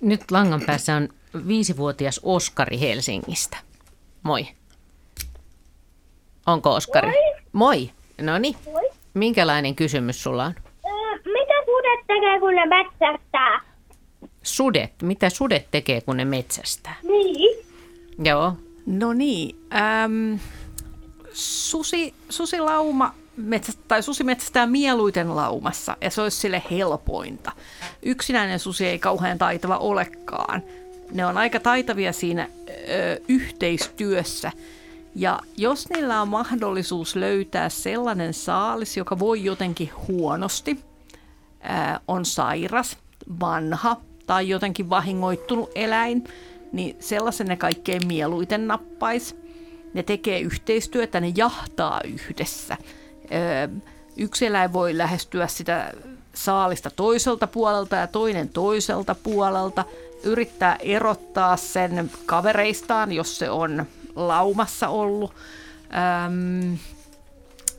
Nyt 0.00 0.30
langan 0.30 0.62
päässä 0.66 0.96
on 0.96 1.08
viisivuotias 1.46 2.20
Oskari 2.22 2.80
Helsingistä. 2.80 3.56
Moi. 4.22 4.48
Onko 6.46 6.74
Oskari? 6.74 7.08
Moi. 7.08 7.36
Moi. 7.52 7.90
No 8.22 8.38
niin. 8.38 8.56
Minkälainen 9.14 9.74
kysymys 9.74 10.22
sulla 10.22 10.44
on? 10.44 10.54
Mitä 11.24 11.54
sudet 11.64 12.06
tekee, 12.06 12.40
kun 12.40 12.54
ne 12.54 12.66
metsästää? 12.66 13.60
Sudet. 14.42 14.92
Mitä 15.02 15.30
sudet 15.30 15.70
tekee, 15.70 16.00
kun 16.00 16.16
ne 16.16 16.24
metsästää? 16.24 16.96
Niin. 17.02 17.66
Joo. 18.24 18.52
No 18.86 19.12
niin, 19.12 19.56
äm, 20.04 20.38
susi, 21.38 22.14
susilauma 22.28 23.14
metsästä, 23.36 23.82
tai 23.88 24.02
susi 24.02 24.24
metsästää 24.24 24.66
mieluiten 24.66 25.36
laumassa 25.36 25.96
ja 26.00 26.10
se 26.10 26.22
olisi 26.22 26.36
sille 26.36 26.62
helpointa. 26.70 27.52
Yksinäinen 28.02 28.58
susi 28.58 28.86
ei 28.86 28.98
kauhean 28.98 29.38
taitava 29.38 29.76
olekaan. 29.76 30.62
Ne 31.12 31.26
on 31.26 31.38
aika 31.38 31.60
taitavia 31.60 32.12
siinä 32.12 32.48
ö, 32.68 33.20
yhteistyössä. 33.28 34.52
Ja 35.14 35.40
jos 35.56 35.88
niillä 35.88 36.22
on 36.22 36.28
mahdollisuus 36.28 37.16
löytää 37.16 37.68
sellainen 37.68 38.34
saalis, 38.34 38.96
joka 38.96 39.18
voi 39.18 39.44
jotenkin 39.44 39.90
huonosti, 40.08 40.78
ää, 41.60 42.00
on 42.08 42.24
sairas, 42.24 42.96
vanha 43.40 43.96
tai 44.26 44.48
jotenkin 44.48 44.90
vahingoittunut 44.90 45.70
eläin, 45.74 46.24
niin 46.72 46.96
sellaisen 47.00 47.46
ne 47.46 47.56
kaikkein 47.56 48.06
mieluiten 48.06 48.66
nappais. 48.68 49.36
Ne 49.94 50.02
tekee 50.02 50.40
yhteistyötä, 50.40 51.20
ne 51.20 51.32
jahtaa 51.36 52.00
yhdessä. 52.04 52.76
Yksi 54.16 54.46
eläin 54.46 54.72
voi 54.72 54.98
lähestyä 54.98 55.46
sitä 55.46 55.92
saalista 56.34 56.90
toiselta 56.90 57.46
puolelta 57.46 57.96
ja 57.96 58.06
toinen 58.06 58.48
toiselta 58.48 59.14
puolelta, 59.14 59.84
yrittää 60.22 60.76
erottaa 60.80 61.56
sen 61.56 62.10
kavereistaan, 62.26 63.12
jos 63.12 63.38
se 63.38 63.50
on 63.50 63.86
laumassa 64.16 64.88
ollut. 64.88 65.34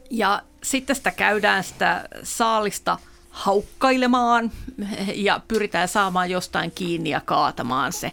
Ja 0.09 0.41
sitten 0.63 0.95
sitä 0.95 1.11
käydään 1.11 1.63
sitä 1.63 2.07
saalista 2.23 2.97
haukkailemaan 3.29 4.51
ja 5.15 5.41
pyritään 5.47 5.87
saamaan 5.87 6.29
jostain 6.29 6.71
kiinni 6.71 7.09
ja 7.09 7.21
kaatamaan 7.25 7.93
se. 7.93 8.11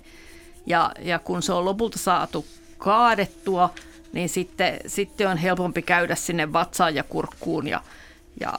Ja, 0.66 0.93
ja 1.01 1.18
kun 1.18 1.43
se 1.43 1.52
on 1.52 1.64
lopulta 1.64 1.98
saatu 1.98 2.47
kaadettua, 2.78 3.74
niin 4.12 4.28
sitten, 4.28 4.81
sitten 4.86 5.28
on 5.28 5.36
helpompi 5.36 5.82
käydä 5.82 6.15
sinne 6.15 6.53
vatsaan 6.53 6.94
ja 6.94 7.03
kurkkuun 7.03 7.66
ja, 7.66 7.82
ja 8.40 8.53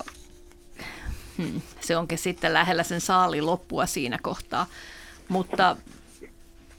hmm, 1.38 1.62
se 1.82 1.98
onkin 1.98 2.18
sitten 2.18 2.54
lähellä 2.54 2.84
sen 2.84 3.02
saalin 3.02 3.46
loppua 3.46 3.86
siinä 3.86 4.20
kohtaa. 4.22 4.68
Mutta, 5.30 5.78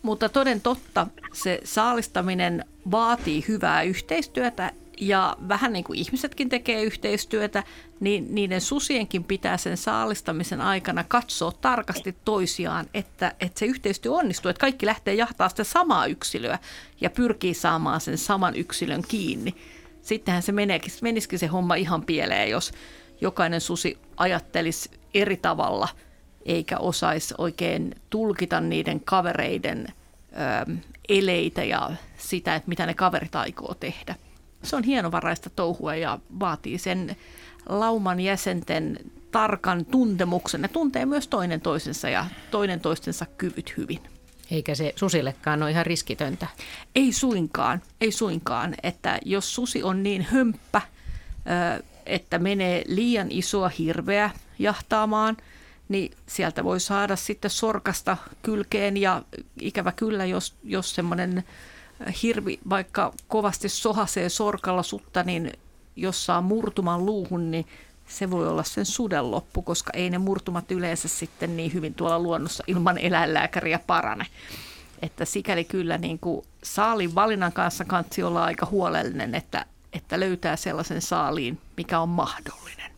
mutta 0.03 0.29
toden 0.29 0.61
totta, 0.61 1.07
se 1.33 1.61
saalistaminen 1.65 2.65
vaatii 2.91 3.45
hyvää 3.49 3.83
yhteistyötä 3.83 4.73
ja 5.01 5.37
vähän 5.49 5.73
niin 5.73 5.85
kuin 5.85 5.99
ihmisetkin 5.99 6.49
tekee 6.49 6.83
yhteistyötä, 6.83 7.63
niin 8.01 8.35
niiden 8.35 8.61
susienkin 8.61 9.25
pitää 9.25 9.57
sen 9.57 9.77
saalistamisen 9.77 10.61
aikana 10.61 11.05
katsoa 11.05 11.53
tarkasti 11.53 12.17
toisiaan, 12.25 12.87
että, 12.95 13.35
että 13.41 13.59
se 13.59 13.67
yhteistyö 13.67 14.13
onnistuu, 14.13 14.49
että 14.49 14.61
kaikki 14.61 14.87
lähtee 14.87 15.15
jahtaa 15.15 15.49
sitä 15.49 15.65
samaa 15.65 16.07
yksilöä 16.07 16.59
ja 17.01 17.11
pyrkii 17.11 17.55
saamaan 17.55 18.01
sen 18.01 18.19
saman 18.19 18.57
yksilön 18.57 19.03
kiinni. 19.09 19.55
Sittenhän 20.03 20.43
se 20.43 20.53
meneekin, 20.53 20.93
menisikin 21.03 21.39
se 21.39 21.47
homma 21.47 21.75
ihan 21.75 22.03
pieleen, 22.03 22.51
jos 22.51 22.73
jokainen 23.21 23.61
susi 23.61 23.99
ajattelisi 24.17 24.91
eri 25.15 25.37
tavalla 25.37 25.89
eikä 26.47 26.79
osaisi 26.79 27.35
oikein 27.39 27.95
tulkita 28.11 28.61
niiden 28.61 29.01
kavereiden 29.01 29.87
ö, 30.69 30.77
eleitä 31.09 31.65
ja 31.65 31.91
sitä, 32.17 32.55
että 32.55 32.69
mitä 32.69 32.87
ne 32.87 32.95
kaverit 32.95 33.37
aikoo 33.37 33.75
tehdä 33.75 34.15
se 34.63 34.77
on 34.77 34.85
hienovaraista 34.85 35.51
touhua 35.51 35.95
ja 35.95 36.19
vaatii 36.41 36.79
sen 36.79 37.17
lauman 37.69 38.21
jäsenten 38.21 38.99
tarkan 39.31 39.85
tuntemuksen. 39.85 40.63
Ne 40.63 40.69
tuntee 40.69 41.07
myös 41.07 41.29
toinen 41.29 41.61
toisensa 41.61 42.09
ja 42.09 42.27
toinen 42.51 42.81
toistensa 42.81 43.27
kyvyt 43.39 43.75
hyvin. 43.77 44.01
Eikä 44.51 44.75
se 44.75 44.93
susillekaan 44.97 45.63
ole 45.63 45.71
ihan 45.71 45.87
riskitöntä. 45.87 46.47
Ei 46.95 47.13
suinkaan, 47.13 47.83
ei 48.01 48.13
suinkaan. 48.13 48.75
Että 48.83 49.19
jos 49.25 49.55
susi 49.55 49.83
on 49.83 50.03
niin 50.03 50.23
hömppä, 50.23 50.83
että 52.07 52.39
menee 52.39 52.85
liian 52.87 53.27
isoa 53.31 53.69
hirveä 53.69 54.31
jahtaamaan, 54.59 55.37
niin 55.89 56.13
sieltä 56.27 56.65
voi 56.65 56.81
saada 56.81 57.17
sitten 57.17 57.51
sorkasta 57.51 58.17
kylkeen 58.43 58.97
ja 58.97 59.23
ikävä 59.61 59.93
kyllä, 59.93 60.25
jos, 60.25 60.55
jos 60.65 60.95
semmoinen 60.95 61.45
hirvi 62.23 62.59
vaikka 62.71 63.13
kovasti 63.29 63.69
sohasee 63.69 64.29
sorkalla 64.29 64.83
sutta, 64.83 65.23
niin 65.23 65.53
jos 65.97 66.27
saa 66.27 66.41
murtuman 66.41 67.07
luuhun, 67.07 67.51
niin 67.51 67.67
se 68.09 68.31
voi 68.31 68.49
olla 68.49 68.63
sen 68.63 68.87
suden 68.87 69.31
loppu, 69.31 69.63
koska 69.63 69.91
ei 69.95 70.11
ne 70.11 70.19
murtumat 70.19 70.71
yleensä 70.71 71.09
sitten 71.09 71.57
niin 71.57 71.73
hyvin 71.73 71.95
tuolla 71.95 72.19
luonnossa 72.19 72.65
ilman 72.67 72.99
eläinlääkäriä 72.99 73.81
parane. 73.87 74.27
Että 75.03 75.25
sikäli 75.25 75.65
kyllä 75.65 75.99
niin 75.99 76.19
kuin 76.19 76.47
saalin 76.63 77.15
valinnan 77.15 77.53
kanssa 77.53 77.85
kansi 77.85 78.23
olla 78.23 78.45
aika 78.45 78.67
huolellinen, 78.67 79.35
että, 79.35 79.67
että 79.93 80.21
löytää 80.21 80.57
sellaisen 80.57 81.03
saaliin, 81.03 81.61
mikä 81.77 82.01
on 82.01 82.09
mahdollinen. 82.09 82.93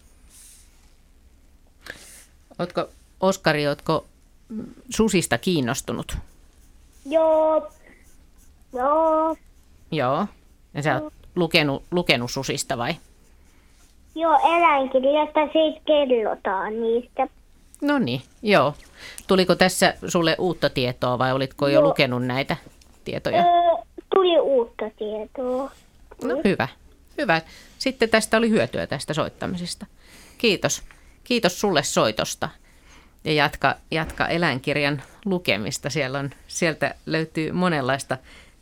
Oletko, 2.59 2.89
Oskari, 3.21 3.69
oletko 3.69 4.07
susista 4.91 5.39
kiinnostunut? 5.39 6.17
Joo, 7.07 7.73
Joo. 8.73 9.37
Joo. 9.93 10.27
Ja 10.75 10.83
sä 10.83 11.01
oot 11.03 11.13
lukenut, 11.37 11.83
lukenut 11.91 12.31
susista 12.31 12.79
vai? 12.79 12.95
Joo, 14.15 14.39
eläinkirjasta 14.57 15.41
siis 15.53 15.83
kerrotaan 15.87 16.81
niistä. 16.81 17.27
No 17.83 17.99
niin, 17.99 18.23
joo. 18.43 18.75
Tuliko 19.27 19.55
tässä 19.55 19.95
sulle 20.09 20.37
uutta 20.39 20.71
tietoa 20.71 21.19
vai 21.19 21.33
olitko 21.33 21.69
jo 21.69 21.75
joo. 21.75 21.89
lukenut 21.89 22.27
näitä 22.27 22.57
tietoja? 23.05 23.39
Öö, 23.39 23.85
tuli 24.15 24.41
uutta 24.41 24.91
tietoa. 24.99 25.71
No 26.25 26.41
hyvä, 26.45 26.69
hyvä. 27.19 27.41
Sitten 27.79 28.09
tästä 28.09 28.37
oli 28.37 28.51
hyötyä 28.51 28.87
tästä 28.87 29.15
soittamisesta. 29.15 29.87
Kiitos. 30.39 30.83
Kiitos 31.25 31.61
sulle 31.61 31.83
soitosta. 31.83 32.49
Ja 33.25 33.33
jatka, 33.33 33.75
jatka 33.91 34.29
eläinkirjan 34.29 35.03
lukemista. 35.25 35.91
Siellä 35.91 36.19
on, 36.19 36.31
sieltä 36.49 36.95
löytyy 37.07 37.53
monenlaista 37.53 38.19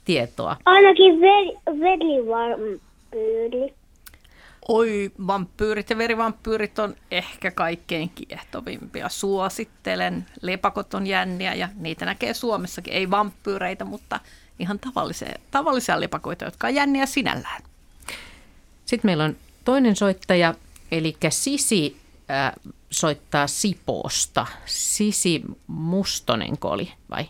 tietoa? 0.08 0.56
Ainakin 0.64 1.20
veri, 1.20 1.58
verivampyyri. 1.80 3.74
Oi, 4.68 5.10
vampyyrit 5.26 5.90
ja 5.90 5.98
verivampyyrit 5.98 6.78
on 6.78 6.94
ehkä 7.10 7.50
kaikkein 7.50 8.10
kiehtovimpia. 8.10 9.08
Suosittelen. 9.08 10.26
Lepakot 10.42 10.94
on 10.94 11.06
jänniä 11.06 11.54
ja 11.54 11.68
niitä 11.74 12.04
näkee 12.04 12.34
Suomessakin. 12.34 12.94
Ei 12.94 13.10
vampyyreitä, 13.10 13.84
mutta 13.84 14.20
ihan 14.58 14.78
tavallisia, 14.78 15.32
tavallisia 15.50 16.00
lepakoita, 16.00 16.44
jotka 16.44 16.66
on 16.66 16.74
jänniä 16.74 17.06
sinällään. 17.06 17.62
Sitten 18.84 19.08
meillä 19.08 19.24
on 19.24 19.36
toinen 19.64 19.96
soittaja, 19.96 20.54
eli 20.92 21.16
Sisi 21.28 21.96
äh, 22.30 22.52
soittaa 22.90 23.46
Sipoosta. 23.46 24.46
Sisi 24.64 25.42
Mustonenko 25.66 26.70
oli, 26.70 26.92
vai? 27.10 27.28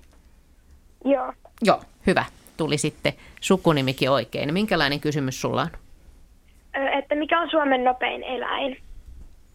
Joo. 1.05 1.33
Joo, 1.63 1.83
hyvä 2.07 2.25
tuli 2.59 2.79
sitten 2.79 3.13
sukunimikin 3.41 4.11
oikein. 4.11 4.53
Minkälainen 4.55 5.01
kysymys 5.01 5.41
sulla 5.41 5.63
on? 5.63 5.71
Että 6.99 7.15
mikä 7.15 7.41
on 7.41 7.51
Suomen 7.51 7.85
nopein 7.85 8.23
eläin? 8.23 8.77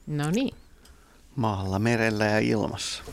No 0.07 0.31
niin. 0.31 0.55
Maalla, 1.35 1.79
merellä 1.79 2.25
ja 2.25 2.39
ilmassa. 2.39 3.03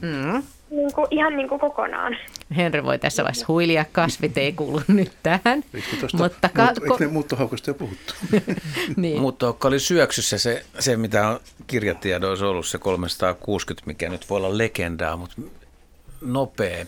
Mm. 0.00 0.42
Niin 0.70 0.92
kuin, 0.94 1.06
ihan 1.10 1.36
niin 1.36 1.48
kuin 1.48 1.60
kokonaan. 1.60 2.16
Henry 2.56 2.84
voi 2.84 2.98
tässä 2.98 3.22
vaiheessa 3.22 3.44
huilia, 3.48 3.84
kasvit 3.92 4.38
ei 4.38 4.52
kuulu 4.52 4.80
nyt 4.88 5.12
tähän. 5.22 5.64
Tosta, 6.00 6.16
Mutta 6.18 6.48
ka- 6.48 6.64
muut, 6.64 6.78
eikö 6.92 7.04
ne 7.04 7.12
muuttohaukosta 7.12 7.70
jo 7.70 7.74
puhuttu? 7.74 8.14
niin. 8.96 9.20
Muuttohaukka 9.20 9.68
oli 9.68 9.80
syöksyssä 9.80 10.38
se, 10.38 10.64
se 10.78 10.96
mitä 10.96 11.28
on 11.28 11.40
kirjatiedoissa 11.66 12.48
ollut, 12.48 12.66
se 12.66 12.78
360, 12.78 13.86
mikä 13.86 14.08
nyt 14.08 14.30
voi 14.30 14.36
olla 14.36 14.58
legendaa, 14.58 15.16
mutta 15.16 15.36
nopea. 16.20 16.86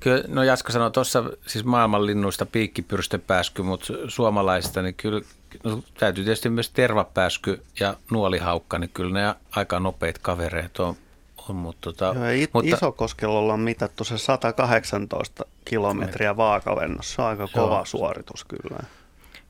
Kyllä, 0.00 0.24
no 0.28 0.42
Jaska 0.42 0.72
sanoi 0.72 0.90
tuossa 0.90 1.24
siis 1.46 1.64
maailmanlinnuista 1.64 2.46
piikkipyrstöpääsky, 2.46 3.62
mutta 3.62 3.92
suomalaisista 4.08 4.82
niin 4.82 4.94
kyllä 4.94 5.20
no, 5.64 5.82
täytyy 5.98 6.24
tietysti 6.24 6.48
myös 6.48 6.70
tervapääsky 6.70 7.62
ja 7.80 7.96
nuolihaukka, 8.10 8.78
niin 8.78 8.90
kyllä 8.94 9.20
ne 9.20 9.34
aika 9.56 9.80
nopeat 9.80 10.18
kavereet 10.18 10.78
on. 10.78 10.96
on 11.48 11.56
mutta, 11.56 11.92
tota, 11.92 12.12
Joo, 12.18 12.28
it, 12.28 12.50
mutta, 12.52 12.76
Isokoskella 12.76 13.38
ollaan 13.38 13.60
mitattu 13.60 14.04
se 14.04 14.18
118 14.18 15.44
kilometriä 15.64 16.36
vaakavennossa. 16.36 17.14
Se 17.14 17.22
on 17.22 17.28
aika 17.28 17.48
kova 17.52 17.74
joo. 17.74 17.84
suoritus 17.84 18.44
kyllä. 18.44 18.78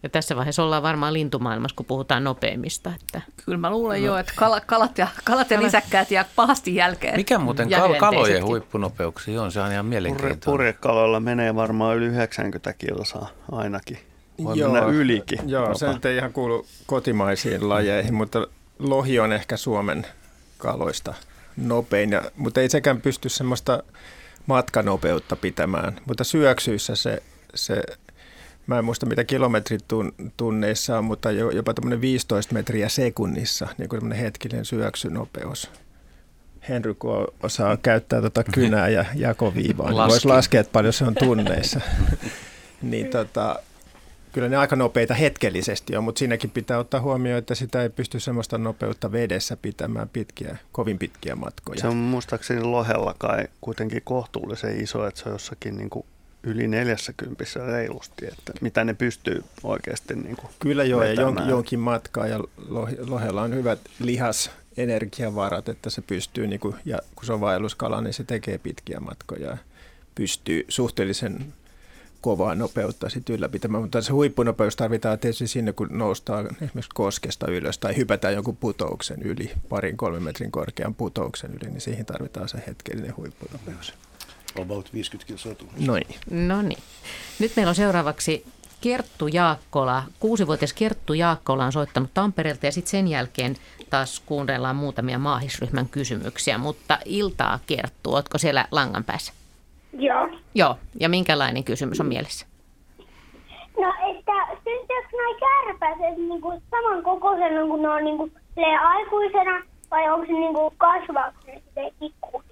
Ja 0.03 0.09
tässä 0.09 0.37
vaiheessa 0.37 0.63
ollaan 0.63 0.83
varmaan 0.83 1.13
lintumaailmassa, 1.13 1.77
kun 1.77 1.87
puhutaan 1.87 2.25
nopeammista. 2.25 2.93
Että... 3.01 3.23
Kyllä 3.45 3.59
mä 3.59 3.71
luulen 3.71 4.01
no. 4.01 4.07
jo, 4.07 4.17
että 4.17 4.33
kal- 4.37 4.61
kalat 4.67 4.99
ja, 4.99 5.09
kalat 5.25 5.51
ja 5.51 5.63
lisäkkäät 5.63 6.11
jää 6.11 6.25
pahasti 6.37 6.75
jälkeen. 6.75 7.17
Mikä 7.17 7.39
muuten 7.39 7.69
kal- 7.71 7.99
kalojen 7.99 8.45
huippunopeuksia 8.45 9.43
on? 9.43 9.53
Se 9.53 9.61
on 9.61 9.73
ihan 9.73 9.87
mielenkiintoinen. 9.87 10.41
Purjekaloilla 10.45 11.21
menee 11.21 11.55
varmaan 11.55 11.97
yli 11.97 12.07
90 12.07 12.73
kilsaa 12.73 13.31
ainakin. 13.53 13.99
Voi 14.45 14.59
joo, 14.59 14.73
mennä 14.73 14.89
ylikin. 14.89 15.39
Joo, 15.47 15.75
se 15.75 15.87
ei 16.09 16.17
ihan 16.17 16.33
kuulu 16.33 16.67
kotimaisiin 16.87 17.69
lajeihin, 17.69 18.15
mutta 18.15 18.47
lohi 18.79 19.21
on 19.21 19.33
ehkä 19.33 19.57
Suomen 19.57 20.07
kaloista 20.59 21.15
nopein. 21.57 22.11
Ja, 22.11 22.23
mutta 22.37 22.61
ei 22.61 22.69
sekään 22.69 23.01
pysty 23.01 23.29
semmoista 23.29 23.83
matkanopeutta 24.47 25.37
pitämään. 25.37 26.01
Mutta 26.07 26.25
syöksyissä 26.25 26.97
se, 26.97 27.23
se 27.55 27.83
mä 28.67 28.79
en 28.79 28.85
muista 28.85 29.07
mitä 29.07 29.25
kilometrit 29.25 29.85
tunneissa 30.37 30.99
on, 30.99 31.05
mutta 31.05 31.31
jopa 31.31 31.75
tämmöinen 31.75 32.01
15 32.01 32.55
metriä 32.55 32.89
sekunnissa, 32.89 33.69
niin 33.79 33.89
kuin 33.89 34.01
tämmöinen 34.01 34.25
hetkinen 34.25 34.65
syöksynopeus. 34.65 35.71
Henry, 36.69 36.95
kun 36.95 37.29
osaa 37.43 37.77
käyttää 37.77 38.21
tuota 38.21 38.45
kynää 38.45 38.89
ja 38.89 39.05
jakoviivaa, 39.15 39.91
niin 39.91 40.09
voisi 40.09 40.29
laskea, 40.29 40.61
että 40.61 40.73
paljon 40.73 40.93
se 40.93 41.05
on 41.05 41.15
tunneissa. 41.15 41.81
niin 42.83 43.07
tota, 43.07 43.57
kyllä 44.33 44.49
ne 44.49 44.57
aika 44.57 44.77
nopeita 44.77 45.15
hetkellisesti 45.15 45.97
on, 45.97 46.05
mutta 46.05 46.19
siinäkin 46.19 46.51
pitää 46.51 46.79
ottaa 46.79 47.01
huomioon, 47.01 47.39
että 47.39 47.55
sitä 47.55 47.83
ei 47.83 47.89
pysty 47.89 48.21
semmoista 48.21 48.59
nopeutta 48.59 49.13
vedessä 49.13 49.57
pitämään 49.57 50.09
pitkiä, 50.09 50.57
kovin 50.73 50.99
pitkiä 50.99 51.37
matkoja. 51.37 51.81
Se 51.81 51.87
on 51.87 51.97
muistaakseni 51.97 52.61
lohella 52.63 53.15
kai 53.19 53.45
kuitenkin 53.61 54.03
kohtuullisen 54.05 54.81
iso, 54.81 55.07
että 55.07 55.21
se 55.21 55.29
on 55.29 55.35
jossakin 55.35 55.77
niin 55.77 55.91
kuin 55.91 56.07
yli 56.43 56.69
40 56.69 57.45
reilusti, 57.67 58.27
että 58.27 58.53
mitä 58.61 58.85
ne 58.85 58.95
pystyy 58.95 59.45
oikeasti 59.63 60.15
niin 60.15 60.37
kuin 60.37 60.51
Kyllä 60.59 60.85
joo, 60.85 61.01
vetämään. 61.01 61.17
ja 61.17 61.23
jonkin, 61.23 61.49
jonkin 61.49 61.81
matkaa, 61.81 62.27
ja 62.27 62.41
lohella 63.07 63.43
on 63.43 63.55
hyvät 63.55 63.79
lihas 63.99 64.51
energiavarat, 64.77 65.69
että 65.69 65.91
se 65.91 66.03
pystyy, 66.03 66.47
niin 66.47 66.61
kuin, 66.61 66.75
ja 66.85 66.99
kun 67.15 67.25
se 67.25 67.33
on 67.33 67.41
vaelluskala, 67.41 68.01
niin 68.01 68.15
se 68.15 68.25
tekee 68.25 68.59
pitkiä 68.59 69.01
matkoja 69.01 69.51
ja 69.51 69.57
pystyy 70.15 70.65
suhteellisen 70.69 71.53
kovaa 72.21 72.55
nopeutta 72.55 73.09
sitten 73.09 73.37
ylläpitämään, 73.37 73.83
mutta 73.83 74.03
se 74.03 74.13
huippunopeus 74.13 74.77
tarvitaan 74.77 75.19
tietysti 75.19 75.47
sinne, 75.47 75.73
kun 75.73 75.89
noustaan 75.91 76.47
esimerkiksi 76.47 76.91
koskesta 76.95 77.51
ylös 77.51 77.79
tai 77.79 77.97
hypätään 77.97 78.35
jonkun 78.35 78.57
putouksen 78.57 79.23
yli, 79.23 79.51
parin 79.69 79.97
kolmen 79.97 80.23
metrin 80.23 80.51
korkean 80.51 80.95
putouksen 80.95 81.51
yli, 81.51 81.71
niin 81.71 81.81
siihen 81.81 82.07
tarvitaan 82.07 82.49
se 82.49 82.63
hetkellinen 82.67 83.17
huippunopeus. 83.17 83.95
About 84.63 84.93
50 84.95 85.27
kilsaa 85.27 85.55
tunnissa. 85.55 85.87
Noin. 85.87 86.05
No 86.31 86.63
niin. 86.63 86.79
Nyt 87.39 87.53
meillä 87.57 87.71
on 87.71 87.75
seuraavaksi 87.75 88.47
Kerttu 88.81 89.29
Jaakkola. 89.29 90.03
Kuusivuotias 90.21 90.73
Kerttu 90.73 91.15
Jaakkola 91.15 91.65
on 91.65 91.73
soittanut 91.73 92.11
Tampereelta 92.15 92.67
ja 92.67 92.73
sitten 92.73 92.91
sen 92.91 93.09
jälkeen 93.09 93.57
taas 93.91 94.23
kuunnellaan 94.27 94.77
muutamia 94.77 95.19
maahisryhmän 95.19 95.89
kysymyksiä. 95.89 96.59
Mutta 96.59 96.99
iltaa 97.05 97.59
Kerttu, 97.67 98.15
ootko 98.15 98.39
siellä 98.39 98.65
langan 98.71 99.05
päässä? 99.05 99.33
Joo. 99.93 100.29
Joo, 100.55 100.77
ja 101.01 101.09
minkälainen 101.09 101.65
kysymys 101.65 102.01
on 102.01 102.07
mielessä? 102.07 102.47
No, 103.81 103.93
että 104.11 104.33
syntyykö 104.65 105.09
nuo 105.13 105.39
kärpäset 105.41 106.19
niinku 106.19 106.63
samankokoisena 106.71 107.67
kuin 107.67 107.83
ne 107.83 107.89
on 107.89 108.05
niinku 108.05 108.31
silleen 108.55 108.81
aikuisena 108.81 109.63
vai 109.91 110.11
onko 110.11 110.27
se 110.27 110.33
niinku 110.33 110.75
kasvaako 110.79 111.39
ne 111.47 111.63
silleen 111.69 111.95
pikku? 112.01 112.43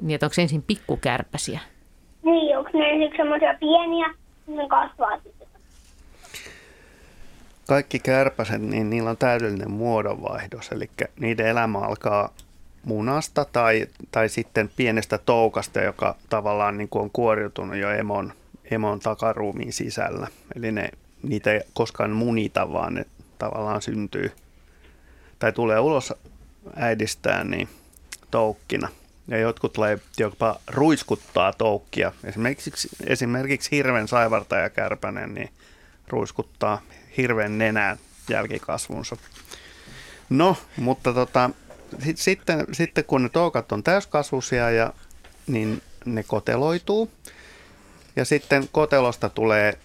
Niin, 0.00 0.14
että 0.14 0.26
onko 0.26 0.34
se 0.34 0.42
ensin 0.42 0.62
pikkukärpäsiä? 0.62 1.60
Niin, 2.22 2.58
onko 2.58 2.70
ne 2.74 2.90
ensiksi 2.90 3.16
semmoisia 3.16 3.54
pieniä, 3.60 4.14
niin 4.46 4.56
ne 4.56 4.68
kasvaa 4.68 5.16
sitten. 5.16 5.48
Kaikki 7.68 7.98
kärpäset, 7.98 8.62
niin 8.62 8.90
niillä 8.90 9.10
on 9.10 9.16
täydellinen 9.16 9.70
muodonvaihdos, 9.70 10.72
eli 10.72 10.90
niiden 11.20 11.46
elämä 11.46 11.78
alkaa 11.78 12.30
munasta 12.84 13.44
tai, 13.44 13.86
tai 14.10 14.28
sitten 14.28 14.70
pienestä 14.76 15.18
toukasta, 15.18 15.80
joka 15.80 16.14
tavallaan 16.28 16.78
niin 16.78 16.88
kuin 16.88 17.02
on 17.02 17.10
kuoriutunut 17.12 17.76
jo 17.76 17.90
emon, 17.90 18.32
emon 18.70 19.00
takaruumiin 19.00 19.72
sisällä. 19.72 20.26
Eli 20.56 20.72
ne, 20.72 20.90
niitä 21.22 21.52
ei 21.52 21.60
koskaan 21.74 22.10
munita, 22.10 22.72
vaan 22.72 22.94
ne 22.94 23.06
tavallaan 23.38 23.82
syntyy 23.82 24.32
tai 25.38 25.52
tulee 25.52 25.78
ulos 25.78 26.14
äidistään 26.76 27.50
niin 27.50 27.68
toukkina. 28.30 28.88
Ja 29.28 29.38
jotkut 29.38 29.72
tulee 29.72 29.98
jopa 30.18 30.60
ruiskuttaa 30.66 31.52
toukkia. 31.52 32.12
Esimerkiksi, 32.24 32.88
esimerkiksi 33.06 33.70
hirven 33.70 34.08
saivartaja 34.08 34.70
kärpänen 34.70 35.34
niin 35.34 35.50
ruiskuttaa 36.08 36.82
hirven 37.16 37.58
nenään 37.58 37.98
jälkikasvunsa. 38.28 39.16
No, 40.30 40.56
mutta 40.76 41.12
tota, 41.12 41.50
sit, 42.04 42.18
sitten, 42.18 42.66
sitten 42.72 43.04
kun 43.04 43.22
ne 43.22 43.28
toukat 43.28 43.72
on 43.72 43.82
täyskasvuisia, 43.82 44.70
ja, 44.70 44.92
niin 45.46 45.82
ne 46.04 46.22
koteloituu. 46.22 47.10
Ja 48.16 48.24
sitten 48.24 48.68
kotelosta 48.72 49.28
tulee 49.28 49.78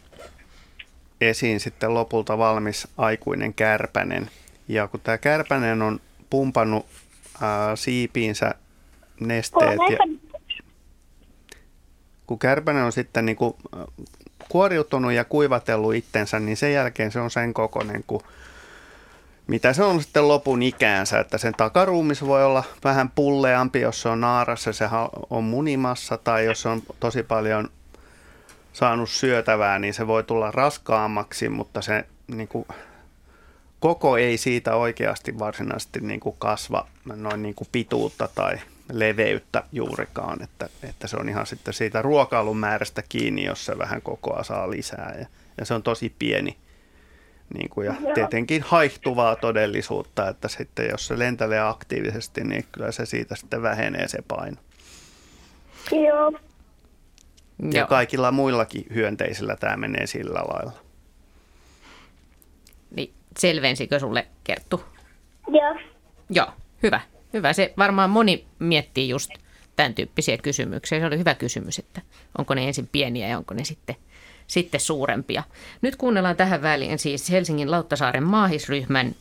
esiin 1.22 1.60
sitten 1.60 1.94
lopulta 1.94 2.38
valmis 2.38 2.88
aikuinen 2.98 3.54
kärpänen. 3.54 4.30
Ja 4.68 4.88
kun 4.88 5.00
tämä 5.00 5.18
kärpänen 5.18 5.82
on 5.82 6.00
pumpannut 6.30 6.86
ää, 7.42 7.76
siipiinsä 7.76 8.56
nesteet, 9.20 9.80
ja, 9.90 9.98
kun 12.28 12.40
kärpänen 12.40 12.84
on 12.84 12.92
sitten 12.92 13.26
niin 13.26 13.36
kuin 13.36 13.54
äh, 13.78 13.86
kuoriutunut 14.50 15.12
ja 15.12 15.26
kuivatellut 15.26 15.96
itsensä, 15.96 16.40
niin 16.40 16.58
sen 16.58 16.74
jälkeen 16.74 17.12
se 17.12 17.20
on 17.20 17.32
sen 17.32 17.54
kokoinen 17.54 18.04
kuin 18.08 18.22
mitä 19.48 19.74
se 19.74 19.84
on 19.84 20.02
sitten 20.02 20.28
lopun 20.28 20.64
ikäänsä, 20.64 21.20
että 21.20 21.38
sen 21.38 21.54
takaruumis 21.54 22.26
voi 22.26 22.46
olla 22.46 22.64
vähän 22.84 23.12
pulleampi, 23.16 23.82
jos 23.82 24.02
se 24.02 24.10
on 24.10 24.22
naarassa, 24.22 24.74
se 24.74 24.86
on 25.30 25.44
munimassa, 25.44 26.18
tai 26.18 26.46
jos 26.46 26.62
se 26.62 26.70
on 26.70 26.82
tosi 27.00 27.24
paljon 27.24 27.70
saanut 28.74 29.10
syötävää, 29.10 29.80
niin 29.80 29.94
se 29.94 30.08
voi 30.08 30.24
tulla 30.24 30.52
raskaammaksi, 30.52 31.50
mutta 31.50 31.82
se 31.82 32.06
niin 32.28 32.48
kuin, 32.48 32.68
koko 33.80 34.18
ei 34.18 34.38
siitä 34.38 34.76
oikeasti 34.76 35.40
varsinaisesti 35.40 36.00
niin 36.00 36.20
kuin 36.20 36.36
kasva 36.40 36.88
noin 37.16 37.42
niin 37.42 37.56
kuin 37.56 37.68
pituutta 37.72 38.30
tai 38.36 38.58
leveyttä 38.92 39.64
juurikaan, 39.72 40.44
että, 40.44 40.70
että 40.84 41.08
se 41.08 41.18
on 41.18 41.30
ihan 41.30 41.46
sitten 41.46 41.74
siitä 41.74 42.02
ruokailun 42.02 42.58
määrästä 42.58 43.04
kiinni, 43.10 43.46
jos 43.46 43.66
se 43.66 43.78
vähän 43.78 44.02
kokoa 44.02 44.44
saa 44.44 44.70
lisää 44.70 45.16
ja, 45.20 45.26
ja 45.58 45.66
se 45.66 45.74
on 45.74 45.84
tosi 45.84 46.16
pieni 46.20 46.58
niin 47.54 47.70
kuin, 47.70 47.86
ja 47.86 47.94
tietenkin 48.14 48.62
haihtuvaa 48.62 49.36
todellisuutta, 49.36 50.30
että 50.30 50.48
sitten 50.48 50.90
jos 50.90 51.08
se 51.08 51.20
lentelee 51.20 51.60
aktiivisesti, 51.60 52.44
niin 52.44 52.66
kyllä 52.72 52.92
se 52.92 53.06
siitä 53.06 53.36
sitten 53.36 53.62
vähenee 53.62 54.08
se 54.08 54.18
paino. 54.28 54.58
Joo. 55.92 56.32
Ja 57.72 57.80
Joo. 57.80 57.88
kaikilla 57.88 58.32
muillakin 58.32 58.86
hyönteisillä 58.94 59.56
tämä 59.56 59.78
menee 59.78 60.08
sillä 60.08 60.40
lailla. 60.40 60.72
Niin, 62.96 63.14
selvensikö 63.40 64.00
sulle 64.00 64.28
Kerttu? 64.44 64.84
Joo. 65.48 65.76
Joo, 66.30 66.48
hyvä. 66.84 67.02
Hyvä. 67.34 67.54
Se 67.54 67.74
varmaan 67.78 68.10
moni 68.10 68.46
miettii 68.60 69.10
just 69.10 69.32
tämän 69.76 69.94
tyyppisiä 69.94 70.38
kysymyksiä. 70.38 71.00
Se 71.00 71.06
oli 71.06 71.18
hyvä 71.18 71.36
kysymys, 71.36 71.80
että 71.80 72.02
onko 72.38 72.54
ne 72.54 72.68
ensin 72.68 72.88
pieniä 72.88 73.28
ja 73.28 73.38
onko 73.38 73.54
ne 73.54 73.64
sitten, 73.64 73.96
sitten 74.48 74.80
suurempia. 74.80 75.44
Nyt 75.82 75.96
kuunnellaan 75.96 76.36
tähän 76.36 76.62
väliin 76.62 77.00
siis 77.00 77.32
Helsingin 77.32 77.72
Lauttasaaren 77.72 78.24
maahisryhmän 78.24 79.16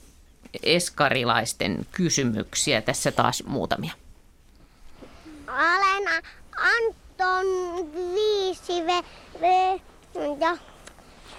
eskarilaisten 0.62 1.86
kysymyksiä. 1.92 2.80
Tässä 2.80 3.12
taas 3.12 3.44
muutamia. 3.46 3.92
Alena 5.46 6.22
Anton 6.56 7.46
viisi 8.14 8.86
ve, 8.86 9.04
ve, 9.40 9.80
ja 10.40 10.56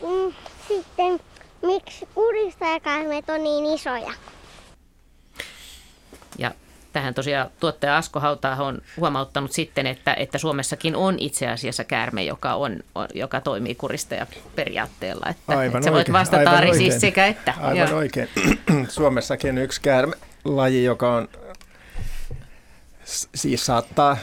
mm, 0.01 0.33
sitten 0.67 1.19
miksi 1.61 2.05
kuristajakarmet 2.15 3.29
on 3.29 3.43
niin 3.43 3.65
isoja? 3.65 4.13
Ja 6.37 6.51
tähän 6.93 7.13
tosiaan 7.13 7.49
tuottaja 7.59 7.97
Asko 7.97 8.19
Hauta 8.19 8.55
on 8.55 8.81
huomauttanut 8.97 9.51
sitten, 9.51 9.87
että, 9.87 10.13
että 10.13 10.37
Suomessakin 10.37 10.95
on 10.95 11.19
itse 11.19 11.47
asiassa 11.47 11.83
käärme, 11.83 12.23
joka, 12.23 12.53
on, 12.53 12.79
on, 12.95 13.07
joka 13.13 13.41
toimii 13.41 13.75
kuristajaperiaatteella. 13.75 15.25
Että, 15.29 15.57
Aivan 15.57 15.65
että 15.65 15.85
sä 15.85 15.91
voit 15.91 16.11
vastata 16.11 16.39
aivan 16.39 16.55
Ari 16.55 16.73
siis 16.77 17.01
sekä 17.01 17.27
että. 17.27 17.53
Aivan 17.61 17.89
Joo. 17.89 17.97
oikein. 17.97 18.29
Suomessakin 18.89 19.57
yksi 19.57 19.81
käärmelaji, 19.81 20.83
joka 20.83 21.15
on, 21.15 21.27
siis 23.35 23.65
saattaa 23.65 24.17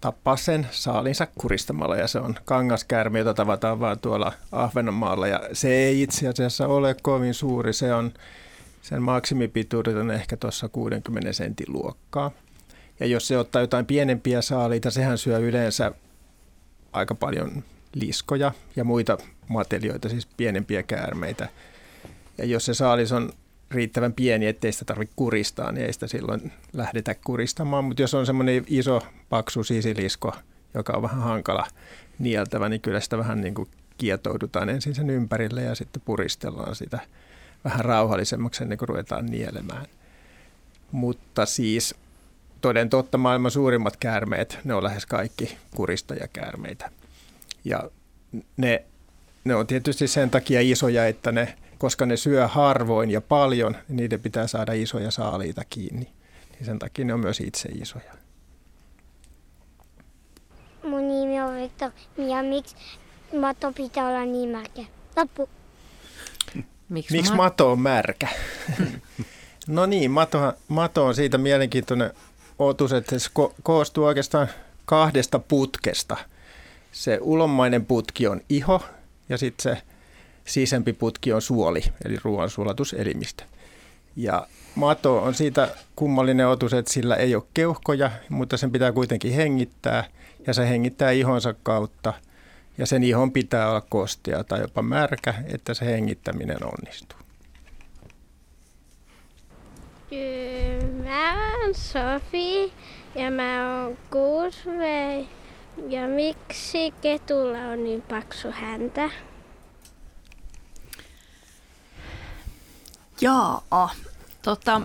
tappaa 0.00 0.36
sen 0.36 0.66
saalinsa 0.70 1.26
kuristamalla 1.38 1.96
ja 1.96 2.08
se 2.08 2.18
on 2.18 2.34
kangaskäärme, 2.44 3.18
jota 3.18 3.34
tavataan 3.34 3.80
vaan 3.80 4.00
tuolla 4.00 4.32
Ahvenanmaalla 4.52 5.26
ja 5.26 5.40
se 5.52 5.68
ei 5.68 6.02
itse 6.02 6.28
asiassa 6.28 6.66
ole 6.66 6.96
kovin 7.02 7.34
suuri, 7.34 7.72
se 7.72 7.94
on 7.94 8.12
sen 8.82 9.02
maksimipituudet 9.02 9.96
on 9.96 10.10
ehkä 10.10 10.36
tuossa 10.36 10.68
60 10.68 11.32
sentin 11.32 11.72
luokkaa. 11.72 12.30
Ja 13.00 13.06
jos 13.06 13.28
se 13.28 13.38
ottaa 13.38 13.62
jotain 13.62 13.86
pienempiä 13.86 14.42
saaliita, 14.42 14.90
sehän 14.90 15.18
syö 15.18 15.38
yleensä 15.38 15.92
aika 16.92 17.14
paljon 17.14 17.64
liskoja 17.94 18.52
ja 18.76 18.84
muita 18.84 19.18
matelioita, 19.48 20.08
siis 20.08 20.26
pienempiä 20.26 20.82
käärmeitä. 20.82 21.48
Ja 22.38 22.44
jos 22.44 22.64
se 22.64 22.74
saalis 22.74 23.12
on 23.12 23.32
riittävän 23.70 24.12
pieni, 24.12 24.46
ettei 24.46 24.72
sitä 24.72 24.84
tarvitse 24.84 25.14
kuristaa, 25.16 25.72
niin 25.72 25.86
ei 25.86 25.92
sitä 25.92 26.06
silloin 26.06 26.52
lähdetä 26.72 27.14
kuristamaan. 27.14 27.84
Mutta 27.84 28.02
jos 28.02 28.14
on 28.14 28.26
semmoinen 28.26 28.64
iso, 28.66 29.02
paksu 29.28 29.64
sisilisko, 29.64 30.32
joka 30.74 30.92
on 30.92 31.02
vähän 31.02 31.20
hankala 31.20 31.66
nieltävä, 32.18 32.68
niin 32.68 32.80
kyllä 32.80 33.00
sitä 33.00 33.18
vähän 33.18 33.40
niin 33.40 33.54
kuin 33.54 33.68
kietoudutaan 33.98 34.68
ensin 34.68 34.94
sen 34.94 35.10
ympärille 35.10 35.62
ja 35.62 35.74
sitten 35.74 36.02
puristellaan 36.04 36.74
sitä 36.74 36.98
vähän 37.64 37.84
rauhallisemmaksi 37.84 38.62
ennen 38.62 38.78
kuin 38.78 38.88
ruvetaan 38.88 39.26
nielemään. 39.26 39.86
Mutta 40.92 41.46
siis 41.46 41.94
toden 42.60 42.90
totta 42.90 43.18
maailman 43.18 43.50
suurimmat 43.50 43.96
käärmeet, 43.96 44.58
ne 44.64 44.74
on 44.74 44.84
lähes 44.84 45.06
kaikki 45.06 45.58
kuristajakäärmeitä. 45.76 46.90
Ja 47.64 47.90
ne, 48.56 48.84
ne 49.44 49.54
on 49.54 49.66
tietysti 49.66 50.08
sen 50.08 50.30
takia 50.30 50.60
isoja, 50.60 51.06
että 51.06 51.32
ne, 51.32 51.56
koska 51.78 52.06
ne 52.06 52.16
syö 52.16 52.48
harvoin 52.48 53.10
ja 53.10 53.20
paljon, 53.20 53.72
niin 53.72 53.96
niiden 53.96 54.20
pitää 54.20 54.46
saada 54.46 54.72
isoja 54.72 55.10
saaliita 55.10 55.62
kiinni. 55.70 56.12
Niin 56.52 56.64
sen 56.64 56.78
takia 56.78 57.04
ne 57.04 57.14
on 57.14 57.20
myös 57.20 57.40
itse 57.40 57.68
isoja. 57.68 58.12
Mun 60.84 61.08
nimi 61.08 61.40
on 61.40 61.56
Viktor 61.56 61.90
ja 62.16 62.42
miksi 62.42 62.76
mato 63.40 63.72
pitää 63.72 64.08
olla 64.08 64.24
niin 64.24 64.48
märkä? 64.48 64.82
Loppu. 65.16 65.48
Miksi, 66.90 67.16
Miksi 67.16 67.30
ma- 67.30 67.36
mato 67.36 67.72
on 67.72 67.80
märkä? 67.80 68.28
no 69.66 69.86
niin, 69.86 70.10
mato, 70.10 70.52
mato 70.68 71.06
on 71.06 71.14
siitä 71.14 71.38
mielenkiintoinen 71.38 72.10
otus, 72.58 72.92
että 72.92 73.18
se 73.18 73.30
ko- 73.38 73.54
koostuu 73.62 74.04
oikeastaan 74.04 74.48
kahdesta 74.84 75.38
putkesta. 75.38 76.16
Se 76.92 77.18
ulommainen 77.22 77.86
putki 77.86 78.26
on 78.26 78.40
iho 78.48 78.82
ja 79.28 79.38
sitten 79.38 79.62
se 79.62 79.82
sisempi 80.44 80.92
putki 80.92 81.32
on 81.32 81.42
suoli, 81.42 81.82
eli 82.04 82.16
ruoansulatuselimistö. 82.24 83.44
Ja 84.16 84.46
mato 84.74 85.22
on 85.22 85.34
siitä 85.34 85.68
kummallinen 85.96 86.48
otus, 86.48 86.74
että 86.74 86.92
sillä 86.92 87.16
ei 87.16 87.34
ole 87.34 87.44
keuhkoja, 87.54 88.10
mutta 88.28 88.56
sen 88.56 88.72
pitää 88.72 88.92
kuitenkin 88.92 89.32
hengittää 89.32 90.04
ja 90.46 90.54
se 90.54 90.68
hengittää 90.68 91.10
ihonsa 91.10 91.54
kautta. 91.62 92.14
Ja 92.80 92.86
sen 92.86 93.02
ihon 93.04 93.32
pitää 93.32 93.70
olla 93.70 93.80
kostea 93.80 94.44
tai 94.44 94.60
jopa 94.60 94.82
märkä, 94.82 95.34
että 95.46 95.74
se 95.74 95.86
hengittäminen 95.86 96.58
onnistuu. 96.64 97.18
Mä 101.04 101.34
oon 101.34 101.74
Sofi 101.74 102.72
ja 103.14 103.30
mä 103.30 103.82
oon 103.82 103.98
kuusi 104.10 104.68
Ja 105.88 106.08
miksi 106.08 106.90
ketulla 107.02 107.58
on 107.58 107.84
niin 107.84 108.02
paksu 108.02 108.48
häntä? 108.52 109.10
Jaa, 113.20 113.90
tota, 114.42 114.80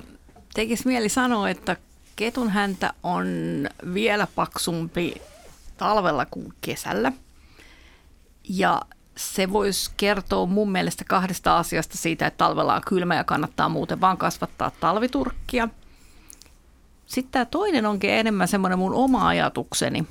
tekisi 0.53 0.87
mieli 0.87 1.09
sanoa, 1.09 1.49
että 1.49 1.77
ketun 2.15 2.49
häntä 2.49 2.93
on 3.03 3.27
vielä 3.93 4.27
paksumpi 4.35 5.21
talvella 5.77 6.25
kuin 6.25 6.53
kesällä. 6.61 7.11
Ja 8.49 8.81
se 9.17 9.53
voisi 9.53 9.91
kertoa 9.97 10.45
mun 10.45 10.71
mielestä 10.71 11.03
kahdesta 11.03 11.57
asiasta 11.57 11.97
siitä, 11.97 12.27
että 12.27 12.37
talvella 12.37 12.75
on 12.75 12.81
kylmä 12.87 13.15
ja 13.15 13.23
kannattaa 13.23 13.69
muuten 13.69 14.01
vaan 14.01 14.17
kasvattaa 14.17 14.71
talviturkkia. 14.79 15.69
Sitten 17.05 17.31
tämä 17.31 17.45
toinen 17.45 17.85
onkin 17.85 18.09
enemmän 18.09 18.47
semmoinen 18.47 18.79
mun 18.79 18.93
oma 18.93 19.27
ajatukseni, 19.27 20.05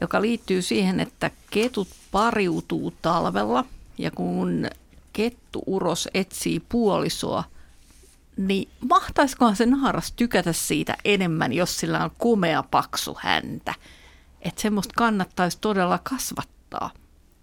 joka 0.00 0.22
liittyy 0.22 0.62
siihen, 0.62 1.00
että 1.00 1.30
ketut 1.50 1.88
pariutuu 2.12 2.94
talvella 3.02 3.64
ja 3.98 4.10
kun 4.10 4.66
kettuuros 5.12 6.08
etsii 6.14 6.60
puolisoa, 6.60 7.44
niin 8.36 8.68
mahtaisikohan 8.88 9.56
se 9.56 9.66
naaras 9.66 10.12
tykätä 10.12 10.52
siitä 10.52 10.96
enemmän, 11.04 11.52
jos 11.52 11.78
sillä 11.78 12.04
on 12.04 12.10
komea 12.18 12.62
paksu 12.62 13.16
häntä. 13.20 13.74
Että 14.42 14.62
semmoista 14.62 14.94
kannattaisi 14.96 15.58
todella 15.60 15.98
kasvattaa. 16.02 16.90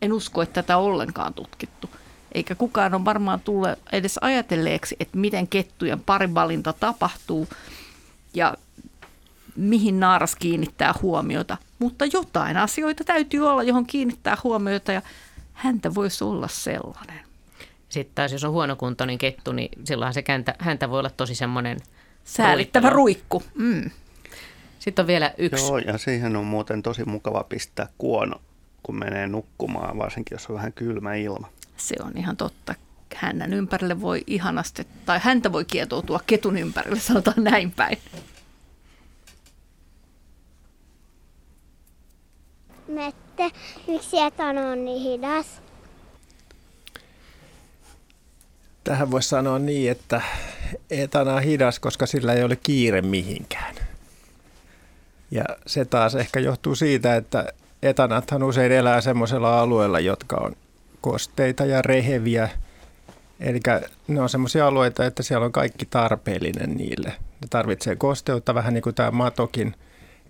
En 0.03 0.13
usko, 0.13 0.41
että 0.41 0.63
tätä 0.63 0.77
on 0.77 0.83
ollenkaan 0.83 1.33
tutkittu. 1.33 1.89
Eikä 2.31 2.55
kukaan 2.55 2.93
ole 2.93 3.05
varmaan 3.05 3.39
tullut 3.39 3.69
edes 3.91 4.17
ajatelleeksi, 4.21 4.95
että 4.99 5.17
miten 5.17 5.47
kettujen 5.47 5.99
parivalinta 5.99 6.73
tapahtuu 6.73 7.47
ja 8.33 8.53
mihin 9.55 9.99
naaras 9.99 10.35
kiinnittää 10.35 10.93
huomiota. 11.01 11.57
Mutta 11.79 12.05
jotain 12.13 12.57
asioita 12.57 13.03
täytyy 13.03 13.49
olla, 13.49 13.63
johon 13.63 13.85
kiinnittää 13.85 14.37
huomiota 14.43 14.91
ja 14.91 15.01
häntä 15.53 15.95
voisi 15.95 16.23
olla 16.23 16.47
sellainen. 16.47 17.19
Sitten 17.89 18.15
taas 18.15 18.31
jos 18.31 18.43
on 18.43 18.51
huonokuntoinen 18.51 19.17
kettu, 19.17 19.51
niin 19.51 19.69
silloinhan 19.83 20.13
se 20.13 20.21
käntä, 20.21 20.55
häntä 20.59 20.89
voi 20.89 20.99
olla 20.99 21.09
tosi 21.09 21.35
semmoinen 21.35 21.79
Säälittävä 22.23 22.89
ruikku. 22.89 23.43
Mm. 23.55 23.91
Sitten 24.79 25.03
on 25.03 25.07
vielä 25.07 25.33
yksi. 25.37 25.65
Joo, 25.65 25.77
ja 25.77 25.97
siihen 25.97 26.35
on 26.35 26.45
muuten 26.45 26.83
tosi 26.83 27.05
mukava 27.05 27.43
pistää 27.43 27.87
kuono, 27.97 28.41
kun 28.83 28.99
menee 28.99 29.27
nukkumaan, 29.27 29.97
varsinkin 29.97 30.35
jos 30.35 30.47
on 30.49 30.55
vähän 30.55 30.73
kylmä 30.73 31.15
ilma. 31.15 31.49
Se 31.77 31.95
on 32.03 32.17
ihan 32.17 32.37
totta. 32.37 32.75
Hännän 33.15 33.53
ympärille 33.53 34.01
voi 34.01 34.23
ihanasti, 34.27 34.87
tai 35.05 35.19
häntä 35.23 35.51
voi 35.51 35.65
kietoutua 35.65 36.19
ketun 36.27 36.57
ympärille, 36.57 36.99
sanotaan 36.99 37.43
näin 37.43 37.71
päin. 37.71 37.97
Mette, 42.87 43.51
miksi 43.87 44.19
etana 44.19 44.61
on 44.61 44.85
niin 44.85 45.01
hidas? 45.01 45.61
Tähän 48.83 49.11
voisi 49.11 49.29
sanoa 49.29 49.59
niin, 49.59 49.91
että 49.91 50.21
etana 50.91 51.33
on 51.33 51.43
hidas, 51.43 51.79
koska 51.79 52.05
sillä 52.05 52.33
ei 52.33 52.43
ole 52.43 52.55
kiire 52.55 53.01
mihinkään. 53.01 53.75
Ja 55.31 55.43
se 55.67 55.85
taas 55.85 56.15
ehkä 56.15 56.39
johtuu 56.39 56.75
siitä, 56.75 57.15
että 57.15 57.53
etanathan 57.83 58.43
usein 58.43 58.71
elää 58.71 59.01
semmoisella 59.01 59.59
alueella, 59.59 59.99
jotka 59.99 60.35
on 60.35 60.55
kosteita 61.01 61.65
ja 61.65 61.81
reheviä. 61.81 62.49
Eli 63.39 63.59
ne 64.07 64.21
on 64.21 64.29
semmoisia 64.29 64.67
alueita, 64.67 65.05
että 65.05 65.23
siellä 65.23 65.45
on 65.45 65.51
kaikki 65.51 65.85
tarpeellinen 65.85 66.77
niille. 66.77 67.07
Ne 67.09 67.47
tarvitsee 67.49 67.95
kosteutta, 67.95 68.55
vähän 68.55 68.73
niin 68.73 68.81
kuin 68.81 68.95
tämä 68.95 69.11
matokin, 69.11 69.75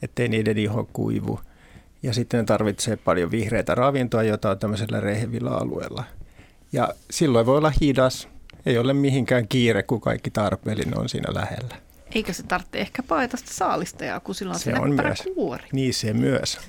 ettei 0.02 0.28
niiden 0.28 0.58
iho 0.58 0.90
kuivu. 0.94 1.40
Ja 2.04 2.14
sitten 2.14 2.38
ne 2.38 2.44
tarvitsee 2.46 2.96
paljon 2.96 3.32
vihreitä 3.32 3.76
ravintoa, 3.76 4.24
jota 4.24 4.50
on 4.50 4.60
tämmöisellä 4.60 5.00
rehevillä 5.00 5.50
alueella. 5.50 6.04
Ja 6.72 6.90
silloin 7.12 7.46
voi 7.46 7.58
olla 7.58 7.74
hidas, 7.82 8.28
ei 8.66 8.78
ole 8.78 8.94
mihinkään 8.94 9.48
kiire, 9.48 9.84
kun 9.84 10.02
kaikki 10.02 10.32
tarpeellinen 10.32 11.00
on 11.00 11.10
siinä 11.10 11.34
lähellä. 11.34 11.76
Eikä 12.16 12.34
se 12.34 12.44
tarvitse 12.44 12.80
ehkä 12.80 13.04
paeta 13.04 13.38
sitä 13.38 13.54
saalistajaa, 13.54 14.20
kun 14.20 14.36
sillä 14.36 14.54
on 14.54 14.60
se, 14.60 14.72
Se 14.72 14.80
on 14.80 14.92
myös. 14.94 15.24
kuori. 15.36 15.64
Niin 15.72 15.94
se 15.94 16.14
myös. 16.14 16.60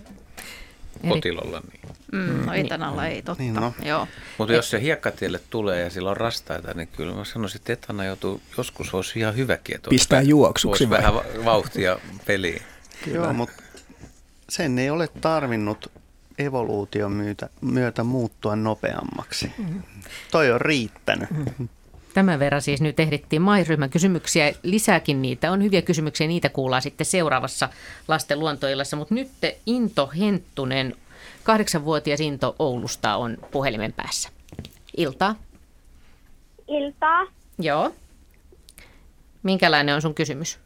Kotilolla 1.08 1.62
niin. 1.72 1.80
Mm, 2.12 2.46
no 2.46 2.52
etanalla 2.52 3.06
ei 3.06 3.22
totta. 3.22 3.42
Niin, 3.42 3.54
no. 3.54 3.74
Joo. 3.82 4.08
Mutta 4.38 4.54
jos 4.54 4.70
se 4.70 4.80
hiekkatielle 4.80 5.40
tulee 5.50 5.80
ja 5.80 5.90
sillä 5.90 6.10
on 6.10 6.16
rastaita, 6.16 6.74
niin 6.74 6.88
kyllä 6.88 7.14
mä 7.14 7.24
sanoisin, 7.24 7.60
että 7.60 7.72
etana 7.72 8.04
joutuu, 8.04 8.40
joskus 8.56 8.94
olisi 8.94 9.18
ihan 9.18 9.36
hyväkin. 9.36 9.74
Että 9.76 9.90
Pistää 9.90 10.18
olisi, 10.18 10.30
juoksuksi 10.30 10.84
olisi 10.84 10.90
vai? 10.90 10.98
vähän 10.98 11.14
va- 11.14 11.44
vauhtia 11.44 11.98
peliin. 12.26 12.62
Joo, 13.06 13.32
mutta 13.32 13.62
sen 14.48 14.78
ei 14.78 14.90
ole 14.90 15.08
tarvinnut 15.20 15.92
evoluution 16.38 17.12
myötä, 17.12 17.48
myötä 17.60 18.04
muuttua 18.04 18.56
nopeammaksi. 18.56 19.52
Toi 20.30 20.50
on 20.52 20.60
riittänyt. 20.60 21.28
Tämän 22.14 22.38
verran 22.38 22.62
siis 22.62 22.80
nyt 22.80 23.00
ehdittiin 23.00 23.42
mairyhmän 23.42 23.90
kysymyksiä. 23.90 24.52
Lisääkin 24.62 25.22
niitä 25.22 25.52
on 25.52 25.62
hyviä 25.62 25.82
kysymyksiä, 25.82 26.26
niitä 26.26 26.48
kuullaan 26.48 26.82
sitten 26.82 27.04
seuraavassa 27.04 27.68
lasten 28.08 28.38
luontoillassa. 28.38 28.96
Mutta 28.96 29.14
nyt 29.14 29.28
Into 29.66 30.10
Henttunen, 30.18 30.94
kahdeksanvuotias 31.42 32.20
Into 32.20 32.56
Oulusta 32.58 33.16
on 33.16 33.38
puhelimen 33.50 33.92
päässä. 33.92 34.28
Iltaa. 34.96 35.34
Iltaa. 36.68 37.26
Joo. 37.58 37.94
Minkälainen 39.42 39.94
on 39.94 40.02
sun 40.02 40.14
kysymys? 40.14 40.58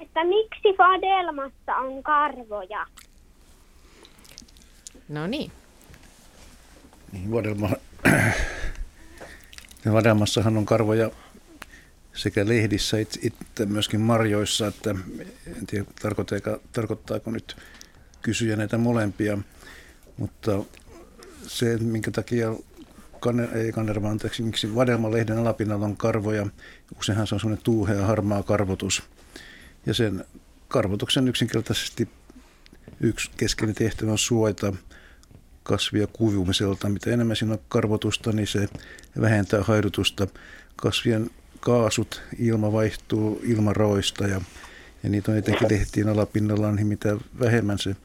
Että 0.00 0.24
miksi 0.24 0.78
vadelmassa 0.78 1.76
on 1.76 2.02
karvoja? 2.02 2.86
No 5.08 5.26
niin. 5.26 5.52
Niin, 7.12 7.32
vadelma, 7.32 7.68
ja 9.84 9.92
vadelmassahan 9.92 10.56
on 10.56 10.66
karvoja 10.66 11.10
sekä 12.14 12.48
lehdissä, 12.48 12.98
itse 12.98 13.66
myöskin 13.66 14.00
marjoissa, 14.00 14.66
että 14.66 14.90
en 15.46 15.66
tiedä 15.66 15.84
tarkoittaako, 16.72 17.30
nyt 17.30 17.56
kysyjä 18.22 18.56
näitä 18.56 18.78
molempia, 18.78 19.38
mutta 20.16 20.62
se, 21.46 21.76
minkä 21.76 22.10
takia 22.10 22.54
kanne, 23.20 23.48
ei 23.54 23.72
kanerva, 23.72 24.10
anteeksi, 24.10 24.42
miksi 24.42 24.74
vadelmalehden 24.74 25.38
alapinnalla 25.38 25.86
on 25.86 25.96
karvoja, 25.96 26.46
useinhan 26.98 27.26
se 27.26 27.34
on 27.34 27.40
semmoinen 27.40 27.64
tuuhea 27.64 28.06
harmaa 28.06 28.42
karvotus. 28.42 29.02
Ja 29.86 29.94
sen 29.94 30.24
karvotuksen 30.68 31.28
yksinkertaisesti 31.28 32.08
yksi 33.00 33.30
keskeinen 33.36 33.74
tehtävä 33.74 34.12
on 34.12 34.18
suojata 34.18 34.72
kasvia 35.62 36.06
kuivumiselta. 36.06 36.88
Mitä 36.88 37.10
enemmän 37.10 37.36
siinä 37.36 37.52
on 37.52 37.60
karvotusta, 37.68 38.32
niin 38.32 38.46
se 38.46 38.68
vähentää 39.20 39.62
haidutusta. 39.62 40.26
Kasvien 40.76 41.30
kaasut, 41.60 42.22
ilma 42.38 42.72
vaihtuu 42.72 43.40
ilmaroista 43.44 44.26
ja, 44.26 44.40
ja 45.02 45.08
niitä 45.08 45.32
on 45.32 45.38
etenkin 45.38 45.68
lehtien 45.70 46.08
alapinnalla, 46.08 46.72
niin 46.72 46.86
mitä 46.86 47.16
vähemmän 47.40 47.78
se 47.78 47.96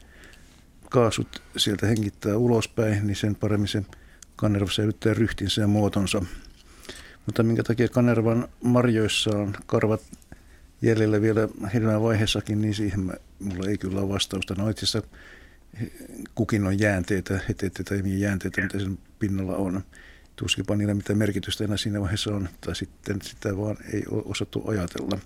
kaasut 0.90 1.42
sieltä 1.56 1.86
hengittää 1.86 2.36
ulospäin, 2.36 3.06
niin 3.06 3.16
sen 3.16 3.34
paremmin 3.34 3.68
se 3.68 3.82
kanerva 4.36 4.70
säilyttää 4.70 5.14
ryhtinsä 5.14 5.60
ja 5.60 5.66
muotonsa. 5.66 6.22
Mutta 7.26 7.42
minkä 7.42 7.62
takia 7.62 7.88
kanervan 7.88 8.48
marjoissa 8.62 9.30
on 9.38 9.56
karvat 9.66 10.02
jäljellä 10.82 11.20
vielä 11.20 11.48
hedelmävaiheessakin, 11.74 12.60
niin 12.60 12.74
siihen 12.74 13.12
mulla 13.40 13.68
ei 13.68 13.78
kyllä 13.78 14.00
ole 14.00 14.08
vastausta. 14.08 14.54
No 14.54 14.68
itse 14.68 14.84
asiassa 14.84 15.08
kukin 16.34 16.66
on 16.66 16.78
jäänteitä, 16.78 17.40
heteitä 17.48 17.84
tai 17.84 18.20
jäänteitä, 18.20 18.62
mitä 18.62 18.78
sen 18.78 18.98
pinnalla 19.18 19.56
on. 19.56 19.82
Tuskinpa 20.36 20.76
niillä 20.76 20.94
mitä 20.94 21.14
merkitystä 21.14 21.64
enää 21.64 21.76
siinä 21.76 22.00
vaiheessa 22.00 22.34
on, 22.34 22.48
tai 22.60 22.76
sitten 22.76 23.22
sitä 23.22 23.56
vaan 23.56 23.76
ei 23.92 24.02
ole 24.10 24.22
osattu 24.26 24.68
ajatella. 24.68 25.18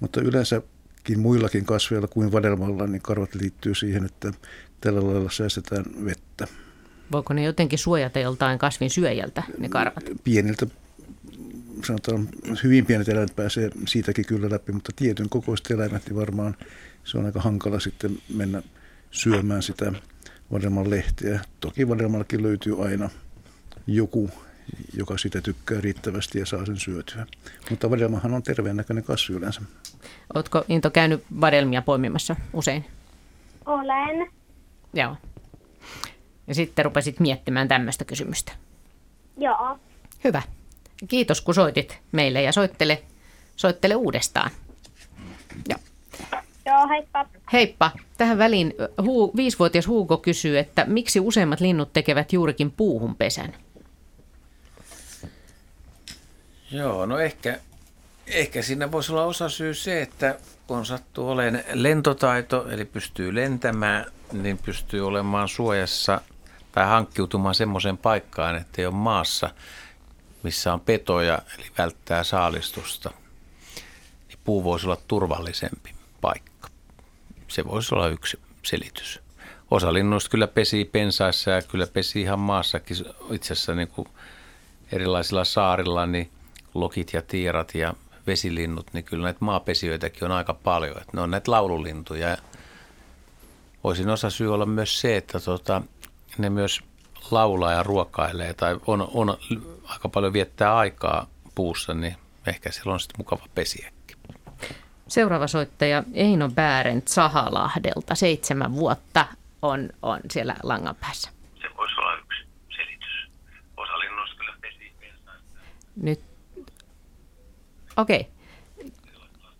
Mutta 0.00 0.20
yleensäkin 0.20 1.20
muillakin 1.20 1.64
kasveilla 1.64 2.08
kuin 2.08 2.32
vadelmalla, 2.32 2.86
niin 2.86 3.02
karvat 3.02 3.34
liittyy 3.34 3.74
siihen, 3.74 4.04
että 4.04 4.32
tällä 4.80 5.06
lailla 5.06 5.30
säästetään 5.30 5.84
vettä. 6.04 6.46
Voiko 7.12 7.34
ne 7.34 7.42
jotenkin 7.42 7.78
suojata 7.78 8.18
joltain 8.18 8.58
kasvin 8.58 8.90
syöjältä, 8.90 9.42
ne 9.58 9.68
karvat? 9.68 10.04
Pieniltä, 10.24 10.66
sanotaan, 11.84 12.28
hyvin 12.64 12.86
pienet 12.86 13.08
eläimet 13.08 13.36
pääsee 13.36 13.70
siitäkin 13.88 14.24
kyllä 14.24 14.50
läpi, 14.50 14.72
mutta 14.72 14.92
tietyn 14.96 15.28
kokoiset 15.28 15.70
eläimet, 15.70 16.06
niin 16.06 16.16
varmaan 16.16 16.56
se 17.04 17.18
on 17.18 17.26
aika 17.26 17.40
hankala 17.40 17.80
sitten 17.80 18.18
mennä 18.34 18.62
syömään 19.14 19.62
sitä 19.62 19.92
vadelman 20.52 20.90
lehteä. 20.90 21.40
Toki 21.60 21.88
vadelmallakin 21.88 22.42
löytyy 22.42 22.84
aina 22.84 23.10
joku, 23.86 24.30
joka 24.96 25.18
sitä 25.18 25.40
tykkää 25.40 25.80
riittävästi 25.80 26.38
ja 26.38 26.46
saa 26.46 26.66
sen 26.66 26.76
syötyä. 26.76 27.26
Mutta 27.70 27.90
vadelmahan 27.90 28.34
on 28.34 28.42
terveen 28.42 28.76
näköinen 28.76 29.04
kasvi 29.04 29.34
yleensä. 29.34 29.60
Oletko 30.34 30.64
Into 30.68 30.90
käynyt 30.90 31.24
vadelmia 31.40 31.82
poimimassa 31.82 32.36
usein? 32.52 32.84
Olen. 33.66 34.30
Joo. 34.94 35.16
Ja 36.46 36.54
sitten 36.54 36.84
rupesit 36.84 37.20
miettimään 37.20 37.68
tämmöistä 37.68 38.04
kysymystä. 38.04 38.52
Joo. 39.38 39.78
Hyvä. 40.24 40.42
Kiitos 41.08 41.40
kun 41.40 41.54
soitit 41.54 41.98
meille 42.12 42.42
ja 42.42 42.52
soittele, 42.52 43.02
soittele 43.56 43.94
uudestaan. 43.94 44.50
Joo. 45.68 45.78
Joo. 46.66 46.88
Heippa. 46.88 47.26
Heippa. 47.52 47.90
Tähän 48.18 48.38
väliin 48.38 48.74
huu, 49.02 49.32
viisivuotias 49.36 49.86
Huuko 49.86 50.16
kysyy, 50.16 50.58
että 50.58 50.84
miksi 50.84 51.20
useimmat 51.20 51.60
linnut 51.60 51.92
tekevät 51.92 52.32
juurikin 52.32 52.70
puuhun 52.70 53.16
pesän? 53.16 53.54
Joo, 56.70 57.06
no 57.06 57.18
ehkä, 57.18 57.58
ehkä 58.26 58.62
siinä 58.62 58.92
voisi 58.92 59.12
olla 59.12 59.24
osa 59.24 59.48
syy 59.48 59.74
se, 59.74 60.02
että 60.02 60.38
kun 60.66 60.86
sattuu 60.86 61.28
olemaan 61.30 61.64
lentotaito, 61.72 62.68
eli 62.70 62.84
pystyy 62.84 63.34
lentämään, 63.34 64.06
niin 64.32 64.58
pystyy 64.58 65.06
olemaan 65.06 65.48
suojassa 65.48 66.20
tai 66.72 66.86
hankkiutumaan 66.86 67.54
semmoiseen 67.54 67.98
paikkaan, 67.98 68.56
että 68.56 68.82
ei 68.82 68.86
ole 68.86 68.94
maassa, 68.94 69.50
missä 70.42 70.72
on 70.72 70.80
petoja, 70.80 71.38
eli 71.58 71.66
välttää 71.78 72.24
saalistusta. 72.24 73.10
Niin 74.28 74.38
puu 74.44 74.64
voisi 74.64 74.86
olla 74.86 74.98
turvallisempi 75.08 75.94
paikka. 76.20 76.53
Se 77.54 77.64
voisi 77.64 77.94
olla 77.94 78.08
yksi 78.08 78.40
selitys. 78.62 79.20
Osa 79.70 79.92
linnuista 79.92 80.30
kyllä 80.30 80.46
pesii 80.46 80.84
pensaissa 80.84 81.50
ja 81.50 81.62
kyllä 81.62 81.86
pesii 81.86 82.22
ihan 82.22 82.38
maassakin 82.38 82.96
itse 83.30 83.52
asiassa 83.52 83.74
niin 83.74 83.88
kuin 83.88 84.08
erilaisilla 84.92 85.44
saarilla, 85.44 86.06
niin 86.06 86.30
lokit 86.74 87.12
ja 87.12 87.22
tiirat 87.22 87.74
ja 87.74 87.94
vesilinnut, 88.26 88.86
niin 88.92 89.04
kyllä 89.04 89.24
näitä 89.24 89.38
maapesijöitäkin 89.40 90.24
on 90.24 90.32
aika 90.32 90.54
paljon. 90.54 90.96
Että 90.96 91.10
ne 91.12 91.20
on 91.20 91.30
näitä 91.30 91.50
laululintuja. 91.50 92.36
Voisin 93.84 94.10
osa 94.10 94.30
syy 94.30 94.54
olla 94.54 94.66
myös 94.66 95.00
se, 95.00 95.16
että 95.16 95.40
tota, 95.40 95.82
ne 96.38 96.50
myös 96.50 96.80
laulaa 97.30 97.72
ja 97.72 97.82
ruokailee 97.82 98.54
tai 98.54 98.80
on, 98.86 99.08
on 99.14 99.38
aika 99.84 100.08
paljon 100.08 100.32
viettää 100.32 100.76
aikaa 100.76 101.26
puussa, 101.54 101.94
niin 101.94 102.16
ehkä 102.46 102.70
siellä 102.70 102.92
on 102.92 103.00
sitten 103.00 103.20
mukava 103.20 103.46
pesiäkin. 103.54 104.03
Seuraava 105.08 105.46
soittaja 105.46 106.02
Eino 106.14 106.48
Bärent 106.48 107.08
Sahalahdelta, 107.08 108.14
seitsemän 108.14 108.72
vuotta 108.72 109.26
on, 109.62 109.90
on 110.02 110.20
siellä 110.30 110.56
langan 110.62 110.96
päässä. 111.00 111.30
Se 111.60 111.68
voisi 111.76 111.94
olla 112.00 112.18
yksi 112.18 112.46
selitys. 112.76 113.30
Osa 113.76 113.98
linnuista 113.98 114.36
kyllä 114.36 114.54
Nyt 115.96 116.20
Okei. 117.96 118.20
Okay. 118.20 118.90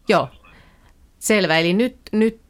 Joo. 0.08 0.28
Selvä. 1.18 1.58
Eli 1.58 1.72
nyt, 1.72 1.96
nyt 2.12 2.40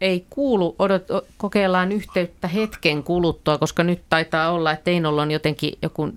ei 0.00 0.26
kuulu, 0.30 0.76
odot, 0.78 1.04
kokeillaan 1.36 1.92
yhteyttä 1.92 2.48
hetken 2.48 3.02
kuluttua, 3.02 3.58
koska 3.58 3.84
nyt 3.84 4.02
taitaa 4.10 4.50
olla, 4.50 4.72
että 4.72 4.90
Einolla 4.90 5.22
on 5.22 5.30
jotenkin 5.30 5.72
joku 5.82 6.12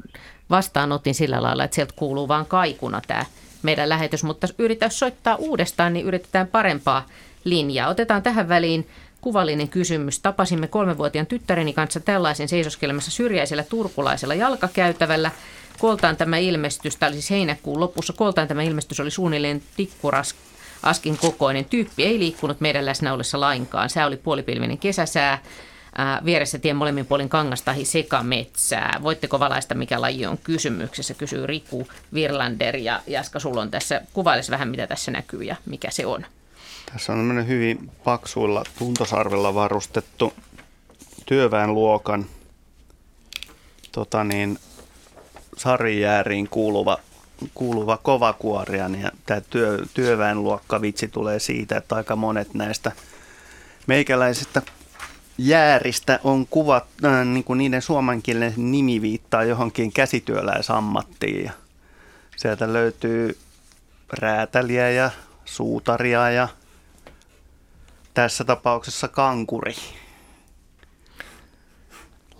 vastaanotin 0.50 1.16
sillä 1.16 1.44
lailla, 1.44 1.64
että 1.64 1.76
sieltä 1.76 1.94
kuuluu 1.96 2.28
vaan 2.28 2.46
kaikuna 2.46 3.02
tämä 3.08 3.26
meidän 3.64 3.90
lähetys, 3.90 4.24
mutta 4.24 4.48
yritetään 4.58 4.92
soittaa 4.92 5.36
uudestaan, 5.36 5.94
niin 5.94 6.06
yritetään 6.06 6.48
parempaa 6.48 7.06
linjaa. 7.44 7.90
Otetaan 7.90 8.24
tähän 8.24 8.50
väliin 8.50 8.88
kuvallinen 9.22 9.70
kysymys. 9.70 10.20
Tapasimme 10.20 10.68
kolmenvuotiaan 10.68 11.28
tyttäreni 11.28 11.74
kanssa 11.74 12.00
tällaisen 12.00 12.50
seisoskelemassa 12.50 13.12
syrjäisellä 13.12 13.64
turkulaisella 13.64 14.34
jalkakäytävällä. 14.34 15.32
Koltaan 15.80 16.18
tämä 16.18 16.38
ilmestys, 16.38 16.96
tämä 16.96 17.08
oli 17.08 17.16
siis 17.16 17.30
heinäkuun 17.30 17.80
lopussa, 17.80 18.14
koltaan 18.14 18.48
tämä 18.48 18.64
ilmestys 18.64 19.00
oli 19.00 19.12
suunnilleen 19.12 19.64
tikkuras 19.78 20.36
askin 20.84 21.18
kokoinen. 21.18 21.66
Tyyppi 21.66 22.04
ei 22.04 22.20
liikkunut 22.20 22.62
meidän 22.62 22.86
läsnä 22.86 23.14
ollessa 23.14 23.40
lainkaan. 23.40 23.90
Sää 23.90 24.08
oli 24.08 24.18
puolipilvinen 24.18 24.78
kesäsää. 24.78 25.40
Vieressä 26.26 26.60
tien 26.60 26.76
molemmin 26.76 27.06
puolin 27.06 27.30
kangastahi 27.30 27.86
sekametsää. 27.86 29.00
Voitteko 29.04 29.40
valaista, 29.40 29.76
mikä 29.76 30.02
laji 30.02 30.26
on 30.26 30.38
kysymyksessä, 30.38 31.14
kysyy 31.14 31.48
Riku 31.48 31.88
Virlander 32.14 32.76
ja 32.76 33.02
Jaska 33.08 33.40
sulla 33.40 33.62
on 33.62 33.72
tässä, 33.72 34.02
kuvailisi 34.14 34.52
vähän 34.52 34.70
mitä 34.70 34.88
tässä 34.88 35.12
näkyy 35.12 35.44
ja 35.44 35.56
mikä 35.66 35.92
se 35.92 36.06
on. 36.06 36.26
Tässä 36.94 37.14
on 37.14 37.48
hyvin 37.48 37.92
paksuilla 38.04 38.64
tuntosarvilla 38.78 39.54
varustettu 39.54 40.34
työväenluokan 41.26 42.26
tota 43.92 44.24
niin, 44.24 44.60
sarijääriin 45.58 46.50
kuuluva, 46.50 46.98
kuuluva 47.54 47.98
kovakuoria, 47.98 48.90
niin 48.90 49.12
tämä 49.26 49.42
työ, 49.42 49.86
työväenluokka 49.94 50.82
vitsi 50.82 51.08
tulee 51.08 51.40
siitä, 51.40 51.78
että 51.78 51.96
aika 51.96 52.16
monet 52.16 52.54
näistä 52.54 52.92
meikäläisistä 53.88 54.62
jääristä 55.48 56.20
on 56.24 56.48
kuvat, 56.48 56.86
äh, 57.06 57.26
niin 57.26 57.44
kuin 57.44 57.58
niiden 57.58 57.82
suomenkielinen 57.82 58.54
nimi 58.58 59.02
viittaa 59.02 59.44
johonkin 59.44 59.92
käsityöläisammattiin. 59.92 61.46
Ja 61.46 61.52
sieltä 62.36 62.74
löytyy 62.74 63.38
räätäliä 64.20 64.90
ja 64.90 65.12
suutaria 65.46 66.30
ja 66.30 66.48
tässä 68.14 68.44
tapauksessa 68.44 69.08
kankuri. 69.08 69.76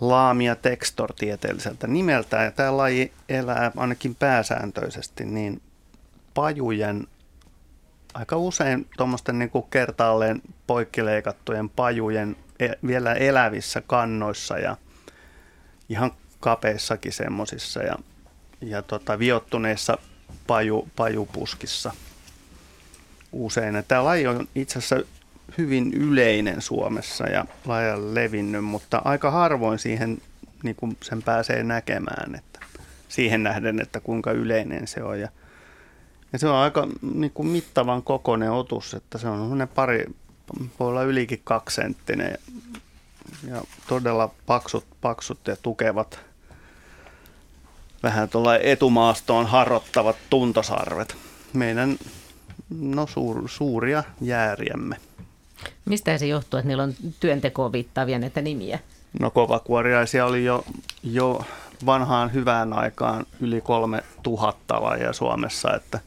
Laamia 0.00 0.56
textor 0.56 1.12
tieteelliseltä 1.12 1.86
nimeltä. 1.86 2.42
Ja 2.42 2.50
tämä 2.50 2.76
laji 2.76 3.12
elää 3.28 3.72
ainakin 3.76 4.14
pääsääntöisesti 4.14 5.24
niin 5.24 5.62
pajujen, 6.34 7.06
aika 8.14 8.36
usein 8.36 8.86
tuommoisten 8.96 9.38
niin 9.38 9.50
kertaalleen 9.70 10.42
poikkileikattujen 10.66 11.68
pajujen 11.68 12.36
vielä 12.86 13.14
elävissä 13.14 13.82
kannoissa 13.86 14.58
ja 14.58 14.76
ihan 15.88 16.12
kapeissakin 16.40 17.12
semmoisissa 17.12 17.82
ja, 17.82 17.94
ja 18.60 18.82
tota, 18.82 19.18
viottuneissa 19.18 19.98
paju, 20.46 20.88
pajupuskissa 20.96 21.92
usein. 23.32 23.84
Tämä 23.88 24.04
laji 24.04 24.26
on 24.26 24.48
itse 24.54 24.78
asiassa 24.78 25.08
hyvin 25.58 25.94
yleinen 25.94 26.62
Suomessa 26.62 27.26
ja 27.26 27.46
laajalle 27.64 28.14
levinnyt, 28.14 28.64
mutta 28.64 29.02
aika 29.04 29.30
harvoin 29.30 29.78
siihen 29.78 30.18
niin 30.62 30.76
kuin 30.76 30.96
sen 31.02 31.22
pääsee 31.22 31.62
näkemään, 31.62 32.34
että 32.34 32.60
siihen 33.08 33.42
nähden, 33.42 33.80
että 33.80 34.00
kuinka 34.00 34.32
yleinen 34.32 34.86
se 34.86 35.02
on. 35.02 35.20
Ja, 35.20 35.28
ja 36.32 36.38
se 36.38 36.48
on 36.48 36.56
aika 36.56 36.88
niin 37.14 37.30
kuin 37.30 37.48
mittavan 37.48 38.02
kokoinen 38.02 38.50
otus, 38.50 38.94
että 38.94 39.18
se 39.18 39.28
on 39.28 39.68
pari, 39.74 40.06
voi 40.80 40.88
olla 40.88 41.02
ylikin 41.02 41.40
kaksisenttinen 41.44 42.30
ja, 42.30 42.36
ja 43.54 43.62
todella 43.88 44.34
paksut, 44.46 44.84
paksut 45.00 45.38
ja 45.46 45.56
tukevat, 45.56 46.20
vähän 48.02 48.28
tuolla 48.28 48.56
etumaastoon 48.56 49.46
harrottavat 49.46 50.16
tuntosarvet. 50.30 51.16
Meidän 51.52 51.98
no, 52.70 53.06
suur, 53.06 53.48
suuria 53.48 54.04
jääriämme. 54.20 54.96
Mistä 55.84 56.18
se 56.18 56.26
johtuu, 56.26 56.58
että 56.58 56.68
niillä 56.68 56.82
on 56.82 56.94
työntekoon 57.20 57.72
viittaavia 57.72 58.18
näitä 58.18 58.42
nimiä? 58.42 58.78
No 59.20 59.30
kovakuoriaisia 59.30 60.26
oli 60.26 60.44
jo, 60.44 60.64
jo 61.02 61.44
vanhaan 61.86 62.32
hyvään 62.32 62.72
aikaan 62.72 63.26
yli 63.40 63.60
kolme 63.60 64.02
tuhatta 64.22 64.82
lajia 64.82 65.12
Suomessa, 65.12 65.74
että 65.74 66.00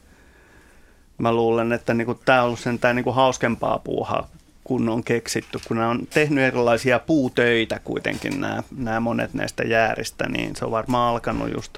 mä 1.17 1.33
luulen, 1.33 1.71
että 1.71 1.93
niinku, 1.93 2.13
tämä 2.13 2.39
on 2.39 2.45
ollut 2.45 2.59
sentään 2.59 2.95
niinku 2.95 3.11
hauskempaa 3.11 3.79
puuhaa, 3.79 4.29
kun 4.63 4.89
on 4.89 5.03
keksitty, 5.03 5.59
kun 5.67 5.77
ne 5.77 5.85
on 5.85 6.07
tehnyt 6.07 6.43
erilaisia 6.43 6.99
puutöitä 6.99 7.79
kuitenkin 7.83 8.41
nämä, 8.41 8.63
nämä 8.77 8.99
monet 8.99 9.33
näistä 9.33 9.63
jääristä, 9.63 10.29
niin 10.29 10.55
se 10.55 10.65
on 10.65 10.71
varmaan 10.71 11.13
alkanut 11.13 11.53
just, 11.53 11.77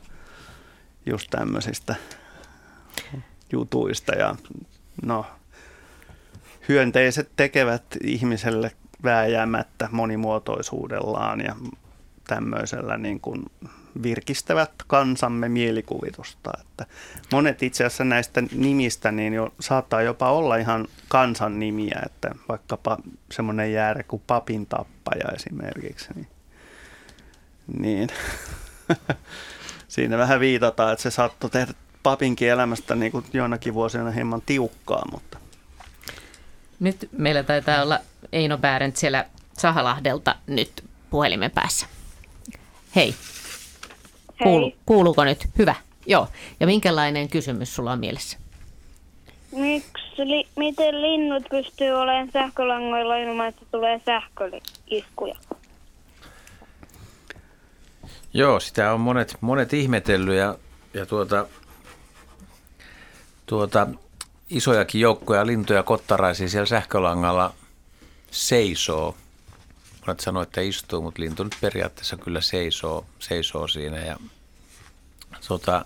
just 1.05 1.27
tämmöisistä 1.29 1.95
jutuista 3.51 4.15
ja 4.15 4.35
no 5.05 5.25
hyönteiset 6.69 7.29
tekevät 7.35 7.83
ihmiselle 8.03 8.71
vääjäämättä 9.03 9.89
monimuotoisuudellaan 9.91 11.41
ja 11.41 11.55
tämmöisellä 12.27 12.97
niin 12.97 13.19
kuin 13.19 13.45
virkistävät 14.03 14.71
kansamme 14.87 15.49
mielikuvitusta. 15.49 16.51
Että 16.61 16.85
monet 17.31 17.63
itse 17.63 17.85
asiassa 17.85 18.03
näistä 18.03 18.43
nimistä 18.51 19.11
niin 19.11 19.33
jo, 19.33 19.53
saattaa 19.59 20.01
jopa 20.01 20.31
olla 20.31 20.55
ihan 20.55 20.87
kansan 21.07 21.59
nimiä, 21.59 22.01
että 22.05 22.35
vaikkapa 22.49 22.97
semmoinen 23.31 23.73
jäärä 23.73 24.03
kuin 24.03 24.21
papin 24.27 24.65
tappaja 24.65 25.31
esimerkiksi. 25.35 26.07
Niin, 26.15 26.27
niin. 27.79 28.09
siinä 29.87 30.17
vähän 30.17 30.39
viitataan, 30.39 30.93
että 30.93 31.03
se 31.03 31.11
saattoi 31.11 31.49
tehdä 31.49 31.73
papinkin 32.03 32.49
elämästä 32.49 32.95
niin 32.95 33.11
kuin 33.11 33.25
joinakin 33.33 33.73
vuosina 33.73 34.11
hieman 34.11 34.41
tiukkaa, 34.45 35.03
mutta 35.11 35.37
nyt 36.79 37.09
meillä 37.11 37.43
taitaa 37.43 37.81
olla 37.81 37.99
Eino 38.31 38.57
Bärent 38.57 38.97
siellä 38.97 39.25
Sahalahdelta 39.57 40.35
nyt 40.47 40.83
puhelimen 41.09 41.51
päässä. 41.51 41.85
Hei. 42.95 43.15
Kuulu, 44.43 44.73
kuuluuko 44.85 45.23
nyt? 45.23 45.45
Hyvä. 45.57 45.75
Joo. 46.05 46.27
Ja 46.59 46.67
minkälainen 46.67 47.29
kysymys 47.29 47.75
sulla 47.75 47.91
on 47.91 47.99
mielessä? 47.99 48.37
Miksi, 49.51 50.27
li, 50.27 50.47
miten 50.55 51.01
linnut 51.01 51.43
pystyy 51.49 51.91
olemaan 51.91 52.29
sähkölangoilla 52.33 53.17
ilman, 53.17 53.47
että 53.47 53.65
tulee 53.71 54.01
sähköiskuja? 54.05 55.35
Joo, 58.33 58.59
sitä 58.59 58.93
on 58.93 58.99
monet, 58.99 59.37
monet 59.41 59.73
ihmetellyt 59.73 60.35
ja, 60.35 60.57
ja 60.93 61.05
tuota, 61.05 61.47
tuota, 63.45 63.87
isojakin 64.49 65.01
joukkoja 65.01 65.45
lintuja 65.45 65.83
kottaraisia 65.83 66.49
siellä 66.49 66.65
sähkölangalla 66.65 67.53
seisoo. 68.31 69.15
Monet 70.07 70.19
sanoo, 70.19 70.43
että 70.43 70.61
istuu, 70.61 71.01
mutta 71.01 71.21
lintu 71.21 71.43
nyt 71.43 71.55
periaatteessa 71.61 72.17
kyllä 72.17 72.41
seisoo, 72.41 73.05
seisoo 73.19 73.67
siinä. 73.67 73.97
Ja, 73.97 74.17
tota, 75.47 75.85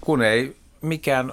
kun 0.00 0.22
ei 0.22 0.56
mikään 0.80 1.32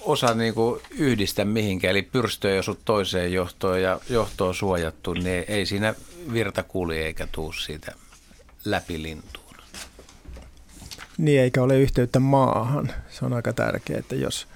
osa 0.00 0.34
niin 0.34 0.54
kuin 0.54 0.80
yhdistä 0.90 1.44
mihinkään, 1.44 1.90
eli 1.90 2.02
pyrstö 2.02 2.52
ei 2.52 2.58
osu 2.58 2.78
toiseen 2.84 3.32
johtoon 3.32 3.82
ja 3.82 4.00
johtoon 4.08 4.54
suojattu, 4.54 5.14
niin 5.14 5.44
ei 5.48 5.66
siinä 5.66 5.94
virta 6.32 6.62
kulje 6.62 7.06
eikä 7.06 7.28
tuu 7.32 7.52
siitä 7.52 7.92
läpi 8.64 9.02
lintuun. 9.02 9.56
Niin, 11.18 11.40
eikä 11.40 11.62
ole 11.62 11.78
yhteyttä 11.78 12.20
maahan. 12.20 12.92
Se 13.10 13.24
on 13.24 13.32
aika 13.32 13.52
tärkeää, 13.52 13.98
että 13.98 14.14
jos 14.14 14.48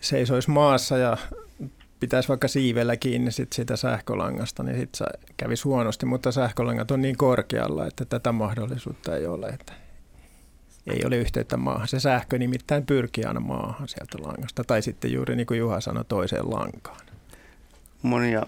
seisoisi 0.00 0.50
maassa 0.50 0.98
ja 0.98 1.16
pitäisi 2.00 2.28
vaikka 2.28 2.48
siivellä 2.48 2.96
kiinni 2.96 3.32
sit 3.32 3.52
sitä 3.52 3.76
sähkölangasta, 3.76 4.62
niin 4.62 4.78
sitten 4.78 4.98
se 4.98 5.04
kävisi 5.36 5.62
huonosti, 5.64 6.06
mutta 6.06 6.32
sähkölangat 6.32 6.90
on 6.90 7.02
niin 7.02 7.16
korkealla, 7.16 7.86
että 7.86 8.04
tätä 8.04 8.32
mahdollisuutta 8.32 9.16
ei 9.16 9.26
ole. 9.26 9.46
Että 9.46 9.72
ei 10.86 11.04
ole 11.06 11.16
yhteyttä 11.16 11.56
maahan. 11.56 11.88
Se 11.88 12.00
sähkö 12.00 12.38
nimittäin 12.38 12.86
pyrkii 12.86 13.24
aina 13.24 13.40
maahan 13.40 13.88
sieltä 13.88 14.18
langasta, 14.20 14.64
tai 14.64 14.82
sitten 14.82 15.12
juuri 15.12 15.36
niin 15.36 15.46
kuin 15.46 15.58
Juha 15.58 15.80
sanoi, 15.80 16.04
toiseen 16.04 16.50
lankaan. 16.50 17.00
Monia, 18.02 18.42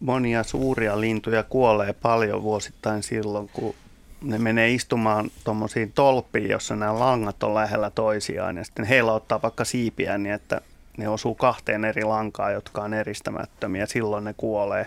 monia 0.00 0.42
suuria 0.42 1.00
lintuja 1.00 1.42
kuolee 1.42 1.92
paljon 1.92 2.42
vuosittain 2.42 3.02
silloin, 3.02 3.50
kun 3.52 3.74
ne 4.22 4.38
menee 4.38 4.70
istumaan 4.70 5.30
tuommoisiin 5.44 5.92
tolppiin, 5.92 6.50
jossa 6.50 6.76
nämä 6.76 6.98
langat 6.98 7.42
on 7.42 7.54
lähellä 7.54 7.90
toisiaan, 7.90 8.56
ja 8.56 8.64
sitten 8.64 8.84
heillä 8.84 9.12
ottaa 9.12 9.42
vaikka 9.42 9.64
siipiä 9.64 10.18
niin, 10.18 10.34
että 10.34 10.60
ne 10.96 11.08
osuu 11.08 11.34
kahteen 11.34 11.84
eri 11.84 12.04
lankaan, 12.04 12.52
jotka 12.52 12.82
on 12.82 12.94
eristämättömiä, 12.94 13.86
silloin 13.86 14.24
ne 14.24 14.34
kuolee. 14.36 14.86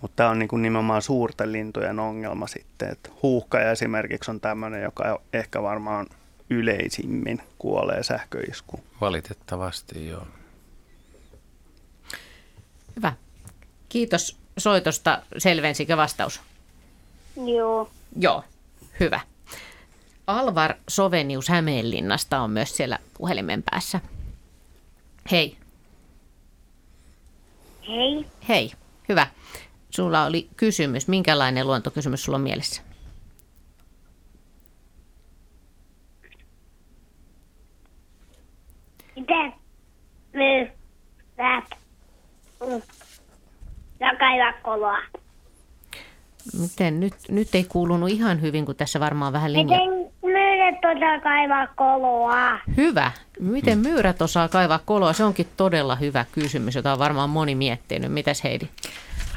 Mutta 0.00 0.16
tämä 0.16 0.30
on 0.30 0.38
niin 0.38 0.48
kuin 0.48 0.62
nimenomaan 0.62 1.02
suurten 1.02 1.52
lintujen 1.52 2.00
ongelma 2.00 2.46
sitten. 2.46 2.88
että 2.92 3.10
huuhkaja 3.22 3.70
esimerkiksi 3.70 4.30
on 4.30 4.40
tämmöinen, 4.40 4.82
joka 4.82 5.20
ehkä 5.32 5.62
varmaan 5.62 6.06
yleisimmin 6.50 7.42
kuolee 7.58 8.02
sähköiskuun. 8.02 8.82
Valitettavasti, 9.00 10.08
joo. 10.08 10.26
Hyvä. 12.96 13.12
Kiitos 13.88 14.36
soitosta. 14.58 15.22
Selvensikö 15.38 15.96
vastaus? 15.96 16.40
Joo. 17.46 17.90
Joo, 18.16 18.44
hyvä. 19.00 19.20
Alvar 20.26 20.74
Sovenius 20.88 21.48
Hämeenlinnasta 21.48 22.40
on 22.40 22.50
myös 22.50 22.76
siellä 22.76 22.98
puhelimen 23.18 23.62
päässä. 23.70 24.00
Hei. 25.30 25.56
Hei. 27.88 28.26
Hei, 28.48 28.72
hyvä. 29.08 29.26
Sulla 29.90 30.24
oli 30.24 30.48
kysymys. 30.56 31.08
Minkälainen 31.08 31.66
luontokysymys 31.66 32.24
sulla 32.24 32.36
on 32.36 32.42
mielessä? 32.42 32.82
Miten 39.16 39.52
myyrät 40.32 40.74
ja 44.00 44.16
kaivaa 44.18 44.52
koloa? 44.62 44.98
Miten? 46.60 47.00
Nyt, 47.00 47.14
nyt 47.28 47.54
ei 47.54 47.64
kuulunut 47.64 48.10
ihan 48.10 48.40
hyvin, 48.40 48.66
kun 48.66 48.76
tässä 48.76 49.00
varmaan 49.00 49.32
vähän 49.32 49.52
linja. 49.52 49.78
Miten 49.78 50.12
myyrät 50.72 50.96
osaa 50.98 51.20
kaivaa 51.20 51.66
koloa? 51.66 52.58
Hyvä. 52.76 53.12
Miten 53.40 53.78
myyrät 53.78 54.22
osaa 54.22 54.48
kaivaa 54.48 54.80
koloa? 54.84 55.12
Se 55.12 55.24
onkin 55.24 55.48
todella 55.56 55.96
hyvä 55.96 56.24
kysymys, 56.32 56.74
jota 56.74 56.92
on 56.92 56.98
varmaan 56.98 57.30
moni 57.30 57.54
miettinyt. 57.54 58.12
Mitäs 58.12 58.44
Heidi? 58.44 58.68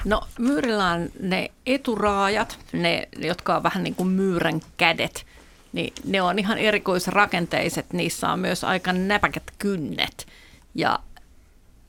No 0.06 0.22
myyrillä 0.40 0.92
on 0.92 1.10
ne 1.20 1.52
eturaajat, 1.66 2.60
ne, 2.74 3.08
jotka 3.18 3.56
on 3.56 3.64
vähän 3.64 3.84
niin 3.84 3.96
kuin 3.96 4.10
myyrän 4.10 4.60
kädet, 4.78 5.26
niin 5.74 5.94
ne 6.06 6.22
on 6.22 6.40
ihan 6.40 6.58
erikoisrakenteiset. 6.58 7.94
Niissä 7.94 8.32
on 8.32 8.40
myös 8.40 8.64
aika 8.64 8.94
näpäkät 8.94 9.44
kynnet 9.60 10.28
ja, 10.76 11.00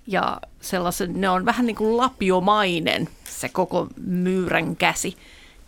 ja 0.07 0.41
sellaiset, 0.61 1.15
ne 1.15 1.29
on 1.29 1.45
vähän 1.45 1.67
niin 1.67 1.77
kuin 1.77 1.97
lapiomainen 1.97 3.09
se 3.25 3.49
koko 3.49 3.89
myyrän 4.07 4.77
käsi 4.77 5.17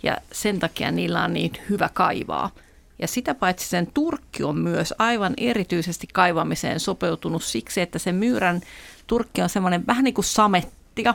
ja 0.03 0.17
sen 0.33 0.59
takia 0.59 0.91
niillä 0.91 1.25
on 1.25 1.33
niin 1.33 1.53
hyvä 1.71 1.91
kaivaa. 1.95 2.51
Ja 2.99 3.09
sitä 3.09 3.35
paitsi 3.35 3.69
sen 3.69 3.87
turkki 3.95 4.43
on 4.43 4.59
myös 4.59 4.95
aivan 4.99 5.35
erityisesti 5.37 6.07
kaivamiseen 6.13 6.81
sopeutunut 6.81 7.43
siksi, 7.43 7.81
että 7.81 7.99
se 7.99 8.13
myyrän 8.13 8.61
turkki 9.07 9.43
on 9.43 9.49
semmoinen 9.49 9.87
vähän 9.87 10.05
niin 10.05 10.15
kuin 10.15 10.25
samettia, 10.25 11.15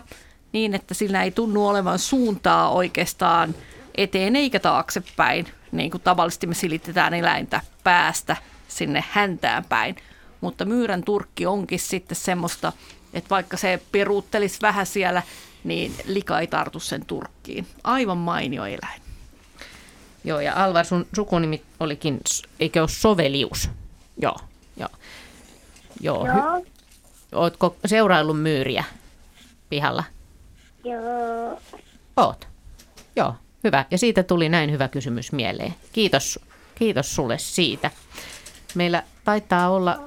niin 0.51 0.75
että 0.75 0.93
sillä 0.93 1.23
ei 1.23 1.31
tunnu 1.31 1.67
olevan 1.67 1.99
suuntaa 1.99 2.69
oikeastaan 2.69 3.55
eteen 3.95 4.35
eikä 4.35 4.59
taaksepäin, 4.59 5.47
niin 5.71 5.91
kuin 5.91 6.01
tavallisesti 6.01 6.47
me 6.47 6.55
silitetään 6.55 7.13
eläintä 7.13 7.61
päästä 7.83 8.37
sinne 8.67 9.03
häntään 9.09 9.65
päin. 9.65 9.95
Mutta 10.41 10.65
myyrän 10.65 11.03
turkki 11.03 11.45
onkin 11.45 11.79
sitten 11.79 12.15
semmoista, 12.15 12.73
että 13.13 13.29
vaikka 13.29 13.57
se 13.57 13.81
peruuttelisi 13.91 14.61
vähän 14.61 14.85
siellä, 14.85 15.21
niin 15.63 15.95
lika 16.05 16.39
ei 16.39 16.47
tartu 16.47 16.79
sen 16.79 17.05
turkkiin. 17.05 17.67
Aivan 17.83 18.17
mainio 18.17 18.65
eläin. 18.65 19.02
Joo, 20.23 20.39
ja 20.39 20.63
Alvar, 20.63 20.85
sun 20.85 21.05
sukunimi 21.15 21.61
olikin, 21.79 22.19
eikö 22.59 22.81
ole 22.81 22.89
Sovelius? 22.89 23.69
Joo, 24.21 24.35
joo. 24.77 24.89
Joo. 26.01 26.25
Joo. 26.25 26.35
Hy- 26.35 26.67
Ootko 27.35 27.75
seuraillut 27.85 28.41
myyriä 28.41 28.83
pihalla? 29.69 30.03
Joo. 30.83 31.59
Oot. 32.17 32.47
Joo, 33.15 33.35
hyvä. 33.63 33.85
Ja 33.91 33.97
siitä 33.97 34.23
tuli 34.23 34.49
näin 34.49 34.71
hyvä 34.71 34.87
kysymys 34.87 35.31
mieleen. 35.31 35.73
Kiitos, 35.93 36.39
kiitos 36.75 37.15
sulle 37.15 37.37
siitä. 37.37 37.91
Meillä 38.75 39.03
taitaa 39.23 39.69
olla 39.69 39.99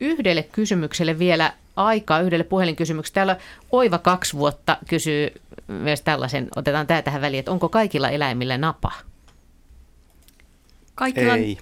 yhdelle 0.00 0.42
kysymykselle 0.42 1.18
vielä 1.18 1.52
aikaa, 1.76 2.20
yhdelle 2.20 2.44
puhelinkysymykselle. 2.44 3.14
Täällä 3.14 3.36
Oiva 3.72 3.98
kaksi 3.98 4.36
vuotta 4.36 4.76
kysyy 4.88 5.30
myös 5.68 6.02
tällaisen, 6.02 6.48
otetaan 6.56 6.86
tämä 6.86 7.02
tähän 7.02 7.20
väliin, 7.20 7.38
että 7.38 7.50
onko 7.52 7.68
kaikilla 7.68 8.10
eläimillä 8.10 8.58
napa? 8.58 8.92
Kaikilla, 10.96 11.34
Ei. 11.34 11.58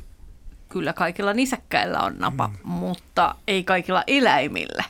Kyllä 0.69 0.93
kaikilla 0.93 1.32
nisäkkäillä 1.32 2.01
on 2.01 2.19
napa, 2.19 2.48
mm. 2.48 2.70
mutta 2.70 3.35
ei 3.47 3.65
kaikilla 3.65 4.05
eläimillä. 4.06 4.85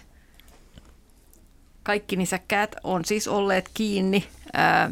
Kaikki 1.82 2.16
nisäkkäät 2.16 2.76
on 2.84 3.04
siis 3.04 3.28
olleet 3.28 3.70
kiinni, 3.74 4.28
ää, 4.52 4.90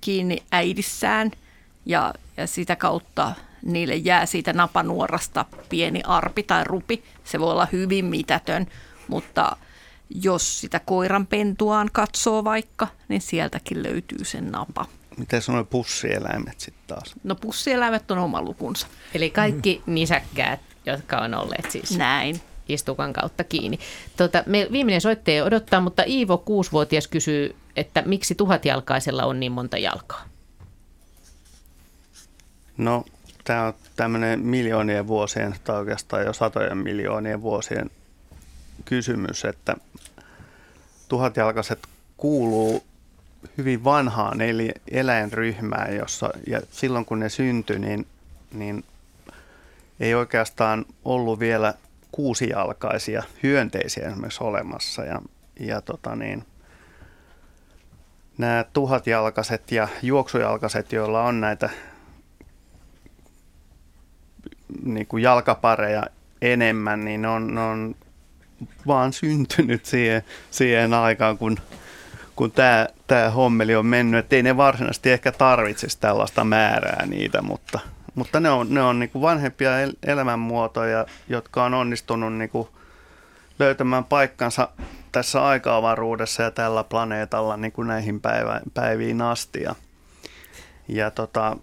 kiinni 0.00 0.42
äidissään 0.52 1.30
ja, 1.86 2.14
ja 2.36 2.46
sitä 2.46 2.76
kautta 2.76 3.34
niille 3.64 3.94
jää 3.94 4.26
siitä 4.26 4.52
napanuorasta 4.52 5.44
pieni 5.68 6.00
arpi 6.04 6.42
tai 6.42 6.64
rupi. 6.64 7.04
Se 7.24 7.40
voi 7.40 7.50
olla 7.50 7.68
hyvin 7.72 8.04
mitätön, 8.04 8.66
mutta 9.08 9.56
jos 10.10 10.60
sitä 10.60 10.80
koiran 10.80 11.26
pentuaan 11.26 11.88
katsoo 11.92 12.44
vaikka, 12.44 12.88
niin 13.08 13.20
sieltäkin 13.20 13.82
löytyy 13.82 14.24
sen 14.24 14.52
napa. 14.52 14.86
Miten 15.16 15.42
sanoi 15.42 15.64
pussieläimet 15.64 16.60
sitten 16.60 16.84
taas? 16.86 17.14
No 17.24 17.34
pussieläimet 17.34 18.10
on 18.10 18.18
oma 18.18 18.42
lukunsa. 18.42 18.86
Eli 19.14 19.30
kaikki 19.30 19.82
nisäkkäät, 19.86 20.60
jotka 20.86 21.18
on 21.18 21.34
olleet 21.34 21.70
siis 21.70 21.96
Näin. 21.98 22.40
istukan 22.68 23.12
kautta 23.12 23.44
kiinni. 23.44 23.78
Tota, 24.16 24.42
me 24.46 24.68
viimeinen 24.72 25.00
soittaja 25.00 25.44
odottaa, 25.44 25.80
mutta 25.80 26.02
Iivo, 26.06 26.38
kuusivuotias, 26.38 27.08
kysyy, 27.08 27.56
että 27.76 28.02
miksi 28.06 28.34
tuhatjalkaisella 28.34 29.24
on 29.24 29.40
niin 29.40 29.52
monta 29.52 29.78
jalkaa? 29.78 30.24
No, 32.76 33.04
tämä 33.44 33.66
on 33.66 33.74
tämmöinen 33.96 34.40
miljoonien 34.40 35.06
vuosien, 35.06 35.54
tai 35.64 35.78
oikeastaan 35.78 36.26
jo 36.26 36.32
satojen 36.32 36.78
miljoonien 36.78 37.42
vuosien 37.42 37.90
kysymys, 38.84 39.44
että 39.44 39.76
tuhatjalkaiset 41.08 41.78
kuuluu 42.16 42.84
hyvin 43.58 43.84
vanhaan 43.84 44.40
eli 44.40 44.72
eläinryhmään, 44.90 45.96
jossa, 45.96 46.30
ja 46.46 46.60
silloin 46.70 47.04
kun 47.04 47.20
ne 47.20 47.28
syntyi, 47.28 47.78
niin, 47.78 48.06
niin 48.52 48.84
ei 50.00 50.14
oikeastaan 50.14 50.84
ollut 51.04 51.38
vielä 51.38 51.74
kuusijalkaisia 52.12 53.22
hyönteisiä 53.42 54.08
esimerkiksi 54.08 54.44
olemassa. 54.44 55.04
Ja, 55.04 55.22
ja 55.60 55.80
tota 55.80 56.16
niin, 56.16 56.44
nämä 58.38 58.64
tuhatjalkaiset 58.72 59.72
ja 59.72 59.88
juoksujalkaiset, 60.02 60.92
joilla 60.92 61.22
on 61.22 61.40
näitä 61.40 61.70
niin 64.82 65.06
kuin 65.06 65.22
jalkapareja 65.22 66.02
enemmän, 66.42 67.04
niin 67.04 67.22
ne 67.22 67.28
on, 67.28 67.54
ne 67.54 67.60
on 67.60 67.94
vaan 68.86 69.12
syntynyt 69.12 69.84
siihen, 69.84 70.22
siihen 70.50 70.94
aikaan, 70.94 71.38
kun, 71.38 71.58
kun 72.36 72.52
tämä, 72.52 72.88
tämä 73.06 73.30
hommeli 73.30 73.76
on 73.76 73.86
mennyt. 73.86 74.18
Että 74.18 74.36
ei 74.36 74.42
ne 74.42 74.56
varsinaisesti 74.56 75.10
ehkä 75.10 75.32
tarvitsisi 75.32 76.00
tällaista 76.00 76.44
määrää 76.44 77.06
niitä, 77.06 77.42
mutta, 77.42 77.80
mutta 78.14 78.40
ne 78.40 78.50
on, 78.50 78.74
ne 78.74 78.82
on 78.82 78.98
niin 78.98 79.10
kuin 79.10 79.22
vanhempia 79.22 79.80
el- 79.80 79.92
elämänmuotoja, 80.06 81.06
jotka 81.28 81.64
on 81.64 81.74
onnistunut 81.74 82.32
kuin 82.52 82.68
löytämään 83.58 84.04
paikkansa 84.04 84.68
tässä 85.12 85.46
aika-avaruudessa 85.46 86.42
ja 86.42 86.50
tällä 86.50 86.84
planeetalla 86.84 87.56
niin 87.56 87.72
kuin 87.72 87.88
näihin 87.88 88.20
päivä, 88.20 88.60
päiviin 88.74 89.22
asti. 89.22 89.62
Ja, 89.62 89.74
ja 90.88 91.10
tota, 91.10 91.56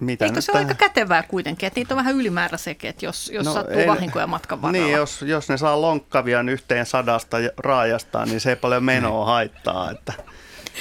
mitä 0.00 0.24
Eikö 0.24 0.40
se 0.40 0.52
ole 0.52 0.58
aika 0.58 0.74
kätevää 0.74 1.22
kuitenkin, 1.22 1.66
että 1.66 1.80
niitä 1.80 1.94
on 1.94 1.96
vähän 1.96 2.14
ylimääräisiäkin, 2.14 2.90
että 2.90 3.04
jos, 3.04 3.30
jos 3.34 3.46
no, 3.46 3.52
sattuu 3.52 3.78
ei, 3.78 3.86
vahinkoja 3.86 4.26
matkan 4.26 4.62
varrella. 4.62 4.86
Niin, 4.86 4.96
jos, 4.96 5.22
jos 5.22 5.48
ne 5.48 5.56
saa 5.56 5.80
lonkkavian 5.80 6.48
yhteen 6.48 6.86
sadasta 6.86 7.36
raajasta, 7.56 8.26
niin 8.26 8.40
se 8.40 8.50
ei 8.50 8.56
paljon 8.56 8.84
menoa 8.84 9.24
haittaa. 9.24 9.90
Että, 9.90 10.12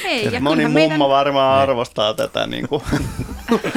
ei, 0.03 0.27
että 0.27 0.39
moni 0.39 0.63
mummo 0.63 0.79
meidän... 0.79 0.99
varmaan 0.99 1.61
arvostaa 1.61 2.13
tätä 2.13 2.47
niin 2.47 2.67
kuin, 2.67 2.83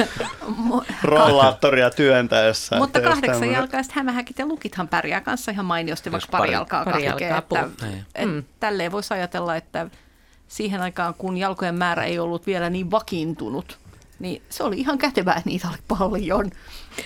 rollaattoria 1.03 1.89
työntäessä. 1.89 2.77
Mutta 2.77 3.01
kahdeksan 3.01 3.51
jalkaiset 3.51 3.93
hämähäkit 3.93 4.39
ja 4.39 4.45
lukithan 4.45 4.87
pärjää 4.87 5.21
kanssa 5.21 5.51
ihan 5.51 5.65
mainiosti, 5.65 6.11
vaikka 6.11 6.27
pari, 6.31 6.41
pari 6.41 6.53
jalkaa 6.53 6.85
pari 6.85 7.05
jalkaa 7.05 7.37
että, 7.37 7.67
niin. 7.81 8.05
että, 8.15 8.25
mm. 8.25 8.43
Tälleen 8.59 8.91
voisi 8.91 9.13
ajatella, 9.13 9.55
että 9.55 9.87
siihen 10.47 10.81
aikaan, 10.81 11.13
kun 11.13 11.37
jalkojen 11.37 11.75
määrä 11.75 12.03
ei 12.03 12.19
ollut 12.19 12.47
vielä 12.47 12.69
niin 12.69 12.91
vakiintunut, 12.91 13.79
niin 14.19 14.41
se 14.49 14.63
oli 14.63 14.79
ihan 14.79 14.97
kätevää, 14.97 15.35
että 15.35 15.49
niitä 15.49 15.67
oli 15.67 15.77
paljon. 15.99 16.51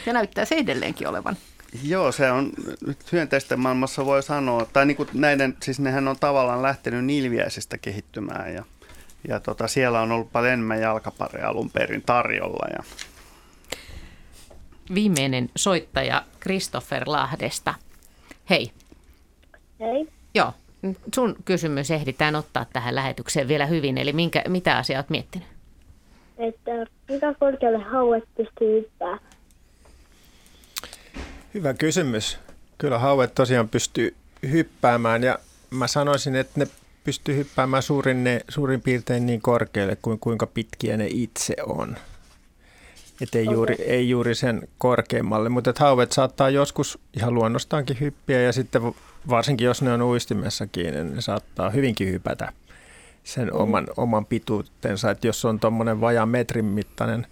Ja 0.06 0.14
näyttää 0.14 0.45
se 0.45 0.56
edelleenkin 0.56 1.07
olevan. 1.07 1.38
Joo, 1.84 2.11
se 2.11 2.31
on 2.31 2.52
nyt 2.85 3.11
hyönteisten 3.11 3.60
maailmassa 3.60 4.06
voi 4.06 4.23
sanoa, 4.23 4.65
tai 4.65 4.85
niin 4.85 4.98
kuin 4.98 5.10
näiden, 5.14 5.57
siis 5.64 5.80
nehän 5.80 6.07
on 6.07 6.15
tavallaan 6.19 6.61
lähtenyt 6.61 7.06
nilviäisestä 7.06 7.77
kehittymään 7.77 8.53
ja, 8.53 8.64
ja 9.27 9.40
tota, 9.40 9.68
siellä 9.68 10.02
on 10.02 10.11
ollut 10.11 10.31
paljon 10.31 10.53
enemmän 10.53 10.81
jalkapareja 10.81 11.49
alun 11.49 11.69
perin 11.69 12.02
tarjolla. 12.02 12.68
Ja. 12.77 12.84
Viimeinen 14.94 15.49
soittaja 15.56 16.26
Christopher 16.41 17.03
Lahdesta. 17.06 17.73
Hei. 18.49 18.72
Hei. 19.80 20.07
Joo, 20.35 20.53
sun 21.15 21.35
kysymys 21.45 21.91
ehditään 21.91 22.35
ottaa 22.35 22.65
tähän 22.65 22.95
lähetykseen 22.95 23.48
vielä 23.48 23.65
hyvin, 23.65 23.98
eli 23.98 24.14
minkä, 24.14 24.44
mitä 24.48 24.77
asiaa 24.77 24.99
olet 24.99 25.10
miettinyt? 25.10 25.52
Että 26.38 26.72
mitä 27.10 27.35
korkealle 27.39 27.77
hauet 27.77 28.23
pystyy 28.38 28.81
hyppää? 28.81 29.18
Hyvä 31.53 31.73
kysymys. 31.73 32.39
Kyllä 32.77 32.99
hauet 32.99 33.35
tosiaan 33.35 33.69
pystyy 33.69 34.15
hyppäämään 34.51 35.23
ja 35.23 35.39
mä 35.69 35.88
sanoisin, 35.88 36.35
että 36.35 36.60
ne 36.60 36.68
pystyy 37.03 37.35
hyppäämään 37.35 37.84
suurin, 37.84 38.23
ne, 38.23 38.41
suurin 38.49 38.81
piirtein 38.81 39.26
niin 39.26 39.41
korkealle 39.41 39.97
kuin 40.01 40.19
kuinka 40.19 40.47
pitkiä 40.47 40.97
ne 40.97 41.07
itse 41.10 41.55
on. 41.65 41.97
Että 43.22 43.38
ei, 43.38 43.43
okay. 43.43 43.53
juuri, 43.53 43.76
ei 43.80 44.10
juuri 44.10 44.35
sen 44.35 44.68
korkeammalle, 44.77 45.49
mutta 45.49 45.69
että 45.69 45.84
hauet 45.84 46.11
saattaa 46.11 46.49
joskus 46.49 46.99
ihan 47.18 47.34
luonnostaankin 47.34 47.99
hyppiä 47.99 48.41
ja 48.41 48.53
sitten 48.53 48.81
varsinkin 49.30 49.65
jos 49.65 49.81
ne 49.81 49.93
on 49.93 50.01
uistimessakin, 50.01 50.93
niin 50.93 51.15
ne 51.15 51.22
saattaa 51.22 51.69
hyvinkin 51.69 52.11
hypätä 52.11 52.53
sen 53.24 53.54
oman, 53.54 53.88
oman 53.98 54.26
pituutensa. 54.26 55.12
Että 55.12 55.28
jos 55.28 55.45
on 55.45 55.60
tuommoinen 55.60 56.02
vajaa 56.02 56.26
metrin 56.26 56.66
mittainen 56.66 57.28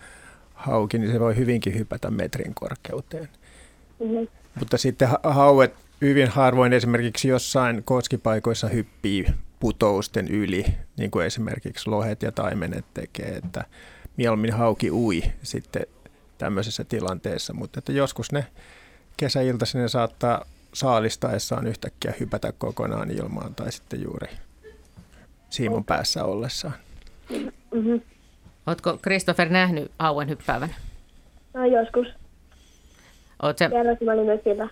hauki, 0.54 0.98
niin 0.98 1.12
se 1.12 1.20
voi 1.20 1.36
hyvinkin 1.36 1.76
hypätä 1.76 2.12
metrin 2.12 2.54
korkeuteen. 2.54 3.30
Mm-hmm. 4.00 4.28
Mutta 4.60 4.78
sitten 4.78 5.10
hauet 5.24 5.74
hyvin 6.02 6.28
harvoin 6.28 6.74
esimerkiksi 6.74 7.28
jossain 7.28 7.84
koskipaikoissa 7.84 8.68
hyppii 8.68 9.26
putousten 9.60 10.28
yli, 10.28 10.66
niin 10.98 11.12
kuin 11.12 11.26
esimerkiksi 11.26 11.90
lohet 11.90 12.24
ja 12.24 12.32
taimenet 12.32 12.86
tekee, 12.94 13.36
että 13.36 13.66
mieluummin 14.18 14.54
hauki 14.54 14.92
ui 14.92 15.24
sitten 15.44 15.86
tämmöisessä 16.38 16.84
tilanteessa, 16.84 17.54
mutta 17.54 17.80
että 17.80 17.92
joskus 17.92 18.32
ne 18.32 18.46
kesäiltaisin 19.18 19.82
ne 19.82 19.88
saattaa 19.88 20.46
saalistaessaan 20.74 21.68
yhtäkkiä 21.68 22.14
hypätä 22.20 22.52
kokonaan 22.58 23.12
ilmaan 23.12 23.56
tai 23.56 23.72
sitten 23.72 24.04
juuri 24.04 24.28
siimon 25.52 25.84
päässä 25.84 26.26
ollessaan. 26.26 26.74
Mm-hmm. 27.72 28.02
Oletko 28.68 28.98
Christopher 28.98 29.50
nähnyt 29.50 29.92
hauen 30.00 30.30
hyppäävän? 30.30 30.76
No 31.54 31.66
joskus. 31.66 32.08
Oot 33.44 33.58
se... 33.58 33.70
mä 34.06 34.12
olin 34.14 34.26
myös 34.26 34.40
sitä. 34.44 34.68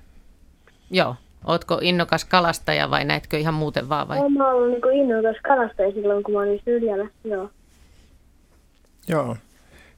Joo. 0.91 1.15
Ootko 1.45 1.79
innokas 1.81 2.25
kalastaja 2.25 2.91
vai 2.91 3.05
näetkö 3.05 3.37
ihan 3.37 3.53
muuten 3.53 3.89
vaan? 3.89 4.07
Vai? 4.07 4.19
Olen 4.19 4.41
ollut 4.41 4.81
niin 4.81 4.93
innokas 4.93 5.35
kalastaja 5.43 5.91
silloin, 5.91 6.23
kun 6.23 6.33
mä 6.33 6.39
olin 6.39 6.61
syrjällä. 6.65 7.07
Joo. 7.23 7.49
Joo. 9.07 9.37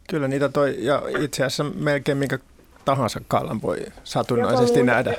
Kyllä 0.09 0.27
niitä 0.27 0.49
toi, 0.49 0.75
ja 0.77 1.01
itse 1.19 1.43
asiassa 1.43 1.63
melkein 1.63 2.17
minkä 2.17 2.39
tahansa 2.85 3.21
kalan 3.27 3.61
voi 3.61 3.77
satunnaisesti 4.03 4.83
nähdä 4.83 5.13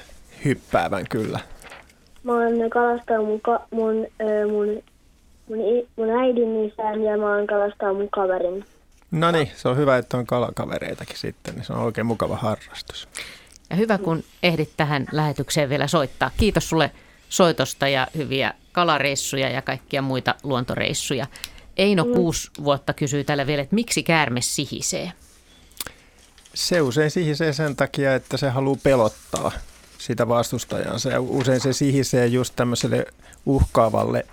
hyppäävän 0.45 1.05
kyllä. 1.11 1.41
Mä 2.23 2.33
olen 2.33 2.71
kalastanut 2.71 3.27
mun, 3.27 3.41
ka- 3.41 3.67
mun, 3.71 4.07
äh, 4.21 4.51
mun 4.51 4.83
mun, 5.57 5.89
mun 5.97 6.11
äidin 6.11 6.65
isän 6.65 7.03
ja 7.03 7.17
mä 7.17 7.37
oon 7.37 7.47
kalastaa 7.47 7.93
mun 7.93 8.09
kaverin. 8.11 8.65
No 9.11 9.31
niin, 9.31 9.51
se 9.57 9.69
on 9.69 9.77
hyvä, 9.77 9.97
että 9.97 10.17
on 10.17 10.27
kalakavereitakin 10.27 11.19
sitten, 11.19 11.55
niin 11.55 11.65
se 11.65 11.73
on 11.73 11.79
oikein 11.79 12.07
mukava 12.07 12.37
harrastus. 12.37 13.09
Ja 13.71 13.77
hyvä, 13.77 13.99
kun 13.99 14.25
ehdit 14.43 14.71
tähän 14.77 15.07
lähetykseen 15.13 15.69
vielä 15.69 15.87
soittaa. 15.87 16.31
Kiitos 16.37 16.69
sulle 16.69 16.91
soitosta 17.29 17.89
ja 17.89 18.07
hyviä 18.17 18.55
kalareissuja 18.73 19.49
ja 19.49 19.63
kaikkia 19.63 20.03
muita 20.03 20.35
luontoreissuja. 20.43 21.27
Eino 21.77 22.05
mm. 22.05 22.13
kuusi 22.13 22.51
vuotta 22.65 22.93
kysyy 22.93 23.25
täällä 23.25 23.47
vielä, 23.47 23.63
että 23.63 23.75
miksi 23.75 24.03
käärme 24.03 24.41
sihisee? 24.41 25.13
Se 26.55 26.81
usein 26.81 27.11
sihisee 27.11 27.53
sen 27.53 27.77
takia, 27.77 28.15
että 28.15 28.37
se 28.37 28.49
haluaa 28.49 28.79
pelottaa 28.83 29.53
sitä 29.99 30.29
vastustajansa. 30.29 31.11
Ja 31.11 31.21
usein 31.21 31.61
se 31.61 31.73
sihisee 31.73 32.27
just 32.27 32.57
tämmöiselle 32.57 33.07
uhkaavalle 33.47 34.27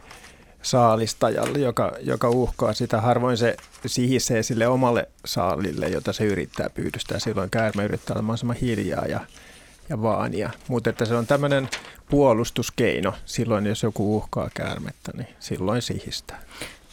saalistajalle, 0.62 1.60
joka, 1.60 1.92
joka 2.02 2.30
uhkaa 2.30 2.74
sitä. 2.74 3.02
Harvoin 3.02 3.38
se 3.38 3.58
sihisee 3.86 4.44
sille 4.44 4.68
omalle 4.68 5.08
saalille, 5.26 5.88
jota 5.88 6.14
se 6.14 6.24
yrittää 6.24 6.70
pyydystää. 6.70 7.20
Silloin 7.20 7.50
käärme 7.50 7.84
yrittää 7.84 8.14
olla 8.14 8.22
mahdollisimman 8.22 8.56
hiljaa 8.56 9.06
ja, 9.06 9.20
ja 9.90 10.02
vaania. 10.02 10.50
Mutta 10.68 10.90
että 10.90 11.06
se 11.06 11.16
on 11.16 11.28
tämmöinen 11.28 11.70
puolustuskeino. 12.10 13.14
Silloin 13.26 13.66
jos 13.66 13.84
joku 13.84 14.18
uhkaa 14.18 14.50
käärmettä, 14.54 15.12
niin 15.18 15.28
silloin 15.40 15.82
sihistää. 15.82 16.42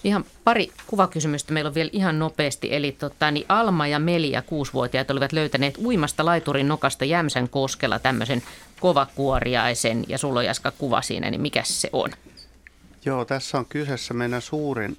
Ihan 0.04 0.24
pari 0.44 0.70
kuvakysymystä 0.86 1.52
meillä 1.52 1.68
on 1.68 1.74
vielä 1.74 1.90
ihan 1.92 2.18
nopeasti. 2.18 2.74
Eli 2.74 2.92
tota, 2.92 3.30
niin 3.30 3.46
Alma 3.48 3.86
ja 3.86 3.98
Melia, 3.98 4.42
kuusivuotiaat, 4.42 5.10
olivat 5.10 5.32
löytäneet 5.32 5.78
uimasta 5.78 6.24
laiturin 6.24 6.68
nokasta 6.68 7.04
Jämsän 7.04 7.48
koskella 7.48 7.98
tämmöisen 7.98 8.42
kovakuoriaisen 8.80 10.04
ja 10.08 10.18
sulla 10.18 10.38
on 10.38 10.46
Jaska 10.46 10.70
kuva 10.70 11.02
siinä, 11.02 11.30
niin 11.30 11.40
mikä 11.40 11.62
se 11.64 11.88
on? 11.92 12.10
Joo, 13.06 13.24
tässä 13.24 13.58
on 13.58 13.66
kyseessä 13.66 14.14
meidän 14.14 14.42
suurin 14.42 14.96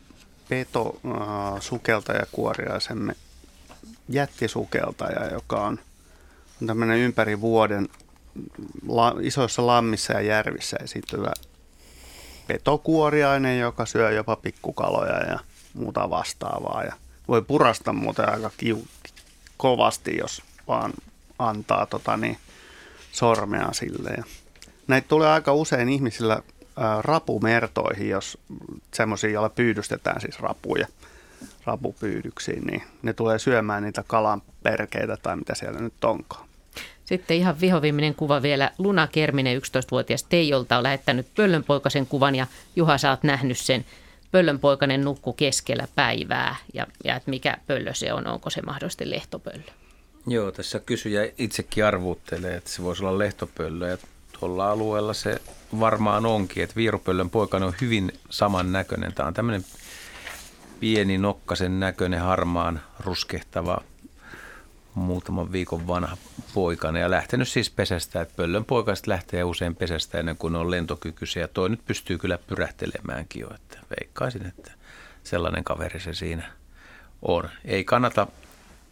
peto 0.50 1.00
äh, 1.06 2.28
kuoriaisemme 2.32 3.16
jättisukeltaja, 4.10 5.34
joka 5.34 5.66
on, 5.66 5.80
on 6.62 6.68
tämmöinen 6.68 6.98
ympäri 6.98 7.42
vuoden 7.42 7.88
la, 8.88 9.16
isoissa 9.22 9.68
lammissa 9.68 10.14
ja 10.14 10.22
järvissä 10.22 10.78
esiintyvä 10.84 11.32
petokuoriainen, 12.48 13.60
joka 13.60 13.86
syö 13.86 14.12
jopa 14.12 14.36
pikkukaloja 14.36 15.20
ja 15.20 15.40
muuta 15.74 16.10
vastaavaa. 16.10 16.84
Ja 16.84 16.94
voi 17.28 17.42
purasta 17.42 17.94
muuten 17.94 18.30
aika 18.30 18.52
kiu, 18.58 18.88
kovasti, 19.58 20.18
jos 20.18 20.42
vaan 20.68 20.94
antaa 21.40 21.86
tota, 21.86 22.18
niin, 22.18 22.38
sormea 23.12 23.74
sille. 23.74 24.10
Ja 24.18 24.24
näitä 24.88 25.08
tulee 25.08 25.30
aika 25.30 25.54
usein 25.54 25.90
ihmisillä 25.90 26.42
rapumertoihin, 27.02 28.10
jos 28.10 28.38
semmoisia, 28.94 29.30
joilla 29.30 29.50
pyydystetään 29.50 30.22
siis 30.22 30.40
rapuja 30.40 30.88
rapupyydyksiin, 31.66 32.64
niin 32.64 32.84
ne 33.02 33.14
tulee 33.14 33.40
syömään 33.40 33.84
niitä 33.84 34.04
kalan 34.08 34.42
perkeitä 34.64 35.18
tai 35.18 35.36
mitä 35.36 35.56
siellä 35.56 35.80
nyt 35.80 36.04
onkaan. 36.04 36.48
Sitten 37.06 37.38
ihan 37.38 37.62
vihoviimeinen 37.62 38.16
kuva 38.16 38.42
vielä. 38.42 38.72
Luna 38.78 39.08
Kerminen, 39.08 39.62
11-vuotias 39.62 40.24
Teijolta, 40.24 40.78
on 40.78 40.84
lähettänyt 40.84 41.28
pöllönpoikasen 41.36 42.08
kuvan 42.08 42.36
ja 42.36 42.48
Juha, 42.76 42.98
sä 42.98 43.10
oot 43.10 43.24
nähnyt 43.24 43.58
sen. 43.58 43.86
Pöllönpoikainen 44.32 45.04
nukku 45.04 45.34
keskellä 45.34 45.88
päivää 45.96 46.56
ja, 46.74 46.88
ja 47.04 47.16
että 47.16 47.30
mikä 47.30 47.58
pöllö 47.68 47.94
se 47.94 48.14
on, 48.14 48.28
onko 48.28 48.50
se 48.50 48.62
mahdollisesti 48.62 49.10
lehtopöllö? 49.10 49.72
Joo, 50.28 50.52
tässä 50.52 50.80
kysyjä 50.80 51.32
itsekin 51.38 51.86
arvuuttelee, 51.86 52.56
että 52.56 52.70
se 52.70 52.84
voisi 52.84 53.06
olla 53.06 53.18
lehtopöllö 53.18 53.90
ja 53.90 53.98
tuolla 54.40 54.72
alueella 54.72 55.14
se 55.14 55.42
varmaan 55.80 56.26
onkin, 56.26 56.64
että 56.64 56.76
viirupöllön 56.76 57.30
poika 57.30 57.58
on 57.58 57.74
hyvin 57.82 58.12
samannäköinen. 58.30 59.14
Tämä 59.14 59.28
on 59.28 59.34
tämmöinen 59.34 59.66
pieni 60.80 61.18
nokkasen 61.18 61.80
näköinen, 61.80 62.22
harmaan 62.22 62.82
ruskehtava, 63.00 63.82
muutaman 64.94 65.52
viikon 65.52 65.88
vanha 65.88 66.18
poikana 66.54 67.00
ja 67.00 67.12
lähtenyt 67.12 67.48
siis 67.48 67.70
pesästä, 67.70 68.22
että 68.22 68.36
pöllön 68.36 68.66
poikaiset 68.66 69.08
lähtee 69.08 69.44
usein 69.44 69.76
pesästä 69.76 70.20
ennen 70.20 70.38
kuin 70.38 70.56
on 70.56 70.72
lentokykyisiä. 70.72 71.44
Ja 71.44 71.48
toi 71.48 71.70
nyt 71.70 71.86
pystyy 71.86 72.18
kyllä 72.18 72.38
pyrähtelemäänkin 72.38 73.42
jo, 73.42 73.50
että 73.56 73.80
veikkaisin, 73.90 74.46
että 74.46 74.72
sellainen 75.24 75.64
kaveri 75.64 76.00
se 76.00 76.14
siinä 76.14 76.52
on. 77.22 77.50
Ei 77.66 77.84
kannata 77.84 78.28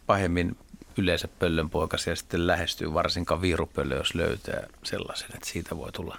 pahemmin 0.06 0.56
yleensä 0.96 1.28
pöllönpoikasia 1.28 2.16
sitten 2.16 2.46
lähestyy, 2.46 2.94
varsinkaan 2.94 3.40
viirupöllö, 3.40 3.96
jos 3.96 4.14
löytää 4.14 4.66
sellaisen, 4.84 5.28
että 5.34 5.48
siitä 5.48 5.76
voi 5.76 5.92
tulla 5.92 6.18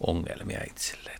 ongelmia 0.00 0.60
itselleen. 0.70 1.12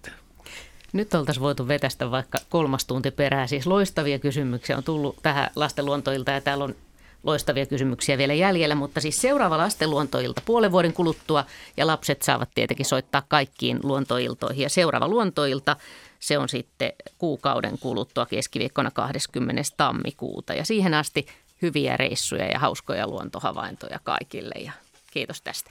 Nyt 0.93 1.14
oltaisiin 1.14 1.43
voitu 1.43 1.68
vetästä 1.68 2.10
vaikka 2.10 2.39
kolmas 2.48 2.84
tunti 2.84 3.10
perään. 3.10 3.48
Siis 3.48 3.66
loistavia 3.66 4.18
kysymyksiä 4.18 4.76
on 4.76 4.84
tullut 4.84 5.16
tähän 5.22 5.51
lastenluontoilta 5.56 6.30
ja 6.30 6.40
täällä 6.40 6.64
on 6.64 6.74
loistavia 7.22 7.66
kysymyksiä 7.66 8.18
vielä 8.18 8.34
jäljellä, 8.34 8.74
mutta 8.74 9.01
siis 9.01 9.20
seuraava 9.20 9.59
lastenluontoilta 9.59 10.43
puolen 10.44 10.72
vuoden 10.72 10.93
kuluttua 10.93 11.44
ja 11.76 11.86
lapset 11.86 12.22
saavat 12.22 12.48
tietenkin 12.55 12.86
soittaa 12.86 13.22
kaikkiin 13.28 13.80
luontoiltoihin. 13.82 14.62
Ja 14.62 14.68
seuraava 14.68 15.09
luontoilta, 15.09 15.76
se 16.20 16.39
on 16.39 16.48
sitten 16.48 16.93
kuukauden 17.18 17.78
kuluttua 17.78 18.26
keskiviikkona 18.26 18.90
20. 18.90 19.62
tammikuuta 19.76 20.55
ja 20.55 20.64
siihen 20.64 20.94
asti 20.94 21.26
hyviä 21.62 21.97
reissuja 21.97 22.47
ja 22.47 22.59
hauskoja 22.59 23.06
luontohavaintoja 23.06 23.98
kaikille 24.05 24.55
ja 24.55 24.72
kiitos 25.10 25.43
tästä. 25.43 25.70